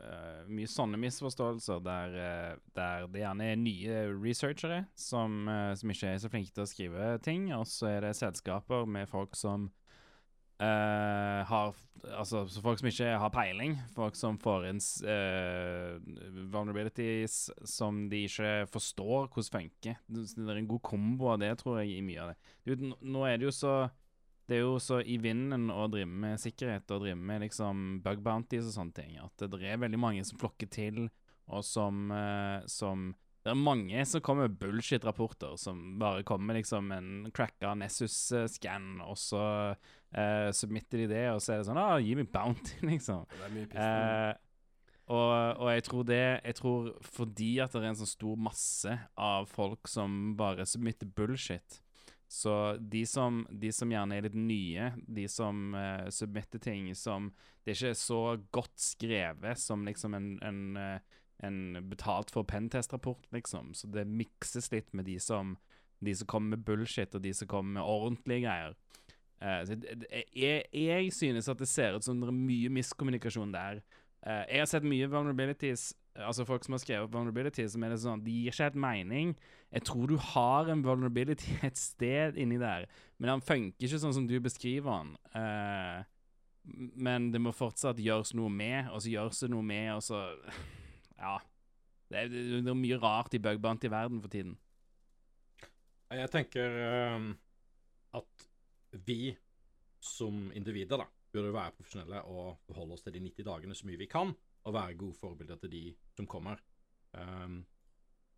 uh, 0.02 0.48
Mye 0.50 0.70
sånne 0.70 0.98
misforståelser 0.98 1.84
der, 1.86 2.16
uh, 2.18 2.72
der 2.74 3.06
det 3.14 3.22
gjerne 3.22 3.50
er 3.52 3.60
nye 3.62 4.00
researchere 4.16 4.80
som, 4.98 5.44
uh, 5.46 5.76
som 5.78 5.94
ikke 5.94 6.16
er 6.16 6.24
så 6.24 6.32
flinke 6.34 6.50
til 6.56 6.66
å 6.66 6.70
skrive 6.70 7.12
ting, 7.22 7.52
og 7.54 7.68
så 7.70 7.92
er 7.92 8.08
det 8.08 8.16
selskaper 8.18 8.90
med 8.90 9.06
folk 9.12 9.38
som 9.38 9.70
eh, 10.60 11.46
har 11.52 11.78
Altså 12.00 12.46
så 12.48 12.62
folk 12.64 12.80
som 12.80 12.88
ikke 12.88 13.10
har 13.20 13.32
peiling. 13.34 13.74
Folk 13.92 14.16
som 14.16 14.38
får 14.40 14.70
inn 14.70 14.78
eh, 15.04 15.98
vulnerabilities 16.48 17.50
som 17.68 18.06
de 18.08 18.22
ikke 18.24 18.70
forstår 18.72 19.28
hvordan 19.28 19.50
funker. 19.58 19.98
Det 20.08 20.46
er 20.46 20.62
en 20.62 20.70
god 20.70 20.80
kombo 20.88 21.34
av 21.34 21.42
det, 21.44 21.50
tror 21.60 21.82
jeg, 21.82 21.98
i 21.98 22.06
mye 22.08 22.22
av 22.24 22.32
det. 22.32 22.38
Du, 22.64 22.86
nå 23.04 23.26
er 23.28 23.36
det 23.36 23.50
jo 23.50 23.52
så 23.52 23.74
det 24.50 24.58
er 24.58 24.64
jo 24.64 24.80
så 24.82 24.98
i 25.06 25.20
vinden 25.22 25.68
å 25.70 25.84
drive 25.92 26.10
med 26.10 26.40
sikkerhet 26.42 26.90
og 26.96 27.04
drive 27.04 27.20
med 27.20 27.44
liksom 27.44 28.00
bug 28.02 28.24
bounties 28.26 28.66
og 28.66 28.74
sånne 28.74 28.96
ting, 28.98 29.18
at 29.22 29.44
det 29.44 29.60
er 29.62 29.84
veldig 29.84 30.00
mange 30.02 30.24
som 30.26 30.40
flokker 30.42 30.72
til, 30.74 31.04
og 31.54 31.62
som, 31.66 32.08
uh, 32.10 32.66
som 32.66 33.12
Det 33.50 33.56
er 33.56 33.66
mange 33.66 34.04
som 34.06 34.22
kommer 34.22 34.46
med 34.46 34.60
bullshit-rapporter, 34.62 35.56
som 35.58 35.96
bare 35.98 36.22
kommer 36.28 36.54
liksom 36.60 36.92
en 36.94 37.32
cracka 37.34 37.72
Nessus-scan, 37.80 39.00
og 39.02 39.18
så 39.18 39.42
uh, 39.74 40.50
submitter 40.54 41.02
de 41.02 41.08
det, 41.10 41.24
og 41.34 41.42
så 41.42 41.56
er 41.56 41.64
det 41.64 41.70
sånn 41.72 41.82
ah, 41.82 41.96
gi 41.98 42.14
meg 42.20 42.30
bounty, 42.30 42.78
liksom. 42.92 43.26
Det 43.34 43.48
er 43.48 43.56
mye. 43.56 43.66
Eh, 43.74 44.32
og, 45.10 45.34
og 45.58 45.72
jeg 45.74 45.84
tror 45.88 46.04
det 46.06 46.22
Jeg 46.22 46.56
tror 46.60 46.90
fordi 47.02 47.52
at 47.64 47.74
det 47.74 47.82
er 47.82 47.90
en 47.90 47.98
sånn 47.98 48.12
stor 48.12 48.42
masse 48.46 48.94
av 49.18 49.50
folk 49.50 49.90
som 49.90 50.36
bare 50.38 50.68
submitter 50.70 51.10
bullshit, 51.18 51.80
så 52.30 52.78
de 52.78 53.02
som, 53.10 53.42
de 53.50 53.72
som 53.74 53.90
gjerne 53.90 54.20
er 54.20 54.28
litt 54.28 54.38
nye, 54.38 54.92
de 55.10 55.26
som 55.26 55.74
uh, 55.74 56.06
submitter 56.14 56.62
ting 56.62 56.92
som 56.94 57.32
Det 57.66 57.74
er 57.74 57.80
ikke 57.80 57.98
så 57.98 58.22
godt 58.54 58.76
skrevet 58.78 59.58
som 59.58 59.82
liksom 59.90 60.14
en, 60.14 60.28
en, 60.46 60.62
eh, 60.78 61.18
en 61.44 61.78
betalt 61.90 62.32
for 62.32 62.44
pentest-rapport, 62.44 63.22
liksom. 63.32 63.74
Så 63.74 63.88
det 63.92 64.08
mikses 64.08 64.72
litt 64.74 64.94
med 64.94 65.06
de 65.08 65.20
som, 65.24 65.56
de 66.04 66.16
som 66.16 66.28
kommer 66.28 66.58
med 66.58 66.66
bullshit, 66.68 67.16
og 67.16 67.24
de 67.24 67.34
som 67.34 67.48
kommer 67.48 67.80
med 67.80 67.84
ordentlige 67.84 68.44
greier. 68.48 68.76
Det- 69.40 70.26
jeg, 70.36 70.66
jeg 70.74 71.14
synes 71.14 71.48
at 71.48 71.58
det 71.58 71.68
ser 71.68 71.96
ut 71.96 72.04
som 72.04 72.20
det 72.20 72.28
er 72.28 72.36
mye 72.36 72.70
miskommunikasjon 72.70 73.54
der. 73.54 73.80
Uh, 74.28 74.44
jeg 74.52 74.60
har 74.60 74.66
sett 74.68 74.84
mye 74.84 75.08
vulnerabilities, 75.08 75.94
altså 76.16 76.44
folk 76.44 76.66
som 76.66 76.74
har 76.76 76.82
skrevet 76.84 77.14
vulnerabilities, 77.14 77.72
som 77.72 77.84
er 77.84 77.94
det 77.94 78.02
sånn, 78.04 78.24
de 78.26 78.34
gir 78.36 78.52
ikke 78.52 78.66
helt 78.68 78.76
mening. 78.76 79.36
Jeg 79.72 79.86
tror 79.88 80.08
du 80.12 80.18
har 80.18 80.68
en 80.68 80.84
vulnerability 80.84 81.56
et 81.64 81.80
sted 81.80 82.36
inni 82.36 82.60
der, 82.60 82.90
men 83.18 83.30
han 83.38 83.42
funker 83.46 83.88
ikke 83.88 84.02
sånn 84.04 84.18
som 84.18 84.28
du 84.28 84.36
beskriver 84.44 84.92
han. 84.92 85.16
Uh, 85.32 86.04
men 87.00 87.32
det 87.32 87.40
må 87.40 87.56
fortsatt 87.56 87.98
gjøres 88.04 88.34
noe 88.36 88.52
med, 88.52 88.92
og 88.92 89.00
så 89.02 89.14
gjøres 89.16 89.40
det 89.40 89.50
noe 89.56 89.64
med, 89.64 89.94
og 89.96 90.04
så 90.04 90.20
Ja. 91.20 91.36
Det 92.10 92.24
er, 92.24 92.32
det 92.34 92.72
er 92.72 92.78
mye 92.78 92.98
rart 92.98 93.36
i 93.38 93.42
bug 93.44 93.60
bounty 93.62 93.86
i 93.86 93.92
verden 93.94 94.22
for 94.24 94.32
tiden. 94.34 94.56
Jeg 96.10 96.30
tenker 96.34 96.78
ehm, 96.82 97.28
at 98.18 98.46
vi 99.06 99.36
som 100.02 100.48
individer 100.58 101.04
da, 101.04 101.06
burde 101.30 101.52
være 101.54 101.76
profesjonelle 101.78 102.24
og 102.26 102.56
forholde 102.66 102.96
oss 102.96 103.04
til 103.06 103.14
de 103.14 103.22
90 103.28 103.46
dagene 103.46 103.76
så 103.78 103.86
mye 103.86 104.00
vi 104.02 104.08
kan, 104.10 104.32
og 104.66 104.74
være 104.74 104.96
gode 104.98 105.20
forbilder 105.20 105.60
til 105.62 105.70
de 105.76 105.84
som 106.18 106.26
kommer. 106.30 106.58
Um, 107.14 107.60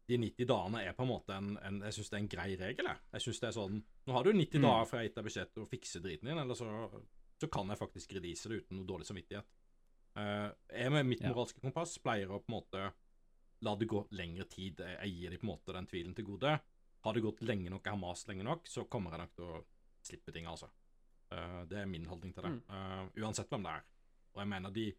de 0.09 0.17
90 0.19 0.49
dagene 0.49 0.81
er 0.83 0.95
på 0.97 1.05
en 1.05 1.11
måte 1.11 1.35
en, 1.35 1.53
en 1.63 1.79
Jeg 1.85 1.95
syns 1.95 2.09
det 2.11 2.17
er 2.17 2.21
en 2.25 2.29
grei 2.33 2.49
regel. 2.59 2.87
Jeg, 2.91 2.99
jeg 3.15 3.23
synes 3.23 3.39
det 3.39 3.47
er 3.47 3.55
sånn 3.55 3.79
Nå 4.07 4.13
har 4.15 4.23
du 4.27 4.31
90 4.33 4.59
Mm. 4.59 4.65
dager 4.67 4.85
fra 4.89 4.99
jeg 4.99 5.05
har 5.05 5.07
gitt 5.09 5.17
deg 5.21 5.27
beskjed 5.29 5.51
til 5.53 5.63
å 5.63 5.69
fikse 5.71 6.01
driten 6.03 6.27
din, 6.31 6.39
eller 6.43 6.57
så, 6.57 6.67
så 7.39 7.47
kan 7.47 7.69
jeg 7.71 7.79
faktisk 7.79 8.13
redise 8.17 8.49
det 8.51 8.63
uten 8.65 8.81
noe 8.81 8.89
dårlig 8.89 9.07
samvittighet. 9.07 9.47
Eh, 10.19 10.49
jeg 10.75 10.91
med 10.91 11.05
mitt 11.07 11.21
Ja. 11.21 11.29
moralske 11.31 11.61
kompass 11.63 11.97
pleier 12.03 12.27
å 12.31 12.41
på 12.41 12.51
en 12.51 12.57
måte 12.57 12.93
la 13.61 13.75
det 13.75 13.87
gå 13.87 14.07
lengre 14.11 14.45
tid. 14.49 14.79
Jeg, 14.79 15.11
gir 15.13 15.29
dem 15.29 15.39
på 15.39 15.45
en 15.45 15.53
måte 15.53 15.73
den 15.73 15.87
tvilen 15.87 16.15
til 16.15 16.25
gode. 16.25 16.59
Har 17.03 17.13
det 17.13 17.21
gått 17.21 17.41
lenge 17.41 17.69
nok, 17.69 17.83
jeg 17.83 17.93
har 17.93 18.01
mast 18.01 18.27
lenge 18.27 18.43
nok, 18.43 18.67
så 18.67 18.87
kommer 18.89 19.11
jeg 19.11 19.19
nok 19.19 19.35
til 19.35 19.45
å 19.45 19.65
slippe 20.03 20.33
ting, 20.33 20.45
altså. 20.45 20.69
Eh, 21.31 21.65
det 21.65 21.79
er 21.79 21.85
min 21.85 22.05
holdning 22.05 22.33
til 22.33 22.43
det. 22.43 22.51
Mm. 22.51 22.61
Eh, 22.69 23.23
uansett 23.23 23.49
hvem 23.49 23.63
det 23.63 23.71
er. 23.71 23.83
Og 24.33 24.41
jeg 24.41 24.47
mener 24.47 24.71
de, 24.71 24.93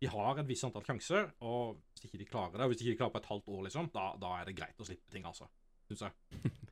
de 0.00 0.06
har 0.06 0.38
et 0.38 0.46
visst 0.46 0.64
antall 0.64 0.84
sjanser, 0.84 1.32
og 1.42 1.82
hvis 1.92 2.06
ikke 2.08 2.18
de 2.18 2.30
klarer 2.30 2.58
det, 2.58 2.64
og 2.66 2.72
hvis 2.72 2.82
ikke 2.82 2.94
de 2.94 3.00
klarer 3.02 3.12
på 3.12 3.22
et 3.22 3.32
halvt 3.32 3.48
år, 3.48 3.62
liksom, 3.68 3.90
da, 3.92 4.06
da 4.20 4.32
er 4.40 4.44
det 4.48 4.56
greit 4.56 4.80
å 4.80 4.86
slippe 4.88 5.10
ting, 5.10 5.24
altså. 5.24 5.48
Syns 5.88 6.06
jeg. 6.08 6.12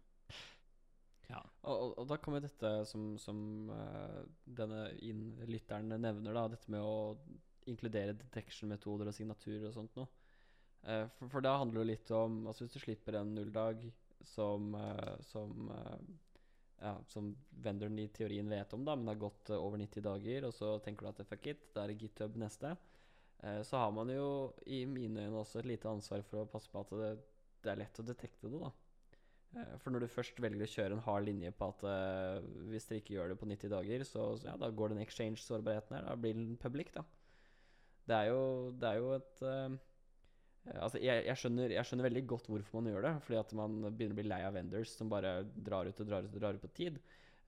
Og, 1.62 1.70
og, 1.72 1.92
og 2.02 2.06
da 2.10 2.16
kommer 2.20 2.42
dette 2.42 2.70
som, 2.84 3.14
som 3.16 3.70
denne 4.44 4.80
lytteren 5.48 5.88
nevner, 5.94 6.34
da, 6.34 6.42
dette 6.52 6.68
med 6.74 6.82
å 6.84 7.14
inkludere 7.70 8.16
detection-metoder 8.18 9.10
og 9.10 9.16
signaturer 9.16 9.68
og 9.68 9.76
sånt 9.76 9.98
noe. 9.98 10.10
Uh, 10.82 11.06
for, 11.18 11.30
for 11.30 11.44
da 11.44 11.54
handler 11.60 11.84
det 11.84 11.90
litt 11.92 12.08
om 12.10 12.40
Altså 12.50 12.64
Hvis 12.64 12.72
du 12.74 12.80
slipper 12.82 13.14
en 13.14 13.28
nulldag 13.36 13.84
som, 14.26 14.72
uh, 14.74 15.14
som 15.22 15.68
uh, 15.70 15.98
ja, 16.82 16.96
som 17.06 17.28
vendoren 17.62 18.00
i 18.02 18.08
teorien 18.10 18.48
vet 18.50 18.72
om, 18.74 18.82
da, 18.82 18.96
men 18.96 19.06
det 19.06 19.14
har 19.14 19.20
gått 19.28 19.52
over 19.54 19.78
90 19.78 20.02
dager, 20.02 20.46
og 20.48 20.54
så 20.56 20.72
tenker 20.82 21.06
du 21.06 21.10
at 21.12 21.28
fuck 21.28 21.46
it, 21.52 21.68
da 21.76 21.84
er 21.84 21.92
det 21.92 22.00
GitHub 22.00 22.34
neste, 22.42 22.72
så 23.38 23.78
har 23.78 23.92
man 23.94 24.10
jo 24.10 24.24
i 24.66 24.80
mine 24.90 25.28
øyne 25.28 25.38
også 25.38 25.60
et 25.60 25.68
lite 25.70 25.86
ansvar 25.86 26.24
for 26.26 26.42
å 26.42 26.48
passe 26.50 26.70
på 26.72 26.82
at 26.82 26.90
det, 26.98 27.12
det 27.62 27.70
er 27.70 27.78
lett 27.84 28.02
å 28.02 28.06
detekte 28.08 28.50
det, 28.50 28.58
da. 28.58 29.70
For 29.78 29.94
når 29.94 30.02
du 30.02 30.10
først 30.10 30.42
velger 30.42 30.66
å 30.66 30.72
kjøre 30.74 30.98
en 30.98 31.04
hard 31.06 31.28
linje 31.28 31.54
på 31.54 31.70
at 31.70 31.86
hvis 32.72 32.90
dere 32.90 33.04
ikke 33.04 33.14
gjør 33.14 33.30
det 33.30 33.38
på 33.44 33.50
90 33.52 33.74
dager, 33.76 34.06
så 34.10 34.26
ja, 34.42 34.58
da 34.58 34.74
går 34.74 34.96
den 34.96 35.06
exchange-sårbarheten 35.06 36.00
her. 36.00 36.10
Da 36.10 36.18
blir 36.18 36.34
den 36.34 36.58
public, 36.66 36.90
da. 36.98 37.06
Det 38.08 38.18
er 38.18 38.30
jo, 38.32 38.42
det 38.78 38.88
er 38.88 39.00
jo 39.00 39.10
et 39.16 39.42
eh, 39.46 39.80
Altså, 40.62 41.00
jeg, 41.02 41.24
jeg, 41.26 41.38
skjønner, 41.40 41.72
jeg 41.74 41.86
skjønner 41.88 42.06
veldig 42.06 42.20
godt 42.30 42.48
hvorfor 42.50 42.78
man 42.78 42.92
gjør 42.92 43.06
det. 43.08 43.12
Fordi 43.26 43.38
at 43.40 43.54
man 43.58 43.78
begynner 43.82 44.14
å 44.14 44.18
bli 44.20 44.28
lei 44.30 44.42
av 44.46 44.54
vendors 44.54 44.92
som 44.94 45.08
bare 45.10 45.40
drar 45.56 45.88
ut 45.90 46.02
og 46.04 46.06
drar 46.10 46.26
ut 46.26 46.36
og 46.36 46.42
drar 46.44 46.58
ut 46.58 46.62
på 46.62 46.70
tid. 46.76 47.00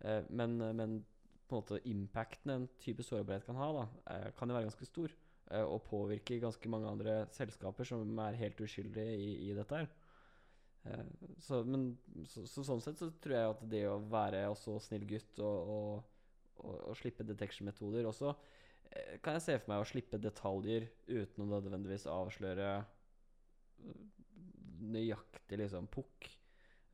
Uh, 0.02 0.24
men, 0.34 0.56
men 0.58 0.96
på 1.46 1.54
en 1.54 1.60
måte 1.60 1.78
impacten 1.86 2.50
en 2.50 2.64
type 2.82 3.06
sårbarhet 3.06 3.46
kan 3.46 3.60
ha, 3.60 3.68
da, 3.76 3.84
uh, 4.08 4.26
kan 4.34 4.50
jo 4.50 4.56
være 4.58 4.66
ganske 4.66 4.88
stor. 4.90 5.14
Og 5.54 5.84
påvirke 5.86 6.40
ganske 6.40 6.70
mange 6.72 6.88
andre 6.88 7.14
selskaper 7.36 7.86
som 7.86 8.18
er 8.24 8.38
helt 8.40 8.62
uskyldige 8.64 9.12
i, 9.12 9.26
i 9.44 9.50
dette 9.54 9.76
her. 9.76 9.90
Så, 11.44 11.58
men, 11.68 11.84
så, 12.26 12.46
så 12.48 12.64
sånn 12.64 12.80
sett 12.82 12.96
så 12.98 13.10
tror 13.22 13.36
jeg 13.36 13.50
at 13.52 13.60
det 13.68 13.82
å 13.86 13.98
være 14.10 14.40
også 14.48 14.78
snill 14.86 15.04
gutt 15.08 15.42
og, 15.44 15.68
og, 15.74 16.24
og, 16.64 16.74
og 16.78 16.96
slippe 16.98 17.28
detection-metoder 17.28 18.08
også 18.08 18.32
Kan 19.24 19.38
jeg 19.38 19.44
se 19.44 19.58
for 19.58 19.72
meg 19.72 19.82
å 19.82 19.88
slippe 19.88 20.20
detaljer 20.22 20.86
uten 21.08 21.44
å 21.44 21.50
nødvendigvis 21.50 22.06
avsløre 22.10 22.70
eh, 22.78 24.02
nøyaktig 24.94 25.58
liksom 25.58 25.88
pukk. 25.92 26.28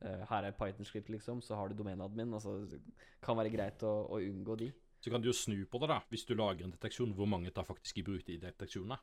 Eh, 0.01 0.23
her 0.31 0.47
er 0.47 0.55
Python-skript, 0.57 1.11
liksom, 1.13 1.43
så 1.45 1.59
har 1.59 1.69
du 1.69 1.77
domenadmin. 1.77 2.33
Altså, 2.33 2.57
det 2.71 2.81
kan 3.21 3.37
være 3.37 3.53
greit 3.53 3.85
å, 3.85 3.93
å 4.09 4.21
unngå 4.21 4.57
de. 4.63 4.71
Så 5.01 5.13
kan 5.13 5.21
du 5.21 5.29
jo 5.29 5.35
snu 5.37 5.57
på 5.65 5.81
det, 5.81 5.89
da. 5.89 5.99
Hvis 6.13 6.25
du 6.29 6.35
lager 6.37 6.65
en 6.65 6.73
deteksjon, 6.73 7.13
hvor 7.17 7.29
mange 7.29 7.53
tar 7.53 7.65
faktisk 7.65 8.01
i 8.01 8.05
bruk 8.05 8.25
de 8.27 8.37
deteksjonene? 8.41 8.97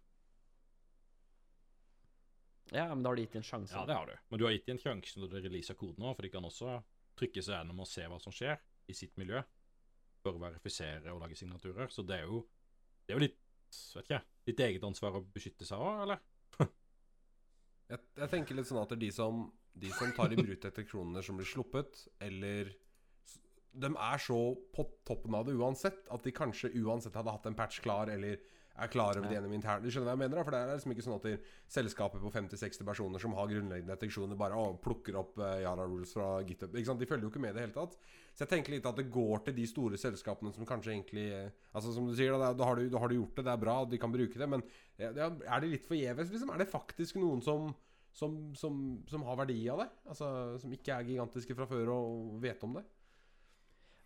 Ja, 2.74 2.88
men 2.92 3.02
da 3.02 3.10
har 3.10 3.16
de 3.16 3.24
gitt 3.24 3.38
en 3.38 3.46
sjanse. 3.46 3.74
Ja, 3.74 3.86
det 3.88 3.96
har 3.96 4.06
du. 4.06 4.14
Men 4.28 4.40
du 4.40 4.44
har 4.44 4.52
gitt 4.52 4.68
en 4.68 4.80
sjanse 4.82 5.20
når 5.20 5.32
du 5.32 5.38
releaser 5.40 5.78
koden 5.78 6.04
òg, 6.04 6.16
for 6.18 6.26
de 6.26 6.32
kan 6.34 6.44
også 6.44 6.74
trykke 7.18 7.42
seg 7.42 7.56
gjennom 7.56 7.80
og 7.82 7.88
se 7.90 8.04
hva 8.10 8.18
som 8.22 8.34
skjer 8.34 8.60
i 8.88 8.96
sitt 8.96 9.16
miljø, 9.20 9.40
for 10.22 10.36
å 10.36 10.42
verifisere 10.42 11.14
og 11.14 11.22
lage 11.24 11.38
signaturer. 11.38 11.90
Så 11.90 12.04
det 12.06 12.20
er 12.20 12.28
jo, 12.28 12.42
det 13.08 13.14
er 13.14 13.16
jo 13.16 13.24
litt 13.24 13.38
vet 13.96 14.04
ikke, 14.04 14.18
ditt 14.48 14.60
eget 14.64 14.84
ansvar 14.84 15.16
å 15.16 15.24
beskytte 15.32 15.64
seg 15.68 15.80
òg, 15.80 16.02
eller? 16.04 16.20
Jeg, 17.88 18.02
jeg 18.20 18.28
tenker 18.28 18.56
litt 18.58 18.68
sånn 18.68 18.82
at 18.82 18.90
det 18.92 18.98
er 18.98 19.04
de 19.06 19.08
som, 19.16 19.46
de 19.72 19.88
som 19.96 20.10
tar 20.12 20.34
i 20.34 20.36
bruk 20.36 20.66
kronene 20.90 21.22
som 21.24 21.38
blir 21.40 21.48
sluppet, 21.48 22.02
eller 22.20 22.74
De 23.72 23.88
er 23.88 24.20
så 24.20 24.36
på 24.76 24.84
toppen 25.08 25.36
av 25.38 25.46
det 25.48 25.54
uansett 25.56 26.04
at 26.12 26.24
de 26.24 26.34
kanskje 26.36 26.74
uansett 26.82 27.16
hadde 27.16 27.32
hatt 27.32 27.48
en 27.48 27.56
patch 27.56 27.80
klar, 27.80 28.12
eller 28.12 28.42
er 28.78 28.90
klar 28.92 29.18
over 29.18 29.26
det 29.26 29.36
gjennom 29.36 29.54
internt. 29.56 29.84
Du 29.84 29.90
skjønner 29.90 30.10
hva 30.10 30.14
jeg 30.14 30.22
mener? 30.22 30.38
da? 30.38 30.44
For 30.46 30.54
det 30.54 30.60
er 30.60 30.78
liksom 30.78 30.94
ikke 30.94 31.04
sånn 31.06 31.16
at 31.18 31.50
selskaper 31.74 32.22
på 32.22 32.32
50-60 32.34 32.86
personer 32.86 33.22
som 33.22 33.34
har 33.38 33.50
grunnleggende 33.50 33.94
deteksjoner, 33.94 34.38
bare 34.38 34.58
å, 34.58 34.76
plukker 34.82 35.18
opp 35.18 35.40
uh, 35.42 35.56
Yara 35.62 35.86
Rules 35.88 36.14
fra 36.14 36.28
GitHub. 36.46 36.76
Ikke 36.76 36.90
sant? 36.92 37.02
De 37.02 37.08
følger 37.10 37.26
jo 37.26 37.32
ikke 37.32 37.42
med 37.42 37.54
i 37.54 37.58
det 37.58 37.66
hele 37.66 37.76
tatt. 37.76 37.98
Så 38.32 38.44
jeg 38.44 38.52
tenker 38.52 38.76
litt 38.76 38.86
at 38.86 39.00
det 39.00 39.08
går 39.10 39.42
til 39.48 39.56
de 39.58 39.66
store 39.66 39.98
selskapene 39.98 40.54
som 40.54 40.68
kanskje 40.68 40.92
egentlig 40.94 41.24
eh, 41.34 41.48
Altså 41.74 41.90
Som 41.90 42.06
du 42.06 42.14
sier, 42.14 42.36
da, 42.38 42.52
da, 42.54 42.68
har 42.68 42.78
du, 42.78 42.86
da 42.92 43.00
har 43.02 43.10
du 43.10 43.16
gjort 43.16 43.40
det, 43.40 43.44
det 43.48 43.54
er 43.54 43.62
bra, 43.64 43.74
de 43.90 43.98
kan 43.98 44.14
bruke 44.14 44.38
det, 44.38 44.46
men 44.50 44.62
ja, 45.00 45.10
er 45.10 45.62
det 45.64 45.72
litt 45.72 45.88
forgjeves, 45.90 46.30
liksom? 46.30 46.52
Er 46.54 46.62
det 46.62 46.70
faktisk 46.70 47.18
noen 47.18 47.42
som 47.42 47.72
som, 48.18 48.54
som, 48.58 48.78
som 49.06 49.24
har 49.28 49.36
verdi 49.38 49.58
av 49.70 49.82
det? 49.82 49.88
Altså 50.10 50.28
Som 50.58 50.72
ikke 50.74 50.94
er 50.94 51.06
gigantiske 51.06 51.54
fra 51.54 51.68
før 51.70 51.92
og 51.94 52.38
vet 52.42 52.62
om 52.66 52.78
det? 52.78 52.84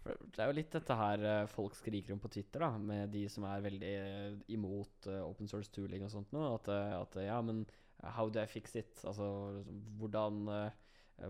Det 0.03 0.40
er 0.42 0.50
jo 0.50 0.57
litt 0.57 0.72
dette 0.74 0.94
her 0.98 1.24
eh, 1.28 1.48
folk 1.50 1.76
skriker 1.78 2.14
om 2.14 2.20
på 2.22 2.30
Twitter, 2.34 2.64
da, 2.64 2.70
med 2.74 3.12
de 3.14 3.22
som 3.30 3.46
er 3.46 3.62
veldig 3.62 3.90
eh, 4.00 4.38
imot 4.55 5.07
eh, 5.11 5.20
open 5.22 5.50
source 5.50 5.70
tooling 5.70 6.03
og 6.07 6.11
sånt 6.11 6.32
noe. 6.34 6.57
At, 6.57 6.70
at 6.98 7.18
ja, 7.22 7.36
men 7.44 7.62
how 8.16 8.30
do 8.32 8.42
I 8.42 8.50
fix 8.50 8.74
it? 8.80 8.96
Altså 9.07 9.28
hvordan, 10.00 10.48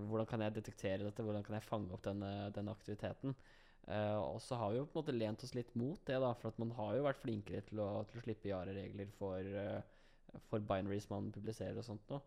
hvordan 0.09 0.29
kan 0.31 0.45
jeg 0.47 0.57
detektere 0.57 1.05
dette? 1.05 1.25
Hvordan 1.27 1.45
kan 1.45 1.59
jeg 1.59 1.69
fange 1.69 1.93
opp 1.93 2.07
denne, 2.07 2.33
denne 2.57 2.73
aktiviteten? 2.73 3.37
Uh, 3.83 4.15
og 4.23 4.39
så 4.39 4.55
har 4.55 4.71
vi 4.71 4.77
jo 4.79 4.85
på 4.87 5.01
en 5.01 5.03
måte 5.03 5.15
lent 5.17 5.43
oss 5.43 5.57
litt 5.59 5.73
mot 5.75 5.99
det, 6.07 6.15
da, 6.23 6.29
for 6.39 6.53
at 6.53 6.59
man 6.63 6.71
har 6.77 6.95
jo 6.95 7.07
vært 7.09 7.19
flinkere 7.25 7.65
til 7.67 7.81
å, 7.83 7.89
til 8.07 8.21
å 8.21 8.23
slippe 8.23 8.47
Yara-regler 8.47 9.11
for, 9.19 9.43
uh, 9.59 10.37
for 10.47 10.63
binaries 10.63 11.09
man 11.11 11.33
publiserer 11.35 11.81
og 11.81 11.87
sånt 11.89 12.13
noe. 12.13 12.23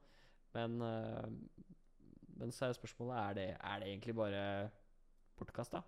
Men, 0.55 0.75
uh, 0.83 1.63
men 2.35 2.51
så 2.51 2.65
er 2.65 2.73
jo 2.73 2.81
spørsmålet 2.81 3.21
er 3.21 3.37
det, 3.39 3.47
er 3.55 3.79
det 3.79 3.91
egentlig 3.93 4.17
bare 4.19 4.41
bortkasta? 5.39 5.79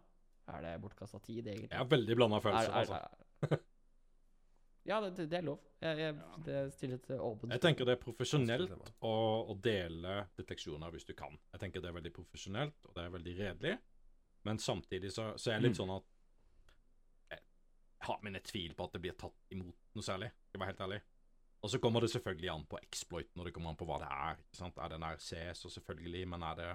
Er 0.48 0.62
det 0.64 0.76
bortkasta 0.82 1.20
tid, 1.20 1.48
egentlig? 1.48 1.70
Jeg 1.72 1.78
har 1.82 1.90
veldig 1.92 2.16
blanda 2.16 2.40
følelser, 2.40 2.72
Er- 2.72 2.76
er- 2.76 3.10
altså. 3.50 3.58
ja, 4.90 5.02
det, 5.04 5.10
det- 5.18 5.30
det 5.32 5.38
er 5.38 5.42
lov. 5.50 5.60
Jeg, 5.82 5.98
jeg, 6.00 6.16
det 6.46 6.74
stiller 6.74 6.98
til 7.04 7.20
åpent 7.22 7.52
Jeg 7.54 7.62
tenker 7.62 7.86
det 7.86 7.98
er 7.98 8.02
profesjonelt 8.02 8.72
å, 9.06 9.12
å 9.52 9.56
dele 9.62 10.14
deteksjoner 10.40 10.90
hvis 10.96 11.06
du 11.06 11.14
kan. 11.14 11.36
Jeg 11.54 11.60
tenker 11.66 11.82
det 11.84 11.90
er 11.92 11.98
veldig 12.00 12.14
profesjonelt, 12.16 12.80
og 12.88 12.96
det 12.96 13.04
er 13.04 13.14
veldig 13.18 13.36
redelig. 13.42 13.76
Men 14.48 14.58
samtidig 14.64 15.12
så, 15.12 15.34
så 15.38 15.52
er 15.52 15.58
jeg 15.60 15.68
litt 15.68 15.76
Mm. 15.76 15.82
sånn 15.82 15.96
at 15.98 16.08
jeg 17.34 17.42
har 18.08 18.20
mine 18.24 18.40
tvil 18.46 18.74
på 18.78 18.86
at 18.88 18.94
det 18.94 19.02
blir 19.02 19.16
tatt 19.18 19.36
imot 19.52 19.76
noe 19.98 20.06
særlig, 20.06 20.30
skal 20.48 20.56
jeg 20.58 20.62
være 20.64 20.72
helt 20.72 20.84
ærlig. 20.88 21.00
Og 21.66 21.72
så 21.74 21.80
kommer 21.82 22.02
det 22.06 22.12
selvfølgelig 22.14 22.50
an 22.54 22.66
på 22.70 22.78
exploit, 22.86 23.30
når 23.36 23.46
det 23.50 23.54
kommer 23.56 23.70
an 23.74 23.80
på 23.80 23.86
hva 23.90 23.98
det 24.00 24.08
er. 24.14 24.38
ikke 24.46 24.60
sant? 24.60 24.78
Er 24.78 24.90
det 24.94 25.00
en 25.00 25.08
RC, 25.10 25.32
så 25.58 25.72
selvfølgelig, 25.74 26.28
men 26.30 26.44
er 26.46 26.56
det 26.60 26.68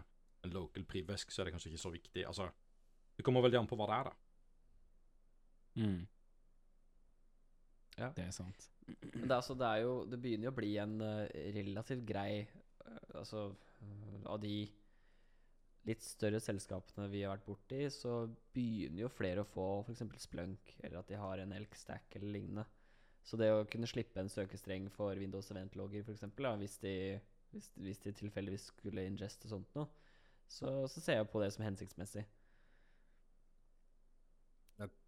en 0.45 0.51
local 0.51 0.85
privesk, 0.85 1.31
så 1.31 1.41
er 1.41 1.45
det 1.49 1.53
kanskje 1.55 1.70
ikke 1.70 1.83
så 1.85 1.93
viktig. 1.95 2.25
Altså, 2.27 2.49
det 3.23 3.29
kommer 3.29 3.45
veldig 3.45 3.61
an 3.61 3.70
på 3.70 3.79
hva 3.79 3.87
det 3.87 3.97
er, 4.01 4.11
da. 4.11 4.14
Mm. 5.79 6.01
Ja. 8.01 8.09
Det 8.16 8.25
er 8.27 8.35
sant. 8.35 8.68
Men 8.83 9.29
det, 9.29 9.31
er 9.31 9.39
altså, 9.39 9.55
det 9.55 9.66
er 9.68 9.83
jo 9.85 9.93
Det 10.11 10.18
begynner 10.20 10.49
jo 10.49 10.51
å 10.51 10.57
bli 10.57 10.70
en 10.83 10.95
uh, 11.01 11.27
relativt 11.55 12.03
grei 12.09 12.41
uh, 12.43 13.20
Altså 13.20 13.45
uh, 13.53 14.16
Av 14.33 14.41
de 14.43 14.57
litt 15.87 16.03
større 16.05 16.41
selskapene 16.43 17.09
vi 17.11 17.25
har 17.25 17.33
vært 17.35 17.47
borti, 17.47 17.79
så 17.91 18.29
begynner 18.55 19.03
jo 19.03 19.09
flere 19.11 19.43
å 19.43 19.49
få 19.51 19.64
f.eks. 19.83 20.05
Splunk, 20.23 20.77
eller 20.79 21.01
at 21.01 21.09
de 21.11 21.18
har 21.18 21.43
en 21.43 21.55
Elk-stack 21.57 22.14
eller 22.20 22.37
lignende. 22.37 22.64
Så 23.27 23.35
det 23.39 23.49
å 23.51 23.64
kunne 23.66 23.89
slippe 23.91 24.23
en 24.23 24.31
søkestreng 24.31 24.87
for 24.95 25.18
Windows 25.18 25.51
Event-logger, 25.51 26.05
f.eks., 26.07 26.23
hvis, 26.61 26.77
de, 26.85 26.95
hvis, 27.51 27.66
hvis 27.83 27.99
de 28.05 28.14
tilfeldigvis 28.20 28.68
skulle 28.70 29.09
ingeste 29.11 29.51
sånt 29.51 29.75
noe, 29.75 29.91
så, 30.47 30.70
så 30.87 31.03
ser 31.03 31.18
jeg 31.18 31.31
på 31.35 31.43
det 31.43 31.51
som 31.57 31.66
hensiktsmessig. 31.66 32.23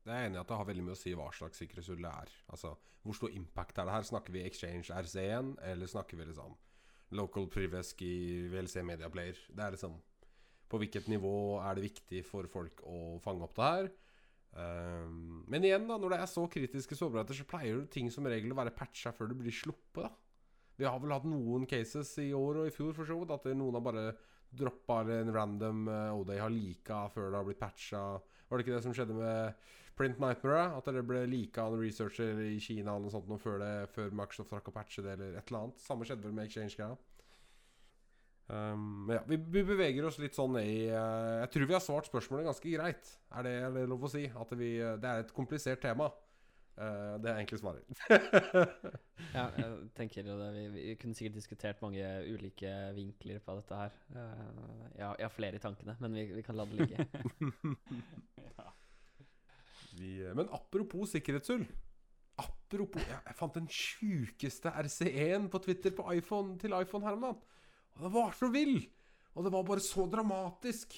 Jeg 0.05 0.13
jeg 0.13 0.21
er 0.21 0.27
enig 0.29 0.37
i 0.37 0.43
at 0.43 0.51
det 0.51 0.57
har 0.61 0.67
veldig 0.69 0.83
mye 0.85 0.95
å 0.95 1.01
si 1.01 1.13
hva 1.17 1.31
slags 1.33 1.61
sikkerhetshull 1.63 2.03
det 2.05 2.11
er. 2.11 2.33
Altså, 2.53 2.75
Hvor 3.05 3.17
stor 3.17 3.33
impact 3.37 3.79
er 3.79 3.89
det 3.89 3.95
her? 3.95 4.07
Snakker 4.09 4.33
vi 4.33 4.43
Exchange 4.45 4.93
RC1, 4.93 5.55
eller 5.65 5.87
snakker 5.89 6.17
vi 6.17 6.27
liksom 6.29 6.57
local 7.17 7.49
privesk 7.49 8.03
VLC 8.53 8.83
Media 8.85 9.09
Player? 9.09 9.39
Det 9.49 9.65
er 9.65 9.77
liksom 9.77 9.97
På 10.69 10.81
hvilket 10.81 11.09
nivå 11.09 11.61
er 11.61 11.77
det 11.77 11.85
viktig 11.85 12.25
for 12.25 12.49
folk 12.49 12.81
å 12.89 13.19
fange 13.23 13.45
opp 13.45 13.57
det 13.57 13.71
her? 13.71 13.89
Um, 14.55 15.45
men 15.51 15.65
igjen, 15.67 15.87
da 15.89 15.97
når 15.99 16.15
det 16.15 16.19
er 16.23 16.31
så 16.31 16.45
kritiske 16.51 16.97
sårbarheter, 16.97 17.37
så 17.37 17.47
pleier 17.49 17.75
jo 17.75 17.87
ting 17.91 18.11
som 18.11 18.27
regel 18.27 18.53
å 18.55 18.59
være 18.59 18.75
patcha 18.75 19.13
før 19.13 19.33
det 19.33 19.39
blir 19.41 19.55
sluppet. 19.55 20.05
da 20.05 20.13
Vi 20.79 20.87
har 20.87 21.01
vel 21.01 21.13
hatt 21.15 21.27
noen 21.27 21.67
cases 21.67 22.13
i 22.23 22.31
år 22.35 22.63
og 22.63 22.69
i 22.69 22.75
fjor 22.75 22.95
for 22.95 23.09
så 23.09 23.19
vidt, 23.19 23.35
at 23.35 23.51
noen 23.55 23.77
har 23.79 23.85
bare 23.85 24.07
droppa 24.55 25.03
en 25.11 25.33
random 25.35 25.89
uh, 25.89 26.15
ODay 26.15 26.39
har 26.39 26.53
lika 26.55 27.05
før 27.13 27.31
det 27.31 27.41
har 27.41 27.49
blitt 27.49 27.63
patcha. 27.63 28.05
Var 28.49 28.59
det 28.59 28.67
ikke 28.67 28.77
det 28.77 28.85
som 28.85 28.95
skjedde 28.97 29.17
med 29.17 29.71
Print 29.99 30.21
Nightmare? 30.23 30.67
At 30.77 30.91
det 30.91 31.07
ble 31.07 31.25
lika 31.31 31.65
av 31.65 31.77
en 31.77 31.83
researcher 31.83 32.45
i 32.47 32.59
Kina 32.63 32.95
eller 32.95 33.09
noe 33.09 33.15
sånt 33.15 33.43
før, 33.43 33.59
det, 33.63 33.73
før 33.95 34.15
Microsoft 34.15 34.55
rakk 34.55 34.71
å 34.71 34.77
patche 34.77 35.05
det, 35.05 35.17
eller 35.17 35.39
et 35.39 35.51
eller 35.51 35.67
annet. 35.67 35.83
Samme 35.85 36.09
skjedde 36.09 36.27
vel 36.27 36.37
med 36.37 36.49
Exchange-greia. 36.49 36.97
Um, 38.45 39.09
ja, 39.09 39.23
vi, 39.25 39.39
vi 39.39 39.63
beveger 39.65 40.05
oss 40.05 40.19
litt 40.21 40.37
sånn 40.37 40.59
i 40.61 40.85
uh, 40.93 41.41
Jeg 41.41 41.49
tror 41.55 41.69
vi 41.71 41.77
har 41.79 41.81
svart 41.81 42.11
spørsmålet 42.11 42.51
ganske 42.51 42.73
greit. 42.75 43.13
Det, 43.41 43.55
er 43.57 43.73
det 43.73 43.87
lov 43.89 44.05
å 44.05 44.11
si? 44.13 44.27
At 44.29 44.53
vi, 44.59 44.75
eh, 44.85 44.99
det 45.01 45.09
er 45.11 45.23
et 45.23 45.33
komplisert 45.35 45.81
tema. 45.81 46.11
Eh, 46.75 47.14
det 47.22 47.31
er 47.31 47.37
egentlig 47.39 47.61
svaret. 47.61 47.85
Ja, 49.35 49.45
jeg 49.59 49.77
tenker 49.95 50.27
jo 50.27 50.35
det. 50.41 50.49
Vi, 50.57 50.64
vi 50.75 50.95
kunne 50.99 51.14
sikkert 51.14 51.37
diskutert 51.39 51.83
mange 51.83 52.03
ulike 52.27 52.70
vinkler 52.97 53.39
på 53.43 53.55
dette 53.61 53.79
her. 53.79 53.95
Uh, 54.14 54.91
jeg, 54.97 55.05
jeg 55.05 55.27
har 55.27 55.33
flere 55.35 55.59
i 55.59 55.62
tankene, 55.62 55.95
men 56.03 56.18
vi, 56.18 56.25
vi 56.35 56.43
kan 56.47 56.59
la 56.59 56.66
det 56.70 56.79
ligge. 56.81 57.07
vi 59.99 60.11
eh, 60.22 60.35
Men 60.35 60.51
apropos 60.55 61.14
sikkerhetshull. 61.14 61.64
Apropos 62.43 63.03
Jeg, 63.07 63.20
jeg 63.22 63.39
fant 63.39 63.59
den 63.59 63.70
sjukeste 63.70 64.75
RC1 64.75 65.49
på 65.51 65.62
Twitter 65.66 65.95
på 65.95 66.07
iPhone, 66.14 66.59
til 66.59 66.75
iPhone 66.75 67.07
her 67.07 67.18
om 67.18 67.27
dagen. 67.29 67.43
Og 67.95 68.07
det 68.09 68.14
var 68.18 68.35
så 68.39 68.51
vill! 68.51 68.81
Og 69.35 69.47
det 69.47 69.55
var 69.55 69.66
bare 69.66 69.83
så 69.83 70.07
dramatisk. 70.11 70.95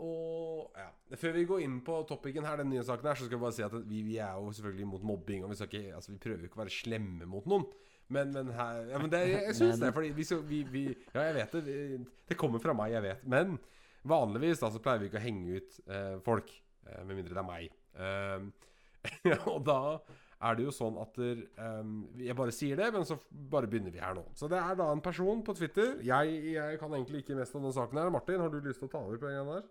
Og 0.00 0.78
ja, 0.78 0.88
Før 1.20 1.34
vi 1.36 1.44
går 1.48 1.64
inn 1.64 1.78
på 1.84 2.00
topicen 2.08 2.46
her, 2.46 2.60
den 2.62 2.70
nye 2.72 2.84
saken 2.86 3.10
her, 3.10 3.18
så 3.18 3.26
skal 3.26 3.38
vi 3.38 3.44
bare 3.44 3.56
si 3.56 3.64
at 3.66 3.74
vi, 3.88 4.02
vi 4.06 4.16
er 4.22 4.38
jo 4.38 4.52
selvfølgelig 4.56 4.86
imot 4.86 5.06
mobbing. 5.12 5.44
Og 5.44 5.52
vi, 5.52 5.58
ikke, 5.66 5.82
altså, 5.96 6.12
vi 6.14 6.20
prøver 6.22 6.44
jo 6.44 6.50
ikke 6.50 6.60
å 6.60 6.62
være 6.64 6.76
slemme 6.76 7.28
mot 7.30 7.48
noen. 7.50 7.66
Men, 8.10 8.32
men 8.34 8.48
her 8.56 8.88
ja, 8.90 8.98
men 8.98 9.10
det, 9.12 9.20
Jeg, 9.28 9.42
jeg 9.52 9.58
syns 9.60 9.82
det, 9.82 9.92
fordi 9.94 10.08
vi, 10.16 10.24
så, 10.26 10.40
vi, 10.42 10.64
vi 10.66 10.86
Ja, 10.90 11.28
jeg 11.28 11.36
vet 11.36 11.52
det. 11.54 11.76
Det 12.30 12.38
kommer 12.38 12.62
fra 12.62 12.74
meg, 12.74 12.94
jeg 12.96 13.06
vet. 13.06 13.28
Men 13.36 13.58
vanligvis 14.10 14.62
da 14.62 14.72
så 14.72 14.80
pleier 14.82 15.02
vi 15.02 15.10
ikke 15.10 15.20
å 15.20 15.26
henge 15.26 15.60
ut 15.60 15.78
eh, 15.86 16.16
folk. 16.26 16.50
Eh, 16.88 17.04
med 17.04 17.20
mindre 17.20 17.36
det 17.36 17.44
er 17.44 17.48
meg. 17.50 17.78
Eh, 18.00 19.36
og 19.52 19.62
da 19.68 19.80
er 20.40 20.56
det 20.56 20.64
jo 20.64 20.72
sånn 20.72 20.96
at 21.00 21.18
der, 21.20 21.42
ehm, 21.60 21.96
Jeg 22.24 22.36
bare 22.36 22.54
sier 22.54 22.78
det, 22.80 22.88
men 22.94 23.04
så 23.08 23.18
bare 23.30 23.68
begynner 23.70 23.92
vi 23.92 24.00
her 24.00 24.16
nå. 24.16 24.24
Så 24.36 24.48
det 24.50 24.60
er 24.60 24.78
da 24.78 24.88
en 24.92 25.02
person 25.04 25.42
på 25.44 25.54
Twitter. 25.58 25.98
Jeg, 26.04 26.38
jeg 26.54 26.80
kan 26.80 26.96
egentlig 26.96 27.22
ikke 27.24 27.36
mest 27.36 27.56
om 27.56 27.66
den 27.66 27.76
saken 27.76 28.00
her. 28.00 28.12
Martin, 28.12 28.40
har 28.40 28.52
du 28.52 28.60
lyst 28.64 28.80
til 28.80 28.88
å 28.88 28.92
ta 28.94 29.02
over 29.04 29.20
på 29.20 29.28
en 29.28 29.36
gang 29.36 29.52
der? 29.58 29.68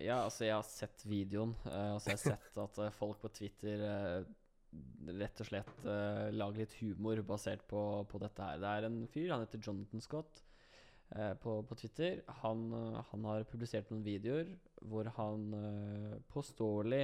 Ja, 0.00 0.22
altså, 0.24 0.46
jeg 0.46 0.56
har 0.56 0.64
sett 0.64 1.02
videoen. 1.04 1.52
Uh, 1.66 1.96
altså, 1.96 2.12
jeg 2.12 2.20
har 2.20 2.22
sett 2.38 2.60
at 2.64 2.78
uh, 2.80 2.94
folk 2.96 3.20
på 3.20 3.30
Twitter 3.36 3.82
uh, 3.84 4.30
rett 5.18 5.42
og 5.42 5.48
slett 5.50 5.82
lager 6.32 6.62
litt 6.62 6.78
humor 6.78 7.18
basert 7.28 7.60
på, 7.68 7.80
på 8.08 8.20
dette 8.22 8.46
her. 8.46 8.60
Det 8.62 8.70
er 8.70 8.86
en 8.86 9.02
fyr, 9.12 9.26
han 9.34 9.42
heter 9.44 9.60
Jonathan 9.60 10.00
Scott 10.00 10.38
på, 11.42 11.58
på 11.68 11.76
Twitter. 11.76 12.22
Han, 12.38 12.62
han 13.10 13.26
har 13.28 13.44
publisert 13.50 13.90
noen 13.92 14.06
videoer 14.06 14.54
hvor 14.80 15.10
han 15.18 15.44
påståelig 16.32 17.02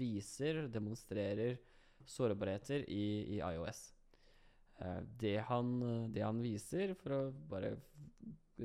viser, 0.00 0.62
demonstrerer 0.72 1.60
sårbarheter 2.08 2.88
i, 2.88 3.04
i 3.36 3.42
iOS. 3.44 3.82
Det, 5.20 5.36
han, 5.50 5.76
det 6.08 6.24
han 6.24 6.40
viser, 6.40 6.96
for 7.02 7.18
å 7.18 7.22
bare 7.52 7.74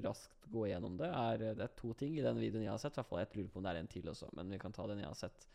raskt 0.03 0.47
gå 0.51 0.67
gjennom 0.69 0.97
det, 0.99 1.09
er 1.09 1.41
det 1.57 1.65
er 1.65 1.75
to 1.79 1.93
ting 1.97 2.17
i 2.17 2.23
den 2.25 2.39
videoen 2.41 2.65
jeg 2.65 2.73
har 2.73 2.81
sett. 2.81 2.95
I 2.95 3.01
hvert 3.01 3.11
fall 3.11 3.21
jeg 3.23 3.31
lurer 3.35 3.51
på 3.53 3.61
om 3.61 3.67
det 3.67 3.73
er 3.73 3.81
en 3.81 3.91
til 3.91 4.09
også, 4.11 4.31
men 4.37 4.51
vi 4.53 4.59
kan 4.61 4.75
ta 4.75 4.87
den 4.89 5.03
jeg 5.03 5.09
har 5.09 5.19
sett. 5.19 5.47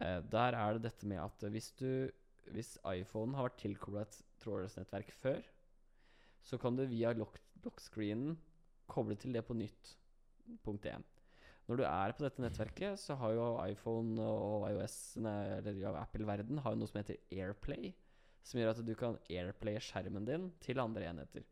Eh, 0.00 0.18
der 0.32 0.56
er 0.58 0.76
det 0.76 0.86
dette 0.88 1.08
med 1.08 1.22
at 1.22 1.48
hvis 1.52 1.72
du 1.78 2.10
Hvis 2.42 2.74
iPhonen 2.82 3.36
har 3.38 3.44
vært 3.46 3.60
tilkobla 3.62 4.00
et 4.02 4.16
trådløsnettverk 4.42 5.12
før, 5.14 5.44
så 6.42 6.58
kan 6.58 6.74
du 6.74 6.82
via 6.90 7.12
lock, 7.14 7.36
lockscreenen 7.62 8.34
koble 8.90 9.14
til 9.14 9.32
det 9.36 9.44
på 9.46 9.54
nytt. 9.54 9.92
Punkt 10.64 10.88
1. 10.90 11.04
Når 11.68 11.78
du 11.78 11.84
er 11.86 12.14
på 12.16 12.24
dette 12.24 12.42
nettverket, 12.42 12.98
så 12.98 13.14
har 13.20 13.36
jo 13.36 13.46
iPhone 13.62 14.18
og 14.26 14.66
iOS, 14.72 14.96
eller 15.22 15.78
ja, 15.78 15.94
Apple-verden, 16.02 16.58
har 16.64 16.74
jo 16.74 16.80
noe 16.80 16.90
som 16.90 16.98
heter 16.98 17.22
AirPlay, 17.30 17.92
som 18.42 18.58
gjør 18.58 18.74
at 18.74 18.82
du 18.82 18.94
kan 18.98 19.20
airplaye 19.30 19.80
skjermen 19.86 20.26
din 20.26 20.50
til 20.64 20.82
andre 20.82 21.12
enheter. 21.12 21.46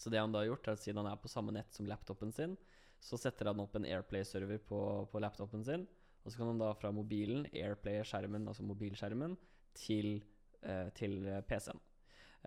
Så 0.00 0.12
det 0.12 0.20
han 0.20 0.32
da 0.32 0.40
har 0.40 0.48
gjort, 0.48 0.68
er 0.68 0.78
at 0.78 0.80
siden 0.80 1.02
han 1.02 1.10
er 1.10 1.20
på 1.20 1.28
samme 1.28 1.52
nett 1.52 1.74
som 1.76 1.88
laptopen 1.88 2.32
sin, 2.32 2.56
så 3.00 3.18
setter 3.20 3.50
han 3.50 3.60
opp 3.60 3.76
en 3.76 3.84
Airplay-server 3.88 4.62
på, 4.64 4.80
på 5.12 5.20
laptopen 5.20 5.64
sin, 5.66 5.84
og 6.24 6.32
så 6.32 6.40
kan 6.40 6.52
han 6.52 6.60
da 6.60 6.72
fra 6.76 6.92
mobilen 6.92 7.46
Airplay-skjermen, 7.52 8.48
altså 8.48 8.64
mobilskjermen, 8.64 9.36
til, 9.76 10.18
eh, 10.64 10.88
til 10.96 11.20
eh, 11.28 11.40
PC-en. 11.46 11.80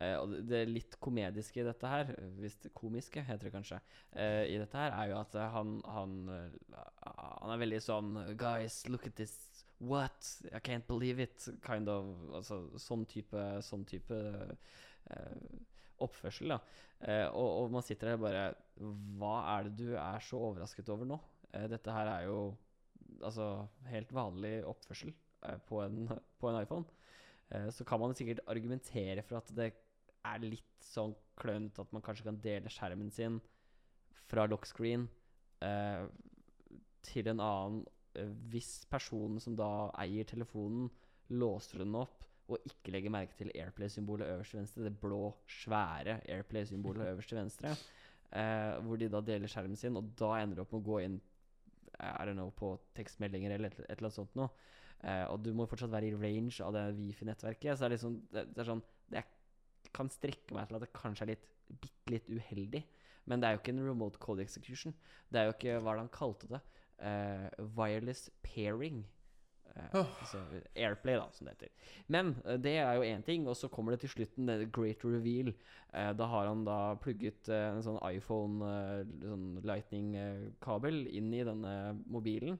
Eh, 0.01 0.16
og 0.18 0.34
det, 0.49 0.64
litt 0.70 0.97
komediske 1.01 1.62
i 1.62 1.66
dette 1.68 1.89
her, 1.89 2.10
hvis 2.39 2.58
det 2.66 2.74
komiske 2.78 3.22
heter 3.26 3.49
det 3.49 3.54
kanskje, 3.54 3.80
eh, 4.18 4.43
i 4.49 4.58
dette 4.62 4.78
her, 4.78 4.93
er 4.97 5.12
jo 5.12 5.20
at 5.22 5.38
han, 5.54 5.76
han, 5.86 6.16
han 6.74 7.54
er 7.54 7.62
veldig 7.62 7.82
sånn 7.86 8.16
Guys, 8.39 8.84
look 8.89 9.06
at 9.10 9.18
this. 9.20 9.38
What? 9.84 10.26
I 10.49 10.62
can't 10.64 10.88
believe 10.88 11.22
it. 11.22 11.49
Kind 11.66 11.89
of. 11.91 12.10
Altså 12.34 12.64
sånn 12.80 13.06
type, 13.10 13.45
sånn 13.66 13.86
type 13.89 14.18
eh, 15.12 15.38
oppførsel. 16.06 16.56
Eh, 16.56 17.28
og, 17.30 17.49
og 17.64 17.74
man 17.74 17.86
sitter 17.86 18.14
der 18.14 18.22
bare 18.22 18.43
Hva 19.20 19.36
er 19.56 19.68
det 19.68 19.74
du 19.82 19.95
er 19.99 20.24
så 20.24 20.39
overrasket 20.39 20.91
over 20.93 21.10
nå? 21.10 21.20
Eh, 21.51 21.68
dette 21.72 21.93
her 21.93 22.12
er 22.12 22.28
jo 22.30 22.38
altså 23.24 23.68
helt 23.91 24.12
vanlig 24.16 24.58
oppførsel 24.68 25.14
eh, 25.14 25.58
på, 25.68 25.82
en, 25.86 26.08
på 26.39 26.51
en 26.51 26.62
iPhone. 26.62 26.86
Eh, 27.49 27.70
så 27.76 27.86
kan 27.88 28.01
man 28.01 28.16
sikkert 28.18 28.43
argumentere 28.47 29.24
for 29.26 29.41
at 29.41 29.51
det 29.56 29.72
er 30.24 30.45
litt 30.45 30.86
sånn 30.86 31.16
klønete 31.39 31.84
at 31.84 31.91
man 31.95 32.04
kanskje 32.06 32.28
kan 32.28 32.39
dele 32.43 32.72
skjermen 32.72 33.12
sin 33.12 33.39
fra 34.30 34.45
lockscreen 34.47 35.08
eh, 35.66 36.06
til 37.04 37.30
en 37.32 37.41
annen 37.43 37.82
eh, 38.18 38.32
hvis 38.51 38.84
personen 38.91 39.41
som 39.43 39.58
da 39.60 39.89
eier 39.99 40.28
telefonen, 40.30 40.89
låser 41.34 41.82
den 41.84 41.95
opp 41.97 42.24
og 42.54 42.70
ikke 42.70 42.93
legge 42.95 43.12
merke 43.14 43.38
til 43.38 43.51
Airplay-symbolet 43.56 44.30
øverst 44.32 44.54
til 44.54 44.62
venstre, 44.62 44.86
det 44.88 44.95
blå, 45.01 45.22
svære 45.49 46.20
Airplay-symbolet 46.32 47.08
øverst 47.12 47.34
til 47.34 47.39
venstre, 47.39 47.76
eh, 48.32 48.74
hvor 48.86 48.99
de 49.01 49.12
da 49.12 49.22
deler 49.26 49.51
skjermen 49.51 49.80
sin, 49.80 49.97
og 49.99 50.14
da 50.20 50.36
ender 50.39 50.60
du 50.60 50.66
opp 50.66 50.76
med 50.76 50.84
å 50.84 50.89
gå 50.91 51.01
inn 51.08 51.20
eh, 51.99 52.14
I 52.14 52.28
don't 52.30 52.39
know, 52.39 52.54
på 52.56 52.76
tekstmeldinger 52.97 53.58
eller 53.58 53.74
et, 53.74 53.84
et 53.86 53.97
eller 53.97 54.10
annet 54.10 54.20
sånt 54.22 54.38
noe. 54.39 54.51
Eh, 55.04 55.26
og 55.28 55.41
du 55.43 55.51
må 55.56 55.68
fortsatt 55.68 55.91
være 55.91 56.12
i 56.12 56.16
range 56.16 56.64
av 56.64 56.76
det 56.76 56.86
Wifi-nettverket. 56.97 57.76
Så 57.76 57.84
det 57.84 57.89
er 57.89 57.95
liksom 57.97 58.20
det, 58.32 58.45
det 58.54 58.64
er 58.64 58.70
sånn 58.70 58.84
Det 59.12 59.24
kan 59.93 60.10
strekke 60.10 60.56
meg 60.56 60.70
til 60.70 60.78
at 60.80 60.86
det 60.86 60.93
kanskje 60.95 61.26
er 61.26 61.34
litt 61.34 61.49
bitte 61.82 62.14
litt 62.14 62.30
uheldig. 62.30 62.84
Men 63.30 63.39
det 63.39 63.47
er 63.47 63.56
jo 63.56 63.62
ikke 63.62 63.74
en 63.76 63.86
remote 63.88 64.20
code 64.24 64.43
execution. 64.43 64.95
Det 65.32 65.39
er 65.39 65.47
jo 65.47 65.56
ikke 65.56 65.80
Hva 65.80 65.93
er 65.93 65.99
det 65.99 66.06
han 66.06 66.16
kalte 66.16 66.49
det? 66.51 66.62
Eh, 67.04 67.66
wireless 67.78 68.30
pairing. 68.45 69.04
Altså 69.98 70.42
Airplay, 70.76 71.18
da, 71.18 71.30
som 71.34 71.48
det 71.48 71.56
heter. 71.56 71.72
Men 72.14 72.36
eh, 72.46 72.60
det 72.62 72.76
er 72.78 72.98
jo 72.98 73.08
én 73.08 73.24
ting, 73.26 73.48
og 73.50 73.58
så 73.58 73.70
kommer 73.74 73.96
det 73.96 74.04
til 74.04 74.14
slutten, 74.14 74.50
det 74.50 74.72
great 74.76 75.06
reveal. 75.06 75.54
Da 75.94 76.26
har 76.26 76.48
han 76.50 76.64
da 76.66 76.96
plugget 76.98 77.50
en 77.54 77.84
sånn 77.86 78.00
iPhone 78.08 78.66
sånn 79.22 79.60
lightning-kabel 79.62 81.04
inn 81.14 81.28
i 81.38 81.44
denne 81.46 81.74
mobilen. 82.10 82.58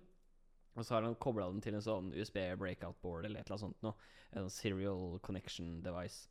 Og 0.74 0.86
så 0.86 0.95
har 0.95 1.05
han 1.05 1.18
kobla 1.22 1.47
den 1.49 1.61
til 1.61 1.78
en 1.78 1.86
sånn 1.86 2.11
USB 2.14 2.38
breakout 2.61 2.99
board 3.01 3.26
eller 3.26 3.41
et 3.41 3.49
eller 3.49 3.57
annet 3.57 3.66
sånt 3.66 3.86
noe. 3.86 4.11
En 4.34 4.45
sånn 4.45 4.53
serial 4.53 5.18
connection 5.26 5.80
device 5.86 6.28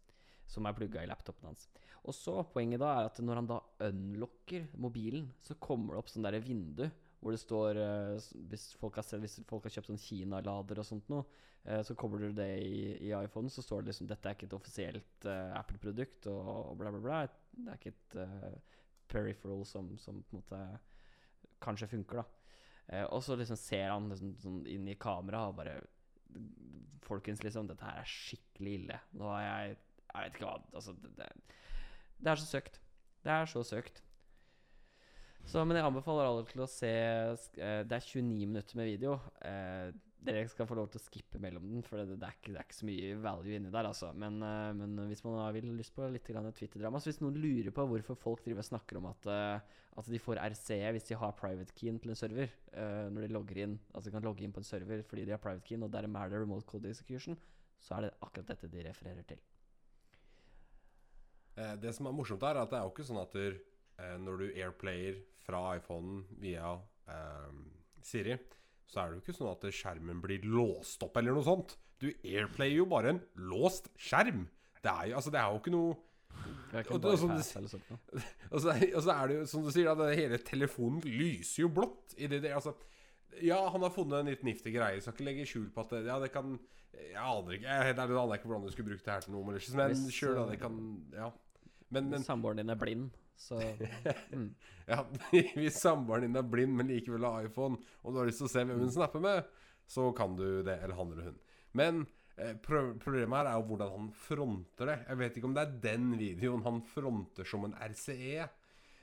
som 0.51 0.67
er 0.67 0.77
plugga 0.77 1.05
i 1.05 1.11
laptopen 1.11 1.51
hans. 1.51 1.69
Og 2.03 2.15
så 2.17 2.41
Poenget 2.51 2.83
da 2.83 2.91
er 2.97 3.09
at 3.09 3.21
når 3.23 3.41
han 3.41 3.51
da 3.51 3.61
unlocker 3.89 4.67
mobilen, 4.75 5.31
så 5.43 5.57
kommer 5.63 5.95
det 5.95 6.03
opp 6.03 6.11
sånn 6.13 6.27
der 6.27 6.43
vindu 6.43 6.89
hvor 7.23 7.35
det 7.35 7.41
står 7.41 7.79
eh, 7.79 8.33
hvis, 8.51 8.67
folk 8.81 8.99
har, 8.99 9.07
hvis 9.23 9.39
folk 9.47 9.69
har 9.69 9.77
kjøpt 9.77 9.93
sånn 9.93 10.03
Kina-lader 10.03 10.81
og 10.83 10.87
sånt 10.89 11.11
noe, 11.13 11.23
eh, 11.63 11.79
så 11.87 11.95
kobler 11.99 12.33
du 12.33 12.41
det 12.41 12.51
i, 12.67 12.81
i 13.07 13.13
iPhone, 13.15 13.51
så 13.53 13.63
står 13.63 13.85
det 13.85 13.93
liksom 13.93 14.11
dette 14.11 14.29
er 14.29 14.35
ikke 14.35 14.49
et 14.49 14.57
offisielt 14.59 15.29
eh, 15.31 15.55
Apple-produkt 15.55 16.27
og, 16.33 16.51
og 16.73 16.75
bla, 16.81 16.91
bla, 16.91 17.03
bla. 17.05 17.21
Det 17.55 17.69
er 17.71 17.79
ikke 17.79 17.95
et 17.95 18.19
peripheral 19.13 19.63
som, 19.69 19.93
som 20.03 20.19
på 20.27 20.35
en 20.35 20.43
måte 20.43 20.61
kanskje 21.63 21.93
funker, 21.95 22.23
da. 22.23 23.05
Og 23.15 23.21
så 23.23 23.37
liksom 23.39 23.57
ser 23.57 23.93
han 23.93 24.09
liksom, 24.11 24.33
sånn 24.43 24.63
inn 24.69 24.89
i 24.91 24.99
kameraet 25.01 25.53
og 25.53 25.61
bare 25.63 25.81
Folkens, 27.05 27.43
liksom, 27.45 27.67
dette 27.69 27.85
her 27.85 27.99
er 28.01 28.09
skikkelig 28.09 28.73
ille. 28.79 28.97
Nå 29.21 29.27
har 29.29 29.43
jeg 29.43 29.75
Jeg 29.75 30.15
vet 30.17 30.37
ikke 30.39 30.47
hva 30.47 30.55
Altså, 30.73 30.95
det, 30.97 31.11
det, 31.19 31.27
det 32.25 32.33
er 32.33 32.41
så 32.41 32.47
søkt. 32.49 32.79
Det 33.23 33.33
er 33.35 33.51
så 33.51 33.63
søkt. 33.69 34.01
Så, 35.49 35.63
men 35.67 35.77
jeg 35.77 35.85
anbefaler 35.85 36.29
alle 36.29 36.47
til 36.49 36.63
å 36.63 36.71
se 36.71 36.89
eh, 36.93 37.83
Det 37.85 37.97
er 37.97 38.07
29 38.07 38.47
minutter 38.47 38.79
med 38.79 38.89
video. 38.89 39.19
Eh, 39.45 39.91
dere 40.23 40.45
skal 40.47 40.69
få 40.71 40.77
lov 40.79 40.87
til 40.93 41.01
å 41.01 41.03
skippe 41.03 41.41
mellom 41.43 41.65
den, 41.67 41.83
for 41.83 41.99
det, 41.99 42.15
det, 42.15 42.29
er, 42.29 42.37
ikke, 42.39 42.53
det 42.55 42.61
er 42.61 42.67
ikke 42.69 42.77
så 42.79 42.87
mye 42.87 43.17
value 43.25 43.57
inni 43.59 43.73
der, 43.75 43.89
altså. 43.89 44.13
Men, 44.15 44.39
eh, 44.47 44.69
men 44.79 45.09
hvis 45.11 45.25
man 45.27 45.41
har 45.41 45.59
lyst 45.67 45.97
på 45.97 46.07
litt 46.15 46.29
Twitter-drama 46.29 47.03
Så 47.03 47.11
hvis 47.11 47.19
noen 47.25 47.41
lurer 47.43 47.75
på 47.75 47.87
hvorfor 47.91 48.19
folk 48.21 48.45
driver 48.47 48.63
og 48.63 48.69
snakker 48.71 49.01
om 49.01 49.09
at, 49.11 49.27
at 49.99 50.13
de 50.15 50.23
får 50.23 50.41
RCE 50.55 50.93
hvis 50.95 51.11
de 51.11 51.19
har 51.19 51.35
private 51.39 51.75
keyen 51.75 51.99
til 51.99 52.15
en 52.15 52.21
server, 52.23 52.55
når 53.11 53.27
de 53.27 53.33
logger 53.35 53.65
inn 53.67 53.75
Altså 53.91 54.09
de 54.09 54.15
kan 54.15 54.25
logge 54.25 54.47
inn 54.47 54.55
på 54.55 54.63
en 54.63 54.69
server 54.69 55.03
fordi 55.05 55.27
de 55.27 55.35
har 55.35 55.43
private 55.43 55.67
keyen, 55.67 55.89
og 55.89 55.93
dermed 55.93 56.23
er 56.23 56.33
det 56.33 56.45
remote 56.45 56.71
code 56.71 56.89
execution, 56.89 57.37
så 57.83 57.99
er 57.99 58.07
det 58.07 58.15
akkurat 58.23 58.55
dette 58.55 58.71
de 58.71 58.87
refererer 58.87 59.27
til. 59.27 59.43
Det 61.53 61.93
som 61.93 62.09
er 62.09 62.15
morsomt 62.17 62.45
er 62.49 62.63
at 62.63 62.71
det 62.71 62.79
er 62.79 62.87
jo 62.87 62.95
ikke 62.95 63.05
sånn 63.05 63.21
at 63.21 63.35
eh, 63.37 63.59
når 64.23 64.43
du 64.43 64.47
airplayer 64.53 65.21
fra 65.43 65.77
iPhonen 65.77 66.23
via 66.43 66.75
eh, 67.11 67.53
Siri, 68.03 68.37
så 68.87 69.01
er 69.03 69.11
det 69.11 69.19
jo 69.19 69.25
ikke 69.25 69.37
sånn 69.39 69.53
at 69.53 69.67
skjermen 69.73 70.21
blir 70.23 70.45
låst 70.45 71.03
opp 71.05 71.17
eller 71.21 71.37
noe 71.37 71.47
sånt. 71.47 71.77
Du 72.03 72.09
airplayer 72.11 72.81
jo 72.81 72.89
bare 72.91 73.15
en 73.15 73.21
låst 73.51 73.89
skjerm. 74.01 74.47
Det 74.83 74.91
er 74.91 75.13
jo, 75.13 75.19
altså, 75.21 75.33
det 75.33 75.41
er 75.41 75.53
jo 75.53 75.61
ikke 75.63 75.75
noe 75.75 75.93
Og 76.73 77.05
er 77.13 77.19
sånn. 77.21 77.35
Og 78.51 78.63
så, 78.65 78.73
og 78.73 79.03
så 79.05 79.15
er 79.15 79.29
det 79.29 79.37
jo, 79.37 79.45
som 79.51 79.67
du 79.67 79.71
sier, 79.75 79.91
da, 79.99 80.09
hele 80.17 80.39
telefonen 80.43 81.03
lyser 81.05 81.67
jo 81.67 81.71
blått. 81.73 82.15
I 82.17 82.29
det, 82.33 82.41
det, 82.45 82.53
altså, 82.57 82.73
ja, 83.45 83.59
han 83.73 83.85
har 83.85 83.93
funnet 83.95 84.23
en 84.23 84.31
litt 84.33 84.45
niftig 84.47 84.75
greie. 84.75 85.01
Skal 85.01 85.15
ikke 85.17 85.29
legge 85.29 85.49
skjul 85.49 85.69
på 85.75 85.85
at 85.85 85.95
det, 85.95 86.03
ja, 86.09 86.19
det 86.23 86.33
kan 86.35 86.57
Jeg 86.93 87.17
aner 87.17 87.55
ikke 87.57 87.77
Jeg, 87.79 87.97
det 87.97 88.05
aner 88.05 88.35
ikke 88.37 88.51
hvordan 88.51 88.67
du 88.67 88.73
skulle 88.75 88.91
brukt 88.91 89.07
det 89.07 89.15
her 89.15 89.25
til 89.25 89.37
noe. 89.37 89.55
Men, 89.79 90.11
sjøl 90.13 90.35
da. 90.37 90.45
eh, 90.45 90.51
Det 90.53 90.61
kan 90.65 90.81
Ja. 91.17 91.31
Men, 91.93 92.09
men 92.09 92.25
Samboeren 92.25 92.63
din 92.63 92.73
er 92.73 92.79
blind, 92.81 93.11
så 93.37 93.59
mm. 94.33 94.49
ja, 94.89 95.03
hvis 95.59 95.81
samboeren 95.83 96.29
din 96.29 96.41
er 96.41 96.49
blind, 96.49 96.73
men 96.79 96.89
likevel 96.89 97.27
har 97.29 97.49
iPhone, 97.49 97.77
og 98.03 98.15
du 98.15 98.21
har 98.21 98.31
lyst 98.31 98.43
til 98.43 98.49
å 98.49 98.53
se 98.55 98.65
hvem 98.65 98.81
hun 98.81 98.95
snapper 98.95 99.23
med, 99.25 99.53
så 99.91 100.09
kan 100.17 100.37
du 100.39 100.63
det, 100.65 100.79
eller 100.79 100.97
han 100.97 101.13
eller 101.13 101.31
hun. 101.31 101.39
Men 101.77 102.03
eh, 102.37 102.55
pro 102.65 102.85
problemet 103.03 103.43
her 103.43 103.51
er 103.51 103.59
jo 103.59 103.69
hvordan 103.69 103.95
han 103.97 104.11
fronter 104.17 104.89
det. 104.89 104.99
Jeg 105.09 105.21
vet 105.21 105.39
ikke 105.39 105.51
om 105.51 105.57
det 105.57 105.65
er 105.67 105.79
den 105.85 106.11
videoen 106.21 106.65
han 106.67 106.83
fronter 106.95 107.49
som 107.49 107.69
en 107.69 107.77
RCE, 107.77 108.49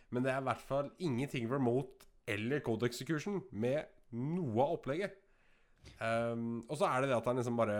men 0.09 0.25
det 0.25 0.33
er 0.33 0.41
i 0.41 0.47
hvert 0.49 0.65
fall 0.65 0.91
ingenting 1.05 1.49
remote 1.51 2.09
eller 2.29 2.61
code 2.65 2.89
execution 2.89 3.41
med 3.51 3.85
noe 4.17 4.65
av 4.65 4.77
opplegget. 4.79 5.17
Um, 6.01 6.63
og 6.67 6.77
så 6.79 6.89
er 6.89 7.01
det 7.01 7.11
det 7.11 7.17
at 7.17 7.27
han 7.27 7.37
liksom 7.39 7.55
bare 7.57 7.75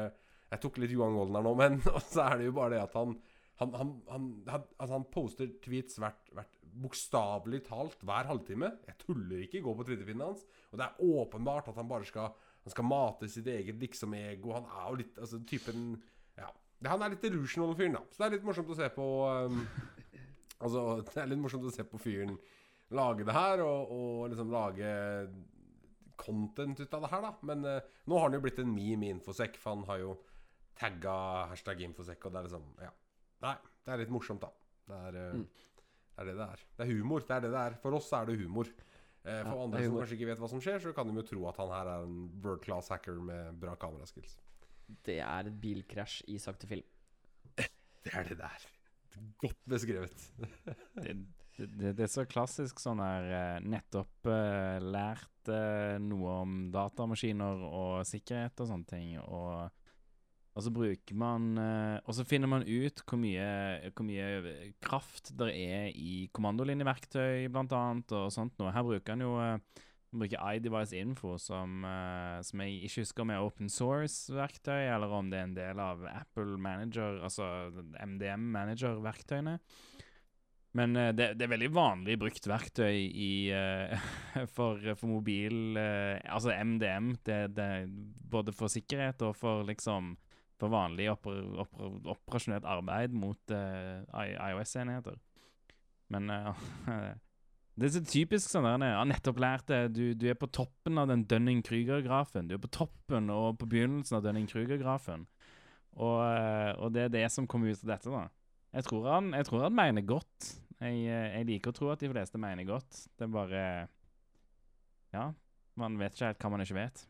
Jeg 0.50 0.62
tok 0.64 0.78
litt 0.82 0.94
Johan 0.96 1.14
Golden 1.14 1.36
her 1.38 1.44
nå, 1.46 1.52
men 1.60 1.76
så 2.14 2.24
er 2.26 2.40
det 2.40 2.48
jo 2.48 2.56
bare 2.58 2.74
det 2.74 2.80
at 2.82 2.96
han 2.98 3.18
han, 3.60 3.74
han, 3.76 3.90
han, 4.08 4.28
altså 4.80 4.94
han 4.94 5.08
poster 5.12 5.50
tweets 5.64 6.00
hvert, 6.00 6.30
hvert 6.36 6.60
bokstavelig 6.80 7.64
talt 7.68 8.06
hver 8.08 8.30
halvtime. 8.30 8.70
Jeg 8.88 9.00
tuller 9.02 9.44
ikke. 9.44 9.62
Gå 9.66 9.74
på 9.76 9.86
Twitterfinnen 9.88 10.30
hans. 10.30 10.46
Og 10.72 10.80
det 10.80 10.86
er 10.86 11.02
åpenbart 11.20 11.68
at 11.72 11.80
han 11.80 11.90
bare 11.90 12.08
skal 12.08 12.32
Han 12.60 12.74
skal 12.74 12.86
mate 12.86 13.28
sitt 13.32 13.48
eget 13.48 13.80
liksom-ego. 13.80 14.54
Han 14.54 14.66
er 14.68 14.88
jo 14.90 15.00
litt 15.02 15.20
Altså 15.20 15.42
typen 15.48 16.02
Ja. 16.38 16.50
Han 16.88 17.02
er 17.04 17.12
litt 17.12 17.24
delusional 17.24 17.76
fyren, 17.76 17.98
da. 17.98 18.04
Så 18.12 18.22
det 18.22 18.26
er 18.28 18.36
litt 18.38 18.48
morsomt 18.48 18.72
å 18.72 18.80
se 18.80 18.90
på 18.96 19.08
um, 19.28 19.62
Altså, 20.64 20.84
det 21.08 21.22
er 21.22 21.30
litt 21.32 21.40
morsomt 21.44 21.68
å 21.68 21.74
se 21.74 21.84
på 21.88 22.00
fyren 22.00 22.38
lage 22.90 23.24
det 23.24 23.36
her, 23.36 23.62
og, 23.62 23.92
og 23.94 24.32
liksom 24.32 24.50
lage 24.50 24.88
content 26.20 26.80
ut 26.80 26.96
av 26.98 27.04
det 27.06 27.12
her, 27.12 27.28
da. 27.28 27.34
Men 27.48 27.68
uh, 27.68 27.92
nå 28.10 28.18
har 28.18 28.28
han 28.28 28.40
jo 28.40 28.42
blitt 28.44 28.60
en 28.64 28.72
meme 28.74 29.08
i 29.08 29.12
Infosec, 29.14 29.60
for 29.62 29.78
han 29.78 29.86
har 29.88 30.02
jo 30.02 30.16
tagga 30.80 31.14
hashtag 31.52 31.84
Infosec, 31.86 32.20
og 32.24 32.34
det 32.34 32.42
er 32.42 32.50
liksom 32.50 32.66
Ja. 32.84 32.92
Nei, 33.46 33.56
det 33.86 33.94
er 33.94 34.02
litt 34.04 34.14
morsomt, 34.14 34.44
da. 34.44 34.50
Det 34.90 35.00
er, 35.10 35.18
uh, 35.20 35.40
Mm. 35.40 35.48
det 35.48 36.24
er 36.24 36.30
det 36.30 36.36
det 36.38 36.48
er. 36.50 36.64
Det 36.78 36.86
er 36.86 36.94
humor. 36.98 37.20
Det 37.26 37.36
er 37.38 37.42
det 37.46 37.52
det 37.54 37.60
er. 37.66 37.78
For 37.84 37.96
oss 37.96 38.12
er 38.14 38.26
det 38.26 38.38
humor. 38.42 38.68
Eh, 39.24 39.42
for 39.44 39.54
Ja, 39.54 39.64
andre 39.64 39.80
er 39.80 39.90
som 39.90 39.98
kanskje 40.00 40.16
ikke 40.18 40.30
vet 40.32 40.40
hva 40.40 40.50
som 40.50 40.62
skjer, 40.64 40.80
så 40.80 40.94
kan 40.96 41.08
de 41.08 41.16
jo 41.20 41.26
tro 41.28 41.48
at 41.50 41.58
han 41.60 41.72
her 41.76 41.88
er 41.92 42.04
en 42.08 42.20
world 42.44 42.62
class 42.64 42.88
hacker 42.90 43.20
med 43.22 43.60
bra 43.60 43.76
kameraskills. 43.76 44.38
Det 45.06 45.20
er 45.20 45.48
et 45.48 45.58
bilkrasj 45.62 46.24
i 46.32 46.38
sakte 46.42 46.68
film. 46.68 46.88
Det 48.04 48.14
er 48.16 48.24
det 48.30 48.38
det 48.40 48.48
er. 48.48 48.68
Godt 49.44 49.60
beskrevet. 49.68 50.32
Det, 51.60 51.68
det, 51.76 51.90
det 51.98 52.06
er 52.06 52.08
så 52.08 52.24
klassisk 52.24 52.80
sånn 52.80 53.02
her 53.04 53.26
eh, 53.36 53.58
nettopp 53.68 54.30
uh, 54.32 54.78
lært 54.80 55.50
uh, 55.52 55.98
noe 56.00 56.36
om 56.46 56.54
datamaskiner 56.72 57.66
og 57.68 58.06
sikkerhet 58.08 58.64
og 58.64 58.70
sånne 58.70 58.88
ting, 58.88 59.10
og, 59.20 59.68
og 60.60 60.66
så 60.66 60.72
bruker 60.76 61.16
man 61.16 61.54
eh, 61.58 61.98
Og 62.04 62.16
så 62.18 62.26
finner 62.28 62.52
man 62.52 62.66
ut 62.68 63.04
hvor 63.08 63.20
mye, 63.22 63.48
hvor 63.96 64.08
mye 64.08 64.72
kraft 64.84 65.32
det 65.40 65.54
er 65.56 65.94
i 65.96 66.26
kommandolinjeverktøy, 66.36 67.48
blant 67.54 67.76
annet, 67.76 68.12
og 68.12 68.34
sånt 68.36 68.58
noe. 68.60 68.74
Her 68.76 68.84
bruker 68.84 69.16
han 69.16 69.24
jo 69.24 69.38
eh, 69.40 69.86
bruker 70.10 70.44
iDevice 70.58 71.00
Info, 71.00 71.38
som, 71.40 71.80
eh, 71.88 72.42
som 72.44 72.66
jeg 72.66 72.82
ikke 72.90 73.06
husker 73.06 73.24
om 73.24 73.32
er 73.32 73.46
open 73.46 73.72
source-verktøy, 73.72 74.90
eller 74.90 75.16
om 75.16 75.32
det 75.32 75.40
er 75.40 75.48
en 75.48 75.56
del 75.56 75.84
av 75.84 76.04
Apple 76.12 76.60
Manager, 76.60 77.22
altså 77.30 77.48
MDM 78.04 78.52
Manager-verktøyene. 78.58 79.60
Men 80.78 80.94
det, 80.94 81.32
det 81.40 81.48
er 81.48 81.50
veldig 81.50 81.72
vanlig 81.74 82.20
brukt 82.22 82.46
verktøy 82.46 82.94
i, 82.94 83.50
for, 84.58 84.84
for 85.00 85.10
mobil 85.10 85.80
Altså 85.80 86.54
MDM, 86.54 87.16
det, 87.26 87.40
det, 87.58 87.70
både 88.30 88.54
for 88.54 88.70
sikkerhet 88.70 89.24
og 89.26 89.34
for 89.40 89.64
liksom 89.66 90.14
for 90.60 90.74
vanlig 90.74 91.08
oper, 91.12 91.40
oper, 91.64 91.96
operasjonelt 92.14 92.68
arbeid 92.68 93.16
mot 93.16 93.56
uh, 93.56 94.04
iOS-enheter. 94.12 95.18
Men 96.12 96.30
uh, 96.34 96.68
det 97.80 97.88
er 97.88 97.94
så 97.96 98.04
typisk 98.04 98.52
sånn 98.52 98.68
der 98.68 98.84
Jeg 98.84 99.10
nettopp 99.14 99.40
lærte, 99.40 99.84
det. 99.88 99.94
Du, 99.96 100.04
du 100.20 100.28
er 100.32 100.40
på 100.40 100.50
toppen 100.52 101.00
av 101.00 101.08
den 101.12 101.24
Dunning-Krüger-grafen. 101.30 102.50
Du 102.50 102.58
er 102.58 102.64
på 102.64 102.72
toppen 102.76 103.32
og 103.34 103.60
på 103.62 103.70
begynnelsen 103.72 104.20
av 104.20 104.26
Dunning-Krüger-grafen. 104.26 105.28
Og, 105.98 106.18
eh, 106.24 106.72
og 106.78 106.94
det 106.96 107.08
er 107.08 107.14
det 107.14 107.28
som 107.34 107.48
kommer 107.50 107.72
ut 107.72 107.84
av 107.86 107.94
dette, 107.96 108.12
da. 108.14 108.26
Jeg 108.78 108.86
tror 108.86 109.08
han, 109.10 109.32
jeg 109.34 109.48
tror 109.48 109.66
han 109.66 109.76
mener 109.76 110.06
godt. 110.06 110.50
Jeg, 110.80 111.00
eh, 111.08 111.30
jeg 111.40 111.48
liker 111.50 111.72
å 111.72 111.78
tro 111.80 111.90
at 111.94 112.04
de 112.04 112.12
fleste 112.12 112.42
mener 112.42 112.68
godt. 112.68 113.06
Det 113.18 113.26
er 113.26 113.34
bare 113.34 113.64
Ja, 115.10 115.32
man 115.80 115.98
vet 115.98 116.14
ikke 116.14 116.30
helt 116.30 116.44
hva 116.44 116.52
man 116.54 116.62
ikke 116.62 116.78
vet. 116.78 117.08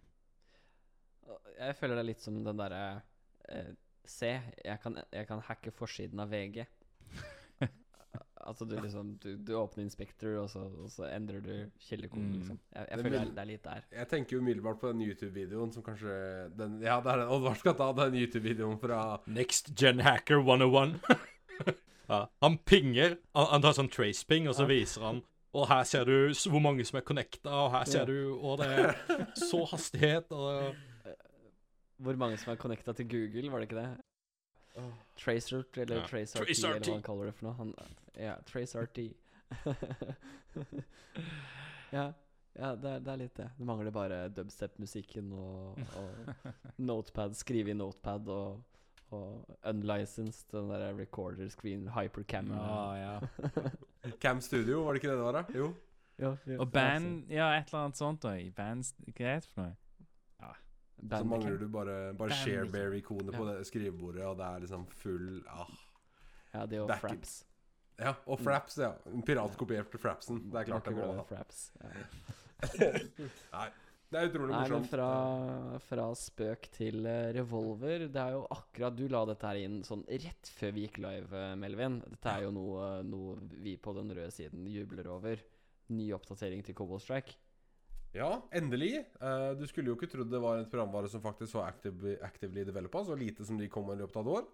Jeg 1.60 1.76
føler 1.76 1.98
det 1.98 2.04
er 2.06 2.12
litt 2.14 2.24
som 2.24 2.38
den 2.46 2.62
derre 2.62 3.02
eh, 3.52 3.72
Se, 4.10 4.30
jeg 4.66 4.80
kan, 4.82 4.96
jeg 5.14 5.28
kan 5.28 5.40
hacke 5.46 5.72
forsiden 5.72 6.20
av 6.24 6.32
VG. 6.32 6.64
altså 8.50 8.66
du 8.66 8.76
liksom 8.82 9.12
Du, 9.22 9.36
du 9.38 9.52
åpner 9.60 9.84
Inspector, 9.84 10.32
og 10.42 10.50
så, 10.50 10.64
og 10.84 10.90
så 10.90 11.10
endrer 11.14 11.42
du 11.46 11.52
kildekoden, 11.90 12.30
Mm. 12.32 12.38
liksom. 12.40 12.60
Jeg, 12.74 12.88
jeg 12.90 12.98
Det 12.98 13.06
føler 13.06 13.18
det 13.20 13.28
er, 13.28 13.34
det 13.36 13.42
er 13.44 13.50
litt 13.52 13.64
der. 13.68 13.84
Jeg 14.00 14.08
tenker 14.10 14.36
jo 14.36 14.42
umiddelbart 14.42 14.80
på 14.82 14.92
den 14.94 15.02
YouTube-videoen 15.06 15.72
som 15.76 15.84
kanskje 15.86 16.16
den, 16.58 16.80
Ja, 16.82 17.00
det 17.06 17.12
er 17.14 17.18
den 17.24 17.34
Oddvar 17.38 17.56
skal 17.62 17.76
ta 17.78 17.92
den 18.02 18.18
YouTube-videoen 18.24 18.80
fra 18.82 19.02
Next 19.28 19.74
Gen 19.80 20.00
Hacker 20.00 20.42
101. 20.42 20.98
ja, 22.10 22.24
han 22.42 22.58
pinger. 22.66 23.18
Han, 23.36 23.46
han 23.54 23.62
tar 23.62 23.78
sånn 23.78 23.92
trace-ping, 23.94 24.48
og 24.50 24.56
så 24.58 24.66
viser 24.70 25.06
han 25.06 25.22
Og 25.54 25.66
her 25.70 25.84
ser 25.90 26.06
du 26.06 26.30
hvor 26.50 26.62
mange 26.62 26.86
som 26.86 26.98
er 27.00 27.06
connecta, 27.06 27.50
og 27.66 27.72
her 27.78 27.86
ser 27.86 28.00
Ja. 28.00 28.06
du 28.06 28.38
Og 28.42 28.58
det 28.62 28.68
er 28.74 28.96
så 29.38 29.66
hastighet, 29.70 30.32
og 30.32 30.74
Hvor 32.00 32.16
mange 32.20 32.38
som 32.40 32.54
er 32.54 32.60
connecta 32.62 32.94
til 32.96 33.08
Google, 33.12 33.52
var 33.52 33.60
det 33.60 33.70
ikke 33.70 33.82
det? 33.82 33.90
Tracer, 35.20 35.64
eller 35.76 35.96
Ja. 36.00 36.06
TraceRT, 36.08 36.46
Trace 36.46 36.68
eller 36.68 36.80
hva 36.80 36.94
han 36.94 37.02
kaller 37.04 37.26
det 37.26 37.34
for 37.36 37.50
noe. 37.50 37.56
Han, 37.58 37.74
ja, 38.16 38.36
TraceRT. 38.48 39.00
ja, 41.92 42.06
ja 42.60 42.72
det, 42.76 42.92
er, 42.94 43.00
det 43.04 43.12
er 43.14 43.20
litt 43.24 43.36
det. 43.40 43.50
Det 43.58 43.68
mangler 43.68 43.92
bare 43.96 44.20
dubstep-musikken 44.34 45.32
og, 45.36 45.80
og 46.00 46.54
notepad, 46.78 47.36
skrive 47.40 47.74
i 47.74 47.78
notepad 47.78 48.30
og, 48.32 48.62
og 49.16 49.58
unlicensed, 49.68 50.48
den 50.54 50.70
der 50.72 50.94
recorder 50.98 51.50
screen, 51.50 51.90
hypercamera. 51.96 52.98
ja. 52.98 53.20
ja. 53.20 53.70
Cam 54.24 54.40
Studio, 54.42 54.84
var 54.86 54.94
det 54.96 55.02
ikke 55.04 55.12
det 55.12 55.18
det 55.18 55.26
var? 55.26 55.42
da? 55.42 55.58
Jo. 55.60 55.74
Ja, 56.20 56.34
ja, 56.48 56.58
Og 56.60 56.72
band 56.72 57.30
Ja, 57.32 57.50
et 57.58 57.68
eller 57.72 57.86
annet 57.86 57.98
sånt 58.00 58.26
òg. 58.28 58.50
Band, 58.56 58.84
Hva 59.16 59.26
er 59.26 59.40
det 59.40 59.50
for 59.54 59.62
noe? 59.66 59.76
Så 61.00 61.24
mangler 61.26 61.58
du 61.62 61.68
bare, 61.72 62.14
bare. 62.14 62.36
ShareBear-ikonet 62.44 63.36
på 63.36 63.46
Ja. 63.48 63.54
det 63.58 63.68
skrivebordet, 63.70 64.26
og 64.28 64.38
det 64.38 64.46
er 64.46 64.60
liksom 64.66 64.88
full 65.02 65.44
ah. 65.48 65.70
Ja, 66.54 66.66
det 66.66 66.80
og 66.82 66.90
jo 66.90 66.96
fraps. 67.00 67.46
Ja, 68.00 68.14
og 68.26 68.40
Fraps, 68.40 68.78
ja. 68.80 68.94
Piratkopierte 69.04 69.26
piratkopiert 69.28 70.00
Frapsen. 70.00 70.38
Det 70.52 70.62
er 70.62 70.70
klart 70.70 70.86
det 70.86 70.96
går. 70.96 71.20
Nei, 73.54 73.68
det 74.10 74.20
er 74.20 74.30
utrolig 74.30 74.54
Nei, 74.54 74.62
morsomt. 74.64 74.88
fra, 74.92 75.10
fra 75.88 76.06
spøk 76.18 76.70
til 76.76 77.06
eh, 77.08 77.30
revolver 77.38 78.08
Det 78.12 78.20
er 78.20 78.34
jo 78.36 78.42
akkurat 78.52 78.96
Du 78.98 79.04
la 79.12 79.22
dette 79.30 79.48
her 79.52 79.60
inn 79.62 79.78
sånn 79.88 80.02
rett 80.10 80.50
før 80.58 80.74
vi 80.76 80.86
gikk 80.88 80.98
live, 81.04 81.30
eh, 81.36 81.54
Melvin. 81.60 82.00
Dette 82.08 82.34
er 82.34 82.48
jo 82.48 82.54
noe, 82.56 82.90
noe 83.08 83.36
vi 83.64 83.76
på 83.78 83.94
den 84.00 84.12
røde 84.16 84.32
siden 84.36 84.66
jubler 84.72 85.12
over. 85.14 85.44
Ny 85.94 86.10
oppdatering 86.18 86.64
til 86.66 86.76
Cobalt 86.78 87.04
Strike. 87.06 87.36
Ja, 88.16 88.42
endelig. 88.58 89.04
Eh, 89.22 89.52
du 89.60 89.68
skulle 89.70 89.92
jo 89.92 89.98
ikke 89.98 90.10
trodd 90.10 90.32
det 90.34 90.42
var 90.42 90.58
et 90.58 90.70
programvare 90.72 91.10
som 91.12 91.22
faktisk 91.22 91.60
var 91.60 91.70
actively, 91.70 92.16
actively 92.26 92.64
developa, 92.66 93.04
så 93.06 93.18
lite 93.18 93.46
som 93.46 93.60
de 93.60 93.70
kom 93.70 93.86
med 93.86 94.00
i 94.00 94.02
løpet 94.02 94.18
av 94.18 94.26
et 94.26 94.40
år. 94.40 94.48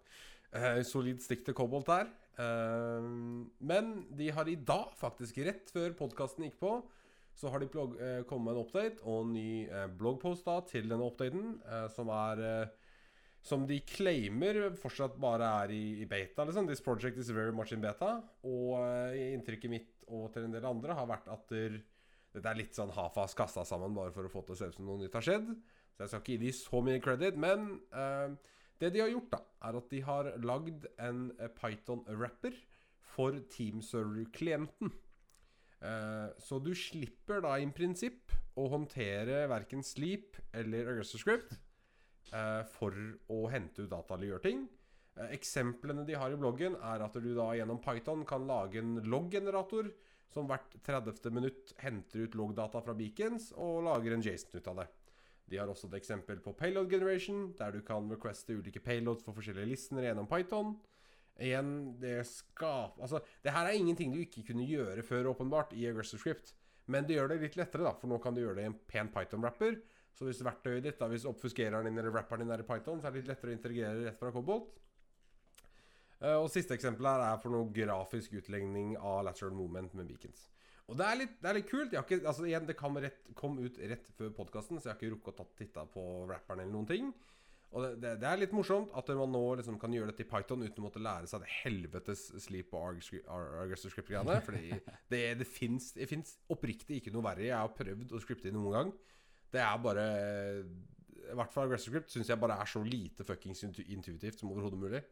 Eh, 0.55 0.81
solid 0.87 1.23
stikk 1.23 1.45
til 1.47 1.55
Cobalt 1.57 1.89
der. 1.89 2.11
Eh, 2.39 3.07
men 3.71 3.95
de 4.15 4.29
har 4.31 4.47
i 4.51 4.57
dag, 4.59 4.91
faktisk 4.99 5.39
rett 5.47 5.71
før 5.73 5.95
podkasten 5.97 6.47
gikk 6.47 6.59
på, 6.61 6.77
så 7.35 7.51
har 7.51 7.59
de 7.59 7.67
eh, 7.67 8.21
kommet 8.27 8.47
med 8.47 8.55
en 8.55 8.61
update 8.63 9.03
og 9.03 9.25
en 9.25 9.33
ny 9.35 9.49
bloggpost 9.99 10.47
da 10.47 10.61
til 10.67 10.87
denne 10.91 11.03
updaten, 11.03 11.57
som 11.95 12.11
er 12.11 12.71
Som 13.45 13.67
de 13.67 13.77
claimer 13.85 14.73
fortsatt 14.73 15.19
bare 15.21 15.45
er 15.63 15.69
i, 15.69 16.01
i 16.01 16.05
beta. 16.09 16.43
liksom 16.43 16.65
This 16.65 16.81
project 16.81 17.17
is 17.17 17.29
very 17.29 17.51
much 17.51 17.73
in 17.73 17.81
beta. 17.81 18.23
Og 18.43 18.79
inntrykket 19.13 19.69
mitt 19.69 19.91
og 20.07 20.31
til 20.33 20.45
en 20.45 20.51
del 20.51 20.65
andre 20.65 20.95
har 20.97 21.05
vært 21.05 21.27
at 21.29 21.45
der, 21.49 21.77
dette 22.35 22.51
er 22.51 22.59
litt 22.59 22.75
sånn 22.77 22.93
hafas 22.95 23.35
kasta 23.37 23.63
sammen 23.67 23.95
bare 23.95 24.13
for 24.15 24.27
å 24.27 24.31
få 24.31 24.43
til 24.45 24.55
å 24.55 24.59
se 24.59 24.69
ut 24.69 24.77
som 24.77 24.89
noe 24.89 24.99
nytt 25.01 25.15
har 25.15 25.25
skjedd. 25.25 25.49
Så 25.95 26.03
jeg 26.03 26.11
skal 26.11 26.21
ikke 26.21 26.33
gi 26.35 26.41
de 26.43 26.53
så 26.57 26.81
mye 26.83 27.01
credit, 27.03 27.39
men 27.39 27.67
uh, 27.95 28.35
det 28.81 28.91
de 28.91 29.03
har 29.03 29.11
gjort, 29.13 29.31
da, 29.31 29.41
er 29.69 29.79
at 29.79 29.91
de 29.93 30.01
har 30.03 30.31
lagd 30.43 30.87
en 30.99 31.25
eh, 31.39 31.51
Python-rapper 31.55 32.57
for 33.15 33.37
Teamserver-klienten. 33.53 34.91
Uh, 35.79 36.33
så 36.41 36.59
du 36.59 36.73
slipper 36.75 37.39
da 37.45 37.55
i 37.61 37.69
prinsipp 37.71 38.33
å 38.59 38.67
håndtere 38.71 39.45
verken 39.51 39.83
Sleep 39.85 40.35
eller 40.55 40.91
Aggressor 40.91 41.23
Script 41.23 41.55
uh, 42.33 42.63
for 42.75 42.95
å 43.31 43.45
hente 43.53 43.85
ut 43.85 43.93
data 43.93 44.17
eller 44.17 44.33
gjøre 44.33 44.47
ting. 44.49 44.65
Eh, 45.15 45.31
eksemplene 45.37 46.03
de 46.07 46.17
har 46.19 46.33
i 46.33 46.39
bloggen, 46.39 46.75
er 46.75 47.03
at 47.05 47.15
du 47.23 47.31
da 47.37 47.51
gjennom 47.55 47.79
Python 47.83 48.25
kan 48.27 48.47
lage 48.47 48.81
en 48.81 48.97
loggenerator 49.07 49.87
som 50.33 50.47
hvert 50.49 50.75
30. 50.83 51.31
minutt 51.33 51.73
henter 51.81 52.25
ut 52.25 52.35
loggdata 52.35 52.81
fra 52.83 52.95
beacons 52.97 53.51
og 53.55 53.85
lager 53.87 54.15
en 54.15 54.25
JSON 54.25 54.59
ut 54.59 54.71
av 54.71 54.81
det. 54.81 54.87
De 55.45 55.59
har 55.61 55.69
også 55.69 55.87
et 55.91 55.99
eksempel 55.99 56.39
på 56.41 56.55
payload 56.57 56.89
generation, 56.89 57.51
der 57.57 57.75
du 57.75 57.83
kan 57.85 58.09
requeste 58.09 58.57
ulike 58.57 58.81
payloads 58.81 59.23
for 59.25 59.37
forskjellige 59.37 59.69
listener 59.69 60.07
gjennom 60.07 60.29
Python. 60.29 60.73
Igjen, 61.35 61.71
det 62.01 62.23
skap... 62.29 62.97
Altså, 62.97 63.19
det 63.43 63.53
her 63.53 63.67
er 63.67 63.77
ingenting 63.77 64.13
du 64.13 64.21
ikke 64.23 64.45
kunne 64.47 64.65
gjøre 64.65 65.03
før, 65.05 65.33
åpenbart, 65.33 65.75
i 65.75 65.85
Aggressive 65.89 66.21
Script. 66.21 66.53
Men 66.91 67.05
det 67.05 67.17
gjør 67.17 67.33
det 67.33 67.41
litt 67.43 67.59
lettere, 67.59 67.85
da, 67.85 67.93
for 67.99 68.09
nå 68.09 68.17
kan 68.23 68.33
du 68.33 68.41
gjøre 68.41 68.59
det 68.59 68.65
i 68.65 68.71
en 68.71 68.79
pen 68.89 69.09
Python-rapper 69.13 69.79
Så 70.15 70.25
hvis 70.25 70.43
verktøyet 70.45 70.85
ditt, 70.85 70.99
da, 70.99 71.09
hvis 71.11 71.25
oppfuskereren 71.27 71.89
din 71.89 71.97
eller 71.99 72.13
rapperen 72.13 72.45
din 72.45 72.53
er 72.55 72.63
i 72.63 72.67
Python, 72.67 73.01
så 73.01 73.09
er 73.09 73.13
det 73.13 73.23
litt 73.23 73.31
lettere 73.33 73.51
å 73.51 73.57
integrere 73.57 74.05
rett 74.05 74.19
fra 74.21 74.31
Cobalt. 74.31 74.77
Eh, 76.25 76.35
og 76.39 76.49
siste 76.49 76.73
eksempel 76.75 77.05
her 77.09 77.23
er 77.27 77.39
for 77.41 77.53
noe 77.53 77.69
grafisk 77.75 78.33
utlegning 78.39 78.95
av 78.97 79.23
lateral 79.27 79.53
movement 79.57 79.93
med 79.97 80.09
beacons. 80.09 80.49
Og 80.89 80.97
det 80.99 81.05
er 81.05 81.19
litt, 81.21 81.37
det 81.41 81.49
er 81.49 81.57
litt 81.57 81.69
kult. 81.69 81.93
Ikke, 81.97 82.19
altså 82.29 82.45
igjen, 82.45 82.65
Det 82.69 82.77
kom, 82.77 82.97
rett, 83.01 83.31
kom 83.37 83.57
ut 83.61 83.77
rett 83.81 84.11
før 84.17 84.33
podkasten, 84.37 84.79
så 84.79 84.89
jeg 84.89 84.93
har 84.93 84.99
ikke 85.01 85.15
rukket 85.15 85.41
å 85.41 85.47
titta 85.57 85.85
på 85.89 86.03
rapperen 86.29 86.61
eller 86.61 86.73
noen 86.73 86.89
ting. 86.89 87.09
Og 87.75 87.83
det, 87.83 87.89
det, 87.99 88.11
det 88.21 88.27
er 88.29 88.39
litt 88.39 88.53
morsomt 88.55 88.93
at 88.95 89.09
man 89.17 89.33
nå 89.33 89.41
liksom 89.59 89.79
kan 89.81 89.91
gjøre 89.91 90.13
dette 90.13 90.23
i 90.23 90.29
Python 90.29 90.61
uten 90.63 90.79
å 90.79 90.85
måtte 90.85 91.01
lære 91.01 91.27
seg 91.27 91.41
det 91.43 91.49
helvetes 91.57 92.27
sleep 92.45 92.71
og 92.77 93.01
aggressive 93.65 93.91
script-greiene. 93.91 94.37
Fordi 94.45 94.69
det, 95.11 95.23
det 95.41 95.49
fins 95.49 96.35
oppriktig 96.53 97.01
ikke 97.01 97.13
noe 97.15 97.25
verre. 97.25 97.49
Jeg 97.49 97.57
har 97.57 97.73
prøvd 97.75 98.15
å 98.15 98.21
scripte 98.23 98.51
inn 98.51 98.55
noen 98.59 98.77
gang. 98.77 98.93
Det 99.51 99.63
er 99.65 99.81
bare 99.81 100.05
I 101.25 101.35
hvert 101.35 101.51
fall 101.51 101.67
aggressor 101.67 101.91
script 101.91 102.13
syns 102.13 102.31
jeg 102.31 102.39
bare 102.39 102.61
er 102.61 102.69
så 102.69 102.83
lite 102.85 103.25
fuckings 103.27 103.65
intuitivt 103.65 104.39
som 104.39 104.53
overhodet 104.53 104.79
mulig. 104.79 105.03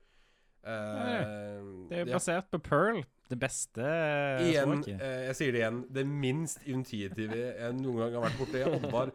Eh, 0.64 1.64
Det 1.90 1.98
er 1.98 2.06
jo 2.06 2.14
ja. 2.14 2.41
på 2.52 2.60
Pearl, 2.64 3.02
det 3.30 3.38
beste 3.40 3.84
eh, 3.84 4.44
Igjen, 4.48 4.76
språket. 4.84 5.02
eh, 5.02 5.22
jeg 5.27 5.35
sier 5.40 5.56
det 5.56 5.61
igjen. 5.61 5.80
Det 5.98 6.03
minst 6.07 6.64
intuitive 6.69 7.40
jeg 7.40 7.76
noen 7.80 7.99
gang 8.03 8.18
har 8.18 8.26
vært 8.30 8.40
borti. 8.40 8.64
Oddvar 8.69 9.11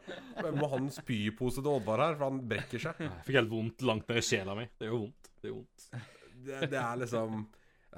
Må 0.59 0.69
ha 0.73 0.81
en 0.81 0.91
spypose 0.93 1.63
til 1.63 1.71
Oddvar 1.73 2.05
her, 2.05 2.19
for 2.19 2.29
han 2.29 2.43
brekker 2.51 2.83
seg. 2.85 3.01
Jeg 3.05 3.25
fikk 3.27 3.41
helt 3.41 3.53
vondt 3.53 3.87
langt 3.89 4.09
ned 4.11 4.21
i 4.21 4.27
sjela 4.29 4.57
mi. 4.59 4.67
Det 4.77 4.89
er 4.89 4.93
jo 4.93 5.01
vondt. 5.07 5.31
Det 5.39 5.51
gjør 5.51 5.57
vondt. 5.61 5.89
Det, 6.49 6.61
det 6.73 6.83
er 6.83 7.01
liksom 7.05 7.47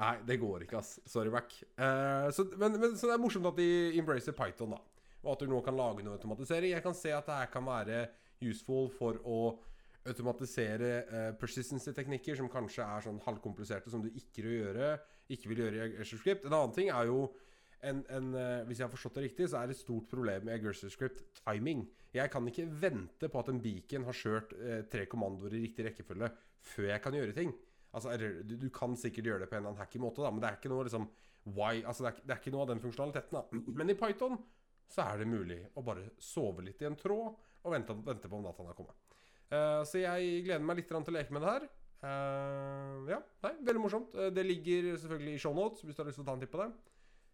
Nei, 0.00 0.14
det 0.24 0.36
går 0.40 0.62
ikke, 0.64 0.78
ass. 0.78 0.94
Sorry, 1.10 1.28
Mac. 1.34 1.50
Eh, 1.76 2.28
så, 2.32 2.46
men, 2.56 2.78
men, 2.80 2.94
så 2.96 3.08
det 3.10 3.16
er 3.16 3.20
morsomt 3.20 3.48
at 3.50 3.58
de 3.58 3.66
embracer 3.98 4.32
Python, 4.38 4.70
da. 4.72 4.78
Og 5.26 5.34
at 5.34 5.42
du 5.42 5.50
nå 5.50 5.58
kan 5.66 5.76
lage 5.76 6.04
noe 6.06 6.14
automatisering. 6.16 6.70
Jeg 6.72 6.84
kan 6.84 6.94
se 6.96 7.10
at 7.12 7.26
det 7.26 7.36
her 7.42 7.50
kan 7.52 7.66
være 7.66 8.04
useful 8.40 8.86
for 8.94 9.18
å 9.28 9.40
automatisere 10.08 10.90
uh, 11.10 11.28
persistency-teknikker 11.40 12.38
som 12.38 12.48
kanskje 12.52 12.86
er 12.86 13.04
sånn 13.04 13.20
halvkompliserte, 13.26 13.92
som 13.92 14.02
du 14.04 14.08
ikke 14.08 14.44
vil 14.46 14.58
gjøre, 14.62 14.90
ikke 15.30 15.50
vil 15.52 15.64
gjøre 15.64 15.78
i 15.78 15.84
aggressive 15.90 16.22
Script. 16.22 16.46
En 16.48 16.56
annen 16.56 16.76
ting 16.76 16.90
er 16.92 17.10
jo 17.10 17.24
en, 17.80 18.02
en, 18.12 18.34
uh, 18.36 18.66
Hvis 18.68 18.80
jeg 18.80 18.86
har 18.86 18.92
forstått 18.92 19.16
det 19.16 19.26
riktig, 19.28 19.48
så 19.48 19.60
er 19.60 19.70
det 19.70 19.76
et 19.76 19.82
stort 19.82 20.08
problem 20.10 20.46
med 20.48 20.56
aggressive 20.56 20.92
Script 20.92 21.22
timing. 21.40 21.86
Jeg 22.12 22.32
kan 22.32 22.48
ikke 22.48 22.68
vente 22.80 23.28
på 23.30 23.40
at 23.40 23.50
en 23.52 23.60
beacon 23.62 24.06
har 24.08 24.16
kjørt 24.16 24.54
uh, 24.56 24.80
tre 24.92 25.06
kommandoer 25.08 25.56
i 25.56 25.64
riktig 25.66 25.88
rekkefølge 25.88 26.32
før 26.72 26.90
jeg 26.90 27.04
kan 27.04 27.16
gjøre 27.16 27.36
ting. 27.36 27.54
Altså, 27.96 28.14
du, 28.20 28.54
du 28.56 28.68
kan 28.72 28.96
sikkert 28.96 29.26
gjøre 29.26 29.44
det 29.44 29.50
på 29.50 29.56
en 29.56 29.62
eller 29.62 29.72
annen 29.72 29.82
hacky 29.82 30.00
måte, 30.00 30.22
da, 30.22 30.30
men 30.30 30.42
det 30.42 30.50
er 30.50 30.58
ikke 30.60 30.70
noe 30.70 30.86
liksom 30.86 31.08
why, 31.56 31.80
altså, 31.80 32.04
det, 32.04 32.12
er, 32.12 32.26
det 32.26 32.34
er 32.34 32.42
ikke 32.42 32.52
noe 32.54 32.66
av 32.66 32.72
den 32.72 32.82
funksjonaliteten. 32.84 33.38
da 33.38 33.76
Men 33.80 33.92
i 33.92 33.96
Python 33.98 34.36
så 34.90 35.06
er 35.06 35.22
det 35.22 35.30
mulig 35.30 35.60
å 35.78 35.84
bare 35.86 36.10
sove 36.22 36.64
litt 36.66 36.82
i 36.82 36.88
en 36.88 36.98
tråd 36.98 37.32
og 37.60 37.72
vente, 37.74 37.96
vente 38.06 38.30
på 38.30 38.38
om 38.38 38.44
dataen 38.46 38.70
har 38.70 38.78
kommet. 38.78 39.09
Eh, 39.50 39.82
så 39.88 40.02
jeg 40.02 40.44
gleder 40.46 40.64
meg 40.64 40.78
litt 40.78 40.90
til 40.90 41.00
å 41.00 41.16
leke 41.16 41.34
med 41.34 41.42
det 41.44 41.54
her. 41.54 41.68
Eh, 42.00 43.10
ja, 43.12 43.18
nei, 43.44 43.52
veldig 43.66 43.82
morsomt. 43.82 44.14
Eh, 44.14 44.30
det 44.34 44.46
ligger 44.46 44.94
selvfølgelig 44.94 45.34
i 45.36 45.42
shownotes 45.42 45.84
hvis 45.84 45.98
du 45.98 46.02
har 46.02 46.08
lyst 46.08 46.20
til 46.20 46.24
å 46.24 46.30
ta 46.30 46.36
en 46.38 46.44
titt 46.44 46.54
på 46.54 46.62
det. 46.62 46.70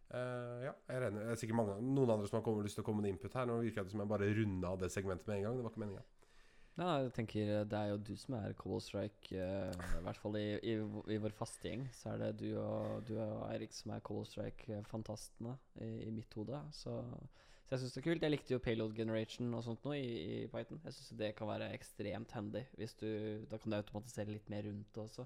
Uh, 0.07 0.61
ja, 0.63 0.71
jeg 0.87 1.01
regner 1.03 1.25
Det 1.25 1.33
er 1.33 1.39
sikkert 1.41 1.57
mange, 1.59 1.73
noen 1.83 2.11
andre 2.13 2.29
som 2.29 2.37
har 2.37 2.43
kommet, 2.45 2.63
lyst 2.63 2.77
til 2.79 2.85
å 2.85 2.87
komme 2.87 3.03
med 3.03 3.11
input 3.11 3.33
her. 3.35 3.47
Nå 3.47 3.57
virker 3.59 3.83
det 3.83 3.91
som 3.91 4.03
jeg 4.03 4.11
bare 4.11 4.29
runda 4.37 4.69
av 4.71 4.79
det 4.79 4.91
segmentet 4.93 5.27
med 5.27 5.41
en 5.41 5.47
gang. 5.47 5.57
Det 5.57 5.65
var 5.65 5.73
ikke 5.73 5.83
meninga. 5.83 6.03
Ja, 6.77 6.91
jeg 7.01 7.09
tenker 7.15 7.65
Det 7.65 7.77
er 7.79 7.89
jo 7.89 7.97
du 8.05 8.13
som 8.21 8.35
er 8.37 8.55
Cobble 8.59 8.79
Strike, 8.85 9.33
Uh, 9.35 9.97
i 9.99 10.03
hvert 10.05 10.21
fall 10.21 10.37
i, 10.39 10.45
i, 10.63 10.77
i 11.11 11.19
vår 11.19 11.35
faste 11.35 11.67
gjeng. 11.67 11.83
Så 11.95 12.13
er 12.13 12.23
det 12.23 12.31
du 12.39 12.47
og, 12.61 13.03
du 13.07 13.17
og 13.19 13.43
Eirik 13.49 13.75
som 13.75 13.91
er 13.95 14.05
Cobble 14.05 14.29
Strike-fantastene 14.29 15.57
i, 15.83 15.91
i 16.07 16.13
mitt 16.15 16.39
hode. 16.39 16.61
Så, 16.71 16.95
så 17.67 17.75
jeg 17.75 17.81
syns 17.81 17.95
det 17.97 17.99
er 17.99 18.05
kult. 18.05 18.23
Jeg 18.23 18.31
likte 18.31 18.53
jo 18.53 18.61
Payload 18.63 18.93
Generation 18.95 19.49
og 19.57 19.63
sånt 19.65 19.83
nå 19.83 19.91
i, 19.97 20.03
i 20.23 20.35
Python. 20.47 20.79
Jeg 20.87 20.95
syns 20.95 21.17
det 21.19 21.33
kan 21.35 21.49
være 21.49 21.67
ekstremt 21.75 22.31
handy. 22.31 22.61
Hvis 22.79 22.95
du, 22.95 23.09
da 23.51 23.59
kan 23.59 23.73
du 23.73 23.75
automatisere 23.75 24.31
litt 24.31 24.47
mer 24.53 24.63
rundt 24.69 24.93
det 24.95 25.01
også. 25.03 25.25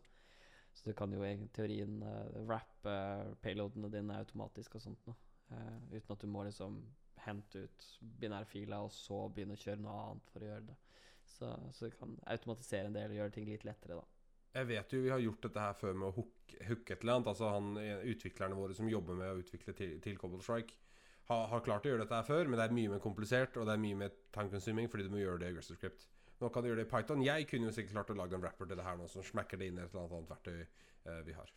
Så 0.73 0.87
du 0.89 0.95
kan 0.97 1.13
jo 1.13 1.21
i 1.21 1.35
teorien 1.53 1.99
uh, 2.01 2.39
rappe 2.49 2.95
payloadene 3.43 3.91
dine 3.93 4.17
automatisk 4.23 4.79
og 4.79 4.85
sånt 4.87 5.05
noe. 5.05 5.19
Uh, 5.51 5.77
uten 5.93 6.15
at 6.15 6.25
du 6.25 6.31
må 6.33 6.47
liksom 6.47 6.81
hente 7.27 7.67
ut 7.67 7.87
binærfila 8.01 8.81
og 8.87 8.89
så 8.95 9.21
begynne 9.29 9.53
å 9.53 9.61
kjøre 9.61 9.83
noe 9.85 10.01
annet 10.07 10.33
for 10.33 10.41
å 10.41 10.49
gjøre 10.49 10.69
det. 10.71 10.81
Så, 11.37 11.53
så 11.77 11.91
du 11.91 11.97
kan 11.99 12.17
automatisere 12.25 12.89
en 12.89 12.97
del 12.97 13.13
og 13.13 13.19
gjøre 13.21 13.35
ting 13.37 13.51
litt 13.51 13.67
lettere, 13.69 14.01
da. 14.01 14.07
Jeg 14.57 14.67
vet 14.67 14.93
jo 14.95 15.05
vi 15.05 15.13
har 15.13 15.21
gjort 15.21 15.45
dette 15.45 15.63
her 15.63 15.75
før 15.77 15.93
med 15.93 16.09
å 16.09 16.15
hook, 16.17 16.55
et 16.57 16.95
eller 16.97 17.19
annet. 17.19 17.29
Altså 17.35 17.53
han, 17.53 17.75
Utviklerne 18.09 18.57
våre 18.57 18.73
som 18.75 18.89
jobber 18.89 19.19
med 19.19 19.29
å 19.29 19.43
utvikle 19.43 19.77
til, 19.77 19.99
til 20.03 20.17
Cobble 20.19 20.41
Strike, 20.43 20.75
har, 21.31 21.45
har 21.51 21.63
klart 21.65 21.87
å 21.87 21.93
gjøre 21.93 22.03
dette 22.03 22.19
her 22.19 22.27
før, 22.27 22.49
men 22.49 22.59
det 22.59 22.67
er 22.67 22.75
mye 22.75 22.93
mer 22.93 23.03
komplisert, 23.03 23.57
og 23.57 23.67
det 23.69 23.77
er 23.77 23.85
mye 23.85 23.99
mer 24.03 24.15
time 24.35 24.51
consuming 24.51 24.91
fordi 24.91 25.07
du 25.07 25.13
må 25.13 25.23
gjøre 25.23 25.41
det 25.41 25.49
i 25.49 25.55
Aggressor 25.55 25.79
Script. 25.79 26.07
Nå 26.41 26.49
kan 26.49 26.63
du 26.63 26.71
gjøre 26.71 26.81
det 26.81 26.87
i 26.87 26.91
Python. 26.91 27.25
Jeg 27.25 27.47
kunne 27.49 27.69
jo 27.69 27.73
sikkert 27.75 27.99
klart 27.99 28.13
å 28.13 28.17
lage 28.17 28.37
en 28.37 28.45
rapper 28.45 28.69
til 28.69 28.79
det 28.79 28.85
her 28.85 28.97
nå, 28.97 29.09
som 29.11 29.25
smacker 29.25 29.61
det 29.61 29.69
inn 29.69 29.77
i 29.77 29.83
et 29.83 29.91
eller 29.91 30.07
annet 30.07 30.15
annet 30.17 30.31
verktøy 30.31 30.61
eh, 30.61 31.19
vi 31.27 31.35
har. 31.37 31.51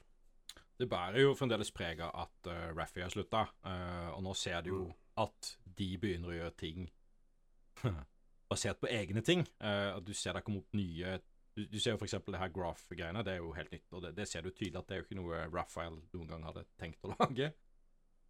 Det 0.79 0.89
bærer 0.91 1.23
jo 1.23 1.37
fremdeles 1.39 1.71
preg 1.75 2.03
av 2.03 2.11
at 2.25 2.51
uh, 2.51 2.73
Raffi 2.75 3.05
har 3.05 3.13
slutta, 3.13 3.45
uh, 3.63 4.11
og 4.17 4.25
nå 4.27 4.33
ser 4.37 4.65
du 4.67 4.73
jo 4.73 4.81
at 5.23 5.53
de 5.79 5.87
begynner 6.03 6.33
å 6.33 6.35
gjøre 6.35 6.57
ting 6.59 6.89
basert 8.51 8.81
på 8.83 8.91
egne 8.91 9.23
ting. 9.23 9.45
Uh, 9.63 9.95
at 9.95 10.05
du 10.05 10.11
ser 10.19 10.35
deg 10.35 10.47
komme 10.47 10.65
opp 10.65 10.75
nye 10.77 11.21
Du, 11.55 11.63
du 11.71 11.79
ser 11.79 11.95
jo 11.95 12.03
eksempel 12.03 12.35
det 12.35 12.41
her 12.41 12.51
graph-greiene, 12.51 13.23
det 13.23 13.37
er 13.37 13.39
jo 13.39 13.53
helt 13.55 13.71
nytt, 13.71 13.87
og 13.95 14.03
det, 14.03 14.17
det 14.19 14.27
ser 14.27 14.43
du 14.43 14.51
tydelig 14.51 14.81
at 14.81 14.89
det 14.89 14.97
er 14.97 14.99
jo 15.01 15.07
ikke 15.07 15.21
noe 15.21 15.45
Raphael 15.53 16.01
noen 16.11 16.33
gang 16.33 16.49
hadde 16.49 16.65
tenkt 16.83 17.07
å 17.07 17.13
lage. 17.21 17.53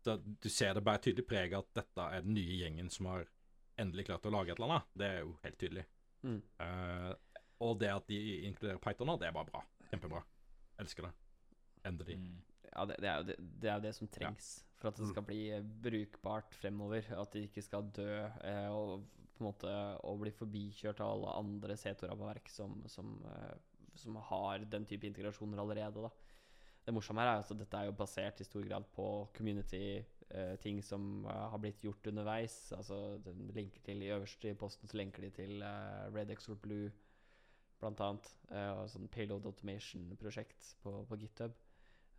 Så 0.04 0.18
du 0.20 0.48
ser 0.52 0.74
det 0.76 0.84
bare 0.84 1.00
tydelig 1.00 1.24
preg 1.28 1.54
at 1.56 1.70
dette 1.76 2.08
er 2.16 2.24
den 2.24 2.36
nye 2.36 2.58
gjengen 2.60 2.90
som 2.92 3.08
har 3.08 3.28
endelig 3.80 4.06
klart 4.10 4.26
å 4.28 4.32
lage 4.34 4.52
et 4.52 4.58
eller 4.60 4.74
annet. 4.74 4.90
Det 5.00 5.06
er 5.08 5.22
jo 5.22 5.36
helt 5.44 5.60
tydelig. 5.60 5.84
Mm. 6.24 6.40
Uh, 6.60 7.12
og 7.64 7.78
det 7.80 7.90
at 7.92 8.10
de 8.10 8.18
inkluderer 8.48 8.82
Python 8.82 9.08
nå, 9.08 9.16
det 9.20 9.30
er 9.30 9.36
bare 9.36 9.48
bra. 9.48 9.62
Kjempebra. 9.88 10.20
Elsker 10.82 11.08
det. 11.08 11.14
Endelig. 11.88 12.18
Mm. 12.20 12.36
Ja, 12.74 12.84
det, 12.90 13.00
det, 13.00 13.08
er 13.08 13.16
jo 13.16 13.26
det, 13.30 13.36
det 13.62 13.70
er 13.70 13.76
jo 13.78 13.84
det 13.86 13.94
som 13.96 14.10
trengs 14.12 14.52
for 14.84 14.90
at 14.90 15.00
det 15.00 15.08
skal 15.08 15.24
bli 15.24 15.42
eh, 15.54 15.66
brukbart 15.84 16.56
fremover. 16.58 17.06
At 17.16 17.32
de 17.34 17.46
ikke 17.48 17.64
skal 17.64 17.88
dø 17.96 18.10
eh, 18.20 18.68
og 18.68 19.06
på 19.34 19.42
en 19.42 19.48
måte 19.48 19.70
og 20.06 20.20
bli 20.22 20.32
forbikjørt 20.34 21.00
av 21.02 21.14
alle 21.14 21.36
andre 21.40 21.78
C2-rammeverk 21.80 22.50
som, 22.52 22.76
som, 22.90 23.16
eh, 23.30 23.54
som 23.98 24.18
har 24.30 24.66
den 24.70 24.86
type 24.90 25.08
integrasjoner 25.08 25.62
allerede. 25.62 26.04
da. 26.04 26.12
Det 26.84 26.92
morsomme 26.92 27.22
her 27.24 27.32
er 27.32 27.42
at 27.44 27.54
dette 27.56 27.78
er 27.80 27.88
jo 27.88 27.96
basert 27.96 28.40
i 28.40 28.44
stor 28.44 28.64
grad 28.68 28.84
på 28.92 29.06
community-ting 29.36 30.82
som 30.84 31.24
uh, 31.24 31.48
har 31.54 31.60
blitt 31.62 31.80
gjort 31.84 32.06
underveis. 32.10 32.58
Altså, 32.76 33.18
den 33.24 33.48
linker 33.56 33.80
til 33.86 34.02
I 34.04 34.12
øverste 34.16 34.52
posten 34.60 34.90
så 34.90 34.98
lenker 35.00 35.24
de 35.24 35.30
til 35.38 35.64
uh, 35.64 36.12
Red 36.14 36.30
Exor 36.34 36.60
Blue, 36.60 36.90
blant 37.80 38.00
annet. 38.00 38.28
eh, 38.50 38.70
og 38.78 38.88
sånn 38.92 39.08
payload 39.12 39.46
automation-prosjekt 39.50 40.74
på, 40.84 40.92
på 41.08 41.18
GitHub. 41.20 41.54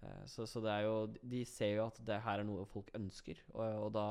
Eh, 0.03 0.23
Så, 0.29 0.45
så 0.45 0.61
det 0.61 0.71
er 0.73 0.83
jo 0.85 0.95
De 1.21 1.43
ser 1.49 1.75
jo 1.77 1.85
at 1.87 1.99
det 2.05 2.19
her 2.25 2.41
er 2.41 2.47
noe 2.47 2.65
folk 2.69 2.91
ønsker, 2.97 3.39
og, 3.53 3.63
og 3.85 3.93
da 3.95 4.05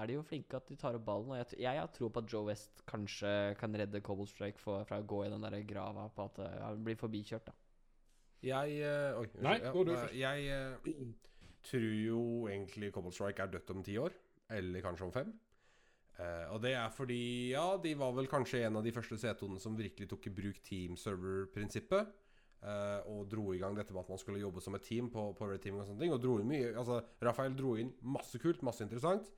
er 0.00 0.06
de 0.10 0.16
jo 0.16 0.24
flinke 0.26 0.56
at 0.58 0.68
de 0.70 0.78
tar 0.80 0.96
opp 0.98 1.04
ballen. 1.06 1.30
Og 1.34 1.38
jeg, 1.42 1.60
jeg 1.66 1.80
har 1.82 1.90
tro 1.94 2.08
på 2.08 2.22
at 2.22 2.32
Joe 2.32 2.48
West 2.48 2.82
kanskje 2.88 3.54
kan 3.60 3.74
redde 3.78 4.02
Cobble 4.02 4.26
Strike 4.30 4.58
fra 4.62 4.82
å 4.98 5.06
gå 5.06 5.24
i 5.26 5.30
den 5.34 5.44
der 5.46 5.58
grava 5.68 6.08
på 6.16 6.26
at 6.30 6.42
eh, 6.46 6.58
han 6.64 6.82
blir 6.86 6.98
forbikjørt, 6.98 7.50
da. 7.52 7.58
Jeg 8.42 8.78
eh, 8.82 9.20
Oi. 9.20 9.28
Nei, 9.44 9.58
ja, 9.62 9.70
gå 9.70 9.84
du 9.86 9.92
eh, 9.94 10.00
først. 10.00 10.16
Jeg 10.18 10.46
eh, 10.50 11.02
tror 11.68 11.92
jo 11.94 12.22
egentlig 12.50 12.90
Cobble 12.94 13.14
Strike 13.14 13.44
er 13.44 13.52
dødt 13.52 13.70
om 13.74 13.84
ti 13.86 13.94
år. 14.02 14.16
Eller 14.52 14.82
kanskje 14.84 15.06
om 15.06 15.14
fem. 15.14 15.32
Og 16.52 16.58
det 16.62 16.74
er 16.76 16.90
fordi, 16.94 17.50
ja, 17.50 17.64
de 17.82 17.96
var 17.98 18.12
vel 18.14 18.28
kanskje 18.30 18.60
en 18.66 18.76
av 18.78 18.84
de 18.84 18.92
første 18.94 19.16
C2-ene 19.18 19.58
som 19.58 19.74
virkelig 19.74 20.06
tok 20.10 20.28
i 20.28 20.32
bruk 20.36 20.60
team 20.62 20.92
server-prinsippet. 21.00 22.12
eh, 22.62 23.08
og 23.10 23.24
dro 23.32 23.48
i 23.54 23.58
gang 23.58 23.74
dette 23.74 23.94
med 23.94 24.04
at 24.04 24.12
man 24.12 24.20
skulle 24.20 24.42
jobbe 24.42 24.60
som 24.62 24.76
et 24.76 24.84
team 24.86 25.08
på, 25.10 25.24
på 25.34 25.48
Red 25.48 25.64
Teaming 25.64 25.82
og 25.82 25.88
sånne 25.88 26.04
ting. 26.04 26.12
Og 26.14 26.20
dro 26.22 26.36
inn 26.38 26.50
mye 26.50 26.74
Altså, 26.76 27.00
Rafael 27.24 27.56
dro 27.58 27.74
inn 27.80 27.94
masse 28.02 28.38
kult, 28.38 28.62
masse 28.62 28.84
interessant. 28.84 29.32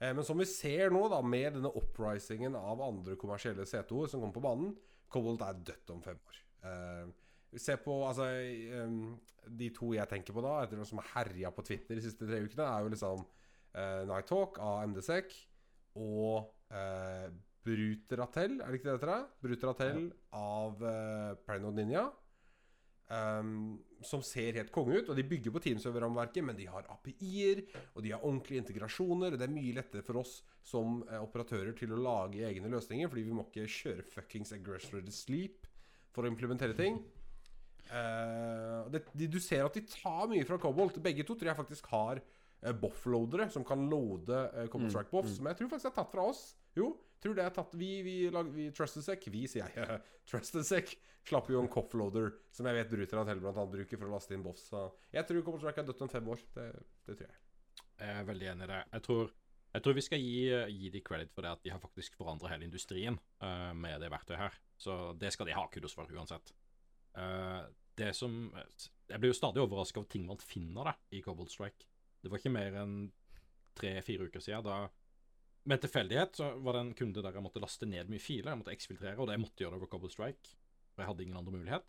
Men 0.00 0.24
som 0.28 0.36
vi 0.36 0.44
ser 0.48 0.90
nå, 0.92 1.06
da, 1.08 1.22
med 1.24 1.54
denne 1.56 1.70
uprisingen 1.78 2.56
av 2.58 2.82
andre 2.84 3.14
kommersielle 3.16 3.64
C2-er 3.68 4.10
som 4.12 4.20
kommer 4.20 4.34
på 4.34 4.44
banen, 4.44 4.74
Cobalt 5.12 5.44
er 5.46 5.62
dødt 5.70 5.94
om 5.94 6.02
fem 6.04 6.18
år. 6.18 6.42
Eh, 7.52 7.60
ser 7.62 7.80
på 7.84 7.96
altså 8.06 8.28
eh, 8.28 8.98
De 9.46 9.70
to 9.74 9.92
jeg 9.96 10.10
tenker 10.10 10.36
på 10.36 10.44
da, 10.44 10.58
etter 10.64 10.78
noe 10.80 10.88
som 10.88 11.00
har 11.02 11.12
herja 11.20 11.52
på 11.54 11.64
Twitter 11.66 11.98
de 11.98 12.04
siste 12.04 12.26
tre 12.26 12.42
ukene, 12.42 12.66
er 12.66 12.82
jo 12.84 12.92
liksom 12.92 13.20
uh, 13.22 14.02
Night 14.08 14.26
Talk 14.26 14.58
av 14.58 14.80
MDSEC 14.90 15.36
og 16.02 16.48
uh, 16.74 17.28
Bruteratel, 17.66 18.60
er 18.60 18.70
det 18.70 18.80
ikke 18.80 18.88
det 18.88 18.94
det 18.96 19.00
heter? 19.04 19.26
Bruteratel 19.42 20.00
av 20.34 20.82
uh, 20.82 21.34
Paranoid 21.46 21.78
Ninja. 21.78 22.08
Um, 23.06 23.76
som 24.02 24.18
ser 24.26 24.56
helt 24.58 24.72
konge 24.74 24.98
ut, 24.98 25.10
og 25.12 25.14
de 25.14 25.22
bygger 25.30 25.52
på 25.54 25.60
Teamserver-rammeverket, 25.62 26.42
men 26.42 26.56
de 26.58 26.64
har 26.66 26.88
API-er, 26.90 27.62
og 27.94 28.02
de 28.02 28.10
har 28.10 28.24
ordentlige 28.26 28.64
integrasjoner, 28.64 29.34
og 29.34 29.38
det 29.38 29.46
er 29.46 29.54
mye 29.54 29.76
lettere 29.76 30.02
for 30.06 30.18
oss 30.24 30.40
som 30.66 31.04
uh, 31.06 31.20
operatører 31.22 31.70
til 31.78 31.94
å 31.94 32.00
lage 32.02 32.42
egne 32.48 32.70
løsninger, 32.72 33.06
fordi 33.12 33.28
vi 33.28 33.36
må 33.36 33.46
ikke 33.46 33.68
kjøre 33.70 34.06
fuckings 34.10 34.50
aggressor 34.58 35.06
to 35.06 35.14
sleep 35.14 35.70
for 36.16 36.26
å 36.26 36.32
implementere 36.32 36.74
ting. 36.74 36.98
Eh, 37.86 38.90
det, 38.92 39.02
de, 39.14 39.28
du 39.30 39.38
ser 39.42 39.66
at 39.66 39.76
de 39.76 39.84
tar 39.90 40.26
mye 40.30 40.46
fra 40.48 40.58
Cobalt. 40.62 40.98
Begge 41.02 41.26
to 41.26 41.36
tror 41.38 41.52
jeg 41.52 41.60
faktisk 41.60 41.90
har 41.92 42.20
uh, 42.20 42.74
boff-loadere 42.76 43.48
som 43.52 43.66
kan 43.66 43.86
loade 43.90 44.40
uh, 44.54 44.64
Cobalt 44.72 44.94
Strike 44.94 45.12
Boff, 45.12 45.30
som 45.32 45.50
jeg 45.50 45.60
tror 45.60 45.72
faktisk 45.74 45.92
er 45.92 45.98
tatt 46.00 46.14
fra 46.14 46.30
oss. 46.32 46.48
Jo, 46.76 46.94
Tror 47.22 47.36
det 47.36 47.46
er 47.46 47.54
tatt 47.54 47.74
Vi, 47.78 47.90
vi, 48.04 48.16
lag, 48.32 48.48
vi 48.52 48.68
Trusted 48.74 49.04
Sec, 49.04 49.24
vi 49.32 49.46
sier 49.50 49.72
jeg, 49.72 50.00
Trusted 50.28 50.66
Sec, 50.68 50.92
slapp 51.26 51.48
jo 51.50 51.62
en 51.62 51.70
coffloader, 51.72 52.34
som 52.54 52.68
jeg 52.68 52.78
vet 52.78 52.92
Bruterantell 52.92 53.40
blant 53.42 53.56
annet 53.58 53.72
bruker 53.72 53.98
for 53.98 54.10
å 54.10 54.14
laste 54.14 54.36
inn 54.36 54.44
boffs. 54.44 54.68
Så 54.70 54.84
jeg 55.14 55.26
tror 55.28 55.42
Cobalt 55.46 55.64
Strike 55.64 55.82
er 55.82 55.88
dødt 55.88 56.04
om 56.06 56.12
fem 56.12 56.30
år. 56.34 56.44
Det, 56.54 56.68
det 57.08 57.16
tror 57.16 57.26
jeg. 57.30 57.42
Jeg 57.96 58.12
er 58.20 58.28
veldig 58.28 58.48
enig 58.52 58.66
i 58.66 58.70
det. 58.70 58.82
Jeg 58.92 59.06
tror, 59.08 59.32
jeg 59.72 59.84
tror 59.86 59.96
vi 59.96 60.04
skal 60.04 60.22
gi, 60.22 60.36
gi 60.76 60.92
de 60.92 61.02
credit 61.04 61.32
for 61.32 61.46
det 61.46 61.54
at 61.56 61.64
de 61.64 61.72
har 61.72 61.82
faktisk 61.82 62.18
forandret 62.20 62.52
hele 62.52 62.68
industrien 62.68 63.16
uh, 63.40 63.72
med 63.76 63.98
det 64.04 64.12
verktøyet 64.12 64.42
her. 64.44 64.60
Så 64.76 64.98
det 65.18 65.32
skal 65.34 65.48
de 65.48 65.56
ha 65.56 65.64
kudos 65.72 65.96
for 65.96 66.12
uansett. 66.12 66.52
Eh, 67.16 67.62
det 67.96 68.12
som 68.16 68.50
Jeg 69.08 69.20
blir 69.22 69.30
jo 69.30 69.38
stadig 69.38 69.62
overraska 69.62 70.00
over 70.02 70.10
ting 70.10 70.26
man 70.26 70.40
finner 70.42 70.90
da 70.90 70.94
i 71.14 71.22
Cobalt 71.24 71.52
Strike. 71.52 71.86
Det 72.20 72.30
var 72.32 72.42
ikke 72.42 72.52
mer 72.52 72.74
enn 72.82 72.96
tre-fire 73.76 74.26
uker 74.26 74.42
siden 74.42 74.66
da 74.66 74.86
med 75.66 75.82
tilfeldighet 75.82 76.38
så 76.38 76.48
var 76.62 76.76
det 76.76 76.80
en 76.84 76.94
kunde 76.94 77.22
der 77.22 77.34
jeg 77.34 77.42
måtte 77.42 77.60
laste 77.62 77.88
ned 77.90 78.10
mye 78.10 78.22
filer. 78.22 78.52
Jeg 78.52 78.60
måtte 78.60 78.74
eksfiltrere, 78.74 79.18
og 79.18 79.26
det 79.26 79.34
jeg 79.34 79.42
måtte 79.42 79.64
gjøre 79.64 79.74
gjøre 79.74 79.80
over 79.80 79.90
Cobalt 79.90 80.14
Strike. 80.14 80.52
For 80.94 81.02
jeg 81.02 81.10
hadde 81.10 81.24
ingen 81.24 81.38
andre 81.40 81.54
mulighet. 81.54 81.88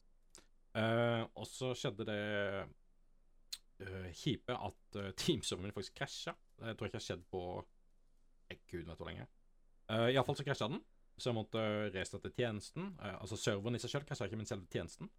Uh, 0.78 1.24
og 1.38 1.46
så 1.50 1.72
skjedde 1.78 2.06
det 2.10 2.22
uh, 3.86 4.10
kjipe 4.18 4.58
at 4.58 4.98
uh, 4.98 5.12
Teamserveren 5.22 5.70
min 5.70 5.76
faktisk 5.76 5.98
krasja. 6.00 6.34
Det 6.58 6.74
tror 6.74 6.88
jeg 6.88 6.92
ikke 6.92 7.02
har 7.02 7.08
skjedd 7.08 7.26
på 7.30 7.44
jeg, 8.50 8.60
Gud 8.72 8.90
vet 8.90 8.98
hvor 8.98 9.12
lenge. 9.12 9.28
Uh, 9.92 10.10
Iallfall 10.10 10.40
så 10.40 10.48
krasja 10.48 10.72
den, 10.74 10.82
så 11.18 11.32
jeg 11.32 11.38
måtte 11.38 11.62
restarte 11.94 12.32
tjenesten. 12.34 12.92
Uh, 13.02 13.16
altså 13.22 13.40
serveren 13.42 13.78
i 13.78 13.82
seg 13.82 13.96
selv 13.96 14.08
krasja 14.10 14.28
ikke, 14.30 14.40
men 14.40 14.50
selve 14.50 14.70
tjenesten. 14.72 15.10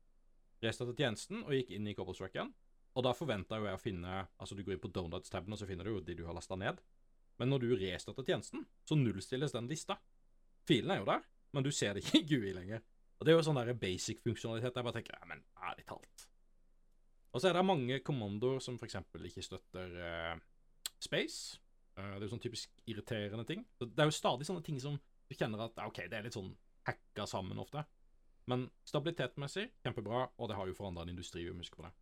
Restarte 0.63 0.95
tjenesten 0.99 1.45
og 1.45 1.55
gikk 1.55 1.75
inn 1.75 1.91
i 1.91 1.95
igjen. 1.95 2.53
Og 2.99 3.05
da 3.07 3.15
forventa 3.15 3.59
jo 3.61 3.67
jeg 3.69 3.79
å 3.79 3.83
finne 3.83 4.15
Altså, 4.41 4.57
du 4.57 4.65
går 4.67 4.75
inn 4.75 4.83
på 4.83 4.91
Donuts-taben, 4.91 5.53
og 5.53 5.61
så 5.61 5.69
finner 5.69 5.87
du 5.87 5.93
jo 5.93 6.01
de 6.03 6.17
du 6.19 6.25
har 6.27 6.35
lasta 6.35 6.57
ned. 6.59 6.81
Men 7.39 7.53
når 7.53 7.63
du 7.63 7.75
restarter 7.79 8.27
tjenesten, 8.27 8.65
så 8.87 8.99
nullstilles 8.99 9.55
den 9.55 9.69
lista. 9.71 9.99
Filen 10.67 10.91
er 10.91 11.03
jo 11.03 11.07
der, 11.09 11.23
men 11.55 11.67
du 11.67 11.71
ser 11.75 11.95
det 11.95 12.03
ikke 12.03 12.19
i 12.19 12.27
GUI 12.27 12.55
lenger. 12.57 12.83
Og 13.19 13.27
det 13.27 13.33
er 13.33 13.39
jo 13.39 13.45
sånn 13.47 13.59
der 13.59 13.79
basic 13.79 14.23
funksjonalitet. 14.25 14.75
Jeg 14.75 14.87
bare 14.87 14.99
tenker, 14.99 15.15
ja, 15.15 15.29
men 15.31 15.45
ærlig 15.71 15.87
talt. 15.87 16.27
Og 17.35 17.43
så 17.43 17.51
er 17.51 17.59
det 17.59 17.65
mange 17.67 18.01
kommandoer 18.07 18.63
som 18.65 18.79
f.eks. 18.79 18.99
ikke 19.31 19.45
støtter 19.45 19.95
uh, 20.01 20.35
space. 21.03 21.61
Uh, 21.99 22.17
det 22.17 22.23
er 22.23 22.27
jo 22.27 22.33
sånn 22.35 22.43
typisk 22.43 22.83
irriterende 22.91 23.47
ting. 23.47 23.65
Det 23.79 23.91
er 23.95 24.11
jo 24.11 24.17
stadig 24.17 24.47
sånne 24.49 24.65
ting 24.67 24.79
som 24.83 24.99
du 25.29 25.37
kjenner 25.37 25.67
at 25.67 25.79
OK, 25.85 26.03
det 26.09 26.19
er 26.19 26.27
litt 26.27 26.37
sånn 26.37 26.55
hacka 26.89 27.27
sammen 27.29 27.61
ofte. 27.61 27.85
Men 28.49 28.69
stabilitetmessig 28.89 29.67
kjempebra, 29.85 30.25
og 30.41 30.49
det 30.49 30.57
har 30.57 30.69
jo 30.69 30.77
forandra 30.77 31.05
en 31.05 31.13
industri. 31.13 31.45
Vi 31.45 31.53
må 31.53 31.65
huske 31.65 31.81
på 31.81 31.85
det. 31.85 31.93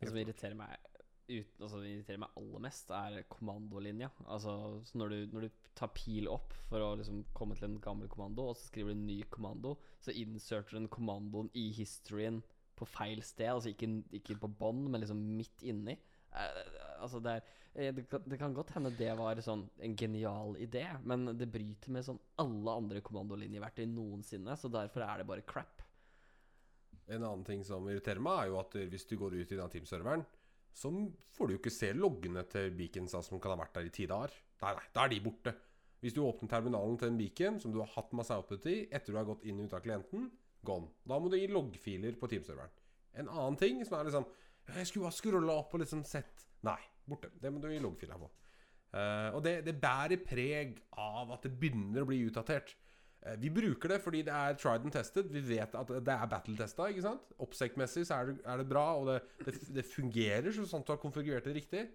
Det 0.00 0.08
som 0.08 0.18
irriterer 0.18 0.56
meg 0.58 0.78
ut, 1.30 1.50
altså 1.60 1.82
irriterer 1.84 2.18
meg 2.24 2.38
aller 2.40 2.62
mest, 2.64 2.90
er 2.90 3.26
kommandolinja. 3.30 4.08
Altså 4.26 4.54
så 4.88 4.98
når, 4.98 5.12
du, 5.12 5.34
når 5.34 5.46
du 5.46 5.68
tar 5.78 5.92
pil 5.94 6.26
opp 6.32 6.56
for 6.70 6.82
å 6.82 6.94
liksom 6.98 7.22
komme 7.36 7.54
til 7.58 7.68
en 7.68 7.78
gammel 7.84 8.10
kommando, 8.10 8.48
og 8.50 8.58
så 8.58 8.66
skriver 8.66 8.90
du 8.90 8.98
en 8.98 9.06
ny 9.06 9.20
kommando, 9.30 9.76
så 10.02 10.14
inserter 10.16 10.74
du 10.74 10.80
den 10.80 10.90
kommandoen 10.92 11.52
i 11.54 11.68
historien 11.76 12.40
på 12.80 12.88
feil 12.88 13.22
sted. 13.22 13.52
Altså 13.52 13.74
ikke, 13.74 13.92
ikke 14.16 14.40
på 14.42 14.50
bånn, 14.58 14.88
men 14.90 15.04
liksom 15.04 15.22
midt 15.38 15.62
inni. 15.70 15.94
Eh, 16.34 16.60
altså 16.98 17.22
det, 17.22 17.38
er, 17.38 17.44
eh, 17.44 17.59
det, 17.72 18.06
kan, 18.10 18.24
det 18.26 18.38
kan 18.40 18.54
godt 18.54 18.72
hende 18.74 18.90
det 18.98 19.12
var 19.18 19.38
sånn 19.44 19.62
en 19.78 19.94
genial 19.96 20.56
idé, 20.58 20.84
men 21.06 21.30
det 21.38 21.46
bryter 21.52 21.94
med 21.94 22.06
sånn 22.06 22.18
alle 22.42 22.74
andre 22.82 23.02
kommandolinjeverktøy 23.06 23.86
noensinne, 23.92 24.56
så 24.58 24.70
derfor 24.72 25.06
er 25.06 25.22
det 25.22 25.28
bare 25.28 25.46
crap. 25.46 25.84
En 27.10 27.22
annen 27.22 27.46
ting 27.46 27.62
som 27.66 27.86
irriterer 27.90 28.22
meg, 28.22 28.42
er 28.42 28.50
jo 28.50 28.60
at 28.60 28.76
hvis 28.90 29.06
du 29.10 29.16
går 29.18 29.38
ut 29.38 29.54
i 29.54 29.58
den 29.58 29.72
Teams-serveren, 29.72 30.26
så 30.74 30.90
får 31.34 31.48
du 31.48 31.54
jo 31.54 31.60
ikke 31.60 31.74
se 31.74 31.90
loggene 31.96 32.44
til 32.50 32.70
beaconsa 32.78 33.22
som 33.26 33.40
kan 33.42 33.54
ha 33.54 33.58
vært 33.62 33.78
der 33.78 33.88
i 33.88 33.94
ti 33.94 34.06
dager. 34.10 34.34
Nei, 34.62 34.74
nei, 34.76 34.86
da 34.94 35.06
er 35.06 35.12
de 35.14 35.22
borte. 35.24 35.54
Hvis 36.00 36.14
du 36.16 36.22
åpner 36.24 36.48
terminalen 36.48 36.96
til 37.00 37.10
en 37.10 37.18
beacon 37.18 37.58
som 37.60 37.72
du 37.74 37.80
har 37.82 37.90
hatt 37.94 38.14
masse 38.16 38.34
output 38.34 38.68
i 38.70 38.76
etter 38.88 39.12
du 39.12 39.18
har 39.18 39.26
gått 39.28 39.42
inn 39.48 39.58
og 39.60 39.68
ut 39.68 39.74
av 39.76 39.82
klienten, 39.84 40.30
gone. 40.64 40.90
Da 41.08 41.18
må 41.20 41.30
du 41.32 41.36
gi 41.36 41.48
loggfiler 41.50 42.16
på 42.20 42.30
Teams-serveren. 42.30 42.72
En 43.20 43.28
annen 43.28 43.58
ting 43.60 43.82
som 43.84 43.98
er 43.98 44.06
liksom 44.06 44.28
Jeg 44.70 44.86
skulle 44.86 45.08
bare 45.08 45.16
scrolla 45.16 45.54
opp 45.58 45.72
og 45.74 45.80
liksom 45.82 46.04
sett 46.06 46.44
Nei, 46.62 46.78
borte. 47.10 47.32
Det 47.40 47.52
må 47.52 47.62
du 47.62 47.68
i 47.70 47.80
loggfila 47.82 48.18
på. 48.20 48.30
Uh, 48.90 49.30
og 49.38 49.42
det, 49.46 49.60
det 49.62 49.76
bærer 49.78 50.18
preg 50.26 50.80
av 50.98 51.30
at 51.36 51.44
det 51.46 51.52
begynner 51.60 52.02
å 52.02 52.08
bli 52.08 52.24
utdatert. 52.26 52.72
Uh, 53.22 53.36
vi 53.38 53.52
bruker 53.54 53.92
det 53.92 54.00
fordi 54.02 54.24
det 54.26 54.34
er 54.34 54.56
tried 54.58 54.86
and 54.86 54.94
tested. 54.94 55.30
Vi 55.30 55.42
vet 55.46 55.76
at 55.78 55.92
det 55.94 56.14
er 56.14 56.30
battle-testa. 56.32 56.88
Oppsekkmessig 57.44 58.08
så 58.08 58.18
er 58.18 58.32
det, 58.32 58.40
er 58.42 58.62
det 58.62 58.66
bra, 58.72 58.86
og 58.98 59.12
det, 59.12 59.20
det, 59.46 59.54
det 59.78 59.86
fungerer 59.86 60.50
sånn 60.58 60.82
at 60.82 60.88
du 60.88 60.94
har 60.96 61.02
konfigurert 61.02 61.46
det 61.46 61.54
riktig. 61.60 61.86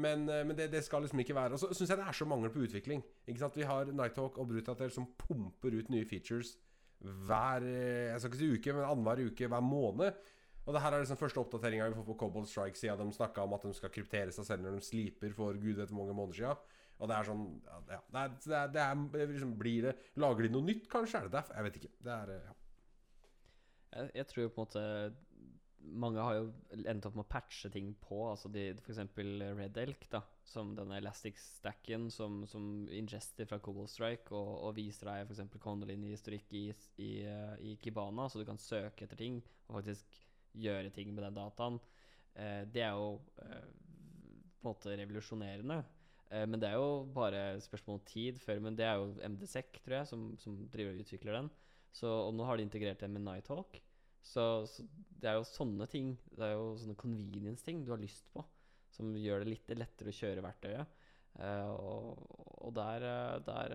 Men, 0.00 0.24
uh, 0.32 0.40
men 0.48 0.56
det, 0.56 0.84
skal 0.86 1.02
liksom 1.02 1.18
ikke 1.18 1.34
være 1.34 1.56
Og 1.56 1.58
så 1.58 1.72
syns 1.74 1.90
jeg 1.90 1.98
det 1.98 2.04
er 2.06 2.14
så 2.14 2.28
mangel 2.30 2.52
på 2.54 2.64
utvikling. 2.64 3.04
Vi 3.26 3.66
har 3.68 3.90
Nighthawk 3.92 4.38
og 4.40 4.52
Brutatel 4.52 4.92
som 4.94 5.10
pumper 5.20 5.76
ut 5.76 5.92
nye 5.92 6.08
features 6.08 6.56
hver 7.00 7.64
Jeg 7.64 8.20
skal 8.20 8.28
ikke 8.28 8.38
si 8.38 8.48
uke, 8.52 8.72
men 8.76 8.84
annenhver 8.84 9.22
uke 9.30 9.46
hver 9.48 9.62
måned. 9.64 10.16
Og 10.66 10.76
det 10.76 10.82
her 10.84 10.94
er 10.94 11.02
liksom 11.02 11.18
første 11.18 11.40
oppdateringa 11.40 11.88
vi 11.88 11.96
får 11.96 12.08
på 12.10 12.18
Cobalt 12.20 12.50
Strike 12.50 12.78
siden 12.78 13.08
de 13.08 13.16
snakka 13.16 13.46
om 13.46 13.56
at 13.56 13.64
de 13.64 13.72
skal 13.76 13.92
kryptere 13.94 14.34
seg 14.34 14.46
selv 14.46 14.66
når 14.66 14.76
de 14.76 14.84
sliper 14.86 15.32
for 15.36 15.56
gud 15.58 15.80
vet 15.80 15.90
hvor 15.90 16.02
mange 16.02 16.16
måneder 16.16 16.40
sia. 16.42 16.52
Og 17.00 17.08
det 17.08 17.16
er 17.16 17.28
sånn 17.30 17.46
ja, 17.64 17.78
det, 17.88 17.96
er, 17.96 18.34
det, 18.44 18.58
er, 18.58 18.72
det, 18.74 18.84
er, 19.22 19.32
liksom 19.32 19.56
Blir 19.60 19.88
det 19.88 19.96
Lager 20.20 20.46
de 20.46 20.52
noe 20.52 20.66
nytt, 20.66 20.84
kanskje? 20.92 21.22
Er 21.22 21.30
det 21.30 21.36
derfor? 21.38 21.56
Jeg 21.56 21.68
vet 21.68 21.80
ikke. 21.80 21.92
Det 22.04 22.14
er 22.16 22.34
eh, 22.34 22.46
ja. 22.50 22.56
Jeg, 23.96 24.14
jeg 24.20 24.30
tror 24.30 24.52
på 24.54 24.60
en 24.60 24.68
måte 24.68 24.86
Mange 25.80 26.20
har 26.20 26.34
jo 26.36 26.50
endt 26.92 27.06
opp 27.08 27.14
med 27.16 27.24
å 27.24 27.30
patche 27.32 27.70
ting 27.72 27.94
på. 28.04 28.18
Altså 28.28 28.50
de, 28.52 28.66
for 28.82 28.92
eksempel 28.92 29.40
Red 29.56 29.78
Elk, 29.80 30.04
da. 30.12 30.20
Som 30.44 30.74
denne 30.76 30.98
elastic-stacken 31.00 32.10
som, 32.12 32.42
som 32.50 32.66
ingester 32.92 33.48
fra 33.48 33.58
Cobalt 33.64 33.88
Strike 33.88 34.34
og, 34.36 34.50
og 34.68 34.74
viser 34.76 35.08
deg 35.08 35.24
f.eks. 35.24 35.56
kondolinjehistorikk 35.56 36.52
i, 36.60 36.66
i, 37.00 37.10
eh, 37.24 37.54
i 37.64 37.78
Kibana, 37.80 38.28
så 38.28 38.42
du 38.42 38.44
kan 38.44 38.60
søke 38.60 39.08
etter 39.08 39.24
ting 39.24 39.40
og 39.70 39.78
faktisk 39.80 40.20
gjøre 40.56 40.92
ting 40.94 41.12
med 41.14 41.24
den 41.26 41.38
dataen. 41.38 41.78
Eh, 42.34 42.62
det 42.70 42.84
er 42.86 42.94
jo 42.96 43.16
eh, 43.42 43.64
på 44.60 44.68
en 44.68 44.70
måte 44.70 44.94
revolusjonerende. 44.98 45.80
Eh, 46.30 46.46
men 46.46 46.60
det 46.62 46.70
er 46.70 46.78
jo 46.78 47.04
bare 47.14 47.60
spørsmål 47.64 47.98
om 47.98 48.06
tid 48.06 48.38
før 48.42 48.60
Men 48.62 48.76
det 48.78 48.86
er 48.86 49.00
jo 49.00 49.12
MDSEC, 49.34 49.80
tror 49.84 50.00
jeg, 50.00 50.10
som, 50.10 50.30
som 50.38 50.58
driver 50.70 50.94
og 50.94 51.04
utvikler 51.04 51.38
den. 51.40 51.50
Så, 51.92 52.06
og 52.06 52.34
nå 52.36 52.46
har 52.46 52.56
de 52.56 52.66
integrert 52.66 53.00
det 53.02 53.10
med 53.10 53.24
Nighthawk. 53.26 53.80
Så, 54.22 54.66
så 54.68 54.84
det 55.16 55.30
er 55.30 55.38
jo 55.38 55.46
sånne 55.48 55.86
ting 55.88 56.10
Det 56.28 56.44
er 56.44 56.50
jo 56.52 56.74
sånne 56.76 56.96
convenience-ting 57.00 57.86
du 57.86 57.94
har 57.94 58.02
lyst 58.02 58.26
på, 58.34 58.44
som 58.92 59.14
gjør 59.16 59.40
det 59.40 59.54
litt 59.54 59.72
lettere 59.72 60.12
å 60.12 60.18
kjøre 60.18 60.44
verktøyet. 60.44 60.98
Uh, 61.40 61.70
og, 61.78 62.24
og 62.66 62.72
der, 62.74 63.04
der 63.46 63.72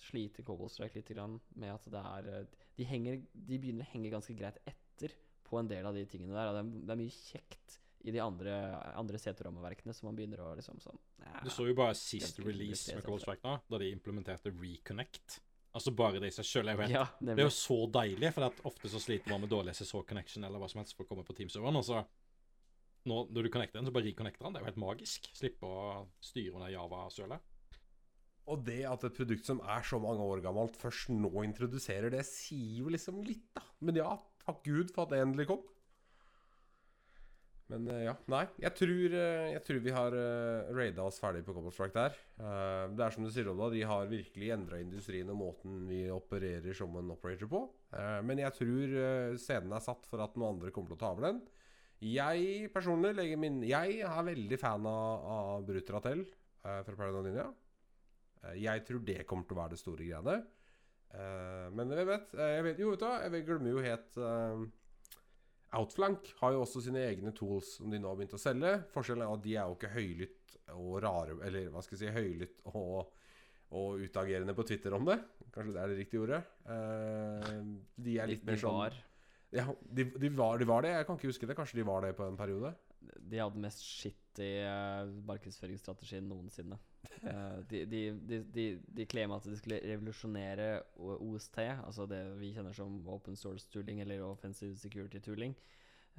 sliter 0.00 0.42
Cobble 0.42 0.70
Strike 0.72 0.96
litt 0.96 1.10
med 1.54 1.70
at 1.70 1.86
det 1.92 2.00
er 2.00 2.48
de, 2.48 2.86
henger, 2.88 3.20
de 3.30 3.58
begynner 3.60 3.84
å 3.84 3.90
henge 3.92 4.10
ganske 4.10 4.34
greit 4.34 4.58
etter 4.66 5.12
på 5.46 5.60
en 5.60 5.70
del 5.70 5.86
av 5.86 5.96
de 5.96 6.04
tingene 6.10 6.34
der. 6.36 6.50
Og 6.50 6.56
det 6.56 6.62
er, 6.62 6.86
det 6.86 6.94
er 6.94 7.00
mye 7.00 7.16
kjekt 7.16 7.78
i 8.06 8.12
de 8.14 8.20
andre, 8.22 8.54
andre 8.94 9.18
CT-rammeverkene 9.18 9.94
som 9.96 10.10
man 10.10 10.18
begynner 10.18 10.44
å 10.44 10.52
liksom 10.54 10.78
sånn 10.78 10.98
ja, 11.24 11.40
Du 11.42 11.50
så 11.50 11.64
jo 11.66 11.74
bare 11.74 11.96
sist 11.98 12.38
release 12.44 12.94
med 12.94 13.02
Cold 13.06 13.24
Strike 13.24 13.42
nå, 13.42 13.56
da 13.66 13.80
de 13.82 13.88
implementerte 13.90 14.52
Reconnect. 14.54 15.40
Altså 15.76 15.92
bare 15.92 16.20
det 16.22 16.30
i 16.30 16.36
seg 16.36 16.46
sjøl 16.46 16.70
Ja, 16.88 17.02
Det 17.18 17.34
er 17.34 17.42
jo 17.48 17.52
så 17.52 17.82
deilig, 17.92 18.30
for 18.36 18.46
at 18.46 18.62
ofte 18.68 18.88
så 18.92 19.00
sliter 19.02 19.32
man 19.32 19.42
med 19.42 19.50
dårlig 19.52 19.74
SSH-connection 19.74 20.46
eller 20.46 20.62
hva 20.62 20.70
som 20.70 20.80
helst 20.80 20.94
for 20.96 21.04
å 21.04 21.10
komme 21.10 21.26
på 21.26 21.34
Teams-serveren, 21.36 21.80
og 21.82 21.84
så 21.88 22.04
nå, 23.06 23.18
når 23.30 23.46
du 23.46 23.50
connecter 23.54 23.78
den, 23.78 23.86
så 23.86 23.94
bare 23.94 24.08
reconnecter 24.08 24.46
den. 24.46 24.54
Det 24.54 24.60
er 24.60 24.64
jo 24.64 24.70
helt 24.70 24.82
magisk. 24.82 25.28
Slippe 25.36 25.68
å 25.68 26.06
styre 26.24 26.56
under 26.56 26.72
Java-sølet. 26.72 27.52
Og 28.50 28.62
det 28.66 28.80
at 28.86 29.04
et 29.06 29.14
produkt 29.14 29.46
som 29.46 29.60
er 29.62 29.82
så 29.86 29.98
mange 30.02 30.22
år 30.22 30.42
gammelt, 30.42 30.78
først 30.78 31.10
nå 31.14 31.30
introduserer 31.46 32.12
det, 32.14 32.22
sier 32.26 32.80
jo 32.84 32.90
liksom 32.94 33.18
litt, 33.26 33.46
da. 33.54 33.62
Men 33.86 33.98
ja, 33.98 34.10
takk 34.46 34.62
Gud 34.66 34.92
for 34.94 35.06
at 35.06 35.14
det 35.14 35.24
endelig 35.24 35.48
kom. 35.50 35.64
Men 37.72 37.88
eh, 37.90 38.04
ja, 38.06 38.14
nei. 38.30 38.44
Jeg 38.62 38.72
tror, 38.78 39.16
eh, 39.18 39.48
jeg 39.56 39.62
tror 39.66 39.80
vi 39.82 39.94
har 39.94 40.14
uh, 40.14 40.68
raida 40.76 41.02
oss 41.02 41.18
ferdig 41.18 41.42
på 41.46 41.54
Cobalt 41.56 41.96
der. 41.96 42.14
Eh, 42.38 42.84
det 42.94 43.02
er 43.02 43.16
som 43.16 43.26
du 43.26 43.30
sier, 43.34 43.50
Oda, 43.50 43.72
de 43.74 43.82
har 43.90 44.06
virkelig 44.10 44.52
endra 44.54 44.78
industrien 44.78 45.32
og 45.34 45.40
måten 45.40 45.82
vi 45.90 46.04
opererer 46.14 46.78
som 46.78 46.94
en 47.00 47.10
operator 47.16 47.50
på. 47.50 47.64
Eh, 47.90 48.20
men 48.22 48.44
jeg 48.44 48.54
tror 48.60 48.96
scenen 49.42 49.74
er 49.74 49.82
satt 49.82 50.06
for 50.06 50.22
at 50.22 50.38
noen 50.38 50.54
andre 50.54 50.70
kommer 50.74 50.94
til 50.94 51.00
å 51.00 51.02
ta 51.02 51.10
over 51.16 51.26
den. 51.26 51.42
Jeg 52.04 52.68
personlig 52.74 53.14
legger 53.16 53.38
min 53.40 53.62
Jeg 53.64 54.02
er 54.04 54.24
veldig 54.26 54.58
fan 54.60 54.84
av, 54.84 55.22
av 55.32 55.62
Brutratel 55.64 56.26
uh, 56.66 56.82
fra. 56.84 57.52
Eh, 58.44 58.58
Jeg 58.60 58.84
tror 58.84 59.00
det 59.00 59.24
kommer 59.26 59.48
til 59.48 59.56
å 59.56 59.60
være 59.62 59.74
det 59.74 59.80
store 59.80 60.04
greiene. 60.04 60.36
Eh, 61.14 61.68
men 61.76 61.92
jeg 61.94 62.08
vet, 62.08 62.34
eh, 62.34 62.56
jeg 62.56 62.64
vet 62.66 62.82
Jo, 62.82 62.90
vet 62.92 63.04
du 63.04 63.36
jeg 63.36 63.46
glemmer 63.46 63.72
jo 63.72 63.84
helt 63.84 64.18
uh, 64.20 64.64
Outflank 65.78 66.32
har 66.40 66.54
jo 66.54 66.64
også 66.64 66.82
sine 66.84 67.04
egne 67.06 67.32
tools 67.36 67.76
som 67.78 67.92
de 67.92 68.00
nå 68.00 68.10
har 68.10 68.18
begynt 68.18 68.36
å 68.36 68.40
selge. 68.40 68.72
Forskjellen 68.92 69.24
er 69.26 69.32
at 69.34 69.44
de 69.44 69.54
er 69.54 69.68
jo 69.68 69.76
ikke 69.76 69.92
høylytt 69.94 70.56
og 70.74 70.92
rare 71.04 71.36
Eller 71.46 71.70
hva 71.72 71.82
skal 71.84 71.98
jeg 71.98 72.08
si 72.08 72.14
høylytt 72.16 72.62
og, 72.72 73.10
og 73.76 74.02
utagerende 74.02 74.54
på 74.56 74.66
Twitter 74.68 74.96
om 74.96 75.06
det. 75.08 75.18
Kanskje 75.54 75.74
det 75.76 75.82
er 75.82 75.92
det 75.92 75.98
riktige 76.00 76.24
ordet. 76.24 76.40
Uh, 76.68 77.76
de 77.96 78.16
er 78.20 78.32
litt 78.32 78.44
De 78.44 78.50
mer 78.52 78.62
sånn 78.62 78.80
var 78.80 78.98
ja, 79.54 79.62
de, 79.80 80.04
de, 80.18 80.28
var, 80.34 80.58
de 80.58 80.66
var 80.68 80.82
det. 80.84 80.90
Jeg 80.92 81.06
kan 81.08 81.16
ikke 81.16 81.30
huske 81.30 81.48
det. 81.48 81.54
Kanskje 81.56 81.78
de 81.78 81.84
var 81.86 82.02
det 82.04 82.16
på 82.18 82.26
en 82.26 82.36
periode? 82.36 82.74
De 83.00 83.38
hadde 83.38 83.62
mest 83.62 83.84
skitt 83.86 84.40
i 84.42 84.50
markedsføringsstrategi 85.24 86.18
noensinne. 86.26 86.76
Eh, 87.22 87.58
de, 87.70 87.82
de, 87.90 88.02
de, 88.54 88.66
de, 88.98 89.06
claima 89.08 89.38
at 89.40 89.48
de 89.48 89.56
skulle 89.58 89.80
revolusjonere 89.82 90.68
OST, 90.96 91.58
altså 91.86 92.06
det 92.10 92.20
vi 92.40 92.52
kjenner 92.54 92.76
som 92.76 93.00
open 93.10 93.38
source 93.38 93.68
tooling 93.72 94.00
eller 94.04 94.24
offensive 94.26 94.76
security 94.80 95.20
tooling. 95.24 95.56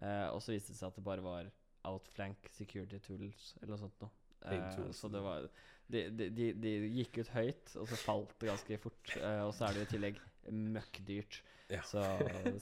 Eh, 0.02 0.28
og 0.30 0.42
så 0.44 0.54
viste 0.54 0.74
det 0.74 0.80
seg 0.82 0.92
at 0.92 1.00
det 1.00 1.06
bare 1.08 1.26
var 1.26 1.50
outflank 1.88 2.50
security 2.52 3.00
tools 3.04 3.54
eller 3.62 3.76
noe 3.76 3.84
sånt 3.86 4.04
noe. 4.04 4.14
Eh, 4.48 4.82
så 4.94 5.10
det 5.12 5.24
var 5.24 5.48
de, 5.88 6.04
de, 6.12 6.52
de, 6.54 6.74
gikk 7.00 7.22
ut 7.22 7.30
høyt, 7.36 7.76
og 7.80 7.88
så 7.90 8.00
falt 8.02 8.34
det 8.42 8.50
ganske 8.52 8.80
fort. 8.84 9.14
Uh, 9.16 9.46
og 9.48 9.54
så 9.56 9.70
er 9.70 9.78
det 9.78 9.86
i 9.86 9.92
tillegg 9.94 10.20
møkkdyrt. 10.52 11.40
Ja. 11.70 11.82
Så 11.84 12.00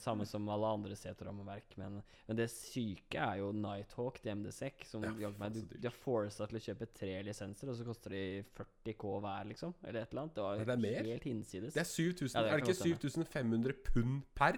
samme 0.02 0.26
som 0.26 0.48
alle 0.49 0.65
andre 0.65 0.95
C-rammeverk. 0.98 1.76
Men, 1.77 1.99
men 2.27 2.38
det 2.40 2.48
syke 2.49 3.19
er 3.22 3.38
jo 3.38 3.52
Nighthawk 3.53 4.18
til 4.23 4.34
MDSEC. 4.40 4.86
Som 4.90 5.03
Ja, 5.22 5.30
meg, 5.38 5.53
du, 5.53 5.60
de 5.76 5.86
har 5.86 5.94
forsa 5.94 6.48
til 6.49 6.57
å 6.57 6.64
kjøpe 6.68 6.88
tre 6.98 7.11
lisenser, 7.27 7.69
og 7.69 7.77
så 7.77 7.86
koster 7.86 8.15
de 8.15 8.23
40K 8.57 9.11
hver, 9.22 9.45
liksom. 9.52 9.76
Eller 9.84 10.02
et 10.02 10.10
eller 10.15 10.23
annet. 10.23 10.34
Det 10.40 10.44
var 10.48 10.64
Er 10.64 10.72
det 10.72 10.77
mer? 10.82 11.03
helt 11.11 11.27
hinsides. 11.30 11.73
Det 11.77 11.84
er 11.84 11.91
7000 11.91 12.34
Ja, 12.34 12.41
det 12.48 12.52
Er 12.56 12.57
det 12.57 12.65
ikke 12.65 12.80
7500 12.82 13.77
pund 13.91 14.23
per? 14.34 14.57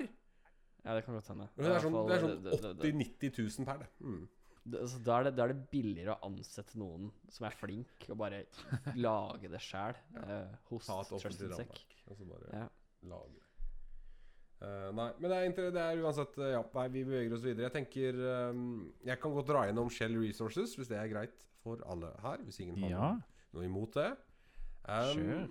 ja, 0.86 0.96
det 0.96 1.04
kan 1.04 1.18
godt 1.20 1.28
hende. 1.34 1.50
Det 1.58 1.66
er 1.68 1.80
sånn, 1.84 1.98
det 2.08 2.16
er 2.16 2.22
sånn 2.24 2.44
det- 2.44 2.62
det- 2.62 2.62
det- 2.62 2.94
80 2.96 3.30
000-90 3.36 3.58
000 3.60 3.66
per, 3.68 3.78
det. 3.84 3.90
Mm. 4.00 4.28
det- 4.72 4.80
altså, 4.82 5.04
da, 5.04 5.18
er 5.20 5.24
det, 5.28 5.36
da 5.36 5.44
er 5.44 5.48
det 5.54 5.70
billigere 5.72 6.16
å 6.16 6.24
ansette 6.32 6.76
noen 6.80 7.12
som 7.30 7.46
er 7.48 7.52
flink, 7.52 8.08
og 8.10 8.18
bare 8.18 8.46
lage 8.96 9.52
det 9.52 9.60
sjæl. 9.60 9.96
eh, 10.24 10.48
hos 10.70 10.86
Ta 10.88 11.02
et 11.02 11.12
offentlig 11.12 11.56
Sec. 11.56 11.84
så 12.08 12.26
bare 12.32 12.48
Ja. 12.54 12.70
lage 13.04 13.34
det. 13.36 13.44
Eh, 14.58 14.88
nei, 14.98 15.12
men 15.22 15.30
det 15.30 15.38
er, 15.38 15.72
det 15.76 15.82
er 15.84 16.00
uansett 16.02 16.38
eh, 16.42 16.56
Ja, 16.56 16.64
nei, 16.74 16.88
vi 16.90 17.04
beveger 17.06 17.36
oss 17.36 17.44
videre. 17.46 17.68
Jeg 17.68 17.76
tenker 17.76 18.16
um, 18.50 18.88
Jeg 19.06 19.20
kan 19.22 19.36
godt 19.36 19.52
dra 19.52 19.68
gjennom 19.68 19.92
Shell 19.94 20.18
Resources, 20.18 20.74
hvis 20.80 20.90
det 20.90 20.98
er 20.98 21.12
greit 21.12 21.46
for 21.62 21.84
alle 21.86 22.10
her. 22.24 22.42
Hvis 22.48 22.58
ingen 22.64 22.80
har 22.82 22.94
Ja, 22.94 23.10
noe 23.54 23.68
imot 23.68 24.00
det. 24.00 24.12
Um, 24.88 25.14
Sure. 25.14 25.46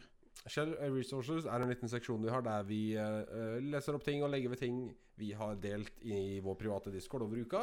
Shell 0.50 0.74
Resources 0.92 1.46
er 1.48 1.62
en 1.62 1.70
liten 1.70 1.90
seksjon 1.90 2.22
vi 2.22 2.30
har 2.30 2.42
der 2.44 2.66
vi 2.68 2.80
eh, 3.00 3.56
leser 3.64 3.96
opp 3.96 4.04
ting 4.06 4.20
og 4.22 4.30
legger 4.30 4.52
ved 4.52 4.60
ting 4.60 4.82
vi 5.16 5.30
har 5.34 5.56
delt 5.58 6.02
i 6.04 6.38
vår 6.44 6.58
private 6.60 6.92
discord 6.92 7.24
over 7.24 7.40
uka. 7.40 7.62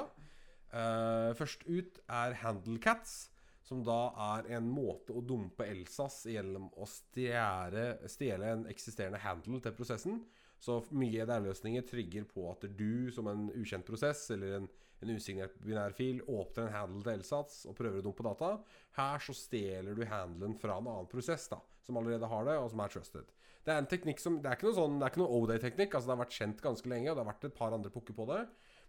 Uh, 0.73 1.29
først 1.37 1.67
ut 1.69 1.99
er 2.09 2.33
Handlecats, 2.41 3.27
som 3.63 3.83
da 3.85 3.99
er 4.37 4.49
en 4.57 4.71
måte 4.73 5.13
å 5.13 5.21
dumpe 5.21 5.67
Elsas 5.69 6.23
gjennom 6.25 6.71
å 6.73 6.87
stjele 6.89 8.49
en 8.49 8.65
eksisterende 8.71 9.21
handle 9.21 9.61
til 9.61 9.75
prosessen. 9.77 10.23
Så 10.63 10.79
mye 10.95 11.25
EDR-løsninger 11.25 11.83
trigger 11.87 12.25
på 12.29 12.47
at 12.53 12.63
du 12.77 13.11
som 13.11 13.27
en 13.27 13.49
ukjent 13.51 13.85
prosess 13.87 14.29
eller 14.31 14.61
en, 14.61 14.67
en 15.03 15.11
usignert 15.11 15.57
binærfil 15.59 16.21
åpner 16.23 16.69
en 16.69 16.75
handle 16.77 17.03
til 17.03 17.17
Elsats 17.17 17.65
og 17.67 17.75
prøver 17.75 17.99
å 17.99 18.05
dumpe 18.05 18.23
data. 18.23 18.55
Her 18.95 19.23
så 19.25 19.35
stjeler 19.35 19.97
du 19.97 20.05
handlen 20.07 20.55
fra 20.59 20.77
en 20.79 20.87
annen 20.87 21.09
prosess 21.11 21.49
da 21.51 21.59
som 21.83 21.99
allerede 21.99 22.29
har 22.31 22.45
det, 22.47 22.55
og 22.63 22.69
som 22.71 22.79
er 22.79 22.93
trusted. 22.93 23.31
Det 23.63 23.73
er 23.73 23.81
en 23.81 23.87
teknikk 23.91 24.21
som 24.23 24.37
Det 24.39 24.47
er 24.47 24.55
ikke 24.55 24.69
noe 24.69 24.75
sånn 24.75 24.95
Det 24.99 25.05
er 25.05 25.11
ikke 25.11 25.21
noe 25.21 25.39
O-day-teknikk. 25.39 25.93
Altså 25.95 26.07
Det 26.07 26.13
har 26.13 26.21
vært 26.23 26.37
kjent 26.37 26.63
ganske 26.63 26.89
lenge, 26.91 27.09
og 27.11 27.17
det 27.17 27.23
har 27.23 27.31
vært 27.33 27.47
et 27.49 27.57
par 27.57 27.75
andre 27.75 27.91
pukker 27.91 28.15
på 28.15 28.27
det. 28.31 28.41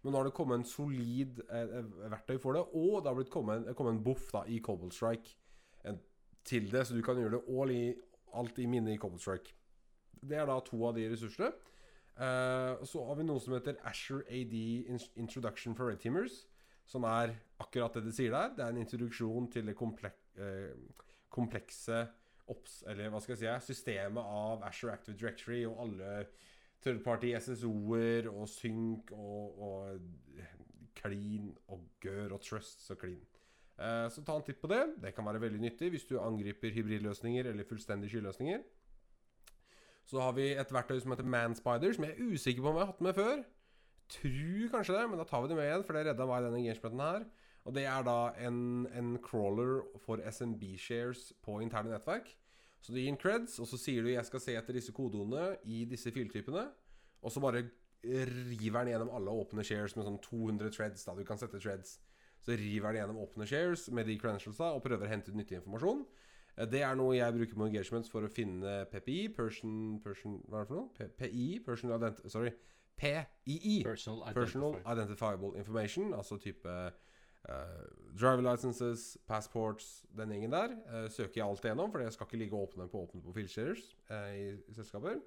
Men 0.03 0.13
nå 0.13 0.19
har 0.19 0.29
det 0.29 0.35
kommet 0.37 0.61
en 0.61 0.67
solid 0.69 1.41
eh, 1.49 1.75
eh, 1.79 1.91
verktøy 2.11 2.37
for 2.39 2.55
det, 2.55 2.63
og 2.77 3.01
det 3.01 3.09
har 3.09 3.17
blitt 3.19 3.33
kommet, 3.33 3.67
kommet 3.75 3.97
en 3.97 4.03
buff 4.05 4.29
da 4.31 4.43
i 4.47 4.61
Cobalt 4.63 4.95
Strike 4.95 5.35
til 6.45 6.69
det, 6.71 6.85
så 6.85 6.95
du 6.95 7.01
kan 7.05 7.17
gjøre 7.19 7.39
det 7.39 7.57
all 7.57 7.71
i, 7.73 7.85
alt 8.37 8.59
i 8.61 8.67
minnet 8.69 8.95
i 8.95 8.99
Cobalt 9.01 9.23
Strike. 9.23 9.55
Det 10.21 10.37
er 10.39 10.49
da 10.49 10.59
to 10.65 10.79
av 10.87 10.95
de 10.97 11.07
ressursene. 11.11 11.51
Uh, 12.15 12.79
så 12.87 13.01
har 13.09 13.17
vi 13.19 13.25
noe 13.27 13.41
som 13.43 13.57
heter 13.57 13.79
Asher 13.83 14.21
AD 14.31 14.53
Introduction 15.19 15.75
for 15.75 15.91
Red 15.91 15.99
Teamers. 16.03 16.45
Som 16.85 17.03
er 17.09 17.33
akkurat 17.59 17.97
det 17.97 18.05
det 18.07 18.13
sier 18.15 18.31
der. 18.31 18.53
Det 18.55 18.63
er 18.65 18.75
en 18.75 18.83
introduksjon 18.83 19.49
til 19.51 19.71
det 19.71 19.75
komplek 19.77 20.19
uh, 20.39 20.71
komplekse 21.35 22.05
ops, 22.47 22.83
eller 22.87 23.09
hva 23.11 23.19
skal 23.19 23.35
jeg 23.35 23.41
si, 23.41 23.73
systemet 23.73 24.21
av 24.21 24.63
Asher 24.67 24.93
Active 24.93 25.17
Directory 25.17 25.63
og 25.67 25.79
alle 25.87 26.11
third-party 26.85 27.33
SSO-er 27.41 28.29
og 28.29 28.45
sync 28.47 29.11
og, 29.15 29.63
og 29.65 30.45
clean 30.95 31.49
og 31.73 31.87
gør 32.03 32.37
og 32.37 32.43
trusts 32.45 32.91
og 32.93 33.01
clean. 33.01 33.23
Uh, 33.75 34.07
så 34.13 34.23
ta 34.23 34.37
en 34.37 34.45
titt 34.47 34.61
på 34.61 34.69
det. 34.71 34.83
Det 35.03 35.11
kan 35.15 35.25
være 35.27 35.41
veldig 35.43 35.59
nyttig 35.65 35.89
hvis 35.91 36.07
du 36.07 36.19
angriper 36.21 36.71
hybridløsninger 36.71 37.49
eller 37.51 37.67
fullstendig 37.67 38.13
skyløsninger. 38.13 38.61
Så 40.05 40.21
har 40.21 40.35
vi 40.37 40.51
et 40.53 40.73
verktøy 40.73 40.99
som 41.01 41.13
heter 41.15 41.25
Manspider, 41.25 41.95
som 41.95 42.05
jeg 42.05 42.13
er 42.13 42.33
usikker 42.33 42.61
på 42.61 42.69
om 42.69 42.77
jeg 42.77 42.85
har 42.85 42.91
hatt 42.93 43.05
med 43.05 43.17
før. 43.17 43.43
Tror 44.15 44.71
kanskje 44.75 44.97
det, 44.99 45.05
men 45.09 45.21
da 45.21 45.25
tar 45.25 45.41
vi 45.41 45.49
det 45.49 45.57
med 45.57 45.65
igjen, 45.65 45.85
for 45.85 45.97
det 45.97 46.05
redda 46.05 46.27
meg 46.29 46.45
denne 46.45 46.61
engagementen 46.61 47.01
her. 47.01 47.25
Og 47.65 47.73
det 47.73 47.85
er 47.89 48.03
da 48.05 48.19
en, 48.45 48.59
en 48.93 49.15
crawler 49.25 49.79
for 50.05 50.21
SMB-shares 50.21 51.31
på 51.41 51.57
interne 51.65 51.89
nettverk. 51.89 52.29
Så 52.85 52.93
du 52.93 52.99
gir 52.99 53.09
en 53.09 53.17
creds, 53.17 53.57
og 53.57 53.65
så 53.65 53.79
sier 53.81 54.05
du 54.05 54.11
'jeg 54.11 54.25
skal 54.25 54.39
se 54.39 54.53
etter 54.53 54.77
disse 54.77 54.93
kodeordene 54.93 55.57
i 55.65 55.85
disse 55.89 56.11
filtypene', 56.13 56.69
og 57.23 57.31
så 57.31 57.41
bare 57.41 57.65
river 58.05 58.83
den 58.83 58.93
gjennom 58.93 59.09
alle 59.09 59.33
åpne 59.33 59.63
shares 59.65 59.95
med 59.95 60.05
sånn 60.05 60.21
200 60.21 60.69
treads. 60.69 61.05
da, 61.05 61.15
Du 61.15 61.23
kan 61.23 61.37
sette 61.37 61.59
treads. 61.59 61.99
Så 62.39 62.53
river 62.53 62.93
den 62.93 63.01
gjennom 63.01 63.17
åpne 63.17 63.47
shares 63.47 63.89
med 63.89 64.05
de 64.05 64.19
credentialsa 64.19 64.75
og 64.75 64.83
prøver 64.83 65.07
å 65.07 65.09
hente 65.09 65.31
ut 65.31 65.35
nyttig 65.35 65.57
informasjon. 65.57 66.05
Eh, 66.57 66.67
Det 66.71 66.83
er 66.83 66.95
noe 66.95 67.15
jeg 67.17 67.35
bruker 67.35 67.59
på 67.59 67.67
engagements 67.67 68.11
for 68.11 68.25
å 68.25 68.31
finne 68.31 68.85
PPI, 68.91 69.29
Persian, 69.35 69.99
Persian 70.03 70.39
Hva 70.47 70.61
er 70.61 70.65
det 70.65 70.71
for 70.71 70.81
noe? 70.81 71.09
PI? 71.19 71.47
Personal 71.65 71.99
Ident... 71.99 72.23
Sorry. 72.31 72.53
PII. 72.95 73.81
Personal 73.83 74.33
Personal. 74.33 74.77
Identifiable 74.87 75.57
Information, 75.59 76.13
altså 76.15 76.37
type 76.39 76.75
uh, 77.49 77.81
driver 78.15 78.45
licenses, 78.45 79.17
passports, 79.27 80.05
den 80.15 80.31
gjengen 80.31 80.55
der. 80.55 80.77
Uh, 80.87 81.09
søker 81.11 81.41
jeg 81.41 81.47
alt 81.47 81.65
igjennom, 81.67 81.91
for 81.91 82.05
jeg 82.05 82.15
skal 82.15 82.29
ikke 82.29 82.39
ligge 82.39 82.61
åpne 82.61 82.87
på 82.91 83.03
åpne 83.03 83.21
på 83.25 83.35
filshares 83.35 83.83
uh, 84.09 84.31
i, 84.31 84.53
i 84.55 84.77
selskaper. 84.77 85.19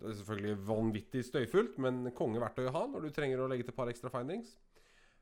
Det 0.00 0.08
er 0.08 0.16
selvfølgelig 0.16 0.56
vanvittig 0.64 1.24
støyfullt, 1.28 1.76
men 1.82 2.08
kongeverktøy 2.16 2.70
å 2.70 2.74
ha 2.78 2.86
når 2.88 3.04
du 3.04 3.12
trenger 3.12 3.42
å 3.42 3.48
legge 3.52 3.66
til 3.66 3.74
et 3.74 3.80
par 3.82 3.90
ekstra 3.92 4.12
findings. 4.14 4.56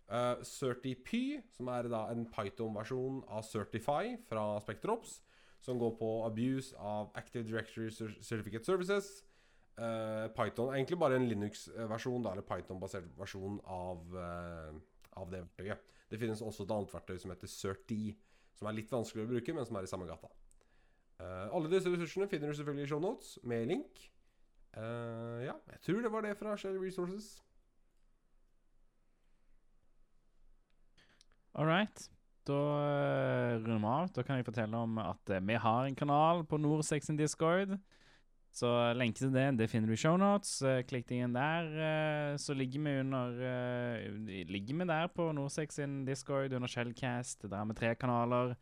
Uh, 0.08 0.38
CertiPy, 0.46 1.40
som 1.52 1.68
er 1.74 1.90
da 1.90 2.06
en 2.12 2.22
Python-versjon 2.30 3.24
av 3.26 3.42
Certify 3.44 4.14
fra 4.30 4.44
Spectrops, 4.62 5.18
som 5.60 5.78
går 5.78 5.96
på 5.98 6.10
abuse 6.26 6.76
av 6.78 7.10
Active 7.18 7.44
Directory 7.44 7.90
Certificate 7.90 8.64
Services. 8.64 9.24
Uh, 9.78 10.26
Python 10.34 10.74
Egentlig 10.74 10.98
bare 10.98 11.16
en 11.16 11.28
Linux-versjon, 11.28 12.26
eller 12.26 12.42
Python-basert 12.42 13.06
versjon 13.18 13.60
av, 13.64 14.02
uh, 14.16 14.74
av 15.20 15.30
det 15.30 15.44
verktøyet. 15.44 15.94
Det 16.10 16.18
finnes 16.18 16.42
også 16.42 16.66
et 16.66 16.74
annet 16.74 16.94
verktøy 16.94 17.18
som 17.22 17.34
heter 17.34 17.52
CertD, 17.52 17.96
som 18.58 18.66
er 18.66 18.78
litt 18.78 18.90
vanskeligere 18.90 19.28
å 19.28 19.32
bruke, 19.36 19.54
men 19.54 19.68
som 19.68 19.78
er 19.78 19.86
i 19.86 19.90
samme 19.90 20.08
gata. 20.10 20.30
Uh, 21.18 21.46
alle 21.54 21.70
disse 21.70 21.90
ressursene 21.90 22.30
finner 22.30 22.50
du 22.50 22.58
selvfølgelig 22.58 22.88
i 22.88 22.92
shownotes 22.94 23.36
med 23.42 23.66
link. 23.70 24.06
Ja, 24.78 25.54
jeg 25.72 25.80
tror 25.82 26.04
det 26.04 26.10
var 26.12 26.22
det 26.22 26.36
fra 26.38 26.52
Shell 26.60 26.76
Resources. 26.78 27.40
All 31.54 31.66
right. 31.66 32.04
Da 32.48 32.56
uh, 32.56 33.58
runder 33.60 33.78
vi 33.82 33.92
av. 33.92 34.10
Da 34.16 34.24
kan 34.24 34.40
jeg 34.40 34.46
fortelle 34.48 34.80
om 34.80 34.98
at 35.02 35.32
eh, 35.34 35.44
vi 35.44 35.56
har 35.60 35.84
en 35.84 35.96
kanal 35.98 36.44
på 36.48 36.60
Norsex 36.60 37.10
sin 37.10 37.18
Discord. 37.20 37.76
Så 38.58 38.68
lenke 38.96 39.20
til 39.20 39.32
det 39.34 39.44
det 39.58 39.68
finner 39.70 39.90
du 39.90 39.94
i 39.94 40.00
shownotes. 40.00 40.62
Klikk 40.88 41.06
deg 41.10 41.26
inn 41.26 41.36
der. 41.36 41.68
eh, 41.88 42.36
så 42.40 42.56
ligger 42.56 42.86
vi 42.86 42.94
under 43.02 43.42
eh, 43.50 44.46
Ligger 44.48 44.80
vi 44.80 44.88
der 44.88 45.12
på 45.12 45.28
Norsex 45.36 45.76
sin 45.76 46.04
Discord 46.08 46.52
under 46.56 46.68
Shellcast. 46.68 47.44
Der 47.44 47.56
har 47.56 47.68
vi 47.68 47.76
tre 47.76 47.94
kanaler. 47.94 48.56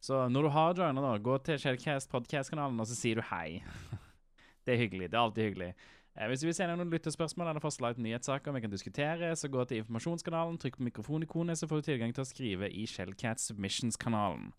Så 0.00 0.28
når 0.28 0.42
du 0.42 0.48
har 0.54 0.74
joina, 0.78 1.18
gå 1.18 1.38
til 1.38 1.58
Shellcast 1.58 2.10
podcast-kanalen, 2.12 2.80
og 2.80 2.86
så 2.86 2.94
sier 2.94 3.18
du 3.18 3.24
hei. 3.30 3.64
det 4.64 4.74
er 4.74 4.82
hyggelig. 4.84 5.10
Det 5.10 5.18
er 5.18 5.22
alltid 5.22 5.48
hyggelig. 5.48 5.70
Eh, 6.14 6.28
hvis 6.30 6.44
du 6.44 6.46
vil 6.46 6.54
sende 6.54 6.76
noen 6.78 6.92
lyttespørsmål 6.94 7.50
eller 7.50 7.62
forslag 7.62 7.96
til 7.96 8.06
nyhetssaker 8.06 8.54
vi 8.54 8.62
kan 8.62 8.70
diskutere, 8.70 9.32
så 9.34 9.50
gå 9.50 9.64
til 9.66 9.82
informasjonskanalen, 9.82 10.58
trykk 10.62 10.78
på 10.78 10.88
mikrofonikonet, 10.88 11.58
så 11.58 11.66
får 11.66 11.82
du 11.82 11.88
tilgang 11.90 12.14
til 12.14 12.22
å 12.22 12.28
skrive 12.28 12.70
i 12.70 12.86
Shellcat 12.86 13.42
Submissions-kanalen. 13.42 14.52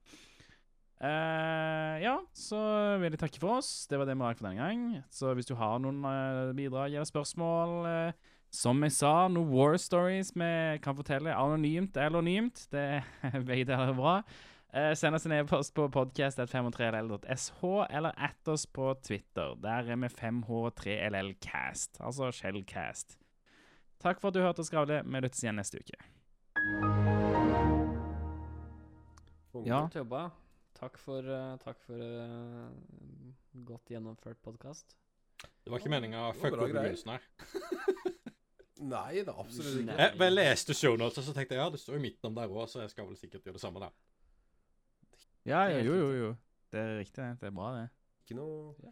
Uh, 0.96 1.96
ja, 2.00 2.16
så 2.32 2.60
vil 3.02 3.12
jeg 3.12 3.20
takke 3.20 3.40
for 3.40 3.60
oss. 3.60 3.86
Det 3.88 4.00
var 4.00 4.08
det 4.08 4.16
vi 4.16 4.24
rakk 4.24 4.40
for 4.40 4.48
denne 4.48 4.64
gang. 4.64 4.84
Så 5.12 5.34
hvis 5.36 5.48
du 5.48 5.56
har 5.60 5.80
noen 5.84 6.00
uh, 6.08 6.56
bidrag 6.56 6.96
eller 6.96 7.08
spørsmål 7.08 7.74
uh, 7.84 8.32
Som 8.56 8.80
jeg 8.88 8.96
sa, 8.96 9.28
noen 9.28 9.52
war 9.52 9.76
stories 9.76 10.32
vi 10.32 10.52
kan 10.84 10.96
fortelle 10.96 11.36
anonymt 11.36 11.98
eller 12.00 12.22
anonymt. 12.22 12.68
Det 12.72 13.04
begge 13.48 13.68
deler 13.68 13.92
er 13.92 14.00
bra. 14.00 14.16
Eh, 14.76 14.94
send 14.94 15.16
oss 15.16 15.26
en 15.26 15.32
e-post 15.32 15.74
på 15.74 15.90
podcast.5h3ll.sh, 15.90 17.60
eller 17.90 18.12
at 18.18 18.48
oss 18.48 18.66
på 18.68 18.90
Twitter. 19.04 19.56
Der 19.64 19.88
er 19.88 19.96
vi 19.96 20.08
5h3llcast, 20.12 22.02
altså 22.04 22.28
Shellcast. 22.32 23.16
Takk 24.04 24.20
for 24.20 24.28
at 24.28 24.36
du 24.36 24.42
hørte 24.44 24.60
oss 24.60 24.68
skravle. 24.68 24.98
Vi 25.06 25.22
lyttes 25.24 25.46
igjen 25.46 25.56
neste 25.56 25.80
uke. 25.80 25.96
Ja. 29.64 29.80
Godt 29.86 29.96
jobba. 29.96 30.26
Takk 30.76 31.00
for, 31.00 31.24
eh, 31.24 31.54
takk 31.64 31.80
for 31.86 31.96
uh, 31.96 32.68
godt 33.70 33.94
gjennomført 33.96 34.42
podkast. 34.44 34.98
Det 35.40 35.72
var 35.72 35.80
ikke 35.80 35.94
meninga 35.94 36.26
å 36.26 36.34
fucke 36.36 36.60
opp 36.60 36.76
begynnelsen 36.76 37.14
her. 37.16 37.24
Nei 38.96 39.22
det 39.22 39.32
er 39.32 39.40
absolutt 39.40 39.86
ikke. 39.86 39.96
Jeg, 40.04 40.20
jeg 40.20 40.36
leste 40.36 40.76
shownotes, 40.76 41.22
og 41.24 41.30
så 41.30 41.38
tenkte 41.38 41.56
jeg 41.56 41.64
ja, 41.64 41.72
det 41.72 41.80
står 41.80 41.96
i 41.96 42.04
midten 42.10 42.28
om 42.28 42.36
der 42.36 42.52
òg, 42.52 42.68
så 42.68 42.84
jeg 42.84 42.92
skal 42.92 43.08
vel 43.08 43.16
sikkert 43.16 43.48
gjøre 43.48 43.56
det 43.56 43.64
samme 43.64 43.80
der. 43.80 43.96
Ja, 45.46 45.64
er 45.70 45.84
jo, 45.86 45.94
jo, 45.94 46.08
jo, 46.10 46.20
jo. 46.26 46.30
Det 46.74 46.80
er 46.82 46.96
riktig, 47.00 47.22
det. 47.22 47.40
Det 47.42 47.48
er 47.52 47.56
bra, 47.56 47.72
det. 47.80 47.90
Ikke 48.26 48.38
noe 48.40 48.76
Ja. 48.84 48.92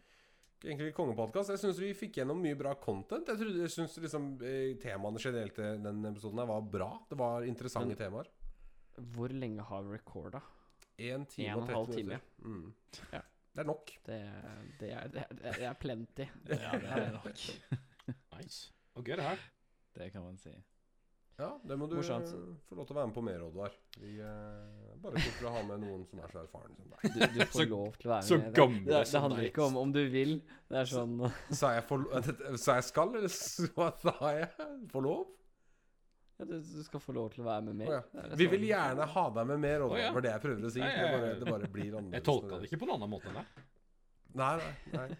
Egentlig 0.64 0.94
kongepodkast. 0.96 1.50
Jeg 1.52 1.60
syns 1.60 1.78
vi 1.82 1.90
fikk 1.92 2.14
gjennom 2.22 2.38
mye 2.40 2.56
bra 2.56 2.70
content. 2.80 3.26
Jeg, 3.28 3.36
trodde, 3.36 3.58
jeg 3.66 3.72
syns 3.74 3.98
liksom 4.00 4.28
eh, 4.40 4.70
temaene 4.80 5.20
generelt 5.20 5.58
i 5.60 5.66
den 5.84 5.98
episoden 6.08 6.40
her 6.40 6.46
var 6.48 6.62
bra. 6.72 6.86
Det 7.10 7.18
var 7.20 7.44
interessante 7.44 7.92
Men- 7.92 7.98
temaer. 8.00 8.30
Hvor 9.12 9.28
lenge 9.34 9.60
har 9.66 9.82
vi 9.82 9.96
recorda? 9.98 10.40
Én 10.96 11.26
time 11.28 11.48
En 11.50 11.58
og 11.58 11.62
og 11.64 11.68
en 11.68 11.74
halv 11.74 11.86
30 11.90 11.96
time. 11.98 12.06
minutter. 12.06 12.46
Mm. 12.46 12.74
Ja. 13.12 13.20
Det 13.54 13.60
er 13.60 13.68
nok. 13.68 13.90
Det, 14.06 14.18
det, 14.80 14.90
er, 14.94 15.08
det, 15.12 15.24
er, 15.26 15.52
det 15.58 15.66
er 15.68 15.74
plenty. 15.82 16.24
Ja, 16.48 16.70
det 16.78 16.92
er 16.94 17.12
nok. 17.18 17.44
Nice. 18.38 18.72
Og 18.94 19.04
gøy, 19.04 19.16
det 19.16 19.24
her. 19.26 19.44
Det 19.98 20.12
kan 20.12 20.22
man 20.22 20.36
si. 20.38 20.54
Ja, 21.36 21.48
det 21.66 21.76
må 21.76 21.88
du 21.90 21.96
Morsomt. 21.98 22.28
få 22.68 22.76
lov 22.78 22.86
til 22.86 22.94
å 22.94 22.98
være 23.00 23.08
med 23.10 23.14
på 23.16 23.22
mer, 23.26 23.40
Oddvar. 23.42 23.72
Vi 23.98 24.12
eh, 24.22 24.98
bare 25.02 25.18
til 25.24 25.48
å 25.48 25.50
ha 25.56 25.62
med 25.66 25.80
noen 25.82 26.04
som 26.06 26.20
er 26.22 26.30
så 26.30 26.42
erfaren 26.44 26.76
som 26.78 26.92
deg. 26.92 27.08
Du, 27.10 27.20
du 27.34 27.40
får 27.42 27.58
Så- 27.64 27.68
lov 27.72 27.96
til 27.98 28.10
å 28.10 28.12
være 28.14 28.22
så 28.28 28.38
med. 28.38 28.44
Det- 28.44 28.54
gamle 28.60 28.84
det, 28.84 28.92
det, 28.94 29.00
som 29.10 29.22
handler 29.24 29.40
deg. 29.42 29.50
ikke 29.50 29.64
om 29.66 29.76
om 29.82 29.92
du 29.96 30.02
vil. 30.12 30.34
Det 30.70 30.78
er 30.78 30.84
sånn 30.92 31.16
Sa 31.50 31.72
jeg, 31.74 31.84
for, 31.88 32.04
sa 32.64 32.76
jeg 32.78 32.84
skal, 32.84 33.16
eller 33.18 33.26
s- 33.34 33.66
hva 33.74 33.90
sa 33.98 34.14
jeg? 34.38 34.48
Få 34.94 35.02
lov? 35.02 35.26
ja, 36.38 36.44
du, 36.46 36.54
du 36.62 36.82
skal 36.86 37.00
få 37.02 37.12
lov 37.14 37.28
til 37.34 37.42
å 37.42 37.46
være 37.50 37.62
med 37.66 37.76
mer. 37.82 37.86
Å, 37.90 37.92
ja. 37.98 38.02
Det 38.14 38.22
er 38.32 38.36
Vi 38.36 38.44
sånn- 38.46 38.50
vil 38.54 38.64
gjerne 38.70 39.04
ha 39.18 39.26
deg 39.30 39.46
med 39.50 39.60
mer, 39.66 39.80
Oddvar. 39.88 39.98
Å, 39.98 40.00
ja. 40.00 40.06
Det 40.08 40.14
var 40.14 40.26
det 40.28 40.32
jeg 40.36 40.42
prøvde 40.46 40.70
å 40.70 40.70
si. 40.70 40.80
Nei, 40.86 40.94
Det 40.94 41.10
bare, 41.18 41.26
jeg- 41.34 41.38
det 41.42 41.50
bare 41.50 41.68
blir 41.74 41.90
annerledes. 41.98 42.12
Jeg 42.14 42.24
tolka 42.30 42.60
det 42.62 42.70
ikke 42.70 42.78
på 42.78 42.86
noen 42.86 43.02
annen 43.02 43.10
måte 43.18 43.26
enn 43.34 43.38
deg. 43.42 43.46
Nei, 44.34 44.56
nei. 44.62 44.98
nei. 44.98 45.16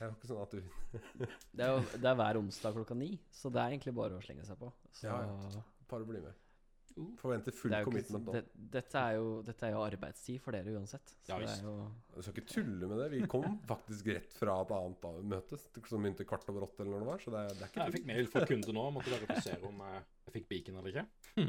Det 0.00 0.06
er 0.06 0.12
jo 0.14 0.16
ikke 0.16 0.28
sånn 0.30 0.38
at 0.40 0.54
du 0.54 0.60
Det 1.58 1.64
er 1.66 1.74
jo 1.74 1.80
det 1.92 2.08
er 2.08 2.14
hver 2.16 2.38
onsdag 2.40 2.76
klokka 2.78 2.94
ni, 2.96 3.10
så 3.36 3.50
det 3.52 3.60
er 3.60 3.74
egentlig 3.74 3.92
bare 3.98 4.16
å 4.16 4.22
slenge 4.24 4.46
seg 4.48 4.56
på. 4.56 4.70
Så 4.96 5.10
Ja, 5.10 5.18
Bare 5.90 6.06
bli 6.08 6.22
med. 6.22 6.38
Uh. 6.96 7.10
Forventer 7.20 7.54
full 7.54 7.70
det 7.70 7.82
er 7.82 7.86
commitment 7.86 8.24
ikke, 8.24 8.32
nå. 8.32 8.38
det, 8.38 8.68
dette, 8.78 9.02
er 9.02 9.18
jo, 9.18 9.26
dette 9.46 9.66
er 9.66 9.74
jo 9.74 9.82
arbeidstid 9.84 10.40
for 10.42 10.56
dere 10.56 10.72
uansett. 10.72 11.12
Så 11.20 11.34
Ja, 11.34 11.38
det 11.42 11.52
er 11.52 11.66
jo 11.66 11.74
Du 12.14 12.22
skal 12.22 12.34
ikke 12.38 12.46
tulle 12.54 12.88
med 12.88 13.02
det. 13.02 13.08
Vi 13.12 13.20
kom 13.30 13.58
faktisk 13.72 14.08
rett 14.16 14.38
fra 14.40 14.56
et 14.64 14.72
annet 14.78 15.06
møte 15.34 15.60
som 15.60 16.00
begynte 16.00 16.26
kvart 16.28 16.48
over 16.48 16.66
åtte, 16.70 16.80
eller 16.80 16.96
når 16.96 17.04
det 17.04 17.10
var. 17.10 17.24
Så 17.26 17.34
det, 17.36 17.44
det 17.58 17.66
er 17.66 17.72
ikke 17.74 17.86
Jeg 17.90 17.96
fikk 17.98 18.08
mail 18.14 18.32
fra 18.32 18.44
kunde 18.54 18.76
nå. 18.78 18.86
Måtte 18.96 19.14
verifisere 19.18 19.68
om 19.68 19.84
jeg, 19.84 20.02
jeg 20.24 20.36
fikk 20.38 20.48
beacon 20.54 20.80
eller 20.80 20.94
ikke. 20.96 21.46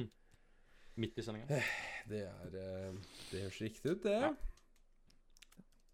Midt 1.01 1.17
i 1.17 1.23
sendinga. 1.23 1.63
Det 2.11 2.25
er 2.27 2.61
eh, 2.65 3.01
Det 3.31 3.45
høres 3.45 3.61
riktig 3.63 3.95
ut, 3.95 4.03
det. 4.03 4.19
Ja. 4.27 4.35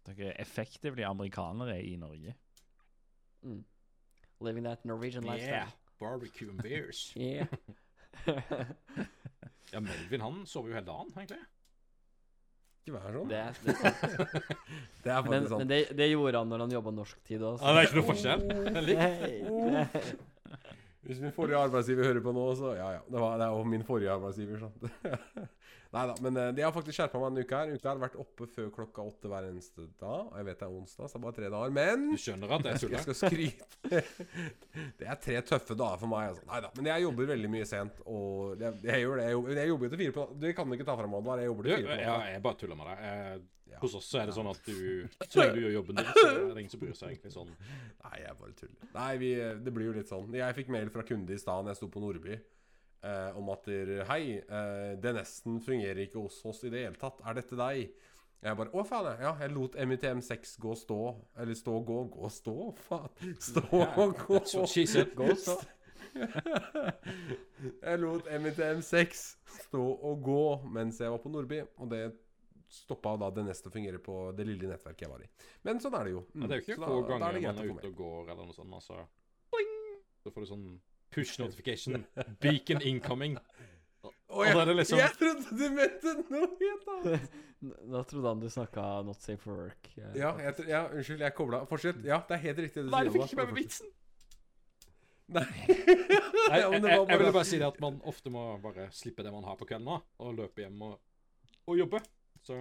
Dere 0.08 0.32
er 0.32 0.42
effektivt 0.42 1.00
amerikanere 1.04 1.78
i 1.84 1.94
Norge. 2.00 2.34
Mm. 3.44 3.62
Living 4.40 4.64
that 4.64 4.84
Norwegian 4.84 5.24
Yeah. 5.24 5.34
lifestyle. 5.34 5.72
Barbecue 6.00 6.50
and 6.50 6.62
beers. 6.62 7.12
Yeah. 7.16 7.46
Ja, 9.72 9.80
Melvin 9.84 10.20
han 10.24 10.46
sover 10.48 10.68
jo 10.70 10.74
hele 10.78 10.86
dagen, 10.86 11.10
egentlig. 11.12 11.38
Ikke 12.86 12.94
vær 12.94 13.12
sånn. 13.18 13.28
det, 13.28 13.36
er, 13.36 13.52
det 13.60 13.68
er 13.68 13.76
sant. 13.82 13.98
Det 15.04 15.10
er 15.12 15.22
Men, 15.28 15.42
sant. 15.50 15.58
men 15.60 15.68
det, 15.68 15.80
det 15.98 16.06
gjorde 16.08 16.38
han 16.40 16.48
når 16.48 16.58
han 16.64 16.72
jobba 16.72 16.90
norsktid 16.96 17.42
òg. 17.44 17.58
Ja, 17.60 17.68
det 17.76 17.80
er 17.82 17.84
ikke 17.90 17.98
noe 17.98 18.08
forskjell. 18.08 18.40
Hvis 21.06 21.20
min 21.22 21.32
forrige 21.34 21.60
arbeidsgiver 21.60 22.08
hører 22.08 22.24
på 22.24 22.32
nå, 22.34 22.44
så 22.58 22.72
ja 22.74 22.88
ja. 22.96 23.02
Det, 23.06 23.20
var, 23.22 23.38
det 23.38 23.46
er 23.46 23.54
jo 23.54 23.68
min 23.70 23.84
forrige 23.86 24.10
arbeidsgiver, 24.16 24.64
sant. 24.64 25.48
Nei 25.94 26.02
da. 26.10 26.14
Men 26.20 26.36
eh, 26.36 26.48
de 26.52 26.64
har 26.66 26.72
faktisk 26.74 26.98
skjerpa 26.98 27.20
meg 27.22 27.30
denne 27.30 27.44
uka 27.46 27.60
her. 27.62 27.70
Uka 27.78 27.88
har 27.88 28.00
vært 28.02 28.16
oppe 28.20 28.48
før 28.52 28.66
klokka 28.74 29.04
åtte 29.08 29.30
hver 29.30 29.46
eneste 29.48 29.86
dag. 30.00 30.26
Og 30.26 30.34
jeg 30.36 30.48
vet 30.50 30.60
det 30.60 30.66
er 30.66 30.74
onsdag, 30.80 31.08
så 31.08 31.14
det 31.14 31.20
er 31.20 31.24
bare 31.24 31.36
tre 31.38 31.50
dager. 31.54 31.74
Men 31.78 32.04
Du 32.10 32.20
skjønner 32.20 32.54
at 32.56 32.66
det 32.66 32.74
er 32.74 32.92
jeg 32.96 33.04
skal 33.06 33.18
skryte. 33.22 34.02
Det 34.98 35.06
er 35.08 35.20
tre 35.22 35.38
tøffe 35.48 35.76
dager 35.78 36.02
for 36.02 36.12
meg. 36.12 36.34
Altså. 36.34 36.44
Nei 36.50 36.60
da. 36.66 36.72
Men 36.76 36.90
jeg 36.92 37.06
jobber 37.06 37.30
veldig 37.32 37.52
mye 37.54 37.68
sent. 37.70 38.02
Og 38.04 38.60
jeg, 38.60 38.82
jeg 38.90 39.06
gjør 39.06 39.22
det. 39.22 39.28
Jeg 39.28 39.38
jobber, 39.38 39.62
jeg 39.62 39.72
jobber 39.72 39.94
til 39.94 40.02
fire 40.02 40.16
på 40.18 40.26
natta. 40.26 40.40
Det 40.44 40.56
kan 40.58 40.68
du 40.68 40.76
ikke 40.76 40.88
ta 40.90 40.98
fra 40.98 41.08
meg, 41.08 41.22
Oddvar. 41.22 41.40
Jeg 41.44 41.52
jobber 41.52 41.70
til 41.70 41.78
fire 41.78 41.88
på 41.94 42.02
ja, 42.04 42.18
jeg 42.34 42.44
bare 42.48 42.60
tuller 42.64 42.82
med 42.82 42.92
deg. 42.92 43.48
Ja. 43.70 43.80
Hos 43.82 43.94
oss 43.98 44.08
så 44.10 44.22
er 44.22 44.30
det 44.30 44.34
sånn 44.36 44.48
at 44.50 44.60
du 44.64 45.08
Så 45.28 45.42
lenge 45.42 45.56
du 45.56 45.62
gjør 45.64 45.74
jobben 45.78 45.98
din, 46.00 46.12
så 46.16 46.26
er 46.28 46.38
det 46.54 46.62
ingen 46.64 46.72
som 46.72 46.80
bryr 46.82 46.94
seg 46.98 47.10
egentlig 47.12 47.32
sånn. 47.34 47.50
Nei, 48.04 48.14
jeg 48.22 48.38
bare 48.40 48.54
tuller. 48.58 48.92
Nei, 48.94 49.10
vi, 49.20 49.32
det 49.64 49.74
blir 49.74 49.90
jo 49.90 49.96
litt 49.98 50.12
sånn. 50.12 50.30
Jeg 50.34 50.56
fikk 50.56 50.72
mail 50.74 50.92
fra 50.94 51.04
kunde 51.06 51.36
i 51.36 51.40
stad 51.40 51.66
da 51.66 51.74
jeg 51.74 51.80
sto 51.82 51.90
på 51.92 52.02
Nordby. 52.02 52.38
Eh, 52.98 53.36
om 53.38 53.50
at 53.54 53.66
der, 53.68 53.92
Hei, 54.08 54.22
eh, 54.42 54.92
det 54.98 55.14
nesten 55.14 55.60
fungerer 55.62 56.00
ikke 56.02 56.18
hos 56.24 56.40
oss 56.48 56.64
i 56.66 56.72
det 56.72 56.86
hele 56.86 56.98
tatt. 56.98 57.20
Er 57.22 57.38
dette 57.38 57.58
deg? 57.58 57.92
Jeg 58.42 58.58
bare 58.58 58.70
Å, 58.70 58.84
faen, 58.86 59.06
jeg. 59.12 59.22
Ja, 59.26 59.32
jeg 59.42 59.54
lot 59.54 59.76
MITM6 59.78 60.56
gå 60.62 60.70
og 60.74 60.78
stå. 60.78 60.98
Eller 61.42 61.58
stå 61.58 61.74
og 61.78 61.86
gå. 61.86 61.98
Gå 62.14 62.26
og 62.26 62.34
stå? 62.34 62.56
Faen. 62.86 63.34
Stå 63.42 63.64
og 63.86 64.14
gå. 64.24 64.42
She 64.70 64.86
said. 64.86 65.14
Gå 65.18 65.34
så. 65.38 65.58
Jeg 67.82 67.98
lot 68.00 68.26
MITM6 68.30 69.22
stå 69.68 69.82
og 69.82 70.22
gå 70.24 70.42
mens 70.72 71.00
jeg 71.02 71.10
var 71.12 71.20
på 71.22 71.30
Nordby. 71.30 71.60
Og 71.82 71.90
det 71.90 72.02
stoppa 72.68 73.16
da 73.16 73.30
det 73.32 73.44
neste 73.46 73.70
å 73.70 73.72
fungere 73.72 73.98
på 74.04 74.18
det 74.36 74.44
lille 74.46 74.68
nettverket 74.70 75.06
jeg 75.06 75.10
var 75.12 75.22
i. 75.24 75.28
Men 75.64 75.80
sånn 75.80 75.94
er 75.98 76.04
det 76.04 76.12
jo. 76.12 76.22
Mm. 76.34 76.42
Ja, 76.42 76.46
det 76.46 76.54
er 76.56 76.60
jo 76.60 76.66
ikke 76.66 76.80
da- 76.80 76.88
få 76.92 76.98
er 76.98 77.08
ganger 77.08 77.40
man 77.40 77.58
er 77.64 77.72
ute 77.72 77.88
og 77.88 77.96
går 78.02 78.30
eller 78.34 78.44
noe 78.44 78.56
sånt, 78.56 78.74
altså. 78.76 79.00
Boing! 79.50 79.74
Så 80.22 80.32
får 80.34 80.44
du 80.44 80.50
sånn 80.52 80.66
push 81.10 81.38
notification. 81.40 82.04
Beacon 82.44 82.82
incoming. 82.82 83.38
Å, 84.04 84.10
Og 84.30 84.44
da 84.46 84.60
er 84.62 84.68
det 84.68 84.74
liksom 84.78 84.98
Jeg 85.00 85.14
trodde 85.18 85.56
du 85.58 85.64
mente 85.74 86.12
noe 86.30 86.48
helt 86.60 86.90
annet! 86.96 87.30
Da 87.58 88.04
trodde 88.06 88.28
han 88.30 88.38
du 88.38 88.46
snakka 88.54 88.82
not 89.02 89.18
safe 89.24 89.40
for 89.42 89.56
work. 89.58 89.88
Jeg... 89.96 90.12
Ja, 90.14 90.28
jeg, 90.38 90.68
ja, 90.70 90.84
unnskyld, 90.94 91.24
jeg 91.24 91.34
kobla. 91.34 91.64
Fortsett. 91.66 91.96
Ja, 92.06 92.20
det 92.28 92.36
er 92.36 92.42
helt 92.44 92.60
riktig. 92.62 92.84
det 92.84 92.92
Nei, 92.92 93.00
du 93.08 93.10
fikk 93.16 93.24
ikke 93.32 93.38
med 93.40 93.48
meg 93.50 93.56
vitsen! 93.64 93.88
Nei. 95.38 95.42
Nei, 95.42 96.60
Ja, 96.60 96.68
jeg, 96.70 96.78
jeg, 96.78 96.82
jeg 96.84 96.84
ville 96.86 97.18
bare- 97.18 97.32
bare 97.34 97.44
si 97.50 97.58
det 97.58 97.66
at 97.66 97.80
man 97.82 97.98
ofte 98.08 98.30
må 98.30 98.44
bare 98.62 98.86
slippe 98.94 99.26
det 99.26 99.32
man 99.34 99.42
har 99.44 99.58
på 99.60 99.66
kvelden 99.68 99.90
nå, 99.90 99.96
og 100.22 100.36
løpe 100.38 100.62
hjem 100.62 100.78
og, 100.86 100.94
og 101.66 101.80
jobbe. 101.82 102.00
Så 102.48 102.56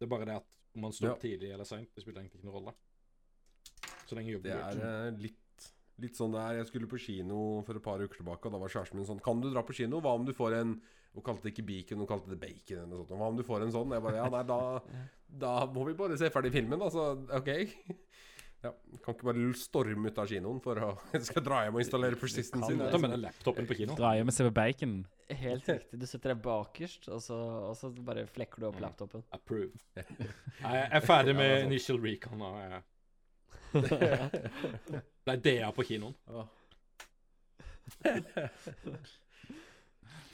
det 0.00 0.06
er 0.06 0.10
bare 0.12 0.26
det 0.28 0.38
at 0.40 0.46
om 0.76 0.84
man 0.86 0.94
står 0.94 1.14
Ja. 1.14 1.18
tidlig 1.22 1.50
eller 1.54 1.66
seint, 1.68 1.90
det 1.94 2.02
spiller 2.04 2.22
egentlig 2.22 2.40
ikke 2.40 2.48
noen 2.50 2.58
rolle. 2.60 2.74
Så 4.06 4.16
lenge 4.18 4.32
jobben 4.34 4.50
Det 4.50 4.56
går. 4.58 4.80
er 4.82 5.06
eh, 5.08 5.18
litt, 5.22 5.66
litt 6.02 6.16
sånn 6.18 6.32
det 6.34 6.40
er. 6.42 6.56
Jeg 6.60 6.66
skulle 6.70 6.88
på 6.90 6.98
kino 6.98 7.40
for 7.66 7.78
et 7.78 7.84
par 7.84 8.02
uker 8.02 8.18
tilbake, 8.22 8.46
og 8.48 8.52
da 8.56 8.58
var 8.62 8.72
kjæresten 8.72 8.98
min 8.98 9.06
sånn 9.06 9.22
Kan 9.22 9.40
du 9.42 9.50
dra 9.52 9.62
på 9.66 9.74
kino? 9.76 10.00
Hva 10.02 10.14
om 10.18 10.24
du 10.26 10.32
får 10.34 10.56
en 10.60 10.80
Hun 11.12 11.24
kalte 11.26 11.42
det 11.42 11.52
ikke 11.56 11.66
bacon, 11.66 11.98
hun 11.98 12.06
kalte 12.06 12.30
det 12.30 12.38
bacon 12.38 12.78
eller 12.84 12.86
noe 12.94 13.06
sånt. 13.06 13.18
Hva 13.18 13.28
om 13.32 13.36
du 13.36 13.42
får 13.42 13.62
en 13.66 13.72
sånn? 13.74 13.90
Jeg 13.96 14.02
bare 14.04 14.14
Ja, 14.20 14.28
nei, 14.30 14.42
da, 14.46 14.58
da 15.44 15.54
må 15.66 15.84
vi 15.88 15.94
bare 15.98 16.16
se 16.18 16.30
ferdig 16.30 16.52
filmen, 16.54 16.78
altså. 16.86 17.18
OK. 17.34 17.50
Ja, 18.62 18.74
Kan 19.04 19.14
ikke 19.16 19.24
bare 19.30 19.44
storme 19.56 20.10
ut 20.12 20.18
av 20.20 20.26
kinoen 20.28 20.58
for 20.60 20.76
å 20.84 20.90
Skal 21.30 21.42
dra 21.46 21.62
hjem 21.64 21.78
og 21.78 21.80
installere 21.84 22.18
persisten 22.20 22.60
sin. 22.66 22.78
Ta 22.92 22.98
med 23.00 23.10
den 23.14 23.22
laptopen 23.24 23.64
på 23.70 23.76
kino. 23.78 23.94
Dra 23.96 24.10
hjem 24.18 24.28
og 24.28 24.34
se 24.36 24.44
på 24.44 24.52
bacon. 24.58 24.98
Helt 25.30 25.68
riktig. 25.70 25.96
Du 26.02 26.06
setter 26.10 26.34
deg 26.34 26.42
bakerst, 26.44 27.08
og 27.14 27.20
så, 27.24 27.38
og 27.70 27.74
så 27.78 27.88
bare 28.04 28.26
flekker 28.28 28.60
du 28.60 28.66
opp 28.68 28.76
Mm. 28.76 28.84
laptopen. 28.84 29.22
Approve. 29.32 29.72
Jeg 29.96 30.88
er 30.90 31.00
ferdig 31.06 31.34
med 31.38 31.64
initial 31.70 32.00
recon 32.04 32.42
og 32.42 32.58
jeg 32.60 32.82
ble 35.24 35.36
DA 35.44 35.68
på 35.76 35.84
kinoen. 35.86 36.14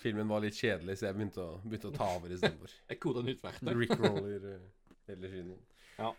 Filmen 0.00 0.28
var 0.28 0.40
litt 0.44 0.54
kjedelig, 0.56 0.98
så 1.00 1.08
jeg 1.08 1.16
begynte 1.16 1.42
å, 1.42 1.56
begynte 1.64 1.88
å 1.90 1.94
ta 1.96 2.06
over 2.16 2.32
istedenfor. 2.34 2.72
Jeg 2.90 2.98
koda 3.02 3.22
nytt 3.26 3.42
verktøy. 3.44 3.72
Rick 3.80 3.94
Roller 4.00 4.44
eh, 4.52 4.66
hele 5.10 5.30
kinoen. 5.32 5.62
Ja. 5.98 6.10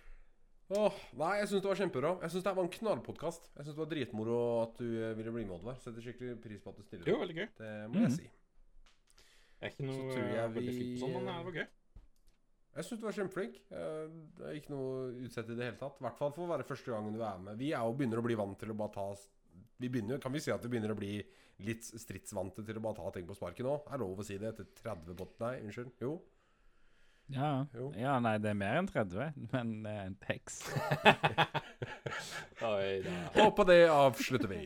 Åh, 0.69 0.95
nei, 1.15 1.38
jeg 1.39 1.48
syns 1.48 1.61
det 1.64 1.69
var 1.69 1.80
kjempebra. 1.80 2.10
Jeg 2.26 2.31
syns 2.34 2.44
det 2.44 2.52
var 2.57 2.65
en 2.65 2.73
knallpodkast. 2.73 3.45
Jeg 3.56 3.64
syns 3.65 3.76
det 3.77 3.80
var 3.84 3.91
dritmoro 3.94 4.39
at 4.65 4.73
du 4.81 4.88
eh, 4.99 5.14
ville 5.15 5.31
bli 5.31 5.45
med, 5.48 5.56
Oddvar. 5.61 5.77
Setter 5.80 6.03
skikkelig 6.03 6.41
pris 6.44 6.60
på 6.60 6.73
at 6.73 6.77
du 6.81 6.84
stiller 6.84 7.06
Det 7.07 7.14
var 7.15 7.23
veldig 7.23 7.38
gøy. 7.39 7.48
Det 7.57 7.72
må 7.88 8.02
jeg 8.02 8.10
Mhm. 8.11 8.18
si. 8.18 8.27
Jeg 9.57 9.64
er 9.64 9.72
ikke 9.73 9.88
noe 9.88 10.11
tror 10.11 10.27
jeg 10.35 10.49
veldig 10.57 10.73
vi- 10.73 10.77
flink 10.77 10.99
på 10.99 11.07
sånn, 11.07 11.14
men 11.14 11.26
det 11.26 11.45
var 11.48 11.56
gøy. 11.61 11.68
Jeg 12.77 12.85
syns 12.85 12.99
du 12.99 13.06
var 13.07 13.15
kjempeflink. 13.18 13.56
Eh, 13.72 14.07
Det 14.38 14.45
er 14.45 14.53
ikke 14.60 14.69
noe 14.76 15.11
utsett 15.26 15.49
i 15.49 15.56
det 15.56 15.65
hele 15.65 15.77
tatt. 15.80 15.95
I 15.98 16.03
hvert 16.03 16.18
fall 16.18 16.31
for 16.31 16.45
å 16.45 16.52
være 16.52 16.68
første 16.68 16.91
gangen 16.91 17.14
du 17.14 17.22
er 17.23 17.38
med. 17.39 17.57
Vi 17.57 17.72
er 17.72 17.80
jo 17.88 17.94
begynner 17.95 18.19
å 18.19 18.23
bli 18.27 18.35
vant 18.35 18.60
til 18.60 18.69
å 18.69 18.77
bare 18.77 18.91
ta 18.94 19.15
Vi 19.80 19.89
begynner, 19.89 20.19
Kan 20.19 20.31
vi 20.34 20.39
si 20.39 20.52
at 20.52 20.61
vi 20.61 20.69
begynner 20.69 20.91
å 20.91 20.98
bli 20.98 21.23
litt 21.60 21.81
stridsvante 21.84 22.65
til 22.65 22.76
å 22.76 22.81
bare 22.81 22.95
ta 22.95 23.10
ting 23.11 23.26
på 23.27 23.35
sparket 23.35 23.64
nå? 23.65 23.81
Er 23.94 23.98
lov 23.99 24.18
å 24.18 24.23
si 24.26 24.35
det 24.38 24.49
etter 24.57 24.65
30 24.84 25.15
bot... 25.15 25.39
Nei, 25.39 25.61
unnskyld. 25.61 25.91
Jo. 26.02 26.19
Ja. 27.33 27.65
Ja, 27.99 28.13
nei, 28.23 28.37
det 28.39 28.53
er 28.53 28.57
mer 28.57 28.77
enn 28.79 28.87
30, 28.87 29.33
men 29.51 29.71
det 29.83 29.91
er 29.91 30.05
en 30.05 30.17
heks. 30.29 30.61
Oi 32.69 33.01
da. 33.03 33.15
Og 33.43 33.51
på 33.57 33.65
det 33.67 33.81
avslutter 33.91 34.51
vi. 34.51 34.61